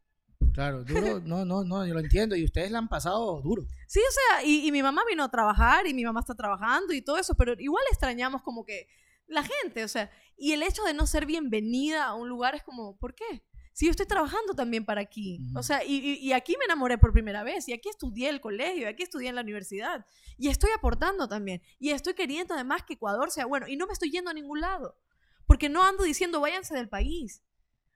claro, 0.54 0.84
duro, 0.84 1.20
no, 1.26 1.46
no, 1.46 1.64
no, 1.64 1.86
yo 1.86 1.94
lo 1.94 2.00
entiendo 2.00 2.36
y 2.36 2.46
ustedes 2.46 2.72
la 2.72 2.78
han 2.80 2.88
pasado 2.90 3.42
duro. 3.42 3.64
Sí, 3.88 4.00
o 4.00 4.12
sea, 4.12 4.44
y, 4.46 4.68
y 4.68 4.72
mi 4.72 4.82
mamá 4.82 5.02
vino 5.10 5.24
a 5.24 5.30
trabajar 5.32 5.88
y 5.88 5.94
mi 5.94 6.04
mamá 6.04 6.22
está 6.22 6.36
trabajando 6.36 6.94
y 6.94 7.02
todo 7.02 7.18
eso, 7.18 7.36
pero 7.36 7.54
igual 7.60 7.84
extrañamos 7.92 8.42
como 8.44 8.64
que 8.66 8.88
la 9.28 9.44
gente, 9.44 9.84
o 9.84 9.88
sea, 9.88 10.10
y 10.38 10.52
el 10.54 10.64
hecho 10.64 10.84
de 10.84 10.94
no 10.94 11.06
ser 11.08 11.26
bienvenida 11.26 12.06
a 12.06 12.16
un 12.16 12.28
lugar 12.30 12.56
es 12.56 12.64
como, 12.64 12.98
¿por 12.98 13.14
qué? 13.16 13.44
Si 13.74 13.86
yo 13.86 13.92
estoy 13.92 14.06
trabajando 14.06 14.54
también 14.54 14.84
para 14.86 15.00
aquí, 15.02 15.40
Ujú. 15.50 15.60
o 15.60 15.64
sea, 15.64 15.84
y, 15.86 15.96
y- 15.96 16.18
y 16.20 16.34
aquí 16.34 16.58
me 16.60 16.66
enamoré 16.66 16.98
por 16.98 17.14
primera 17.14 17.42
vez, 17.44 17.70
y 17.70 17.74
aquí 17.74 17.88
estudié 17.88 18.28
el 18.28 18.42
colegio, 18.42 18.82
y 18.84 18.86
aquí 18.86 19.04
estudié 19.04 19.30
en 19.30 19.36
la 19.36 19.42
universidad, 19.42 20.06
y 20.38 20.50
estoy 20.50 20.72
aportando 20.76 21.30
también, 21.30 21.62
y 21.80 21.92
estoy 21.92 22.14
queriendo 22.14 22.54
además 22.54 22.84
que 22.84 22.96
Ecuador 22.96 23.32
sea 23.32 23.46
bueno, 23.46 23.68
y 23.70 23.78
no 23.78 23.88
me 23.88 23.94
estoy 23.94 24.12
yendo 24.12 24.30
a 24.30 24.34
ningún 24.34 24.60
lado, 24.60 24.98
porque 25.46 25.70
no 25.70 25.84
ando 25.84 26.04
diciendo 26.04 26.40
váyanse 26.40 26.74
del 26.74 26.90
país. 26.90 27.42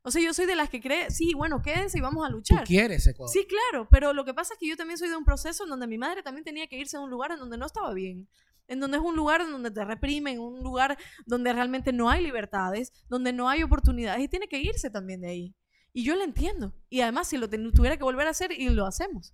O 0.01 0.11
sea, 0.11 0.21
yo 0.21 0.33
soy 0.33 0.45
de 0.45 0.55
las 0.55 0.69
que 0.69 0.81
cree, 0.81 1.09
sí, 1.09 1.33
bueno, 1.33 1.63
quédense 1.63 1.97
y 1.97 2.01
vamos 2.01 2.23
a 2.23 2.29
Tú 2.29 2.35
luchar. 2.35 2.63
quieres 2.63 3.07
Ecuador. 3.07 3.33
Sí, 3.33 3.47
claro, 3.47 3.87
pero 3.89 4.13
lo 4.13 4.23
que 4.23 4.35
pasa 4.35 4.53
es 4.53 4.59
que 4.59 4.67
yo 4.69 4.77
también 4.77 4.99
soy 4.99 5.09
de 5.09 5.15
un 5.15 5.25
proceso 5.25 5.63
en 5.63 5.69
donde 5.71 5.87
mi 5.87 5.97
madre 5.97 6.21
también 6.21 6.43
tenía 6.43 6.67
que 6.67 6.77
irse 6.77 6.95
a 6.95 6.99
un 6.99 7.09
lugar 7.09 7.31
en 7.31 7.39
donde 7.39 7.57
no 7.57 7.65
estaba 7.65 7.91
bien, 7.91 8.29
en 8.67 8.79
donde 8.79 8.97
es 8.97 9.03
un 9.03 9.15
lugar 9.15 9.41
en 9.41 9.51
donde 9.51 9.71
te 9.71 9.83
reprimen, 9.83 10.39
un 10.39 10.61
lugar 10.61 10.97
donde 11.25 11.51
realmente 11.53 11.91
no 11.91 12.09
hay 12.09 12.21
libertades, 12.23 12.93
donde 13.07 13.33
no 13.33 13.49
hay 13.49 13.63
oportunidades 13.63 14.23
y 14.23 14.27
tiene 14.27 14.47
que 14.47 14.59
irse 14.59 14.91
también 14.91 15.21
de 15.21 15.29
ahí. 15.29 15.55
Y 15.91 16.03
yo 16.03 16.15
lo 16.15 16.23
entiendo. 16.23 16.75
Y 16.89 17.01
además, 17.01 17.27
si 17.29 17.37
lo 17.37 17.49
tuviera 17.49 17.97
que 17.97 18.03
volver 18.03 18.27
a 18.27 18.31
hacer, 18.31 18.51
y 18.51 18.69
lo 18.69 18.85
hacemos. 18.85 19.33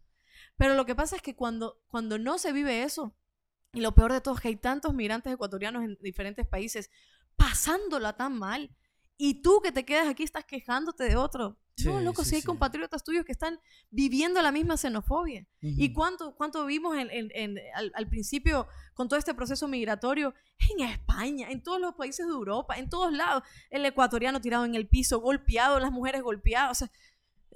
Pero 0.57 0.75
lo 0.75 0.85
que 0.85 0.95
pasa 0.95 1.15
es 1.15 1.21
que 1.21 1.35
cuando, 1.35 1.81
cuando 1.87 2.17
no 2.19 2.37
se 2.37 2.53
vive 2.53 2.83
eso, 2.83 3.15
y 3.73 3.81
lo 3.81 3.93
peor 3.95 4.13
de 4.13 4.21
todo 4.21 4.35
es 4.35 4.41
que 4.41 4.49
hay 4.49 4.57
tantos 4.57 4.93
migrantes 4.93 5.33
ecuatorianos 5.33 5.83
en 5.83 5.97
diferentes 6.01 6.45
países 6.47 6.89
pasándola 7.49 8.13
tan 8.13 8.37
mal, 8.37 8.69
y 9.17 9.41
tú 9.41 9.61
que 9.61 9.71
te 9.71 9.85
quedas 9.85 10.07
aquí 10.07 10.23
estás 10.23 10.45
quejándote 10.45 11.03
de 11.03 11.15
otro. 11.15 11.57
no, 11.85 11.97
Sí, 11.99 12.03
loco, 12.05 12.23
sí, 12.23 12.29
si 12.29 12.35
hay 12.35 12.41
sí. 12.41 12.45
compatriotas 12.47 13.03
tuyos 13.03 13.25
que 13.25 13.31
están 13.31 13.59
viviendo 13.89 14.41
la 14.41 14.51
misma 14.51 14.77
xenofobia. 14.77 15.47
¿Y 15.61 15.93
cuánto, 15.93 16.35
cuánto 16.35 16.65
vimos 16.65 16.95
en- 16.97 17.09
en- 17.09 17.31
en- 17.33 17.57
al, 17.75 17.91
al 17.95 18.07
principio 18.07 18.67
con 18.93 19.07
todo 19.07 19.17
este 19.17 19.33
proceso 19.33 19.67
migratorio 19.67 20.33
en 20.71 20.85
España, 20.87 21.49
en 21.49 21.63
todos 21.63 21.79
los 21.81 21.95
países 21.95 22.25
de 22.27 22.31
Europa, 22.33 22.77
en 22.77 22.89
todos 22.89 23.11
lados? 23.13 23.43
El 23.71 23.85
ecuatoriano 23.85 24.39
tirado 24.41 24.65
en 24.65 24.75
el 24.75 24.87
piso, 24.87 25.19
golpeado, 25.21 25.79
las 25.79 25.91
mujeres 25.91 26.21
golpeadas. 26.21 26.71
O 26.71 26.75
sea, 26.75 26.91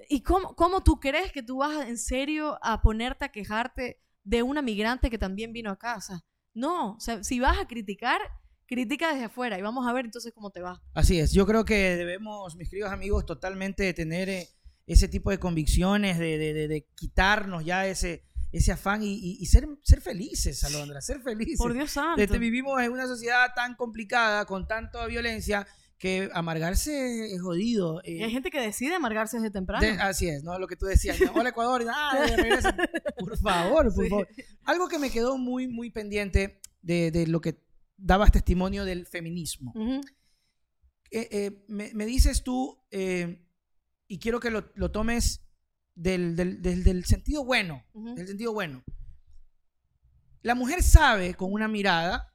¿Y 0.08 0.20
cómo, 0.22 0.54
cómo 0.56 0.82
tú 0.82 1.00
crees 1.00 1.32
que 1.32 1.42
tú 1.42 1.58
vas 1.58 1.86
en 1.88 1.96
serio 1.98 2.58
a 2.62 2.82
ponerte 2.82 3.24
a 3.24 3.30
quejarte 3.32 3.98
de 4.24 4.42
una 4.42 4.60
migrante 4.60 5.08
que 5.10 5.18
también 5.18 5.52
vino 5.52 5.70
a 5.70 5.78
casa? 5.78 6.24
No, 6.52 6.92
o 6.96 7.00
sea, 7.00 7.22
si 7.24 7.38
vas 7.40 7.58
a 7.58 7.66
criticar, 7.66 8.20
critica 8.66 9.12
desde 9.12 9.24
afuera 9.26 9.58
y 9.58 9.62
vamos 9.62 9.86
a 9.86 9.92
ver 9.92 10.04
entonces 10.04 10.32
cómo 10.34 10.50
te 10.50 10.60
va. 10.60 10.82
Así 10.94 11.18
es, 11.20 11.32
yo 11.32 11.46
creo 11.46 11.64
que 11.64 11.96
debemos, 11.96 12.56
mis 12.56 12.68
queridos 12.68 12.92
amigos, 12.92 13.24
totalmente 13.26 13.92
tener 13.94 14.28
eh, 14.28 14.48
ese 14.86 15.08
tipo 15.08 15.30
de 15.30 15.38
convicciones, 15.38 16.18
de, 16.18 16.38
de- 16.38 16.52
de- 16.54 16.68
de 16.68 16.86
quitarnos 16.94 17.64
ya 17.64 17.86
ese, 17.86 18.24
ese 18.52 18.72
afán 18.72 19.02
y, 19.02 19.14
y- 19.14 19.36
y 19.40 19.46
ser, 19.46 19.68
ser 19.82 20.00
felices, 20.00 20.62
Alondra, 20.64 21.00
ser 21.00 21.20
felices. 21.20 21.58
Por 21.58 21.72
Dios 21.74 21.90
santo. 21.90 22.20
Este, 22.22 22.38
vivimos 22.38 22.80
en 22.82 22.92
una 22.92 23.06
sociedad 23.06 23.48
tan 23.54 23.74
complicada, 23.74 24.44
con 24.46 24.66
tanta 24.68 25.04
violencia, 25.06 25.66
que 25.98 26.28
amargarse 26.34 27.34
es 27.34 27.40
jodido. 27.40 28.02
eh, 28.04 28.18
Y 28.18 28.22
hay 28.22 28.30
gente 28.30 28.50
que 28.50 28.60
decide 28.60 28.94
amargarse 28.94 29.38
desde 29.38 29.50
temprano. 29.50 29.84
de- 29.84 29.92
así 29.92 30.28
es, 30.28 30.42
¿no? 30.44 30.58
Lo 30.58 30.66
que 30.68 30.76
tú 30.76 30.86
decías, 30.86 31.18
¿no? 31.20 31.32
hola 31.34 31.48
Ecuador, 31.50 31.82
y, 31.82 31.86
ah, 31.88 32.18
de 32.20 32.26
por 33.18 33.38
favor, 33.38 33.94
por 33.94 34.04
Sí. 34.04 34.10
favor. 34.10 34.28
Algo 34.64 34.88
que 34.88 34.98
me 34.98 35.10
quedó 35.10 35.38
muy, 35.38 35.68
muy 35.68 35.90
pendiente 35.90 36.60
de, 36.82 37.10
de 37.10 37.26
lo 37.26 37.40
que 37.40 37.58
dabas 37.96 38.32
testimonio 38.32 38.84
del 38.84 39.06
feminismo. 39.06 39.72
Eh, 41.10 41.28
eh, 41.30 41.64
me, 41.68 41.92
me 41.94 42.04
dices 42.06 42.42
tú, 42.42 42.78
eh, 42.90 43.42
y 44.08 44.18
quiero 44.18 44.40
que 44.40 44.50
lo, 44.50 44.70
lo 44.74 44.90
tomes 44.90 45.40
del, 45.94 46.36
del- 46.36 46.60
del- 46.62 46.84
del 46.84 47.04
sentido 47.04 47.44
bueno, 47.44 47.84
Ujú. 47.94 48.14
del 48.14 48.26
sentido 48.26 48.52
bueno. 48.52 48.82
La 50.42 50.54
mujer 50.54 50.82
sabe 50.82 51.34
con 51.34 51.52
una 51.52 51.68
mirada 51.68 52.32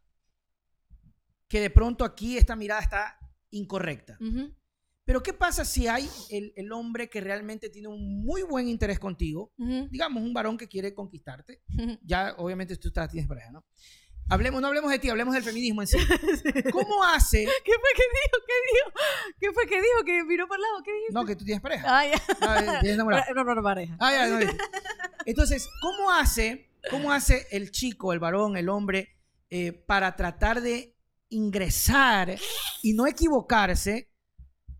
que 1.47 1.59
de 1.59 1.69
pronto 1.69 2.03
aquí 2.05 2.37
esta 2.37 2.55
mirada 2.55 2.81
está 2.81 3.19
incorrecta. 3.51 4.17
Pero 5.03 5.21
¿qué 5.23 5.33
pasa 5.33 5.65
si 5.65 5.87
hay 5.87 6.07
el, 6.29 6.53
el 6.55 6.71
hombre 6.71 7.09
que 7.09 7.19
realmente 7.21 7.69
tiene 7.69 7.87
un 7.89 8.23
muy 8.23 8.43
buen 8.43 8.67
interés 8.67 8.99
contigo? 8.99 9.51
Digamos, 9.89 10.23
un 10.23 10.33
varón 10.33 10.57
que 10.57 10.67
quiere 10.67 10.93
conquistarte. 10.93 11.61
Ya, 12.03 12.35
obviamente, 12.37 12.77
tú 12.77 12.87
estás, 12.89 13.11
tienes 13.11 13.27
pareja, 13.27 13.51
¿no? 13.51 13.65
Hablemos, 14.29 14.61
no 14.61 14.67
hablemos 14.67 14.89
de 14.89 14.99
ti, 14.99 15.09
hablemos 15.09 15.33
del 15.33 15.43
feminismo 15.43 15.81
en 15.81 15.87
sí. 15.87 15.97
¿Cómo 16.71 17.03
hace? 17.03 17.45
¿Qué 17.65 17.71
fue 17.73 17.89
que 17.95 18.03
dijo? 18.03 18.45
¿Qué 18.47 18.53
dijo? 18.73 18.91
¿Qué 19.39 19.51
fue 19.51 19.67
que 19.67 19.75
dijo? 19.75 20.05
¿Que 20.05 20.23
miró 20.23 20.47
por 20.47 20.57
el 20.57 20.61
lado? 20.61 20.83
¿Qué 20.83 20.91
dijiste? 20.93 21.13
No, 21.13 21.25
que 21.25 21.35
tú 21.35 21.43
tienes 21.43 21.61
pareja. 21.61 21.85
Ah, 21.87 22.07
ya. 22.07 22.21
Ah, 22.41 22.77
tienes 22.79 22.95
enamorada. 22.95 23.25
No, 23.35 23.43
no, 23.43 23.55
no, 23.55 23.63
pareja. 23.63 23.97
Ah, 23.99 24.11
ya, 24.11 24.27
no. 24.27 24.39
Entonces, 25.25 25.67
¿cómo 25.81 26.11
hace, 26.11 26.69
cómo 26.89 27.11
hace 27.11 27.47
el 27.51 27.71
chico, 27.71 28.13
el 28.13 28.19
varón, 28.19 28.55
el 28.55 28.69
hombre, 28.69 29.17
eh, 29.49 29.73
para 29.73 30.15
tratar 30.15 30.61
de 30.61 30.95
ingresar 31.29 32.35
y 32.81 32.93
no 32.93 33.07
equivocarse 33.07 34.09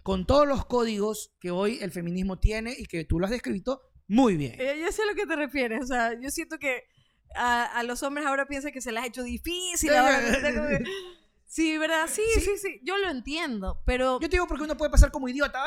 con 0.04 0.26
todos 0.26 0.48
los 0.48 0.66
códigos 0.66 1.34
que 1.40 1.52
hoy 1.52 1.80
el 1.82 1.92
feminismo 1.92 2.40
tiene 2.40 2.74
y 2.78 2.86
que 2.86 3.06
tú 3.06 3.20
lo 3.20 3.26
has 3.26 3.32
descrito 3.32 3.82
muy 4.08 4.36
bien? 4.36 4.56
Eh, 4.60 4.80
yo 4.80 4.92
sé 4.92 5.04
a 5.04 5.06
lo 5.06 5.16
que 5.16 5.26
te 5.26 5.36
refieres. 5.36 5.84
O 5.84 5.88
sea, 5.88 6.20
yo 6.20 6.30
siento 6.30 6.58
que 6.58 6.84
a, 7.36 7.66
a 7.66 7.84
los 7.84 8.04
hombres 8.04 8.26
ahora 8.26 8.46
piensan 8.48 8.72
que 8.72 8.82
se 8.82 8.92
les 8.92 9.04
ha 9.04 9.08
hecho 9.08 9.24
difícil. 9.24 9.94
ahora 9.96 10.20
Sí, 11.46 11.78
¿verdad? 11.78 12.08
Sí, 12.10 12.22
Sí. 12.36 12.42
sí, 12.42 12.58
sí, 12.58 12.80
Yo 12.84 12.98
lo 12.98 13.10
entiendo. 13.10 13.82
Pero 13.86 14.20
Yo 14.22 14.30
te 14.30 14.36
digo 14.38 14.48
porque 14.48 14.64
uno 14.64 14.78
puede 14.78 14.90
pasar 14.92 15.12
como 15.12 15.28
idiota. 15.28 15.62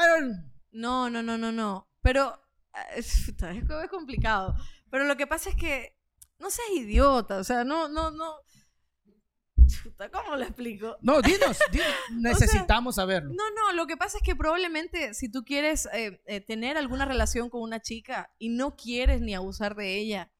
No, 0.72 1.10
no, 1.10 1.22
no, 1.22 1.36
no, 1.36 1.52
no. 1.52 1.88
Pero 2.00 2.32
ah, 2.72 2.82
es, 2.96 3.28
es 3.28 3.64
co- 3.66 3.80
es 3.80 3.90
complicado. 3.90 4.54
Pero 4.90 5.04
lo 5.04 5.16
que 5.16 5.26
pasa 5.26 5.50
es 5.50 5.56
que 5.56 5.94
no 6.38 6.50
seas 6.50 6.70
idiota. 6.74 7.36
O 7.36 7.44
sea, 7.44 7.64
no, 7.64 7.88
no, 7.88 8.10
no. 8.10 8.34
Chuta, 9.66 10.10
¿Cómo 10.10 10.36
lo 10.36 10.42
explico? 10.42 10.96
No, 11.00 11.22
dinos, 11.22 11.58
dinos. 11.70 11.86
necesitamos 12.12 12.96
saberlo. 12.96 13.30
No, 13.32 13.44
no, 13.50 13.72
lo 13.72 13.86
que 13.86 13.96
pasa 13.96 14.18
es 14.18 14.22
que 14.22 14.36
probablemente 14.36 15.14
si 15.14 15.30
tú 15.30 15.44
quieres 15.44 15.86
eh, 15.92 16.20
eh, 16.26 16.40
tener 16.40 16.76
alguna 16.76 17.04
relación 17.06 17.48
con 17.50 17.62
una 17.62 17.80
chica 17.80 18.30
y 18.38 18.50
no 18.50 18.76
quieres 18.76 19.20
ni 19.20 19.34
abusar 19.34 19.74
de 19.74 19.96
ella, 19.98 20.30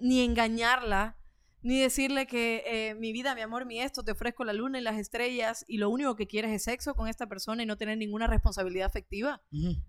ni 0.00 0.22
engañarla, 0.24 1.16
ni 1.62 1.78
decirle 1.80 2.26
que 2.26 2.62
eh, 2.66 2.94
mi 2.94 3.12
vida, 3.12 3.34
mi 3.34 3.42
amor, 3.42 3.66
mi 3.66 3.80
esto, 3.80 4.02
te 4.02 4.12
ofrezco 4.12 4.44
la 4.44 4.52
luna 4.54 4.78
y 4.78 4.82
las 4.82 4.96
estrellas 4.98 5.64
y 5.68 5.76
lo 5.76 5.90
único 5.90 6.16
que 6.16 6.26
quieres 6.26 6.50
es 6.52 6.62
sexo 6.64 6.94
con 6.94 7.06
esta 7.08 7.26
persona 7.28 7.62
y 7.62 7.66
no 7.66 7.76
tener 7.76 7.98
ninguna 7.98 8.26
responsabilidad 8.26 8.86
afectiva, 8.86 9.42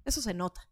eso 0.06 0.22
se 0.22 0.34
nota. 0.34 0.68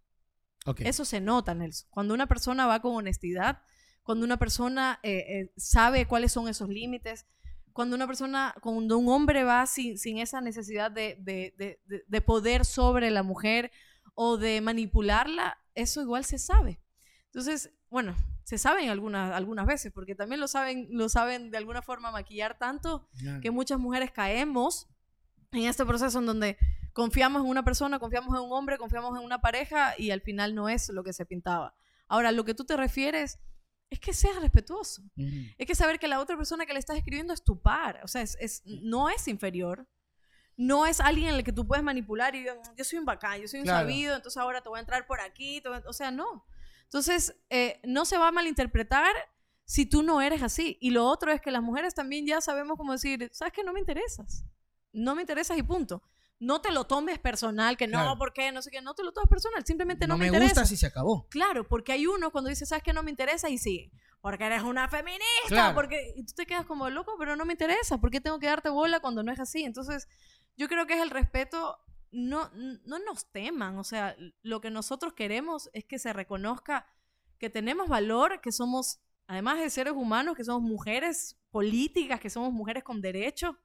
Eso 0.86 1.06
se 1.06 1.22
nota, 1.22 1.54
Nelson. 1.56 1.88
Cuando 1.90 2.14
una 2.14 2.28
persona 2.28 2.68
va 2.68 2.82
con 2.82 2.94
honestidad, 2.96 3.62
cuando 4.04 4.26
una 4.26 4.38
persona 4.38 5.00
eh, 5.04 5.18
eh, 5.30 5.54
sabe 5.56 6.06
cuáles 6.06 6.34
son 6.34 6.50
esos 6.50 6.68
límites, 6.68 7.26
cuando 7.72 7.96
una 7.96 8.08
persona, 8.08 8.54
cuando 8.62 8.98
un 8.98 9.08
hombre 9.08 9.44
va 9.46 9.66
sin, 9.68 9.98
sin 9.98 10.18
esa 10.18 10.42
necesidad 10.42 10.92
de, 10.92 11.16
de- 11.22 11.54
de- 11.58 11.80
de- 11.86 12.04
de 12.06 12.22
poder 12.22 12.66
sobre 12.66 13.10
la 13.12 13.24
mujer 13.24 13.72
o 14.16 14.36
de 14.38 14.60
manipularla, 14.60 15.58
eso 15.76 16.02
igual 16.02 16.26
se 16.26 16.40
sabe. 16.40 16.82
Entonces, 17.28 17.72
bueno, 17.90 18.16
se 18.50 18.58
saben 18.58 18.90
algunas, 18.90 19.32
algunas 19.32 19.68
veces, 19.68 19.92
porque 19.94 20.16
también 20.16 20.40
lo 20.42 20.48
saben, 20.48 20.88
lo 20.90 21.08
saben 21.08 21.52
de 21.52 21.58
alguna 21.58 21.84
forma 21.84 22.10
maquillar 22.10 22.58
tanto 22.58 23.08
que 23.44 23.52
muchas 23.52 23.78
mujeres 23.78 24.10
caemos 24.12 24.88
en 25.52 25.66
este 25.66 25.86
proceso 25.86 26.18
en 26.18 26.26
donde 26.26 26.58
confiamos 26.94 27.44
en 27.44 27.48
una 27.50 27.64
persona, 27.64 28.00
confiamos 28.00 28.36
en 28.36 28.44
un 28.44 28.52
hombre, 28.52 28.80
confiamos 28.80 29.16
en 29.20 29.24
una 29.24 29.40
pareja 29.40 29.94
y 30.00 30.10
al 30.10 30.22
final 30.22 30.56
no 30.56 30.68
es 30.68 30.90
lo 30.90 31.04
que 31.04 31.14
se 31.14 31.28
pintaba. 31.28 31.76
Ahora, 32.08 32.32
lo 32.32 32.44
que 32.44 32.56
tú 32.56 32.66
te 32.66 32.76
refieres 32.76 33.38
es 33.92 34.00
que 34.00 34.14
seas 34.14 34.42
respetuoso. 34.42 35.04
Es 35.60 35.68
que 35.68 35.76
saber 35.76 36.00
que 36.00 36.08
la 36.08 36.20
otra 36.20 36.36
persona 36.36 36.66
que 36.66 36.74
le 36.74 36.80
estás 36.80 36.98
escribiendo 36.98 37.34
es 37.34 37.44
tu 37.44 37.62
par. 37.62 38.02
O 38.04 38.08
sea, 38.08 38.24
es, 38.24 38.36
es- 38.40 38.64
no 38.66 39.10
es 39.12 39.28
inferior. 39.28 39.88
No 40.58 40.88
es 40.88 41.00
alguien 41.02 41.30
en 41.30 41.36
el 41.36 41.44
que 41.44 41.54
tú 41.54 41.68
puedes 41.68 41.84
manipular 41.84 42.34
y 42.36 42.42
"Mm, 42.46 42.76
yo 42.78 42.84
soy 42.84 42.98
un 43.00 43.06
bacán, 43.06 43.40
yo 43.42 43.48
soy 43.48 43.60
un 43.60 43.66
Claro. 43.66 43.80
sabido, 43.82 44.16
entonces 44.16 44.38
ahora 44.42 44.62
te 44.62 44.70
voy 44.70 44.78
a 44.78 44.82
entrar 44.82 45.06
por 45.06 45.22
aquí. 45.22 45.62
te 45.62 45.70
voy 45.70 45.78
a-". 45.78 45.84
O 45.88 45.94
sea, 45.94 46.10
no. 46.12 46.46
Entonces, 46.90 47.36
eh, 47.52 47.80
no 47.84 48.04
se 48.06 48.18
va 48.18 48.30
a 48.30 48.32
malinterpretar 48.32 49.14
si 49.66 49.86
tú 49.86 50.02
no 50.02 50.22
eres 50.22 50.42
así. 50.42 50.78
Y 50.82 50.90
lo 50.90 51.06
otro 51.06 51.32
es 51.32 51.40
que 51.40 51.52
las 51.52 51.62
mujeres 51.62 51.94
también 51.94 52.26
ya 52.26 52.42
sabemos 52.42 52.78
cómo 52.78 52.94
decir, 52.94 53.30
¿sabes 53.32 53.54
qué? 53.54 53.64
No 53.64 53.74
me 53.74 53.80
interesas. 53.80 54.44
No 54.92 55.14
me 55.14 55.22
interesas 55.22 55.56
y 55.58 55.62
punto. 55.64 56.02
No 56.40 56.62
te 56.62 56.72
lo 56.72 56.86
tomes 56.86 57.20
personal, 57.20 57.78
que 57.78 57.86
no, 57.86 58.00
Claro. 58.00 58.18
¿por 58.18 58.34
qué? 58.34 58.52
No 58.52 58.62
sé 58.64 58.72
qué. 58.72 58.82
No 58.82 58.96
te 58.96 59.04
lo 59.04 59.12
tomes 59.12 59.30
personal, 59.30 59.64
simplemente 59.66 60.08
no, 60.08 60.16
no 60.16 60.18
me, 60.18 60.24
me 60.24 60.28
interesa. 60.30 60.62
gusta 60.62 60.66
si 60.66 60.78
se 60.78 60.88
acabó. 60.88 61.28
Claro, 61.30 61.68
porque 61.68 61.92
hay 61.92 62.08
uno 62.08 62.32
cuando 62.32 62.50
dice, 62.50 62.66
¿sabes 62.66 62.84
qué? 62.84 62.92
No 62.94 63.04
me 63.04 63.12
interesa 63.12 63.50
y 63.50 63.58
sigue. 63.60 63.92
Porque 64.22 64.46
eres 64.46 64.64
una 64.64 64.90
feminista. 64.90 65.24
Claro. 65.48 65.76
Porque... 65.76 66.14
Y 66.16 66.26
tú 66.26 66.34
te 66.34 66.46
quedas 66.48 66.66
como 66.66 66.90
loco, 66.90 67.16
pero 67.20 67.36
no 67.36 67.46
me 67.46 67.54
interesa. 67.54 68.00
¿Por 68.00 68.10
qué 68.10 68.20
tengo 68.20 68.40
que 68.40 68.48
darte 68.48 68.70
bola 68.70 69.00
cuando 69.02 69.22
no 69.22 69.32
es 69.32 69.40
así? 69.40 69.64
Entonces, 69.64 70.08
yo 70.58 70.68
creo 70.68 70.88
que 70.88 70.94
es 70.96 71.02
el 71.02 71.10
respeto. 71.12 71.78
No, 72.12 72.50
no 72.54 73.00
nos 73.00 73.32
teman. 73.32 73.78
O 73.78 73.84
sea, 73.84 74.16
lo 74.42 74.62
que 74.62 74.72
nosotros 74.72 75.14
queremos 75.14 75.70
es 75.74 75.86
que 75.86 76.00
se 76.00 76.14
reconozca 76.14 76.86
que 77.38 77.50
tenemos 77.50 77.88
valor, 77.88 78.42
que 78.42 78.52
somos, 78.52 79.00
además 79.28 79.60
de 79.60 79.70
seres 79.70 79.94
humanos, 79.94 80.36
que 80.36 80.44
somos 80.44 80.62
mujeres 80.62 81.40
políticas, 81.52 82.20
que 82.20 82.30
somos 82.30 82.52
mujeres 82.54 82.84
con 82.84 83.02
derechos 83.02 83.56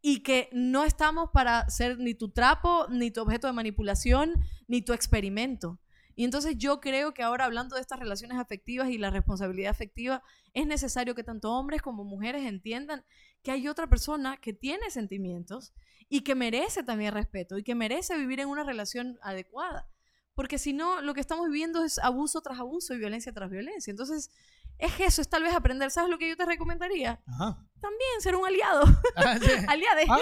y 0.00 0.22
que 0.22 0.48
no 0.52 0.84
estamos 0.84 1.30
para 1.32 1.68
ser 1.70 1.98
ni 1.98 2.14
tu 2.14 2.30
trapo, 2.30 2.86
ni 2.88 3.10
tu 3.10 3.22
objeto 3.22 3.46
de 3.46 3.52
manipulación, 3.52 4.34
ni 4.66 4.82
tu 4.82 4.92
experimento. 4.92 5.78
Y 6.14 6.24
entonces 6.24 6.56
yo 6.56 6.80
creo 6.80 7.14
que 7.14 7.22
ahora 7.22 7.44
hablando 7.44 7.76
de 7.76 7.82
estas 7.82 7.98
relaciones 7.98 8.38
afectivas 8.38 8.90
y 8.90 8.98
la 8.98 9.10
responsabilidad 9.10 9.70
afectiva, 9.70 10.22
es 10.54 10.66
necesario 10.66 11.14
que 11.14 11.24
tanto 11.24 11.52
hombres 11.52 11.82
como 11.82 12.04
mujeres 12.04 12.44
entiendan 12.44 13.04
que 13.42 13.50
hay 13.50 13.68
otra 13.68 13.86
persona 13.86 14.36
que 14.36 14.52
tiene 14.52 14.90
sentimientos 14.90 15.72
y 16.08 16.20
que 16.20 16.34
merece 16.34 16.82
también 16.82 17.14
respeto 17.14 17.58
y 17.58 17.62
que 17.62 17.74
merece 17.74 18.16
vivir 18.18 18.40
en 18.40 18.48
una 18.48 18.64
relación 18.64 19.18
adecuada. 19.22 19.88
Porque 20.34 20.58
si 20.58 20.72
no, 20.72 21.00
lo 21.00 21.14
que 21.14 21.20
estamos 21.20 21.46
viviendo 21.46 21.84
es 21.84 21.98
abuso 21.98 22.40
tras 22.40 22.58
abuso 22.58 22.94
y 22.94 22.98
violencia 22.98 23.32
tras 23.32 23.50
violencia. 23.50 23.90
Entonces, 23.90 24.30
es 24.78 24.98
eso, 25.00 25.22
es 25.22 25.28
tal 25.28 25.42
vez 25.42 25.54
aprender. 25.54 25.90
¿Sabes 25.90 26.10
lo 26.10 26.18
que 26.18 26.28
yo 26.28 26.36
te 26.36 26.44
recomendaría? 26.44 27.20
Ajá. 27.26 27.58
También 27.80 28.20
ser 28.20 28.36
un 28.36 28.46
aliado. 28.46 28.82
Ah, 29.16 29.38
sí. 29.40 29.50
Aliade. 29.68 30.04
Ah, 30.08 30.18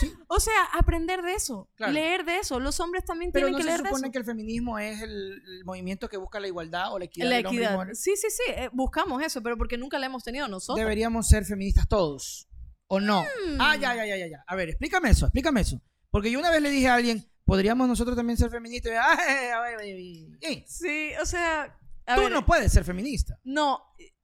sí. 0.00 0.12
O 0.28 0.40
sea, 0.40 0.54
aprender 0.72 1.22
de 1.22 1.34
eso, 1.34 1.68
Claro. 1.74 1.92
leer 1.92 2.24
de 2.24 2.38
eso. 2.38 2.58
Los 2.60 2.80
hombres 2.80 3.04
también 3.04 3.30
Pero 3.32 3.46
tienen 3.46 3.52
no 3.52 3.58
que 3.58 3.62
se 3.64 3.68
leer 3.68 3.82
de 3.82 3.88
supone 3.90 4.06
eso. 4.08 4.12
que 4.12 4.18
el 4.18 4.24
feminismo 4.24 4.78
es 4.78 5.02
el, 5.02 5.42
el 5.46 5.64
movimiento 5.64 6.08
que 6.08 6.16
busca 6.16 6.40
la 6.40 6.46
igualdad 6.48 6.92
o 6.92 6.98
la 6.98 7.04
equidad. 7.06 7.28
La 7.28 7.36
del 7.36 7.46
hombre 7.46 7.62
y 7.64 7.66
equidad. 7.66 7.88
Sí, 7.94 8.16
sí, 8.16 8.28
sí. 8.30 8.42
eh, 8.56 8.70
buscamos 8.72 9.22
eso, 9.22 9.42
pero 9.42 9.56
porque 9.58 9.76
nunca 9.76 9.98
la 9.98 10.06
hemos 10.06 10.24
tenido 10.24 10.48
nosotros. 10.48 10.78
Deberíamos 10.78 11.28
ser 11.28 11.44
feministas 11.44 11.86
todos. 11.88 12.48
¿O 12.86 13.00
no? 13.00 13.22
Mm. 13.22 13.58
Ah, 13.60 13.76
ya, 13.76 13.94
ya, 13.94 14.04
ya, 14.06 14.16
ya, 14.16 14.26
ya. 14.28 14.44
A 14.46 14.54
ver, 14.54 14.68
explícame 14.70 15.10
eso, 15.10 15.26
explícame 15.26 15.60
eso. 15.62 15.80
Porque 16.10 16.30
yo 16.30 16.38
una 16.38 16.50
vez 16.50 16.60
le 16.62 16.70
dije 16.70 16.88
a 16.88 16.94
alguien, 16.94 17.26
¿podríamos 17.44 17.88
nosotros 17.88 18.16
también 18.16 18.36
ser 18.36 18.50
feministas? 18.50 18.92
Y, 18.92 18.96
"Ay, 18.96 19.48
a 19.48 19.60
ver, 19.60 19.86
y- 19.86 20.28
y- 20.40 20.64
Sí, 20.68 21.10
o 21.20 21.26
sea. 21.26 21.78
A 22.06 22.14
Tú 22.16 22.22
ver, 22.22 22.32
no 22.32 22.44
puedes 22.46 22.72
ser 22.72 22.84
feminista. 22.84 23.38
No, 23.44 23.80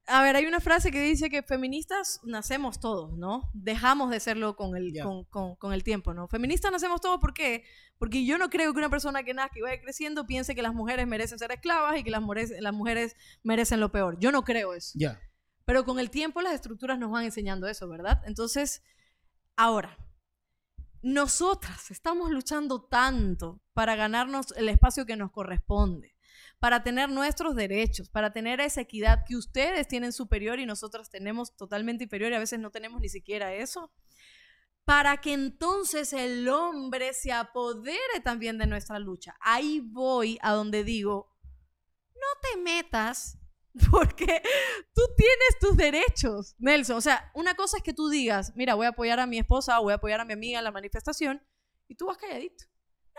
a 0.07 0.21
ver, 0.23 0.35
hay 0.35 0.45
una 0.45 0.59
frase 0.59 0.91
que 0.91 1.01
dice 1.01 1.29
que 1.29 1.43
feministas 1.43 2.19
nacemos 2.23 2.79
todos, 2.79 3.17
¿no? 3.17 3.49
Dejamos 3.53 4.09
de 4.09 4.19
serlo 4.19 4.55
con 4.55 4.75
el, 4.75 4.91
con, 5.03 5.23
con- 5.25 5.55
con 5.55 5.71
el 5.73 5.83
tiempo, 5.83 6.13
¿no? 6.13 6.27
Feministas 6.27 6.71
nacemos 6.71 6.99
todos, 7.01 7.19
¿por 7.19 7.33
qué? 7.33 7.63
Porque 7.97 8.25
yo 8.25 8.37
no 8.37 8.49
creo 8.49 8.73
que 8.73 8.79
una 8.79 8.89
persona 8.89 9.23
que 9.23 9.33
nazca 9.33 9.59
y 9.59 9.61
vaya 9.61 9.81
creciendo 9.81 10.25
piense 10.25 10.55
que 10.55 10.61
las 10.61 10.73
mujeres 10.73 11.05
merecen 11.07 11.37
ser 11.37 11.51
esclavas 11.51 11.97
y 11.99 12.03
que 12.03 12.11
las 12.11 12.21
mujeres, 12.21 12.53
las 12.59 12.73
mujeres 12.73 13.15
merecen 13.43 13.79
lo 13.79 13.91
peor. 13.91 14.17
Yo 14.19 14.31
no 14.31 14.43
creo 14.43 14.73
eso. 14.73 14.93
Ya. 14.95 15.19
Pero 15.65 15.85
con 15.85 15.99
el 15.99 16.09
tiempo 16.09 16.41
las 16.41 16.53
estructuras 16.53 16.97
nos 16.97 17.11
van 17.11 17.25
enseñando 17.25 17.67
eso, 17.67 17.87
¿verdad? 17.87 18.21
Entonces, 18.25 18.81
ahora, 19.55 19.95
nosotras 21.01 21.91
estamos 21.91 22.31
luchando 22.31 22.81
tanto 22.83 23.61
para 23.73 23.95
ganarnos 23.95 24.51
el 24.57 24.67
espacio 24.69 25.05
que 25.05 25.15
nos 25.15 25.31
corresponde, 25.31 26.15
para 26.59 26.83
tener 26.83 27.09
nuestros 27.09 27.55
derechos, 27.55 28.09
para 28.09 28.31
tener 28.31 28.59
esa 28.59 28.81
equidad 28.81 29.23
que 29.25 29.35
ustedes 29.35 29.87
tienen 29.87 30.11
superior 30.11 30.59
y 30.59 30.65
nosotras 30.65 31.09
tenemos 31.09 31.55
totalmente 31.55 32.03
inferior 32.03 32.31
y 32.31 32.35
a 32.35 32.39
veces 32.39 32.59
no 32.59 32.69
tenemos 32.69 32.99
ni 33.01 33.09
siquiera 33.09 33.53
eso, 33.53 33.91
para 34.83 35.17
que 35.17 35.33
entonces 35.33 36.13
el 36.13 36.49
hombre 36.49 37.13
se 37.13 37.31
apodere 37.31 38.19
también 38.23 38.57
de 38.57 38.67
nuestra 38.67 38.99
lucha. 38.99 39.35
Ahí 39.39 39.79
voy 39.79 40.37
a 40.41 40.51
donde 40.51 40.83
digo, 40.83 41.33
no 42.15 42.27
te 42.41 42.59
metas 42.59 43.37
porque 43.91 44.41
tú 44.93 45.01
tienes 45.15 45.59
tus 45.59 45.77
derechos, 45.77 46.55
Nelson. 46.57 46.97
O 46.97 47.01
sea, 47.01 47.31
una 47.35 47.55
cosa 47.55 47.77
es 47.77 47.83
que 47.83 47.93
tú 47.93 48.09
digas, 48.09 48.53
mira, 48.55 48.75
voy 48.75 48.87
a 48.87 48.89
apoyar 48.89 49.19
a 49.19 49.27
mi 49.27 49.39
esposa 49.39 49.79
voy 49.79 49.93
a 49.93 49.97
apoyar 49.97 50.19
a 50.19 50.25
mi 50.25 50.33
amiga 50.33 50.57
en 50.57 50.63
la 50.65 50.71
manifestación 50.71 51.41
y 51.87 51.95
tú 51.95 52.07
vas 52.07 52.17
calladito. 52.17 52.65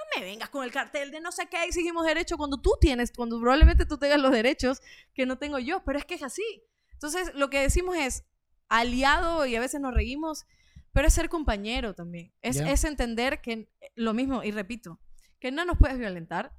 No 0.01 0.21
me 0.21 0.27
vengas 0.27 0.49
con 0.49 0.65
el 0.65 0.73
cartel 0.73 1.11
de 1.11 1.21
no 1.21 1.33
sé 1.33 1.47
qué 1.47 1.65
exigimos 1.65 2.07
derechos 2.07 2.39
cuando 2.39 2.61
tú 2.61 2.73
tienes, 2.81 3.13
cuando 3.13 3.39
probablemente 3.39 3.85
tú 3.87 3.99
tengas 3.99 4.21
los 4.21 4.33
derechos 4.33 4.81
que 5.15 5.27
no 5.27 5.39
tengo 5.39 5.59
yo, 5.59 5.85
pero 5.85 5.99
es 5.99 6.05
que 6.05 6.15
es 6.15 6.23
así. 6.23 6.65
Entonces, 6.93 7.33
lo 7.35 7.51
que 7.51 7.61
decimos 7.61 7.97
es 7.97 8.25
aliado 8.69 9.47
y 9.47 9.57
a 9.57 9.61
veces 9.61 9.81
nos 9.81 9.95
reímos, 9.95 10.47
pero 10.93 11.09
es 11.09 11.15
ser 11.15 11.29
compañero 11.29 11.95
también. 11.95 12.33
Es, 12.43 12.57
es 12.57 12.85
entender 12.85 13.41
que 13.41 13.71
lo 13.95 14.15
mismo, 14.15 14.43
y 14.43 14.51
repito, 14.51 15.01
que 15.39 15.51
no 15.51 15.65
nos 15.65 15.79
puedes 15.79 15.99
violentar, 15.99 16.53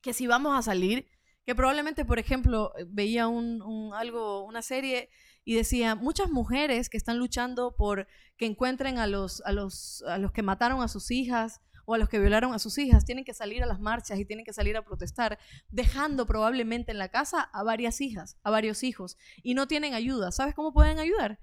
que 0.00 0.12
si 0.12 0.26
vamos 0.26 0.58
a 0.58 0.62
salir, 0.62 1.08
que 1.44 1.54
probablemente, 1.54 2.04
por 2.04 2.18
ejemplo, 2.18 2.72
eh, 2.76 2.84
veía 2.86 3.28
un, 3.28 3.92
algo, 3.94 4.44
una 4.44 4.62
serie 4.62 5.10
y 5.44 5.54
decía, 5.54 5.94
muchas 5.94 6.30
mujeres 6.30 6.88
que 6.88 6.96
están 6.96 7.18
luchando 7.18 7.74
por 7.76 8.06
que 8.36 8.46
encuentren 8.46 8.98
a 8.98 9.06
los, 9.06 9.42
a 9.44 9.52
los, 9.52 10.02
a 10.06 10.18
los 10.18 10.32
que 10.32 10.42
mataron 10.42 10.82
a 10.82 10.88
sus 10.88 11.10
hijas 11.10 11.60
o 11.84 11.94
a 11.94 11.98
los 11.98 12.08
que 12.08 12.18
violaron 12.18 12.54
a 12.54 12.58
sus 12.58 12.78
hijas, 12.78 13.04
tienen 13.04 13.24
que 13.24 13.34
salir 13.34 13.62
a 13.62 13.66
las 13.66 13.80
marchas 13.80 14.18
y 14.18 14.24
tienen 14.24 14.44
que 14.44 14.52
salir 14.52 14.76
a 14.76 14.84
protestar, 14.84 15.38
dejando 15.70 16.26
probablemente 16.26 16.92
en 16.92 16.98
la 16.98 17.08
casa 17.08 17.40
a 17.40 17.62
varias 17.62 18.00
hijas, 18.00 18.36
a 18.42 18.50
varios 18.50 18.82
hijos, 18.82 19.16
y 19.42 19.54
no 19.54 19.66
tienen 19.66 19.94
ayuda. 19.94 20.32
¿Sabes 20.32 20.54
cómo 20.54 20.72
pueden 20.72 20.98
ayudar? 20.98 21.40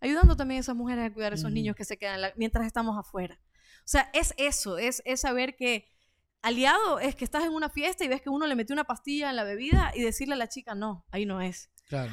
Ayudando 0.00 0.36
también 0.36 0.58
a 0.58 0.60
esas 0.60 0.76
mujeres 0.76 1.04
a 1.04 1.12
cuidar 1.12 1.32
a 1.32 1.36
esos 1.36 1.50
niños 1.50 1.74
que 1.74 1.84
se 1.84 1.96
quedan 1.96 2.32
mientras 2.36 2.66
estamos 2.66 2.98
afuera. 2.98 3.40
O 3.78 3.88
sea, 3.88 4.10
es 4.12 4.34
eso, 4.36 4.78
es, 4.78 5.02
es 5.04 5.20
saber 5.20 5.56
que 5.56 5.88
Aliado 6.42 7.00
es 7.00 7.16
que 7.16 7.24
estás 7.24 7.44
en 7.44 7.52
una 7.52 7.68
fiesta 7.68 8.04
y 8.04 8.08
ves 8.08 8.22
que 8.22 8.30
uno 8.30 8.46
le 8.46 8.54
metió 8.54 8.72
una 8.72 8.84
pastilla 8.84 9.30
en 9.30 9.36
la 9.36 9.44
bebida 9.44 9.90
y 9.94 10.02
decirle 10.02 10.34
a 10.34 10.36
la 10.36 10.48
chica, 10.48 10.74
no, 10.74 11.04
ahí 11.10 11.26
no 11.26 11.40
es. 11.40 11.70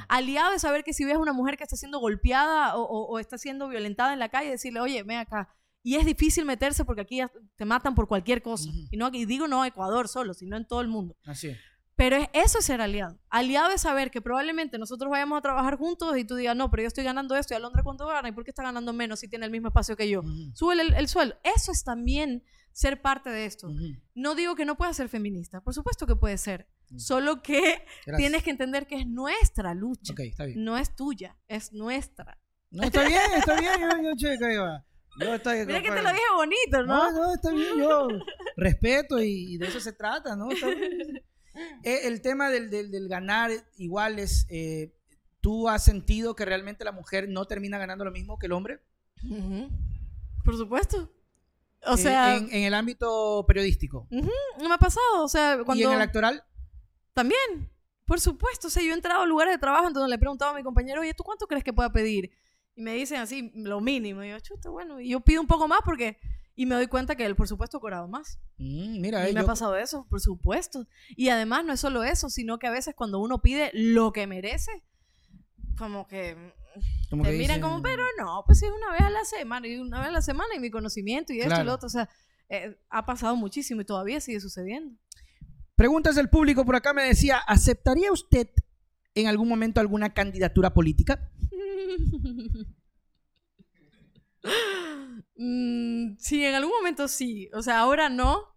Aliado 0.08 0.54
es 0.54 0.62
saber 0.62 0.84
que 0.84 0.94
si 0.94 1.04
ves 1.06 1.16
a 1.16 1.20
una 1.20 1.34
mujer 1.34 1.58
que 1.58 1.64
está 1.64 1.76
siendo 1.76 2.00
golpeada 2.00 2.76
o, 2.76 3.20
está 3.20 3.38
siendo 3.38 3.68
violentada 3.68 4.14
en 4.14 4.20
la 4.20 4.30
calle, 4.30 4.50
decirle, 4.50 4.80
oye, 4.80 5.04
ven 5.04 5.20
acá. 5.20 5.56
Y 5.84 5.96
es 5.98 6.06
difícil 6.06 6.46
meterse 6.46 6.86
porque 6.86 7.02
aquí 7.02 7.22
te 7.58 7.66
matan 7.66 7.94
por 7.94 8.08
cualquier 8.08 8.42
cosa. 8.42 8.70
Y 8.90 8.98
no 8.98 9.10
y 9.14 9.26
digo 9.26 9.48
no 9.48 9.66
Ecuador 9.66 10.08
solo, 10.08 10.34
sino 10.34 10.56
en 10.56 10.66
todo 10.66 10.80
el 10.82 10.88
mundo. 10.88 11.18
Así 11.26 11.52
Pero 11.98 12.18
eso 12.32 12.60
es 12.60 12.66
ser 12.66 12.82
aliado. 12.82 13.20
Aliado 13.30 13.72
es 13.72 13.82
saber 13.82 14.10
que 14.10 14.22
probablemente 14.22 14.78
nosotros 14.78 15.12
vayamos 15.12 15.38
a 15.38 15.42
trabajar 15.42 15.78
juntos 15.78 16.18
y 16.18 16.24
tú 16.24 16.36
digas, 16.36 16.56
no, 16.56 16.72
pero 16.72 16.84
yo 16.84 16.88
estoy 16.88 17.04
ganando 17.04 17.36
esto 17.36 17.54
y 17.54 17.58
Alondra 17.58 17.84
cuánto 17.84 18.08
gana 18.08 18.30
y 18.30 18.32
por 18.32 18.46
qué 18.46 18.52
está 18.52 18.64
ganando 18.64 18.94
menos 18.94 19.20
si 19.20 19.28
tiene 19.28 19.46
el 19.46 19.52
mismo 19.52 19.68
espacio 19.68 19.98
que 19.98 20.10
yo. 20.10 20.22
Sube 20.54 20.74
el, 20.74 20.94
el, 20.94 21.08
sueldo. 21.10 21.36
Eso 21.44 21.74
es 21.74 21.84
también 21.84 22.44
ser 22.72 23.02
parte 23.02 23.30
de 23.30 23.46
esto. 23.46 23.70
No 24.16 24.36
digo 24.36 24.56
que 24.56 24.66
no 24.66 24.76
pueda 24.76 24.94
ser 24.94 25.10
feminista, 25.10 25.62
por 25.62 25.74
supuesto 25.74 26.08
que 26.08 26.16
puede 26.16 26.38
ser, 26.38 26.68
mm. 26.90 26.98
solo 26.98 27.42
que 27.42 27.86
tienes 28.18 28.44
que 28.44 28.50
entender 28.50 28.88
que 28.88 28.96
es 28.96 29.08
nuestra 29.08 29.74
lucha, 29.74 30.14
no 30.56 30.78
es 30.78 30.96
tuya, 30.96 31.38
es 31.48 31.72
nuestra. 31.72 32.40
No, 32.72 32.84
está 32.84 33.06
bien, 33.06 33.22
está 33.38 33.60
bien, 33.60 33.74
yo, 33.80 34.10
yo 34.10 34.16
checo, 34.18 34.84
yo 35.20 35.34
estoy, 35.34 35.66
Mira 35.66 35.82
que 35.82 35.92
te 35.92 36.02
lo 36.02 36.10
dije 36.10 36.22
bonito, 36.36 36.84
¿no? 36.84 37.12
No, 37.12 37.12
no, 37.12 37.34
está 37.34 37.52
bien, 37.52 37.78
yo 37.78 38.08
respeto 38.58 39.20
y, 39.20 39.58
de 39.58 39.68
eso 39.68 39.80
se 39.80 39.94
trata, 39.94 40.36
¿no? 40.36 40.50
Eh, 41.84 42.08
el 42.08 42.24
tema 42.24 42.50
del, 42.50 42.72
del, 42.72 43.08
ganar 43.08 43.52
igual 43.78 44.18
es, 44.18 44.48
eh, 44.50 44.92
¿tú 45.40 45.70
has 45.70 45.84
sentido 45.84 46.36
que 46.36 46.46
realmente 46.46 46.84
la 46.84 46.92
mujer 46.92 47.30
no 47.30 47.46
termina 47.46 47.78
ganando 47.78 48.04
lo 48.04 48.10
mismo 48.10 48.40
que 48.40 48.48
el 48.48 48.54
hombre? 48.54 48.80
Por 50.44 50.58
supuesto. 50.58 51.12
O 51.86 51.98
sea. 51.98 52.38
En, 52.38 52.52
el 52.52 52.74
ámbito 52.74 53.46
periodístico. 53.48 54.08
no 54.10 54.68
me 54.68 54.74
ha 54.74 54.78
pasado. 54.78 55.24
O 55.24 55.28
sea, 55.28 55.60
cuando. 55.64 55.84
¿Y 55.84 55.86
en 55.86 55.94
el 55.94 56.02
actoral? 56.02 56.44
También. 57.14 57.70
Por 58.06 58.20
supuesto. 58.20 58.68
O 58.68 58.72
sea, 58.72 58.84
yo 58.84 58.92
he 58.92 58.96
entrado 58.96 59.22
a 59.22 59.26
lugares 59.26 59.54
de 59.54 59.60
trabajo 59.60 59.88
en 59.88 59.94
donde 59.94 60.10
le 60.10 60.16
he 60.16 60.20
preguntado 60.20 60.52
a 60.52 60.56
mi 60.56 60.64
compañero, 60.64 61.02
oye, 61.02 61.14
¿tú 61.14 61.24
cuánto 61.24 61.48
crees 61.48 61.64
que 61.64 61.74
pueda 61.74 61.92
pedir? 61.92 62.32
Y 62.76 62.82
me 62.82 62.94
dicen 62.94 63.20
así, 63.20 63.52
lo 63.56 63.82
mínimo. 63.82 64.24
Y 64.24 64.30
yo, 64.30 64.40
chuta, 64.40 64.70
bueno. 64.70 65.00
Y 65.00 65.10
yo 65.10 65.22
pido 65.22 65.42
un 65.42 65.48
poco 65.48 65.68
más 65.68 65.80
porque. 65.84 66.18
Y 66.56 66.68
me 66.68 66.76
doy 66.76 66.86
cuenta 66.86 67.16
que 67.16 67.26
él, 67.26 67.36
por 67.36 67.48
supuesto, 67.48 67.78
ha 67.78 67.82
cobrado 67.82 68.08
más. 68.08 68.40
Mm, 68.58 69.02
mira, 69.02 69.28
y 69.28 69.32
eh, 69.32 69.34
me 69.34 69.40
ha 69.40 69.46
pasado 69.46 69.76
eso, 69.76 70.06
por 70.08 70.22
supuesto. 70.22 70.88
Y 71.10 71.30
además 71.30 71.66
no 71.66 71.74
es 71.74 71.80
solo 71.80 72.04
eso, 72.04 72.30
sino 72.30 72.60
que 72.60 72.68
a 72.68 72.72
veces 72.72 72.94
cuando 72.94 73.20
uno 73.20 73.42
pide 73.42 73.72
lo 73.74 74.14
que 74.14 74.28
merece, 74.28 74.84
como 75.78 76.08
que 76.08 76.38
como 77.10 77.24
te 77.24 77.32
miran 77.34 77.62
como, 77.62 77.82
pero 77.82 78.04
no, 78.18 78.44
pues 78.46 78.64
es 78.64 78.72
una 78.72 78.92
vez 78.92 79.02
a 79.02 79.10
la 79.10 79.26
semana, 79.26 79.68
y 79.68 79.78
una 79.78 80.00
vez 80.00 80.10
a 80.10 80.12
la 80.12 80.22
semana 80.22 80.50
y 80.56 80.60
mi 80.60 80.70
conocimiento 80.70 81.34
y 81.34 81.42
esto 81.42 81.62
y 81.62 81.64
lo 81.64 81.74
otro. 81.74 81.88
O 81.88 81.90
sea, 81.90 82.10
eh, 82.50 82.78
ha 82.90 83.06
pasado 83.06 83.36
muchísimo 83.36 83.82
y 83.82 83.86
todavía 83.86 84.20
sigue 84.20 84.40
sucediendo. 84.40 84.96
Preguntas 85.76 86.16
del 86.16 86.30
público 86.30 86.66
por 86.66 86.76
acá 86.76 86.94
me 86.94 87.04
decía, 87.04 87.38
¿aceptaría 87.38 88.12
usted 88.12 88.50
en 89.16 89.28
algún 89.28 89.48
momento 89.48 89.80
alguna 89.80 90.14
candidatura 90.14 90.74
política? 90.74 91.32
Mm, 95.36 96.18
sí, 96.20 96.44
en 96.46 96.54
algún 96.54 96.74
momento 96.74 97.08
sí. 97.08 97.50
O 97.54 97.62
sea, 97.64 97.80
ahora 97.80 98.10
no, 98.10 98.54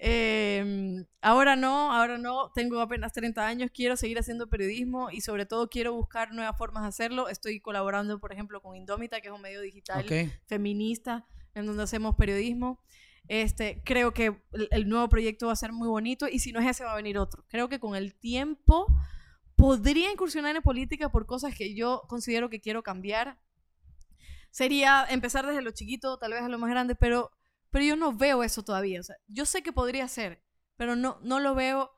Em, 0.00 1.04
ahora 1.20 1.56
no, 1.56 1.92
ahora 1.92 2.18
no, 2.18 2.52
tengo 2.54 2.80
apenas 2.80 3.12
30 3.12 3.44
años, 3.44 3.70
quiero 3.74 3.96
seguir 3.96 4.16
haciendo 4.18 4.48
periodismo 4.48 5.10
y 5.10 5.22
sobre 5.22 5.44
todo 5.44 5.68
quiero 5.68 5.92
buscar 5.92 6.32
nuevas 6.32 6.56
formas 6.56 6.84
de 6.84 6.88
hacerlo. 6.88 7.28
Estoy 7.28 7.60
colaborando, 7.60 8.20
por 8.20 8.32
ejemplo, 8.32 8.62
con 8.62 8.76
Indómita, 8.76 9.20
que 9.20 9.28
es 9.28 9.34
un 9.34 9.42
medio 9.42 9.60
digital 9.60 10.06
feminista 10.46 11.26
en 11.54 11.66
donde 11.66 11.82
hacemos 11.82 12.14
periodismo. 12.14 12.80
Este, 13.26 13.82
creo 13.84 14.14
que 14.14 14.40
el, 14.70 14.88
nuevo 14.88 15.08
proyecto 15.08 15.48
va 15.48 15.52
a 15.52 15.56
ser 15.56 15.72
muy 15.72 15.88
bonito 15.88 16.28
y 16.28 16.38
si 16.38 16.52
no 16.52 16.60
es 16.60 16.66
ese 16.66 16.84
va 16.84 16.92
a 16.92 16.96
venir 16.96 17.18
otro. 17.18 17.44
Creo 17.48 17.68
que 17.68 17.80
con 17.80 17.96
el 17.96 18.14
tiempo 18.14 18.86
podría 19.58 20.10
incursionar 20.10 20.56
en 20.56 20.62
política 20.62 21.10
por 21.10 21.26
cosas 21.26 21.54
que 21.54 21.74
yo 21.74 22.02
considero 22.08 22.48
que 22.48 22.60
quiero 22.60 22.82
cambiar. 22.82 23.38
Sería 24.50 25.04
empezar 25.10 25.46
desde 25.46 25.60
lo 25.60 25.72
chiquito, 25.72 26.16
tal 26.16 26.32
vez 26.32 26.42
a 26.42 26.48
lo 26.48 26.58
más 26.58 26.70
grande, 26.70 26.94
pero 26.94 27.30
pero 27.70 27.84
yo 27.84 27.96
no 27.96 28.12
veo 28.12 28.42
eso 28.42 28.62
todavía. 28.62 29.00
O 29.00 29.02
sea, 29.02 29.16
yo 29.26 29.44
sé 29.44 29.62
que 29.62 29.72
podría 29.72 30.08
ser, 30.08 30.42
pero 30.76 30.96
no, 30.96 31.18
no 31.22 31.40
lo 31.40 31.54
veo 31.54 31.90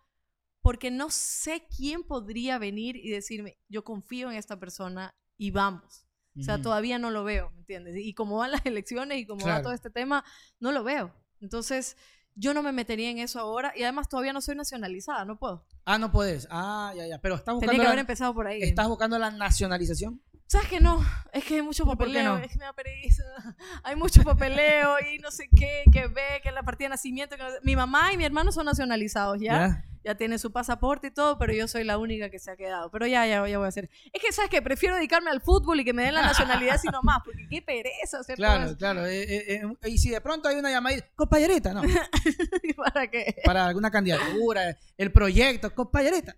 porque 0.62 0.90
no 0.90 1.10
sé 1.10 1.66
quién 1.74 2.02
podría 2.02 2.58
venir 2.58 2.96
y 2.96 3.10
decirme, 3.10 3.58
yo 3.68 3.84
confío 3.84 4.30
en 4.30 4.36
esta 4.36 4.58
persona 4.58 5.14
y 5.36 5.50
vamos. 5.50 6.06
O 6.38 6.42
sea, 6.42 6.62
todavía 6.62 6.98
no 6.98 7.10
lo 7.10 7.24
veo, 7.24 7.50
¿me 7.50 7.58
entiendes? 7.58 7.96
Y 7.96 8.14
como 8.14 8.38
van 8.38 8.52
las 8.52 8.64
elecciones 8.66 9.18
y 9.18 9.26
como 9.26 9.46
va 9.46 9.62
todo 9.62 9.72
este 9.72 9.90
tema, 9.90 10.24
no 10.58 10.72
lo 10.72 10.84
veo. 10.84 11.14
Entonces, 11.40 11.96
yo 12.34 12.54
no 12.54 12.62
me 12.62 12.72
metería 12.72 13.10
en 13.10 13.18
eso 13.18 13.40
ahora 13.40 13.72
y 13.76 13.82
además 13.82 14.08
todavía 14.08 14.32
no 14.32 14.40
soy 14.40 14.56
nacionalizada, 14.56 15.24
no 15.24 15.38
puedo. 15.38 15.66
Ah, 15.84 15.98
no 15.98 16.10
puedes. 16.10 16.46
Ah, 16.50 16.92
ya, 16.96 17.06
ya. 17.06 17.18
Pero 17.20 17.34
estás 17.34 17.54
buscando. 17.54 17.72
Tenía 17.72 17.84
que 17.84 17.88
haber 17.88 18.00
empezado 18.00 18.34
por 18.34 18.46
ahí. 18.46 18.62
¿Estás 18.62 18.88
buscando 18.88 19.18
la 19.18 19.30
nacionalización? 19.30 20.20
¿Sabes 20.46 20.68
que 20.68 20.80
no? 20.80 21.00
Es 21.32 21.44
que 21.44 21.56
hay 21.56 21.62
mucho 21.62 21.86
papeleo, 21.86 22.36
es 22.38 22.50
que 22.50 22.58
me 22.58 22.64
da 22.64 22.72
pereza. 22.72 23.22
Hay 23.84 23.94
mucho 23.94 24.24
papeleo 24.24 24.96
y 24.98 25.18
no 25.18 25.30
sé 25.30 25.48
qué, 25.56 25.84
que 25.92 26.08
ve, 26.08 26.40
que 26.42 26.50
la 26.50 26.64
partida 26.64 26.86
de 26.86 26.90
nacimiento. 26.90 27.36
Mi 27.62 27.76
mamá 27.76 28.12
y 28.12 28.16
mi 28.16 28.24
hermano 28.24 28.50
son 28.50 28.66
nacionalizados, 28.66 29.38
¿ya? 29.40 29.52
¿ya? 29.52 29.84
Tienen 30.16 30.38
su 30.38 30.50
pasaporte 30.52 31.08
y 31.08 31.10
todo, 31.10 31.38
pero 31.38 31.52
yo 31.52 31.68
soy 31.68 31.84
la 31.84 31.98
única 31.98 32.30
que 32.30 32.38
se 32.38 32.50
ha 32.50 32.56
quedado. 32.56 32.90
Pero 32.90 33.06
ya, 33.06 33.26
ya, 33.26 33.46
ya 33.46 33.58
voy 33.58 33.66
a 33.66 33.68
hacer. 33.68 33.90
Es 34.12 34.22
que, 34.22 34.32
¿sabes 34.32 34.50
qué? 34.50 34.62
Prefiero 34.62 34.94
dedicarme 34.96 35.30
al 35.30 35.40
fútbol 35.40 35.80
y 35.80 35.84
que 35.84 35.92
me 35.92 36.04
den 36.04 36.14
la 36.14 36.22
nacionalidad 36.22 36.78
sino 36.80 37.02
más, 37.02 37.18
porque 37.24 37.46
qué 37.48 37.62
pereza 37.62 38.18
hacer 38.20 38.36
Claro, 38.36 38.76
claro. 38.76 39.06
Eh, 39.06 39.22
eh, 39.22 39.62
eh, 39.82 39.88
y 39.88 39.98
si 39.98 40.10
de 40.10 40.20
pronto 40.20 40.48
hay 40.48 40.56
una 40.56 40.70
llamada, 40.70 40.96
compañerita, 41.14 41.72
¿no? 41.72 41.82
¿Para 42.76 43.10
qué? 43.10 43.36
Para 43.44 43.66
alguna 43.66 43.90
candidatura, 43.90 44.76
el 44.96 45.12
proyecto, 45.12 45.74
compañerita. 45.74 46.36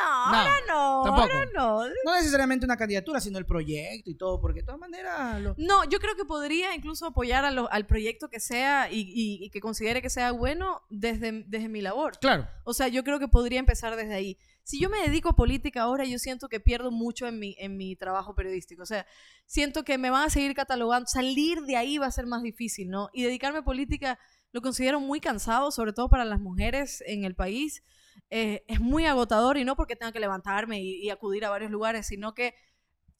No, 0.00 0.36
ahora 0.36 0.54
no, 0.66 1.04
ahora 1.06 1.46
no. 1.54 1.88
No 2.04 2.14
necesariamente 2.14 2.64
una 2.64 2.76
candidatura, 2.76 3.20
sino 3.20 3.38
el 3.38 3.46
proyecto 3.46 4.10
y 4.10 4.14
todo, 4.14 4.40
porque 4.40 4.60
de 4.60 4.66
todas 4.66 4.80
maneras... 4.80 5.40
No, 5.56 5.84
yo 5.84 5.98
creo 5.98 6.14
que 6.16 6.24
podría 6.24 6.74
incluso 6.74 7.06
apoyar 7.06 7.44
al 7.44 7.86
proyecto 7.86 8.28
que 8.28 8.40
sea 8.40 8.88
y, 8.90 9.50
que 9.50 9.60
considere 9.60 10.02
que 10.02 10.10
sea 10.10 10.32
bueno 10.32 10.82
desde, 10.90 11.44
desde 11.46 11.68
mi 11.68 11.80
labor. 11.80 12.18
Claro. 12.18 12.48
O 12.64 12.72
sea, 12.72 12.88
yo 12.88 13.04
creo 13.04 13.18
que 13.18 13.28
podría 13.28 13.58
empezar 13.58 13.96
desde 13.96 14.14
ahí. 14.14 14.38
Si 14.62 14.80
yo 14.80 14.88
me 14.88 15.00
dedico 15.02 15.30
a 15.30 15.36
política 15.36 15.82
ahora, 15.82 16.04
yo 16.04 16.18
siento 16.18 16.48
que 16.48 16.60
pierdo 16.60 16.90
mucho 16.90 17.26
en 17.26 17.38
mi, 17.38 17.56
en 17.58 17.76
mi 17.76 17.96
trabajo 17.96 18.34
periodístico. 18.34 18.82
O 18.82 18.86
sea, 18.86 19.06
siento 19.46 19.84
que 19.84 19.98
me 19.98 20.10
van 20.10 20.26
a 20.26 20.30
seguir 20.30 20.54
catalogando. 20.54 21.08
Salir 21.08 21.62
de 21.62 21.76
ahí 21.76 21.98
va 21.98 22.06
a 22.06 22.12
ser 22.12 22.26
más 22.26 22.42
difícil, 22.42 22.88
¿no? 22.88 23.10
Y 23.12 23.24
dedicarme 23.24 23.60
a 23.60 23.64
política 23.64 24.18
lo 24.52 24.62
considero 24.62 25.00
muy 25.00 25.20
cansado, 25.20 25.70
sobre 25.70 25.92
todo 25.92 26.08
para 26.08 26.24
las 26.24 26.40
mujeres 26.40 27.02
en 27.06 27.24
el 27.24 27.34
país. 27.34 27.82
Eh, 28.30 28.64
es 28.68 28.80
muy 28.80 29.06
agotador 29.06 29.56
y 29.56 29.64
no 29.64 29.76
porque 29.76 29.96
tenga 29.96 30.12
que 30.12 30.20
levantarme 30.20 30.80
y, 30.80 31.10
acudir 31.10 31.44
a 31.44 31.50
varios 31.50 31.70
lugares, 31.70 32.06
sino 32.06 32.34
que 32.34 32.54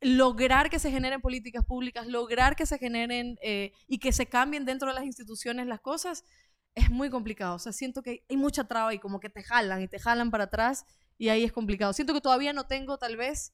lograr 0.01 0.71
que 0.71 0.79
se 0.79 0.91
generen 0.91 1.21
políticas 1.21 1.65
públicas, 1.65 2.07
lograr 2.07 2.57
que 2.57 2.67
se 2.67 2.79
generen 2.79 3.39
eh, 3.43 3.73
y 3.87 3.99
que 3.99 4.13
se 4.13 4.27
cambien 4.27 4.65
dentro 4.65 4.89
de 4.89 4.95
las 4.95 5.05
instituciones 5.05 5.67
las 5.67 5.81
cosas, 5.81 6.25
es 6.75 6.91
muy 6.91 7.11
complicado. 7.11 7.57
O 7.57 7.59
sea, 7.59 7.73
siento 7.73 8.03
que 8.03 8.25
hay 8.29 8.37
mucha 8.37 8.65
traba 8.65 8.95
y 8.95 8.99
como 8.99 9.21
que 9.21 9.29
te 9.29 9.43
jalan 9.43 9.83
y 9.83 9.89
te 9.89 9.99
jalan 9.99 10.31
para 10.31 10.45
atrás 10.45 10.85
y 11.19 11.29
ahí 11.29 11.45
es 11.45 11.53
complicado. 11.53 11.93
Siento 11.93 12.15
que 12.15 12.21
todavía 12.21 12.53
no 12.53 12.67
tengo 12.67 12.97
tal 12.97 13.17
vez, 13.17 13.53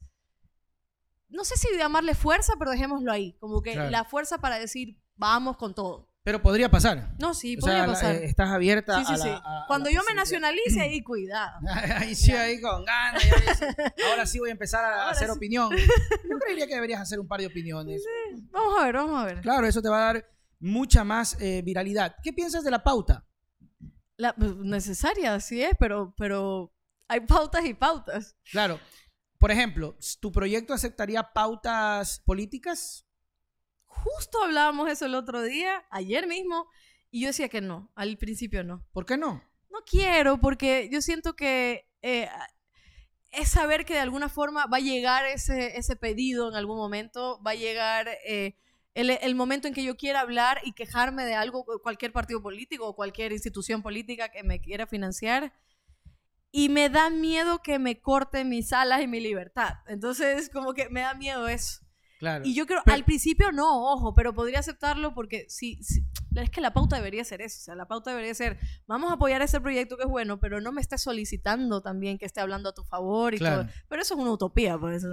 no 1.28 1.44
sé 1.44 1.56
si 1.56 1.68
llamarle 1.76 2.14
fuerza, 2.14 2.54
pero 2.58 2.70
dejémoslo 2.70 3.10
ahí, 3.10 3.32
como 3.40 3.60
que 3.60 3.72
Claro. 3.72 3.90
la 3.90 4.04
fuerza 4.04 4.38
para 4.38 4.58
decir, 4.58 5.00
vamos 5.16 5.56
con 5.56 5.74
todo. 5.74 6.05
Pero 6.26 6.42
podría 6.42 6.68
pasar. 6.68 7.14
No, 7.20 7.34
sí, 7.34 7.56
O 7.56 7.60
podría 7.60 7.76
sea, 7.78 7.86
la- 7.86 7.92
pasar. 7.92 8.14
eh, 8.16 8.24
estás 8.24 8.50
abierta 8.50 8.98
sí, 8.98 9.04
sí, 9.06 9.12
a 9.12 9.16
la- 9.16 9.22
sí. 9.24 9.30
a- 9.30 9.62
a 9.62 9.66
Cuando 9.68 9.88
la 9.90 9.94
yo 9.94 10.02
me 10.08 10.12
nacionalice, 10.12 10.80
ahí 10.80 11.00
cuidado. 11.00 11.52
Ahí 11.98 12.16
sí, 12.16 12.32
ahí 12.32 12.60
con 12.60 12.84
ganas. 12.84 13.22
Ahora 14.10 14.26
sí 14.26 14.40
voy 14.40 14.48
a 14.48 14.52
empezar 14.52 14.84
a 14.84 15.02
Ahora 15.02 15.10
hacer 15.12 15.30
opinión. 15.30 15.70
Yo 16.28 16.38
creería 16.40 16.66
que 16.66 16.74
deberías 16.74 17.00
hacer 17.00 17.20
un 17.20 17.28
par 17.28 17.38
de 17.38 17.46
opiniones. 17.46 18.02
Vamos 18.50 18.74
a 18.76 18.84
ver, 18.86 18.94
vamos 18.96 19.22
a 19.22 19.24
ver. 19.24 19.40
Claro, 19.40 19.68
eso 19.68 19.80
te 19.80 19.88
va 19.88 19.98
a 19.98 20.12
dar 20.14 20.28
mucha 20.58 21.04
más 21.04 21.40
eh, 21.40 21.62
viralidad. 21.64 22.16
¿Qué 22.24 22.32
piensas 22.32 22.64
de 22.64 22.72
la 22.72 22.82
pauta? 22.82 23.24
La, 24.16 24.34
pues, 24.34 24.56
necesaria, 24.56 25.38
sí 25.38 25.62
es, 25.62 25.74
pero, 25.78 26.12
pero 26.18 26.74
hay 27.06 27.20
pautas 27.20 27.64
y 27.66 27.74
pautas. 27.74 28.34
Claro. 28.50 28.80
Por 29.38 29.52
ejemplo, 29.52 29.96
¿tu 30.18 30.32
proyecto 30.32 30.74
aceptaría 30.74 31.22
pautas 31.32 32.20
políticas? 32.26 33.05
Justo 34.04 34.42
hablábamos 34.42 34.88
eso 34.90 35.06
el 35.06 35.14
otro 35.14 35.42
día, 35.42 35.84
ayer 35.90 36.26
mismo, 36.26 36.68
y 37.10 37.22
yo 37.22 37.28
decía 37.28 37.48
que 37.48 37.60
no, 37.60 37.90
al 37.94 38.16
principio 38.18 38.64
no. 38.64 38.86
¿Por 38.92 39.06
qué 39.06 39.16
no? 39.16 39.42
No 39.70 39.78
quiero, 39.84 40.40
porque 40.40 40.88
yo 40.90 41.02
siento 41.02 41.34
que 41.34 41.88
eh, 42.02 42.28
es 43.32 43.48
saber 43.48 43.84
que 43.84 43.94
de 43.94 44.00
alguna 44.00 44.28
forma 44.28 44.66
va 44.66 44.78
a 44.78 44.80
llegar 44.80 45.26
ese, 45.26 45.76
ese 45.76 45.96
pedido 45.96 46.48
en 46.48 46.54
algún 46.54 46.76
momento, 46.76 47.40
va 47.42 47.52
a 47.52 47.56
llegar 47.56 48.08
eh, 48.26 48.56
el, 48.94 49.10
el 49.10 49.34
momento 49.34 49.68
en 49.68 49.74
que 49.74 49.84
yo 49.84 49.96
quiera 49.96 50.20
hablar 50.20 50.60
y 50.64 50.72
quejarme 50.72 51.24
de 51.24 51.34
algo, 51.34 51.64
cualquier 51.82 52.12
partido 52.12 52.42
político 52.42 52.86
o 52.86 52.96
cualquier 52.96 53.32
institución 53.32 53.82
política 53.82 54.30
que 54.30 54.42
me 54.42 54.60
quiera 54.60 54.86
financiar. 54.86 55.52
Y 56.50 56.70
me 56.70 56.88
da 56.88 57.10
miedo 57.10 57.60
que 57.62 57.78
me 57.78 58.00
corten 58.00 58.48
mis 58.48 58.72
alas 58.72 59.02
y 59.02 59.06
mi 59.06 59.20
libertad. 59.20 59.74
Entonces, 59.86 60.48
como 60.48 60.72
que 60.72 60.88
me 60.88 61.00
da 61.00 61.12
miedo 61.12 61.48
eso. 61.48 61.85
Claro. 62.18 62.44
Y 62.46 62.54
yo 62.54 62.66
creo, 62.66 62.80
Pero- 62.84 62.94
al 62.94 63.04
principio 63.04 63.52
no, 63.52 63.92
ojo, 63.92 64.14
pero 64.14 64.34
podría 64.34 64.60
aceptarlo 64.60 65.14
porque 65.14 65.44
sí, 65.48 65.78
sí, 65.82 66.04
es 66.34 66.50
que 66.50 66.60
la 66.60 66.72
pauta 66.72 66.96
debería 66.96 67.24
ser 67.24 67.42
eso, 67.42 67.58
o 67.60 67.64
sea, 67.64 67.74
la 67.74 67.86
pauta 67.88 68.10
debería 68.10 68.34
ser, 68.34 68.58
vamos 68.86 69.10
a 69.10 69.14
apoyar 69.14 69.42
ese 69.42 69.60
proyecto 69.60 69.96
que 69.96 70.04
es 70.04 70.08
bueno, 70.08 70.40
pero 70.40 70.60
no 70.60 70.72
me 70.72 70.80
estés 70.80 71.02
solicitando 71.02 71.82
también 71.82 72.16
que 72.18 72.24
esté 72.24 72.40
hablando 72.40 72.70
a 72.70 72.74
tu 72.74 72.84
favor 72.84 73.34
y 73.34 73.38
Claro. 73.38 73.62
todo. 73.64 73.72
Pero 73.88 74.02
eso 74.02 74.14
es 74.14 74.20
una 74.20 74.30
utopía, 74.30 74.78
pues. 74.78 75.04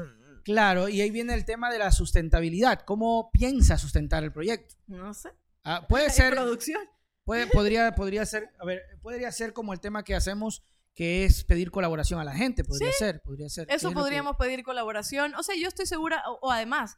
Claro, 0.46 0.90
y 0.90 1.00
ahí 1.02 1.10
viene 1.12 1.34
el 1.34 1.46
tema 1.46 1.72
de 1.72 1.80
la 1.80 1.92
sustentabilidad. 1.92 2.82
¿Cómo 2.86 3.30
piensas 3.32 3.80
sustentar 3.82 4.24
el 4.24 4.32
proyecto? 4.34 4.76
No 4.88 5.14
sé. 5.14 5.30
Ah, 5.64 5.86
puede 5.88 6.10
ser, 6.32 6.34
producción. 6.34 6.82
puede, 7.24 7.48
podría, 7.48 7.96
podría 7.96 8.26
ser, 8.26 8.50
a 8.60 8.66
ver, 8.66 8.82
podría 9.02 9.32
ser 9.32 9.54
como 9.54 9.72
el 9.74 9.80
tema 9.80 10.04
que 10.04 10.16
hacemos, 10.16 10.64
que 10.96 11.26
es 11.26 11.44
pedir 11.44 11.72
colaboración 11.72 12.20
a 12.20 12.24
la 12.24 12.34
gente. 12.34 12.64
Podría 12.64 12.92
ser, 12.92 13.22
podría 13.24 13.50
ser. 13.50 13.68
¿Qué 13.68 13.76
Eso 13.76 13.90
que- 13.90 13.96
podríamos 13.96 14.36
pedir 14.38 14.64
colaboración. 14.64 15.34
O 15.36 15.44
sea, 15.44 15.56
yo 15.56 15.68
estoy 15.68 15.86
segura, 15.86 16.24
o, 16.30 16.40
o 16.42 16.52
además, 16.52 16.98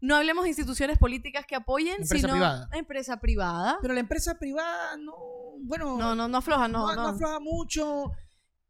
no 0.00 0.14
hablemos 0.16 0.44
de 0.44 0.50
instituciones 0.50 0.98
políticas 0.98 1.44
que 1.46 1.56
apoyen, 1.56 1.94
Empresa 2.02 2.16
sino 2.16 2.32
privada. 2.34 2.68
empresa 2.72 3.18
privada. 3.20 3.78
Pero 3.82 3.94
la 3.94 4.00
empresa 4.00 4.38
privada 4.38 4.96
no, 4.98 5.14
bueno, 5.60 5.96
No, 5.98 6.14
no, 6.14 6.28
no 6.28 6.38
afloja, 6.38 6.68
no, 6.68 6.94
no, 6.94 7.06
afloja 7.08 7.40
mucho. 7.40 8.10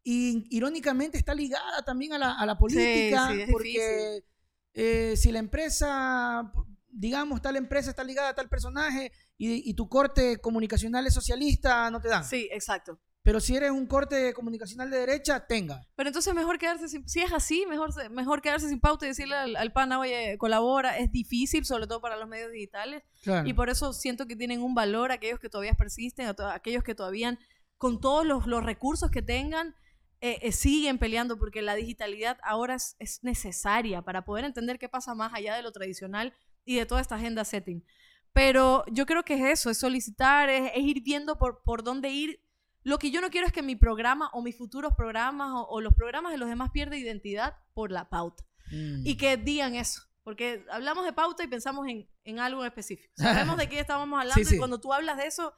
Y 0.02 0.46
irónicamente 0.56 1.18
está 1.18 1.34
ligada 1.34 1.82
también 1.84 2.12
a 2.12 2.18
la, 2.18 2.32
a 2.38 2.46
la 2.46 2.56
política, 2.56 3.28
sí, 3.32 3.40
es 3.42 3.50
porque 3.50 4.24
eh, 4.72 5.14
si 5.16 5.32
la 5.32 5.40
empresa, 5.40 6.52
digamos, 6.88 7.42
tal 7.42 7.56
empresa 7.56 7.90
está 7.90 8.04
ligada 8.04 8.28
a 8.28 8.34
tal 8.34 8.48
personaje 8.48 9.10
y, 9.36 9.68
y 9.68 9.74
tu 9.74 9.88
corte 9.88 10.36
comunicacional 10.38 11.04
es 11.08 11.12
socialista, 11.14 11.90
no 11.90 12.00
te 12.00 12.08
dan. 12.08 12.24
Sí, 12.24 12.48
exacto. 12.52 13.00
Pero 13.26 13.40
si 13.40 13.56
eres 13.56 13.72
un 13.72 13.86
corte 13.88 14.32
comunicacional 14.34 14.88
de 14.88 14.98
derecha, 15.00 15.44
tenga. 15.48 15.84
Pero 15.96 16.08
entonces 16.08 16.32
mejor 16.32 16.58
quedarse 16.58 16.88
sin, 16.88 17.08
si 17.08 17.20
es 17.22 17.32
así, 17.32 17.66
mejor, 17.68 17.90
mejor 18.10 18.40
quedarse 18.40 18.68
sin 18.68 18.78
pauta 18.78 19.04
y 19.04 19.08
decirle 19.08 19.34
al, 19.34 19.56
al 19.56 19.72
pana, 19.72 19.98
oye, 19.98 20.38
colabora, 20.38 20.96
es 20.96 21.10
difícil, 21.10 21.64
sobre 21.64 21.88
todo 21.88 22.00
para 22.00 22.16
los 22.16 22.28
medios 22.28 22.52
digitales, 22.52 23.02
Claro. 23.24 23.48
y 23.48 23.52
por 23.52 23.68
eso 23.68 23.92
siento 23.92 24.26
que 24.28 24.36
tienen 24.36 24.62
un 24.62 24.76
valor 24.76 25.10
aquellos 25.10 25.40
que 25.40 25.48
todavía 25.48 25.74
persisten, 25.74 26.26
a 26.28 26.34
to- 26.34 26.46
aquellos 26.48 26.84
que 26.84 26.94
todavía, 26.94 27.36
con 27.78 28.00
todos 28.00 28.24
los, 28.24 28.46
los 28.46 28.62
recursos 28.64 29.10
que 29.10 29.22
tengan, 29.22 29.74
eh, 30.20 30.38
eh, 30.42 30.52
siguen 30.52 30.96
peleando, 30.98 31.36
porque 31.36 31.62
la 31.62 31.74
digitalidad 31.74 32.38
ahora 32.44 32.76
es, 32.76 32.94
es 33.00 33.24
necesaria 33.24 34.02
para 34.02 34.24
poder 34.24 34.44
entender 34.44 34.78
qué 34.78 34.88
pasa 34.88 35.14
más 35.16 35.34
allá 35.34 35.56
de 35.56 35.62
lo 35.62 35.72
tradicional 35.72 36.32
y 36.64 36.76
de 36.76 36.86
toda 36.86 37.00
esta 37.00 37.16
agenda 37.16 37.44
setting. 37.44 37.84
Pero 38.32 38.84
yo 38.92 39.04
creo 39.04 39.24
que 39.24 39.34
es 39.34 39.40
eso, 39.60 39.68
es 39.70 39.78
solicitar, 39.78 40.48
es, 40.48 40.70
es 40.74 40.84
ir 40.84 41.02
viendo 41.02 41.38
por, 41.38 41.62
por 41.64 41.82
dónde 41.82 42.10
ir. 42.10 42.40
Lo 42.86 42.98
que 42.98 43.10
yo 43.10 43.20
no 43.20 43.30
quiero 43.30 43.46
es 43.48 43.52
que 43.52 43.62
mi 43.62 43.74
programa 43.74 44.30
o 44.32 44.42
mis 44.42 44.56
futuros 44.56 44.92
programas 44.94 45.50
o, 45.52 45.66
o 45.66 45.80
los 45.80 45.92
programas 45.94 46.30
de 46.30 46.38
los 46.38 46.48
demás 46.48 46.70
pierda 46.72 46.96
identidad 46.96 47.56
por 47.74 47.90
la 47.90 48.08
pauta. 48.08 48.44
Mm. 48.70 49.04
Y 49.04 49.16
que 49.16 49.36
digan 49.36 49.74
eso. 49.74 50.02
Porque 50.22 50.64
hablamos 50.70 51.04
de 51.04 51.12
pauta 51.12 51.42
y 51.42 51.48
pensamos 51.48 51.88
en, 51.88 52.08
en 52.24 52.38
algo 52.38 52.60
en 52.62 52.68
específico. 52.68 53.12
Sabemos 53.16 53.56
de 53.56 53.68
qué 53.68 53.80
estábamos 53.80 54.16
hablando 54.20 54.34
Sí, 54.42 54.44
sí. 54.44 54.54
y 54.54 54.58
cuando 54.58 54.80
tú 54.80 54.92
hablas 54.92 55.16
de 55.16 55.26
eso, 55.26 55.52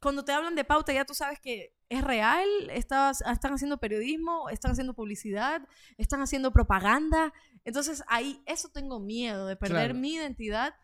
cuando 0.00 0.24
te 0.24 0.32
hablan 0.32 0.54
de 0.54 0.64
pauta 0.64 0.92
ya 0.92 1.04
tú 1.04 1.14
sabes 1.14 1.40
que 1.40 1.76
es 1.88 2.02
real, 2.04 2.46
estás- 2.70 3.22
están 3.22 3.52
haciendo 3.52 3.78
periodismo, 3.78 4.48
están 4.48 4.72
haciendo 4.72 4.94
publicidad, 4.94 5.62
están 5.98 6.20
haciendo 6.22 6.52
propaganda. 6.52 7.32
Entonces 7.64 8.02
ahí, 8.08 8.42
eso 8.46 8.68
tengo 8.68 9.00
miedo 9.00 9.46
de 9.46 9.56
perder 9.56 9.90
Claro. 9.90 9.94
mi 10.00 10.14
identidad 10.14 10.74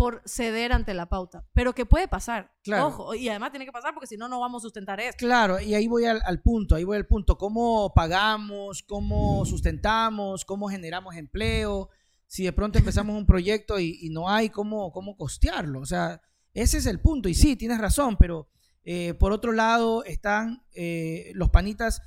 por 0.00 0.22
ceder 0.24 0.72
ante 0.72 0.94
la 0.94 1.10
pauta. 1.10 1.44
Pero 1.52 1.74
que 1.74 1.84
puede 1.84 2.08
pasar. 2.08 2.50
Claro. 2.62 2.86
Ojo, 2.86 3.14
y 3.14 3.28
además 3.28 3.50
tiene 3.50 3.66
que 3.66 3.70
pasar 3.70 3.92
porque 3.92 4.06
si 4.06 4.16
no, 4.16 4.28
no 4.30 4.40
vamos 4.40 4.62
a 4.62 4.64
sustentar 4.64 4.98
esto. 4.98 5.18
Claro, 5.18 5.60
y 5.60 5.74
ahí 5.74 5.88
voy 5.88 6.06
al, 6.06 6.22
al 6.24 6.40
punto, 6.40 6.74
ahí 6.74 6.84
voy 6.84 6.96
al 6.96 7.06
punto. 7.06 7.36
¿Cómo 7.36 7.92
pagamos? 7.94 8.82
¿Cómo 8.82 9.44
sustentamos? 9.44 10.46
¿Cómo 10.46 10.68
generamos 10.70 11.16
empleo? 11.16 11.90
Si 12.26 12.44
de 12.44 12.52
pronto 12.54 12.78
empezamos 12.78 13.14
un 13.14 13.26
proyecto 13.26 13.78
y, 13.78 13.98
y 14.00 14.08
no 14.08 14.30
hay 14.30 14.48
cómo, 14.48 14.90
cómo 14.90 15.18
costearlo. 15.18 15.80
O 15.80 15.86
sea, 15.86 16.22
ese 16.54 16.78
es 16.78 16.86
el 16.86 17.00
punto. 17.00 17.28
Y 17.28 17.34
sí, 17.34 17.54
tienes 17.56 17.76
razón, 17.78 18.16
pero 18.16 18.48
eh, 18.84 19.12
por 19.12 19.32
otro 19.32 19.52
lado 19.52 20.02
están 20.04 20.64
eh, 20.72 21.30
los 21.34 21.50
panitas 21.50 22.00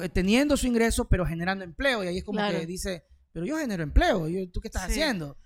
eh, 0.00 0.08
teniendo 0.10 0.56
su 0.56 0.68
ingreso, 0.68 1.08
pero 1.08 1.26
generando 1.26 1.64
empleo. 1.64 2.04
Y 2.04 2.06
ahí 2.06 2.18
es 2.18 2.24
como 2.24 2.38
Claro. 2.38 2.60
que 2.60 2.66
dice, 2.66 3.02
pero 3.32 3.44
yo 3.44 3.58
genero 3.58 3.82
empleo, 3.82 4.26
¿tú 4.52 4.60
qué 4.60 4.68
estás 4.68 4.84
Sí. 4.86 4.92
haciendo? 4.92 5.36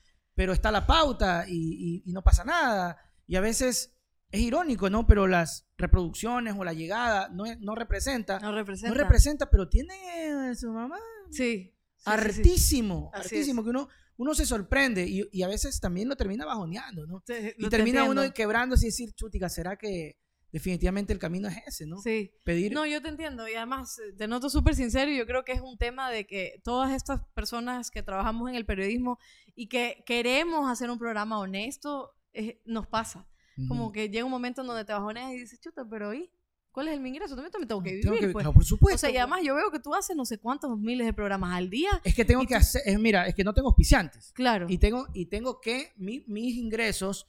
Pero 0.40 0.54
está 0.54 0.70
la 0.70 0.86
pauta 0.86 1.44
y, 1.46 1.52
y- 1.52 2.02
y 2.06 2.12
no 2.14 2.22
pasa 2.22 2.44
nada. 2.44 2.96
Y 3.26 3.36
a 3.36 3.42
veces 3.42 3.94
es 4.30 4.40
irónico, 4.40 4.88
¿no? 4.88 5.06
Pero 5.06 5.26
las 5.26 5.68
reproducciones 5.76 6.54
o 6.56 6.64
la 6.64 6.72
llegada 6.72 7.28
no, 7.28 7.44
no 7.58 7.74
representa. 7.74 8.40
No 8.40 8.50
representa. 8.50 8.88
No 8.88 8.94
representa, 9.02 9.50
pero 9.50 9.68
tiene 9.68 10.54
su 10.56 10.72
mamá 10.72 10.96
Sí. 11.30 11.36
sí, 11.36 11.42
sí, 11.44 11.74
sí. 11.98 12.10
hartísimo, 12.10 13.10
Así 13.12 13.34
hartísimo, 13.36 13.62
que 13.62 13.68
uno, 13.68 13.88
uno 14.16 14.34
se 14.34 14.46
sorprende 14.46 15.06
y, 15.06 15.28
y 15.30 15.42
a 15.42 15.48
veces 15.48 15.78
también 15.78 16.08
lo 16.08 16.16
termina 16.16 16.46
bajoneando, 16.46 17.06
¿no? 17.06 17.22
Y 17.58 17.64
te 17.64 17.68
termina 17.68 18.04
uno 18.04 18.22
quebrándose 18.32 18.86
y 18.86 18.88
decir, 18.88 19.12
chutica, 19.12 19.50
¿será 19.50 19.76
que 19.76 20.16
definitivamente 20.52 21.12
el 21.12 21.18
camino 21.20 21.48
es 21.48 21.58
ese, 21.66 21.86
¿no? 21.86 21.98
Sí. 21.98 22.32
Pedir... 22.44 22.72
No, 22.72 22.84
yo 22.86 23.00
te 23.00 23.08
entiendo 23.08 23.46
y 23.46 23.54
además 23.54 23.98
eh, 24.00 24.14
te 24.16 24.26
noto 24.26 24.50
súper 24.50 24.74
sincero 24.74 25.08
y 25.10 25.16
yo 25.18 25.24
creo 25.26 25.44
que 25.44 25.52
es 25.52 25.60
un 25.60 25.76
tema 25.78 26.10
de 26.10 26.26
que 26.26 26.60
todas 26.64 26.90
estas 26.92 27.20
personas 27.34 27.90
que 27.90 28.02
trabajamos 28.02 28.48
en 28.48 28.56
el 28.56 28.64
periodismo 28.66 29.18
y 29.60 29.68
que 29.68 30.02
queremos 30.06 30.70
hacer 30.70 30.90
un 30.90 30.98
programa 30.98 31.38
honesto, 31.38 32.12
eh, 32.32 32.60
nos 32.64 32.86
pasa. 32.86 33.26
Como 33.68 33.92
que 33.92 34.08
llega 34.08 34.24
un 34.24 34.30
momento 34.30 34.62
en 34.62 34.68
donde 34.68 34.86
te 34.86 34.92
bajoneas 34.94 35.32
y 35.32 35.40
dices, 35.40 35.60
chuta, 35.60 35.84
pero 35.90 36.14
¿y 36.14 36.30
cuál 36.72 36.88
es 36.88 36.94
el 36.94 37.00
mi 37.00 37.10
ingreso? 37.10 37.34
También 37.36 37.52
me 37.60 37.66
tengo 37.66 37.82
que 37.82 37.90
vivir, 37.90 38.04
Tengo 38.04 38.18
que- 38.18 38.28
pues. 38.28 38.42
no, 38.44 38.54
por 38.54 38.64
supuesto. 38.64 38.94
O 38.94 38.98
sea, 38.98 39.10
y 39.10 39.18
además 39.18 39.40
yo 39.44 39.54
veo 39.54 39.70
que 39.70 39.80
tú 39.80 39.94
haces 39.94 40.16
no 40.16 40.24
sé 40.24 40.38
cuántos 40.38 40.78
miles 40.78 41.06
de 41.06 41.12
programas 41.12 41.52
al 41.54 41.68
día. 41.68 41.90
Es 42.02 42.14
que 42.14 42.24
tengo 42.24 42.40
que 42.46 42.54
tú- 42.54 42.60
hacer, 42.60 42.80
es, 42.86 42.98
mira, 42.98 43.26
es 43.26 43.34
que 43.34 43.44
no 43.44 43.52
tengo 43.52 43.68
auspiciantes. 43.68 44.32
Claro. 44.32 44.64
Y 44.70 44.78
tengo, 44.78 45.08
y 45.12 45.26
tengo 45.26 45.60
que, 45.60 45.92
mi- 45.96 46.24
mis 46.26 46.56
ingresos 46.56 47.26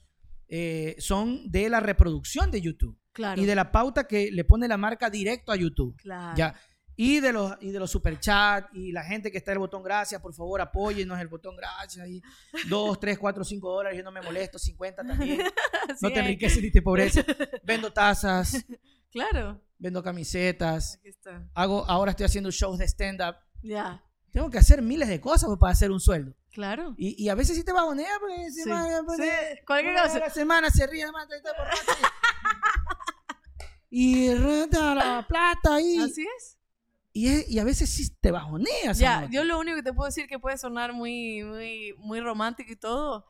eh, 0.48 0.96
son 0.98 1.50
de 1.50 1.68
la 1.68 1.80
reproducción 1.80 2.50
de 2.50 2.62
YouTube. 2.62 2.98
claro. 3.12 3.42
Y 3.42 3.44
de 3.44 3.54
la 3.54 3.70
pauta 3.72 4.06
que 4.06 4.30
le 4.32 4.44
pone 4.44 4.68
la 4.68 4.78
marca 4.78 5.10
directo 5.10 5.52
a 5.52 5.56
YouTube. 5.56 5.94
claro. 5.98 6.34
Ya. 6.36 6.54
Y 7.04 7.18
de 7.20 7.32
los, 7.32 7.52
y 7.60 7.70
de 7.72 7.80
los 7.80 7.90
superchats 7.90 8.68
y 8.74 8.92
la 8.92 9.02
gente 9.02 9.32
que 9.32 9.38
está 9.38 9.50
en 9.50 9.56
el 9.56 9.58
botón 9.58 9.82
gracias, 9.82 10.20
por 10.20 10.32
favor, 10.34 10.60
apóyennos 10.60 11.18
el 11.20 11.26
botón 11.26 11.56
gracias. 11.56 12.06
Y 12.06 12.22
2, 12.68 13.00
3, 13.00 13.18
4, 13.18 13.44
5 13.44 13.70
dólares, 13.72 13.98
yo 13.98 14.04
no 14.04 14.12
me 14.12 14.20
molesto, 14.22 14.58
50 14.58 15.02
también. 15.04 15.40
No 16.00 16.08
te 16.08 16.14
es. 16.14 16.20
enriqueces 16.20 16.62
ni 16.62 16.70
te 16.70 16.78
empobreces. 16.78 17.24
Vendo 17.64 17.92
tazas, 17.92 18.64
Claro. 19.10 19.60
vendo 19.78 20.00
camisetas. 20.02 20.96
Aquí 21.00 21.08
está. 21.08 21.44
Hago, 21.54 21.84
ahora 21.88 22.12
estoy 22.12 22.24
haciendo 22.26 22.50
shows 22.52 22.78
de 22.78 22.84
stand-up. 22.86 23.34
Ya. 23.62 24.00
Tengo 24.30 24.48
que 24.48 24.58
hacer 24.58 24.80
miles 24.80 25.08
de 25.08 25.20
cosas 25.20 25.48
pues, 25.48 25.58
para 25.58 25.72
hacer 25.72 25.90
un 25.90 26.00
sueldo. 26.00 26.34
Claro. 26.52 26.94
Y, 26.96 27.20
y 27.22 27.28
a 27.28 27.34
veces 27.34 27.56
sí 27.56 27.64
te 27.64 27.72
bajonea, 27.72 28.12
porque 28.20 28.50
Sí. 28.52 28.62
pues, 29.06 29.18
Sí, 29.18 29.28
cualquier 29.66 29.96
cosa. 30.00 30.18
la 30.20 30.30
semana 30.30 30.70
se 30.70 30.86
ríe, 30.86 31.02
además, 31.02 31.26
está 31.30 31.50
borracho. 31.58 31.82
Y 33.90 34.32
renta 34.34 34.94
la 34.94 35.26
plata 35.28 35.74
ahí. 35.74 35.98
Así 35.98 36.22
es. 36.38 36.58
Y, 37.12 37.28
es- 37.28 37.48
y 37.50 37.58
a 37.58 37.64
veces 37.64 37.90
sí 37.90 38.14
te 38.20 38.30
bajoneas. 38.30 38.98
Ya, 38.98 39.28
yo 39.30 39.44
lo 39.44 39.58
único 39.58 39.76
que 39.76 39.82
te 39.82 39.92
puedo 39.92 40.06
decir 40.06 40.26
que 40.26 40.38
puede 40.38 40.56
sonar 40.58 40.92
muy, 40.92 41.42
muy, 41.44 41.94
muy 41.98 42.20
romántico 42.20 42.72
y 42.72 42.76
todo. 42.76 43.26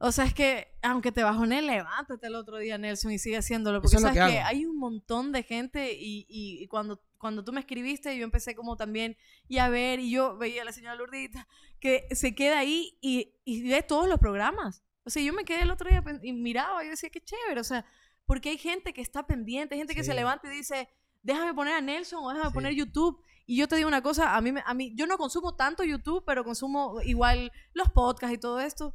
O 0.00 0.12
sea, 0.12 0.24
es 0.24 0.34
que 0.34 0.68
aunque 0.82 1.10
te 1.10 1.22
bajones, 1.24 1.62
levántate 1.64 2.28
el 2.28 2.36
otro 2.36 2.58
día, 2.58 2.78
Nelson, 2.78 3.10
y 3.12 3.18
sigue 3.18 3.36
haciéndolo. 3.36 3.80
Porque 3.80 3.96
es 3.96 4.02
sabes 4.02 4.16
que 4.18 4.32
que, 4.32 4.38
hay 4.40 4.64
un 4.64 4.78
montón 4.78 5.32
de 5.32 5.42
gente 5.42 5.92
y, 5.92 6.24
y- 6.28 6.62
y 6.62 6.66
cuando, 6.68 7.02
cuando 7.18 7.44
tú 7.44 7.52
me 7.52 7.60
escribiste, 7.60 8.16
yo 8.16 8.22
empecé 8.24 8.54
como 8.54 8.76
también, 8.76 9.16
y 9.48 9.58
a 9.58 9.68
ver, 9.68 9.98
y 9.98 10.10
yo 10.10 10.36
veía 10.38 10.62
a 10.62 10.64
la 10.64 10.72
señora 10.72 10.94
Lurdita, 10.94 11.48
que 11.80 12.06
se 12.12 12.34
queda 12.34 12.60
ahí 12.60 12.96
y, 13.00 13.34
y 13.44 13.68
ve 13.68 13.82
todos 13.82 14.08
los 14.08 14.20
programas. 14.20 14.84
O 15.04 15.10
sea, 15.10 15.20
yo 15.22 15.32
me 15.32 15.44
quedé 15.44 15.62
el 15.62 15.70
otro 15.72 15.88
día 15.88 16.04
y 16.22 16.32
miraba, 16.32 16.82
y 16.82 16.86
yo 16.86 16.90
decía, 16.92 17.10
qué 17.10 17.20
chévere, 17.20 17.60
o 17.60 17.64
sea, 17.64 17.84
porque 18.24 18.50
hay 18.50 18.58
gente 18.58 18.92
que 18.92 19.00
está 19.00 19.26
pendiente, 19.26 19.74
hay 19.74 19.80
gente 19.80 19.94
que 19.96 20.02
Sí. 20.04 20.10
se 20.10 20.14
levanta 20.14 20.52
y 20.52 20.56
dice, 20.56 20.88
déjame 21.28 21.54
poner 21.54 21.74
a 21.74 21.80
Nelson 21.80 22.20
o 22.24 22.28
déjame 22.30 22.48
Sí. 22.50 22.54
poner 22.54 22.72
YouTube. 22.74 23.22
Y 23.46 23.56
yo 23.56 23.68
te 23.68 23.76
digo 23.76 23.88
una 23.88 24.02
cosa, 24.02 24.34
a 24.36 24.40
mí, 24.40 24.52
a 24.64 24.74
mí, 24.74 24.92
yo 24.94 25.06
no 25.06 25.16
consumo 25.16 25.54
tanto 25.56 25.82
YouTube, 25.84 26.22
pero 26.26 26.44
consumo 26.44 27.00
igual 27.02 27.50
los 27.72 27.88
podcasts 27.90 28.34
y 28.34 28.38
todo 28.38 28.60
esto. 28.60 28.94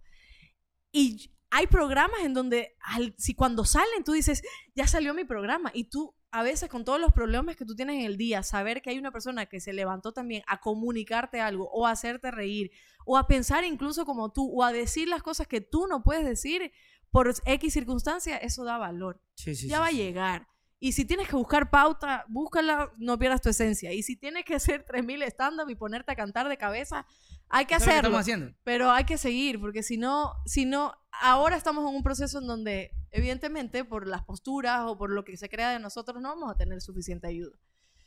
Y 0.91 1.31
hay 1.49 1.67
programas 1.67 2.21
en 2.23 2.33
donde, 2.33 2.75
al- 2.81 3.15
si 3.17 3.33
cuando 3.35 3.65
salen, 3.65 4.03
tú 4.03 4.11
dices, 4.13 4.41
ya 4.75 4.87
salió 4.87 5.13
mi 5.13 5.23
programa. 5.23 5.71
Y 5.73 5.85
tú, 5.85 6.15
a 6.31 6.43
veces, 6.43 6.69
con 6.69 6.83
todos 6.85 6.99
los 6.99 7.13
problemas 7.13 7.55
que 7.55 7.65
tú 7.65 7.75
tienes 7.75 7.95
en 7.99 8.05
el 8.05 8.17
día, 8.17 8.43
saber 8.43 8.81
que 8.81 8.89
hay 8.91 8.97
una 8.99 9.11
persona 9.11 9.45
que 9.47 9.59
se 9.59 9.73
levantó 9.73 10.11
también 10.13 10.43
a 10.47 10.59
comunicarte 10.59 11.39
algo, 11.41 11.69
o 11.71 11.85
a 11.87 11.91
hacerte 11.91 12.29
reír, 12.31 12.71
o 13.05 13.17
a 13.17 13.27
pensar 13.27 13.63
incluso 13.63 14.05
como 14.05 14.31
tú, 14.31 14.51
o 14.51 14.63
a 14.63 14.71
decir 14.71 15.07
las 15.07 15.21
cosas 15.23 15.47
que 15.47 15.61
tú 15.61 15.87
no 15.87 16.03
puedes 16.03 16.25
decir 16.25 16.71
por 17.11 17.31
X 17.45 17.73
circunstancia, 17.73 18.37
eso 18.37 18.63
da 18.63 18.77
valor 18.79 19.21
Sí, 19.35 19.55
sí, 19.55 19.67
ya 19.67 19.75
sí, 19.77 19.81
va 19.81 19.87
a 19.87 19.91
llegar. 19.91 20.47
Y 20.85 20.91
si 20.91 21.05
tienes 21.05 21.29
que 21.29 21.37
buscar 21.37 21.69
pauta, 21.69 22.25
búscala, 22.27 22.91
no 22.97 23.17
pierdas 23.17 23.39
tu 23.39 23.47
esencia. 23.47 23.93
Y 23.93 24.03
si 24.03 24.17
tienes 24.17 24.43
que 24.43 24.55
hacer 24.55 24.83
3000 24.83 25.23
stand-up 25.23 25.69
y 25.69 25.75
ponerte 25.75 26.11
a 26.11 26.15
cantar 26.17 26.49
de 26.49 26.57
cabeza, 26.57 27.05
hay 27.47 27.65
que 27.65 27.75
Eso 27.75 27.83
hacerlo. 27.85 27.99
estamos 28.09 28.19
haciendo. 28.19 28.53
pero 28.65 28.91
hay 28.91 29.05
que 29.05 29.17
seguir, 29.17 29.61
porque 29.61 29.81
si 29.81 29.95
no, 29.97 30.33
si 30.45 30.65
no, 30.65 30.93
ahora 31.21 31.55
estamos 31.55 31.89
en 31.89 31.95
un 31.95 32.03
proceso 32.03 32.39
en 32.39 32.47
donde, 32.47 32.91
evidentemente, 33.11 33.85
por 33.85 34.07
las 34.07 34.23
posturas 34.23 34.81
o 34.85 34.97
por 34.97 35.09
lo 35.09 35.23
que 35.23 35.37
se 35.37 35.47
crea 35.47 35.69
de 35.71 35.79
nosotros, 35.79 36.21
no 36.21 36.27
vamos 36.27 36.51
a 36.51 36.57
tener 36.57 36.81
suficiente 36.81 37.27
ayuda. 37.27 37.57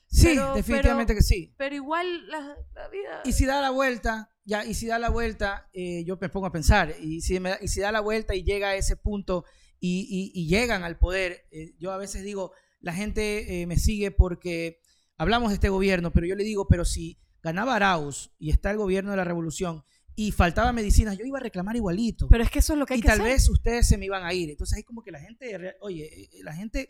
Sí, 0.09 0.27
Pero- 0.35 0.55
definitivamente 0.55 1.15
pero- 1.15 1.19
que 1.19 1.23
sí. 1.25 1.55
Pero 1.57 1.75
igual 1.75 2.29
la, 2.29 2.57
la 2.75 2.89
vida... 2.89 3.23
Y 3.25 3.33
si 3.33 3.47
da 3.47 3.63
la 3.63 3.71
vuelta, 3.71 4.31
ya, 4.45 4.67
y 4.67 4.75
si 4.75 4.87
da 4.87 4.99
la 4.99 5.09
vuelta, 5.09 5.71
eh, 5.73 6.05
yo 6.05 6.19
me 6.21 6.29
pongo 6.29 6.47
a 6.49 6.53
pensar, 6.53 6.95
y 7.01 7.23
si, 7.23 7.41
me 7.41 7.49
da- 7.51 7.59
y 7.63 7.69
si 7.69 7.81
da 7.81 7.91
la 7.91 8.01
vuelta 8.01 8.35
y 8.35 8.45
llega 8.45 8.69
a 8.69 8.75
ese 8.77 8.97
punto 8.99 9.47
y, 9.81 10.07
y- 10.35 10.39
y 10.43 10.47
llegan 10.47 10.85
al 10.85 10.99
poder, 10.99 11.47
eh, 11.51 11.75
yo 11.79 11.91
a 11.93 11.97
veces 11.97 12.23
digo, 12.23 12.53
la 12.87 12.95
gente 12.95 13.61
eh, 13.63 13.67
me 13.67 13.77
sigue 13.79 14.13
porque 14.13 14.81
hablamos 15.19 15.49
de 15.51 15.55
este 15.55 15.69
gobierno, 15.69 16.13
pero 16.13 16.25
yo 16.27 16.37
le 16.37 16.45
digo, 16.45 16.69
pero 16.69 16.85
si 16.85 17.19
ganaba 17.43 17.75
Arauz 17.75 18.31
y 18.39 18.51
está 18.51 18.71
el 18.71 18.77
gobierno 18.77 19.11
de 19.11 19.17
la 19.17 19.25
revolución 19.25 19.85
y 20.15 20.31
faltaba 20.31 20.73
medicinas, 20.73 21.19
yo 21.19 21.25
iba 21.25 21.39
a 21.39 21.43
reclamar 21.43 21.75
igualito. 21.77 22.29
Pero 22.29 22.45
es 22.45 22.51
que 22.51 22.61
eso 22.61 22.73
es 22.75 22.79
lo 22.79 22.87
que 22.87 22.95
hay 22.95 23.01
y 23.01 23.03
que 23.03 23.09
tal 23.09 23.21
hacer. 23.21 23.33
vez 23.33 23.49
ustedes 23.49 23.89
se 23.89 23.99
me 23.99 24.07
iban 24.07 24.25
a 24.25 24.33
ir. 24.33 24.51
Entonces 24.51 24.77
hay 24.79 24.83
como 24.85 25.03
que 25.03 25.11
la 25.11 25.19
gente, 25.21 25.75
oye, 25.81 26.05
eh, 26.23 26.29
la 26.45 26.55
gente, 26.55 26.89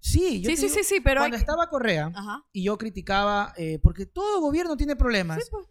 sí, 0.00 0.40
yo 0.42 0.50
Sí, 0.50 0.56
sí, 0.56 0.62
digo, 0.66 0.74
sí, 0.74 0.84
sí, 0.84 1.00
pero 1.00 1.20
cuando 1.20 1.36
estaba 1.36 1.68
Correa 1.70 2.10
Ajá. 2.12 2.44
y 2.52 2.64
yo 2.64 2.76
criticaba, 2.76 3.54
eh, 3.56 3.78
porque 3.82 4.04
todo 4.04 4.40
gobierno 4.40 4.76
tiene 4.76 4.96
problemas, 4.96 5.42
Sí, 5.42 5.48
pues. 5.50 5.64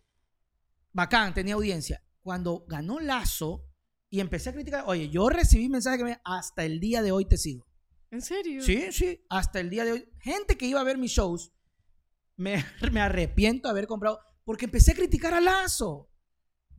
bacán, 0.94 1.34
tenía 1.34 1.56
audiencia. 1.56 2.02
Cuando 2.22 2.66
ganó 2.68 3.00
Lazo 3.02 3.66
y 4.10 4.20
empecé 4.22 4.50
a 4.50 4.54
criticar, 4.54 4.86
oye, 4.88 5.10
yo 5.10 5.28
recibí 5.30 5.68
mensajes 5.70 5.98
que 6.00 6.06
me 6.06 6.20
hasta 6.24 6.64
el 6.64 6.80
día 6.80 7.02
de 7.02 7.12
hoy 7.12 7.26
te 7.26 7.38
sigo. 7.38 7.65
¿En 8.16 8.22
serio? 8.22 8.62
Sí, 8.62 8.92
sí, 8.92 9.24
hasta 9.30 9.60
el 9.60 9.70
día 9.70 9.86
de 9.86 9.92
hoy. 9.92 10.10
Gente 10.20 10.58
que 10.58 10.66
iba 10.66 10.80
a 10.80 10.84
ver 10.84 10.98
mis 10.98 11.12
shows, 11.12 11.52
me, 12.38 12.64
me 12.92 13.02
arrepiento 13.02 13.68
de 13.68 13.72
haber 13.72 13.88
comprado, 13.88 14.20
porque 14.44 14.66
empecé 14.66 14.92
a 14.92 14.96
criticar 14.96 15.34
a 15.34 15.42
Lazo. 15.42 16.10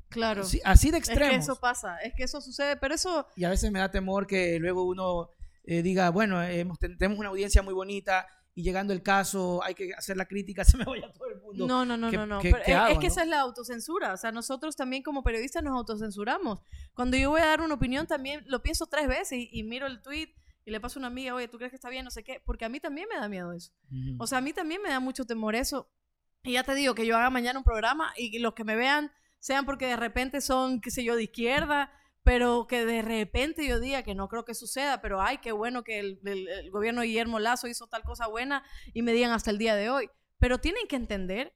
Claro. 0.08 0.44
Sí, 0.44 0.60
así 0.64 0.90
de 0.90 0.98
es 0.98 1.08
extremos. 1.08 1.34
que 1.34 1.40
eso 1.40 1.56
pasa, 1.60 1.98
es 1.98 2.14
que 2.14 2.22
eso 2.24 2.40
sucede, 2.40 2.76
pero 2.76 2.94
eso... 2.94 3.26
Y 3.36 3.44
a 3.44 3.50
veces 3.50 3.70
me 3.72 3.80
da 3.80 3.90
temor 3.90 4.26
que 4.26 4.58
luego 4.60 4.84
uno 4.84 5.30
eh, 5.64 5.82
diga, 5.82 6.10
bueno, 6.10 6.42
hemos- 6.42 6.78
ten- 6.78 6.96
tenemos 6.96 7.18
una 7.18 7.28
audiencia 7.30 7.60
muy 7.62 7.74
bonita 7.74 8.26
y 8.54 8.62
llegando 8.62 8.92
el 8.94 9.02
caso 9.02 9.62
hay 9.64 9.74
que 9.74 9.92
hacer 9.94 10.16
la 10.16 10.26
crítica, 10.26 10.64
se 10.64 10.76
me 10.76 10.84
vaya 10.84 11.12
todo 11.12 11.28
el 11.28 11.40
mundo. 11.42 11.66
No, 11.66 11.84
no, 11.84 11.96
no, 11.96 12.10
¿Qué- 12.10 12.16
no, 12.18 12.24
no. 12.26 12.38
qué- 12.40 12.52
pero 12.52 12.64
qué 12.64 12.72
es, 12.72 12.78
es 12.92 12.98
que 12.98 13.06
no? 13.08 13.12
esa 13.12 13.22
es 13.24 13.28
la 13.28 13.40
autocensura. 13.40 14.12
O 14.14 14.16
sea, 14.16 14.30
nosotros 14.30 14.76
también 14.76 15.02
como 15.02 15.22
periodistas 15.24 15.62
nos 15.64 15.76
autocensuramos. 15.76 16.60
Cuando 16.94 17.16
yo 17.16 17.30
voy 17.30 17.40
a 17.40 17.46
dar 17.46 17.60
una 17.60 17.74
opinión 17.74 18.06
también 18.06 18.44
lo 18.46 18.62
pienso 18.62 18.86
tres 18.86 19.08
veces 19.08 19.32
y, 19.32 19.48
y 19.52 19.64
miro 19.64 19.86
el 19.88 20.00
tweet 20.02 20.28
y 20.66 20.70
le 20.70 20.80
paso 20.80 20.98
a 20.98 21.00
una 21.00 21.06
amiga, 21.08 21.34
oye, 21.34 21.48
¿tú 21.48 21.56
crees 21.56 21.70
que 21.70 21.76
está 21.76 21.88
bien? 21.88 22.04
No 22.04 22.10
sé 22.10 22.22
qué. 22.22 22.42
Porque 22.44 22.64
a 22.66 22.68
mí 22.68 22.78
también 22.80 23.06
me 23.08 23.16
da 23.18 23.28
miedo 23.28 23.52
eso. 23.52 23.72
Ujú. 23.90 24.16
O 24.18 24.26
sea, 24.26 24.38
a 24.38 24.40
mí 24.42 24.52
también 24.52 24.82
me 24.82 24.90
da 24.90 25.00
mucho 25.00 25.24
temor 25.24 25.54
eso. 25.54 25.90
Y 26.42 26.52
ya 26.52 26.64
te 26.64 26.74
digo 26.74 26.94
que 26.94 27.06
yo 27.06 27.16
haga 27.16 27.30
mañana 27.30 27.58
un 27.58 27.64
programa 27.64 28.12
y 28.16 28.30
que 28.32 28.40
los 28.40 28.52
que 28.54 28.64
me 28.64 28.76
vean 28.76 29.10
sean 29.38 29.64
porque 29.64 29.86
de 29.86 29.96
repente 29.96 30.40
son, 30.40 30.80
qué 30.80 30.90
sé 30.90 31.02
yo, 31.04 31.16
de 31.16 31.22
izquierda, 31.24 31.90
pero 32.24 32.66
que 32.66 32.84
de 32.84 33.00
repente 33.02 33.66
yo 33.66 33.78
diga 33.80 34.02
que 34.02 34.14
no 34.16 34.28
creo 34.28 34.44
que 34.44 34.54
suceda, 34.54 35.00
pero 35.00 35.20
ay, 35.22 35.38
qué 35.38 35.52
bueno 35.52 35.84
que 35.84 36.00
el, 36.00 36.20
el- 36.24 36.48
el 36.48 36.70
gobierno 36.72 37.00
de 37.00 37.06
Guillermo 37.06 37.38
Lazo 37.38 37.68
hizo 37.68 37.86
tal 37.86 38.02
cosa 38.02 38.26
buena 38.26 38.64
y 38.92 39.02
me 39.02 39.12
digan 39.12 39.30
hasta 39.30 39.50
el 39.52 39.58
día 39.58 39.76
de 39.76 39.88
hoy. 39.90 40.10
Pero 40.38 40.58
tienen 40.58 40.86
que 40.88 40.96
entender 40.96 41.52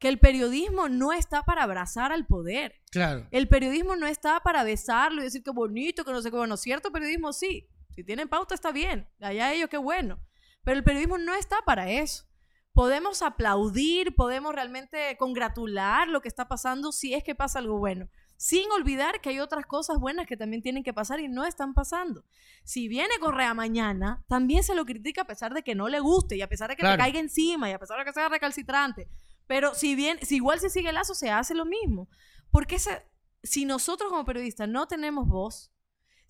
que 0.00 0.08
el 0.08 0.18
periodismo 0.18 0.88
no 0.88 1.12
está 1.12 1.42
para 1.44 1.62
abrazar 1.62 2.10
al 2.10 2.26
poder. 2.26 2.74
claro. 2.90 3.28
El 3.30 3.48
periodismo 3.48 3.94
no 3.96 4.06
está 4.08 4.40
para 4.40 4.64
besarlo 4.64 5.20
y 5.20 5.24
decir 5.24 5.42
qué 5.44 5.50
bonito, 5.52 6.04
que 6.04 6.10
no 6.12 6.20
sé 6.22 6.30
qué 6.30 6.36
bueno. 6.36 6.56
Cierto 6.56 6.90
periodismo 6.90 7.32
sí. 7.32 7.68
Si 8.00 8.04
tienen 8.06 8.30
pauta 8.30 8.54
está 8.54 8.72
bien. 8.72 9.06
Allá 9.20 9.52
ellos 9.52 9.68
qué 9.68 9.76
bueno. 9.76 10.18
Pero 10.64 10.78
el 10.78 10.84
periodismo 10.84 11.18
no 11.18 11.34
está 11.34 11.58
para 11.66 11.90
eso. 11.90 12.24
Podemos 12.72 13.20
aplaudir, 13.20 14.14
podemos 14.14 14.54
realmente 14.54 15.16
congratular 15.18 16.08
lo 16.08 16.22
que 16.22 16.28
está 16.28 16.48
pasando 16.48 16.92
si 16.92 17.12
es 17.12 17.22
que 17.22 17.34
pasa 17.34 17.58
algo 17.58 17.76
bueno. 17.78 18.08
Sin 18.38 18.70
olvidar 18.72 19.20
que 19.20 19.28
hay 19.28 19.40
otras 19.40 19.66
cosas 19.66 19.98
buenas 19.98 20.26
que 20.26 20.38
también 20.38 20.62
tienen 20.62 20.82
que 20.82 20.94
pasar 20.94 21.20
y 21.20 21.28
no 21.28 21.44
están 21.44 21.74
pasando. 21.74 22.24
Si 22.64 22.88
viene 22.88 23.18
Correa 23.20 23.52
mañana, 23.52 24.24
también 24.28 24.62
se 24.62 24.74
lo 24.74 24.86
critica 24.86 25.22
a 25.22 25.26
pesar 25.26 25.52
de 25.52 25.62
que 25.62 25.74
no 25.74 25.88
le 25.88 26.00
guste 26.00 26.36
y 26.36 26.42
a 26.42 26.48
pesar 26.48 26.70
de 26.70 26.76
que 26.76 26.80
Claro. 26.80 26.96
te 26.96 27.02
caiga 27.02 27.18
encima 27.18 27.68
y 27.68 27.72
a 27.74 27.78
pesar 27.78 27.98
de 27.98 28.04
que 28.06 28.14
sea 28.14 28.30
recalcitrante. 28.30 29.08
Pero 29.46 29.74
si 29.74 29.94
bien, 29.94 30.18
si 30.22 30.36
igual 30.36 30.58
se 30.58 30.70
sigue 30.70 30.88
el 30.88 30.94
lazo, 30.94 31.14
se 31.14 31.28
hace 31.30 31.54
lo 31.54 31.66
mismo. 31.66 32.08
Porque 32.50 32.76
ese- 32.76 33.02
si 33.42 33.66
nosotros 33.66 34.08
como 34.10 34.24
periodistas 34.24 34.68
no 34.70 34.86
tenemos 34.88 35.28
voz, 35.28 35.70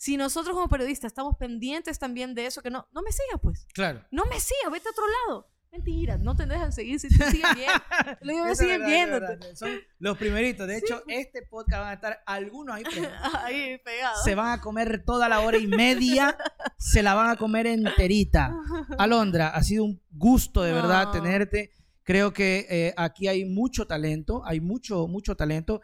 si 0.01 0.17
nosotros 0.17 0.55
como 0.55 0.67
periodistas 0.71 1.11
estamos 1.11 1.37
pendientes 1.37 1.99
también 1.99 2.35
de 2.35 2.47
eso, 2.47 2.63
que 2.63 2.71
no, 2.71 2.89
no 2.93 3.03
me 3.03 3.13
sigas 3.13 3.39
pues, 3.43 3.67
Claro. 3.75 4.03
no 4.11 4.25
me 4.25 4.41
sigas, 4.41 4.73
vete 4.73 4.89
a 4.89 4.93
otro 4.93 5.05
lado. 5.29 5.47
Mentira, 5.71 6.17
no 6.17 6.35
te 6.35 6.47
dejan 6.47 6.73
seguir 6.73 6.99
si 6.99 7.09
te 7.09 7.23
siguen 7.31 7.51
viendo. 7.55 8.47
Es 8.47 8.59
siguen 8.59 8.85
viéndote. 8.87 9.55
Son 9.55 9.71
los 9.99 10.17
primeritos. 10.17 10.67
De 10.67 10.79
hecho, 10.79 11.03
este 11.07 11.43
podcast 11.43 11.83
van 11.83 11.91
a 11.91 11.93
estar 11.93 12.23
algunos 12.25 12.75
ahí 12.75 12.83
pegados. 12.95 13.35
Ahí 13.45 13.79
pegado. 13.85 14.23
Se 14.25 14.35
van 14.35 14.53
a 14.59 14.61
comer 14.63 15.05
toda 15.05 15.29
la 15.29 15.41
hora 15.41 15.59
y 15.59 15.67
media, 15.67 16.37
se 16.79 17.03
la 17.03 17.13
van 17.15 17.29
a 17.29 17.37
comer 17.37 17.67
enterita. 17.67 18.57
Alondra, 18.99 19.49
ha 19.51 19.63
sido 19.63 19.85
un 19.85 20.01
gusto 20.11 20.63
de 20.63 20.73
verdad 20.73 21.05
No. 21.05 21.11
tenerte. 21.13 21.73
Creo 22.05 22.33
que 22.33 22.67
eh, 22.71 22.95
aquí 22.97 23.29
hay 23.29 23.45
mucho 23.45 23.87
talento, 23.87 24.43
hay 24.47 24.61
mucho, 24.61 25.07
mucho 25.07 25.37
talento. 25.37 25.83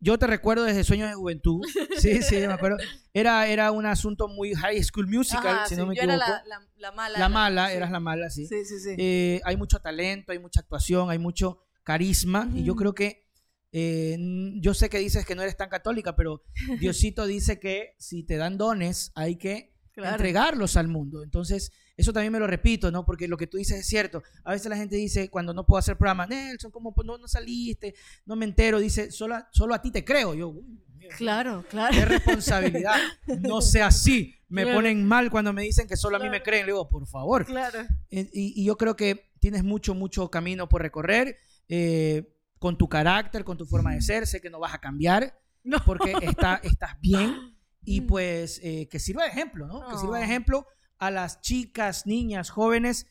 Yo 0.00 0.18
te 0.18 0.26
recuerdo 0.28 0.64
desde 0.64 0.84
Sueños 0.84 1.08
de 1.08 1.14
Juventud. 1.14 1.60
Sí, 1.98 2.22
sí, 2.22 2.36
me 2.36 2.52
acuerdo. 2.52 2.76
Era, 3.12 3.48
era 3.48 3.72
un 3.72 3.84
asunto 3.86 4.28
muy 4.28 4.54
high 4.54 4.82
school 4.84 5.08
musical, 5.08 5.46
Ajá, 5.56 5.66
si 5.66 5.74
sí, 5.74 5.80
no 5.80 5.86
me 5.88 5.96
yo 5.96 6.02
equivoco. 6.02 6.24
era 6.24 6.42
la, 6.46 6.58
la, 6.58 6.66
la 6.76 6.92
mala. 6.92 7.18
La 7.18 7.28
mala, 7.28 7.68
sí. 7.70 7.76
eras 7.76 7.90
la 7.90 8.00
mala, 8.00 8.30
sí. 8.30 8.46
Sí, 8.46 8.64
sí, 8.64 8.78
sí. 8.78 8.94
Eh, 8.96 9.40
hay 9.44 9.56
mucho 9.56 9.80
talento, 9.80 10.30
hay 10.32 10.38
mucha 10.38 10.60
actuación, 10.60 11.10
hay 11.10 11.18
mucho 11.18 11.58
carisma. 11.82 12.48
Y 12.54 12.62
yo 12.62 12.76
creo 12.76 12.94
que, 12.94 13.26
eh, 13.72 14.16
yo 14.60 14.74
sé 14.74 14.88
que 14.88 14.98
dices 14.98 15.26
que 15.26 15.34
no 15.34 15.42
eres 15.42 15.56
tan 15.56 15.68
católica, 15.68 16.14
pero 16.14 16.44
Diosito 16.80 17.26
dice 17.26 17.58
que 17.58 17.96
si 17.98 18.22
te 18.22 18.36
dan 18.36 18.56
dones, 18.58 19.10
hay 19.14 19.36
que 19.36 19.74
Claro. 19.92 20.12
entregarlos 20.14 20.76
al 20.76 20.86
mundo. 20.86 21.24
Entonces, 21.24 21.72
eso 21.98 22.12
también 22.14 22.32
me 22.32 22.38
lo 22.38 22.46
repito, 22.46 22.90
¿no? 22.90 23.04
Porque 23.04 23.28
lo 23.28 23.36
que 23.36 23.46
tú 23.46 23.58
dices 23.58 23.80
es 23.80 23.86
cierto. 23.86 24.22
A 24.44 24.52
veces 24.52 24.70
la 24.70 24.76
gente 24.76 24.96
dice, 24.96 25.28
cuando 25.28 25.52
no 25.52 25.66
puedo 25.66 25.78
hacer 25.78 25.98
programa, 25.98 26.26
Nelson, 26.26 26.70
¿cómo 26.70 26.94
no, 27.04 27.18
no 27.18 27.28
saliste? 27.28 27.94
No 28.24 28.36
me 28.36 28.46
entero. 28.46 28.78
Dice, 28.78 29.10
solo, 29.10 29.34
a- 29.34 29.48
solo 29.52 29.74
a 29.74 29.82
ti 29.82 29.90
te 29.90 30.04
creo. 30.04 30.32
Yo, 30.34 30.48
uy, 30.48 30.80
Claro, 31.16 31.64
claro. 31.70 31.94
qué 31.94 32.04
responsabilidad. 32.04 32.96
No 33.40 33.60
sea 33.60 33.86
así. 33.88 34.34
Me 34.48 34.62
Claro. 34.62 34.78
ponen 34.78 35.04
mal 35.06 35.30
cuando 35.30 35.52
me 35.52 35.62
dicen 35.62 35.86
que 35.88 35.96
solo 35.96 36.16
a 36.16 36.20
mí 36.20 36.26
me 36.26 36.30
Claro. 36.38 36.44
creen. 36.44 36.66
Le 36.66 36.72
digo, 36.72 36.88
por 36.88 37.06
favor. 37.06 37.44
Claro. 37.46 37.80
Y, 38.10 38.28
y 38.32 38.64
yo 38.64 38.76
creo 38.78 38.94
que 38.96 39.30
tienes 39.40 39.64
mucho, 39.64 39.94
mucho 39.94 40.30
camino 40.30 40.68
por 40.68 40.82
recorrer 40.82 41.36
eh, 41.68 42.34
con 42.58 42.76
tu 42.78 42.88
carácter, 42.88 43.44
con 43.44 43.56
tu 43.58 43.66
forma 43.66 43.92
de 43.94 44.00
ser. 44.02 44.26
Sé 44.26 44.40
que 44.40 44.50
no 44.50 44.58
vas 44.60 44.72
a 44.74 44.78
cambiar 44.80 45.38
No. 45.64 45.78
porque 45.84 46.14
está, 46.22 46.60
estás 46.62 46.98
bien 47.00 47.34
y 47.84 48.00
Mm. 48.02 48.06
pues 48.06 48.60
eh, 48.62 48.88
que 48.90 48.98
sirva 48.98 49.24
de 49.24 49.30
ejemplo, 49.30 49.66
¿no? 49.66 49.86
Que 49.88 49.96
sirva 49.98 50.18
de 50.18 50.22
Oh. 50.24 50.26
ejemplo 50.26 50.66
a 50.98 51.10
las 51.10 51.40
chicas, 51.40 52.06
niñas, 52.06 52.50
jóvenes 52.50 53.06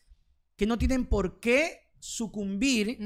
que 0.55 0.65
no 0.65 0.77
tienen 0.77 1.05
por 1.05 1.39
qué 1.39 1.91
sucumbir 1.99 2.97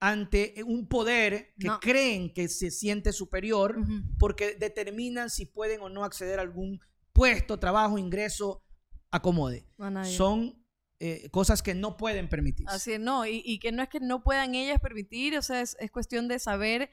ante 0.00 0.54
un 0.66 0.86
poder 0.86 1.54
que 1.58 1.68
No. 1.68 1.80
creen 1.80 2.32
que 2.32 2.48
se 2.48 2.70
siente 2.70 3.12
superior 3.12 3.76
porque 4.18 4.54
determinan 4.54 5.30
si 5.30 5.46
pueden 5.46 5.80
o 5.80 5.88
no 5.88 6.04
acceder 6.04 6.38
a 6.38 6.42
algún 6.42 6.80
puesto, 7.12 7.58
trabajo, 7.58 7.96
ingreso, 7.98 8.62
acomode. 9.10 9.66
Son 10.04 10.62
eh, 11.00 11.28
cosas 11.30 11.62
que 11.62 11.74
no 11.74 11.96
pueden 11.96 12.28
permitir. 12.28 12.66
Así 12.68 12.92
es, 12.92 13.00
no, 13.00 13.26
y, 13.26 13.42
y 13.44 13.58
que 13.58 13.72
no 13.72 13.82
es 13.82 13.88
que 13.88 14.00
no 14.00 14.22
puedan 14.22 14.54
ellas 14.54 14.80
permitir, 14.80 15.36
o 15.36 15.42
sea, 15.42 15.60
es, 15.60 15.76
es 15.80 15.90
cuestión 15.90 16.28
de 16.28 16.38
saber 16.38 16.90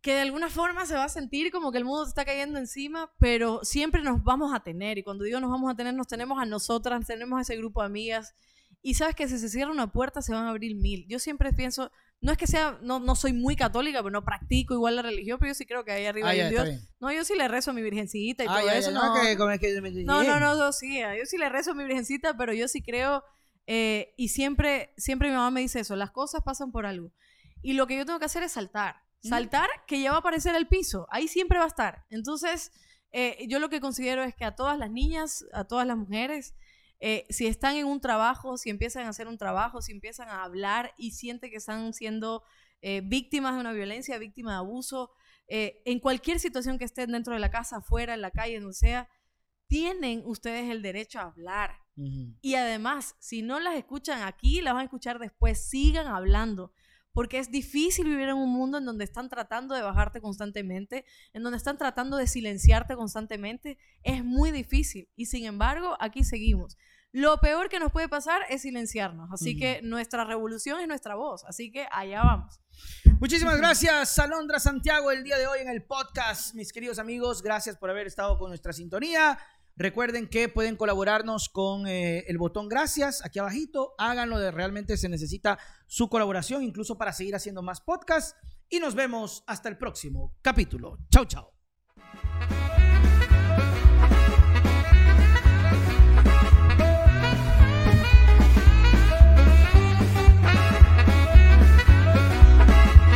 que 0.00 0.14
de 0.14 0.20
alguna 0.20 0.48
forma 0.48 0.86
se 0.86 0.94
va 0.94 1.04
a 1.04 1.08
sentir 1.08 1.50
como 1.50 1.72
que 1.72 1.78
el 1.78 1.84
mundo 1.84 2.06
está 2.06 2.24
cayendo 2.24 2.58
encima, 2.58 3.10
pero 3.18 3.60
siempre 3.64 4.02
nos 4.02 4.22
vamos 4.22 4.54
a 4.54 4.60
tener. 4.60 4.96
Y 4.98 5.02
cuando 5.02 5.24
digo 5.24 5.40
nos 5.40 5.50
vamos 5.50 5.72
a 5.72 5.76
tener, 5.76 5.92
nos 5.94 6.06
tenemos 6.06 6.38
a 6.40 6.44
nosotras, 6.44 7.04
tenemos 7.06 7.38
a 7.38 7.42
ese 7.42 7.56
grupo 7.56 7.80
de 7.80 7.86
amigas. 7.86 8.34
Y 8.80 8.94
sabes 8.94 9.16
que 9.16 9.26
si 9.28 9.38
se 9.38 9.48
cierra 9.48 9.72
una 9.72 9.90
puerta, 9.90 10.22
se 10.22 10.32
van 10.32 10.44
a 10.44 10.50
abrir 10.50 10.76
mil. 10.76 11.04
Yo 11.08 11.18
siempre 11.18 11.52
pienso, 11.52 11.90
no 12.20 12.30
es 12.30 12.38
que 12.38 12.46
sea, 12.46 12.78
no, 12.80 13.00
no 13.00 13.16
soy 13.16 13.32
muy 13.32 13.56
católica, 13.56 13.98
pero 13.98 14.10
no 14.12 14.24
practico 14.24 14.72
igual 14.74 14.94
la 14.94 15.02
religión, 15.02 15.38
pero 15.40 15.50
yo 15.50 15.54
sí 15.56 15.66
creo 15.66 15.84
que 15.84 15.90
ahí 15.90 16.06
arriba 16.06 16.28
Ah, 16.28 16.30
hay 16.30 16.40
un 16.42 16.46
está 16.46 16.62
Dios. 16.64 16.76
bien. 16.76 16.88
No, 17.00 17.12
yo 17.12 17.24
sí 17.24 17.34
le 17.34 17.48
rezo 17.48 17.72
a 17.72 17.74
mi 17.74 17.82
virgencita 17.82 18.44
y 18.44 18.46
Ah, 18.48 18.54
todo 18.58 18.66
ya, 18.66 18.72
ya, 18.74 18.78
eso. 18.78 18.90
no, 18.92 19.04
No, 19.16 19.20
que- 19.20 19.36
como 19.36 19.50
es 19.50 19.58
que 19.58 19.80
me- 19.80 19.90
no, 20.04 20.22
no, 20.22 20.38
no, 20.38 20.72
sí, 20.72 21.00
yo 21.00 21.26
sí 21.26 21.38
le 21.38 21.48
rezo 21.48 21.72
a 21.72 21.74
mi 21.74 21.82
virgencita, 21.84 22.36
pero 22.36 22.52
yo 22.52 22.68
sí 22.68 22.82
creo, 22.82 23.24
eh, 23.66 24.14
y 24.16 24.28
siempre, 24.28 24.94
siempre 24.96 25.28
mi 25.28 25.34
mamá 25.34 25.50
me 25.50 25.60
dice 25.60 25.80
eso, 25.80 25.96
las 25.96 26.12
cosas 26.12 26.42
pasan 26.44 26.70
por 26.70 26.86
algo. 26.86 27.10
Y 27.62 27.72
lo 27.72 27.88
que 27.88 27.96
yo 27.96 28.06
tengo 28.06 28.20
que 28.20 28.26
hacer 28.26 28.44
es 28.44 28.52
saltar. 28.52 29.02
Saltar 29.20 29.68
que 29.86 30.00
ya 30.00 30.10
va 30.10 30.16
a 30.16 30.20
aparecer 30.20 30.54
el 30.54 30.68
piso, 30.68 31.06
ahí 31.10 31.28
siempre 31.28 31.58
va 31.58 31.64
a 31.64 31.68
estar. 31.68 32.04
Entonces, 32.08 32.70
eh, 33.10 33.46
yo 33.48 33.58
lo 33.58 33.68
que 33.68 33.80
considero 33.80 34.22
es 34.22 34.34
que 34.34 34.44
a 34.44 34.54
todas 34.54 34.78
las 34.78 34.90
niñas, 34.90 35.44
a 35.52 35.64
todas 35.64 35.86
las 35.86 35.96
mujeres, 35.96 36.54
eh, 37.00 37.26
si 37.30 37.46
están 37.46 37.76
en 37.76 37.86
un 37.86 38.00
trabajo, 38.00 38.58
si 38.58 38.70
empiezan 38.70 39.06
a 39.06 39.10
hacer 39.10 39.28
un 39.28 39.38
trabajo, 39.38 39.82
si 39.82 39.92
empiezan 39.92 40.28
a 40.28 40.44
hablar 40.44 40.92
y 40.98 41.12
sienten 41.12 41.50
que 41.50 41.56
están 41.56 41.92
siendo 41.94 42.42
eh, 42.80 43.00
víctimas 43.04 43.54
de 43.54 43.60
una 43.60 43.72
violencia, 43.72 44.18
víctimas 44.18 44.54
de 44.54 44.58
abuso, 44.58 45.10
en 45.50 45.98
cualquier 46.00 46.38
situación 46.40 46.78
que 46.78 46.84
estén 46.84 47.10
dentro 47.10 47.32
de 47.32 47.40
la 47.40 47.50
casa, 47.50 47.78
afuera, 47.78 48.12
en 48.12 48.20
la 48.20 48.30
calle, 48.30 48.60
donde 48.60 48.74
sea, 48.74 49.08
tienen 49.66 50.22
ustedes 50.26 50.70
el 50.70 50.82
derecho 50.82 51.20
a 51.20 51.22
hablar. 51.22 51.78
Y 52.42 52.54
además, 52.54 53.16
si 53.18 53.40
no 53.40 53.58
las 53.58 53.74
escuchan 53.74 54.22
aquí, 54.22 54.60
las 54.60 54.74
van 54.74 54.82
a 54.82 54.84
escuchar 54.84 55.18
después. 55.18 55.68
Sigan 55.70 56.06
hablando. 56.06 56.72
Porque 57.18 57.40
es 57.40 57.50
difícil 57.50 58.04
vivir 58.04 58.28
en 58.28 58.36
un 58.36 58.48
mundo 58.48 58.78
en 58.78 58.84
donde 58.84 59.02
están 59.02 59.28
tratando 59.28 59.74
de 59.74 59.82
bajarte 59.82 60.20
constantemente, 60.20 61.04
en 61.32 61.42
donde 61.42 61.56
están 61.56 61.76
tratando 61.76 62.16
de 62.16 62.28
silenciarte 62.28 62.94
constantemente. 62.94 63.76
Es 64.04 64.22
muy 64.22 64.52
difícil. 64.52 65.08
Y 65.16 65.26
sin 65.26 65.44
embargo, 65.44 65.96
aquí 65.98 66.22
seguimos. 66.22 66.78
Lo 67.10 67.38
peor 67.38 67.68
que 67.70 67.80
nos 67.80 67.90
puede 67.90 68.08
pasar 68.08 68.42
es 68.50 68.62
silenciarnos. 68.62 69.32
Así 69.32 69.58
que 69.58 69.80
nuestra 69.82 70.24
revolución 70.26 70.78
es 70.78 70.86
nuestra 70.86 71.16
voz. 71.16 71.44
Así 71.46 71.72
que 71.72 71.88
allá 71.90 72.22
vamos. 72.22 72.60
Muchísimas 73.18 73.58
gracias, 73.58 74.16
Alondra 74.20 74.60
Santiago, 74.60 75.10
el 75.10 75.24
día 75.24 75.38
de 75.38 75.48
hoy 75.48 75.58
en 75.58 75.70
el 75.70 75.82
podcast. 75.82 76.54
Mis 76.54 76.72
queridos 76.72 77.00
amigos, 77.00 77.42
gracias 77.42 77.76
por 77.76 77.90
haber 77.90 78.06
estado 78.06 78.38
con 78.38 78.50
nuestra 78.50 78.72
sintonía. 78.72 79.36
Recuerden 79.78 80.26
que 80.26 80.48
pueden 80.48 80.74
colaborarnos 80.74 81.48
con 81.48 81.86
eh, 81.86 82.24
el 82.26 82.36
botón 82.36 82.68
gracias 82.68 83.24
aquí 83.24 83.38
abajito. 83.38 83.94
Háganlo, 83.96 84.40
de, 84.40 84.50
realmente 84.50 84.96
se 84.96 85.08
necesita 85.08 85.56
su 85.86 86.08
colaboración, 86.08 86.64
incluso 86.64 86.98
para 86.98 87.12
seguir 87.12 87.36
haciendo 87.36 87.62
más 87.62 87.80
podcasts. 87.80 88.34
Y 88.68 88.80
nos 88.80 88.96
vemos 88.96 89.44
hasta 89.46 89.68
el 89.68 89.78
próximo 89.78 90.36
capítulo. 90.42 90.98
Chau, 91.10 91.26
chau. 91.26 91.52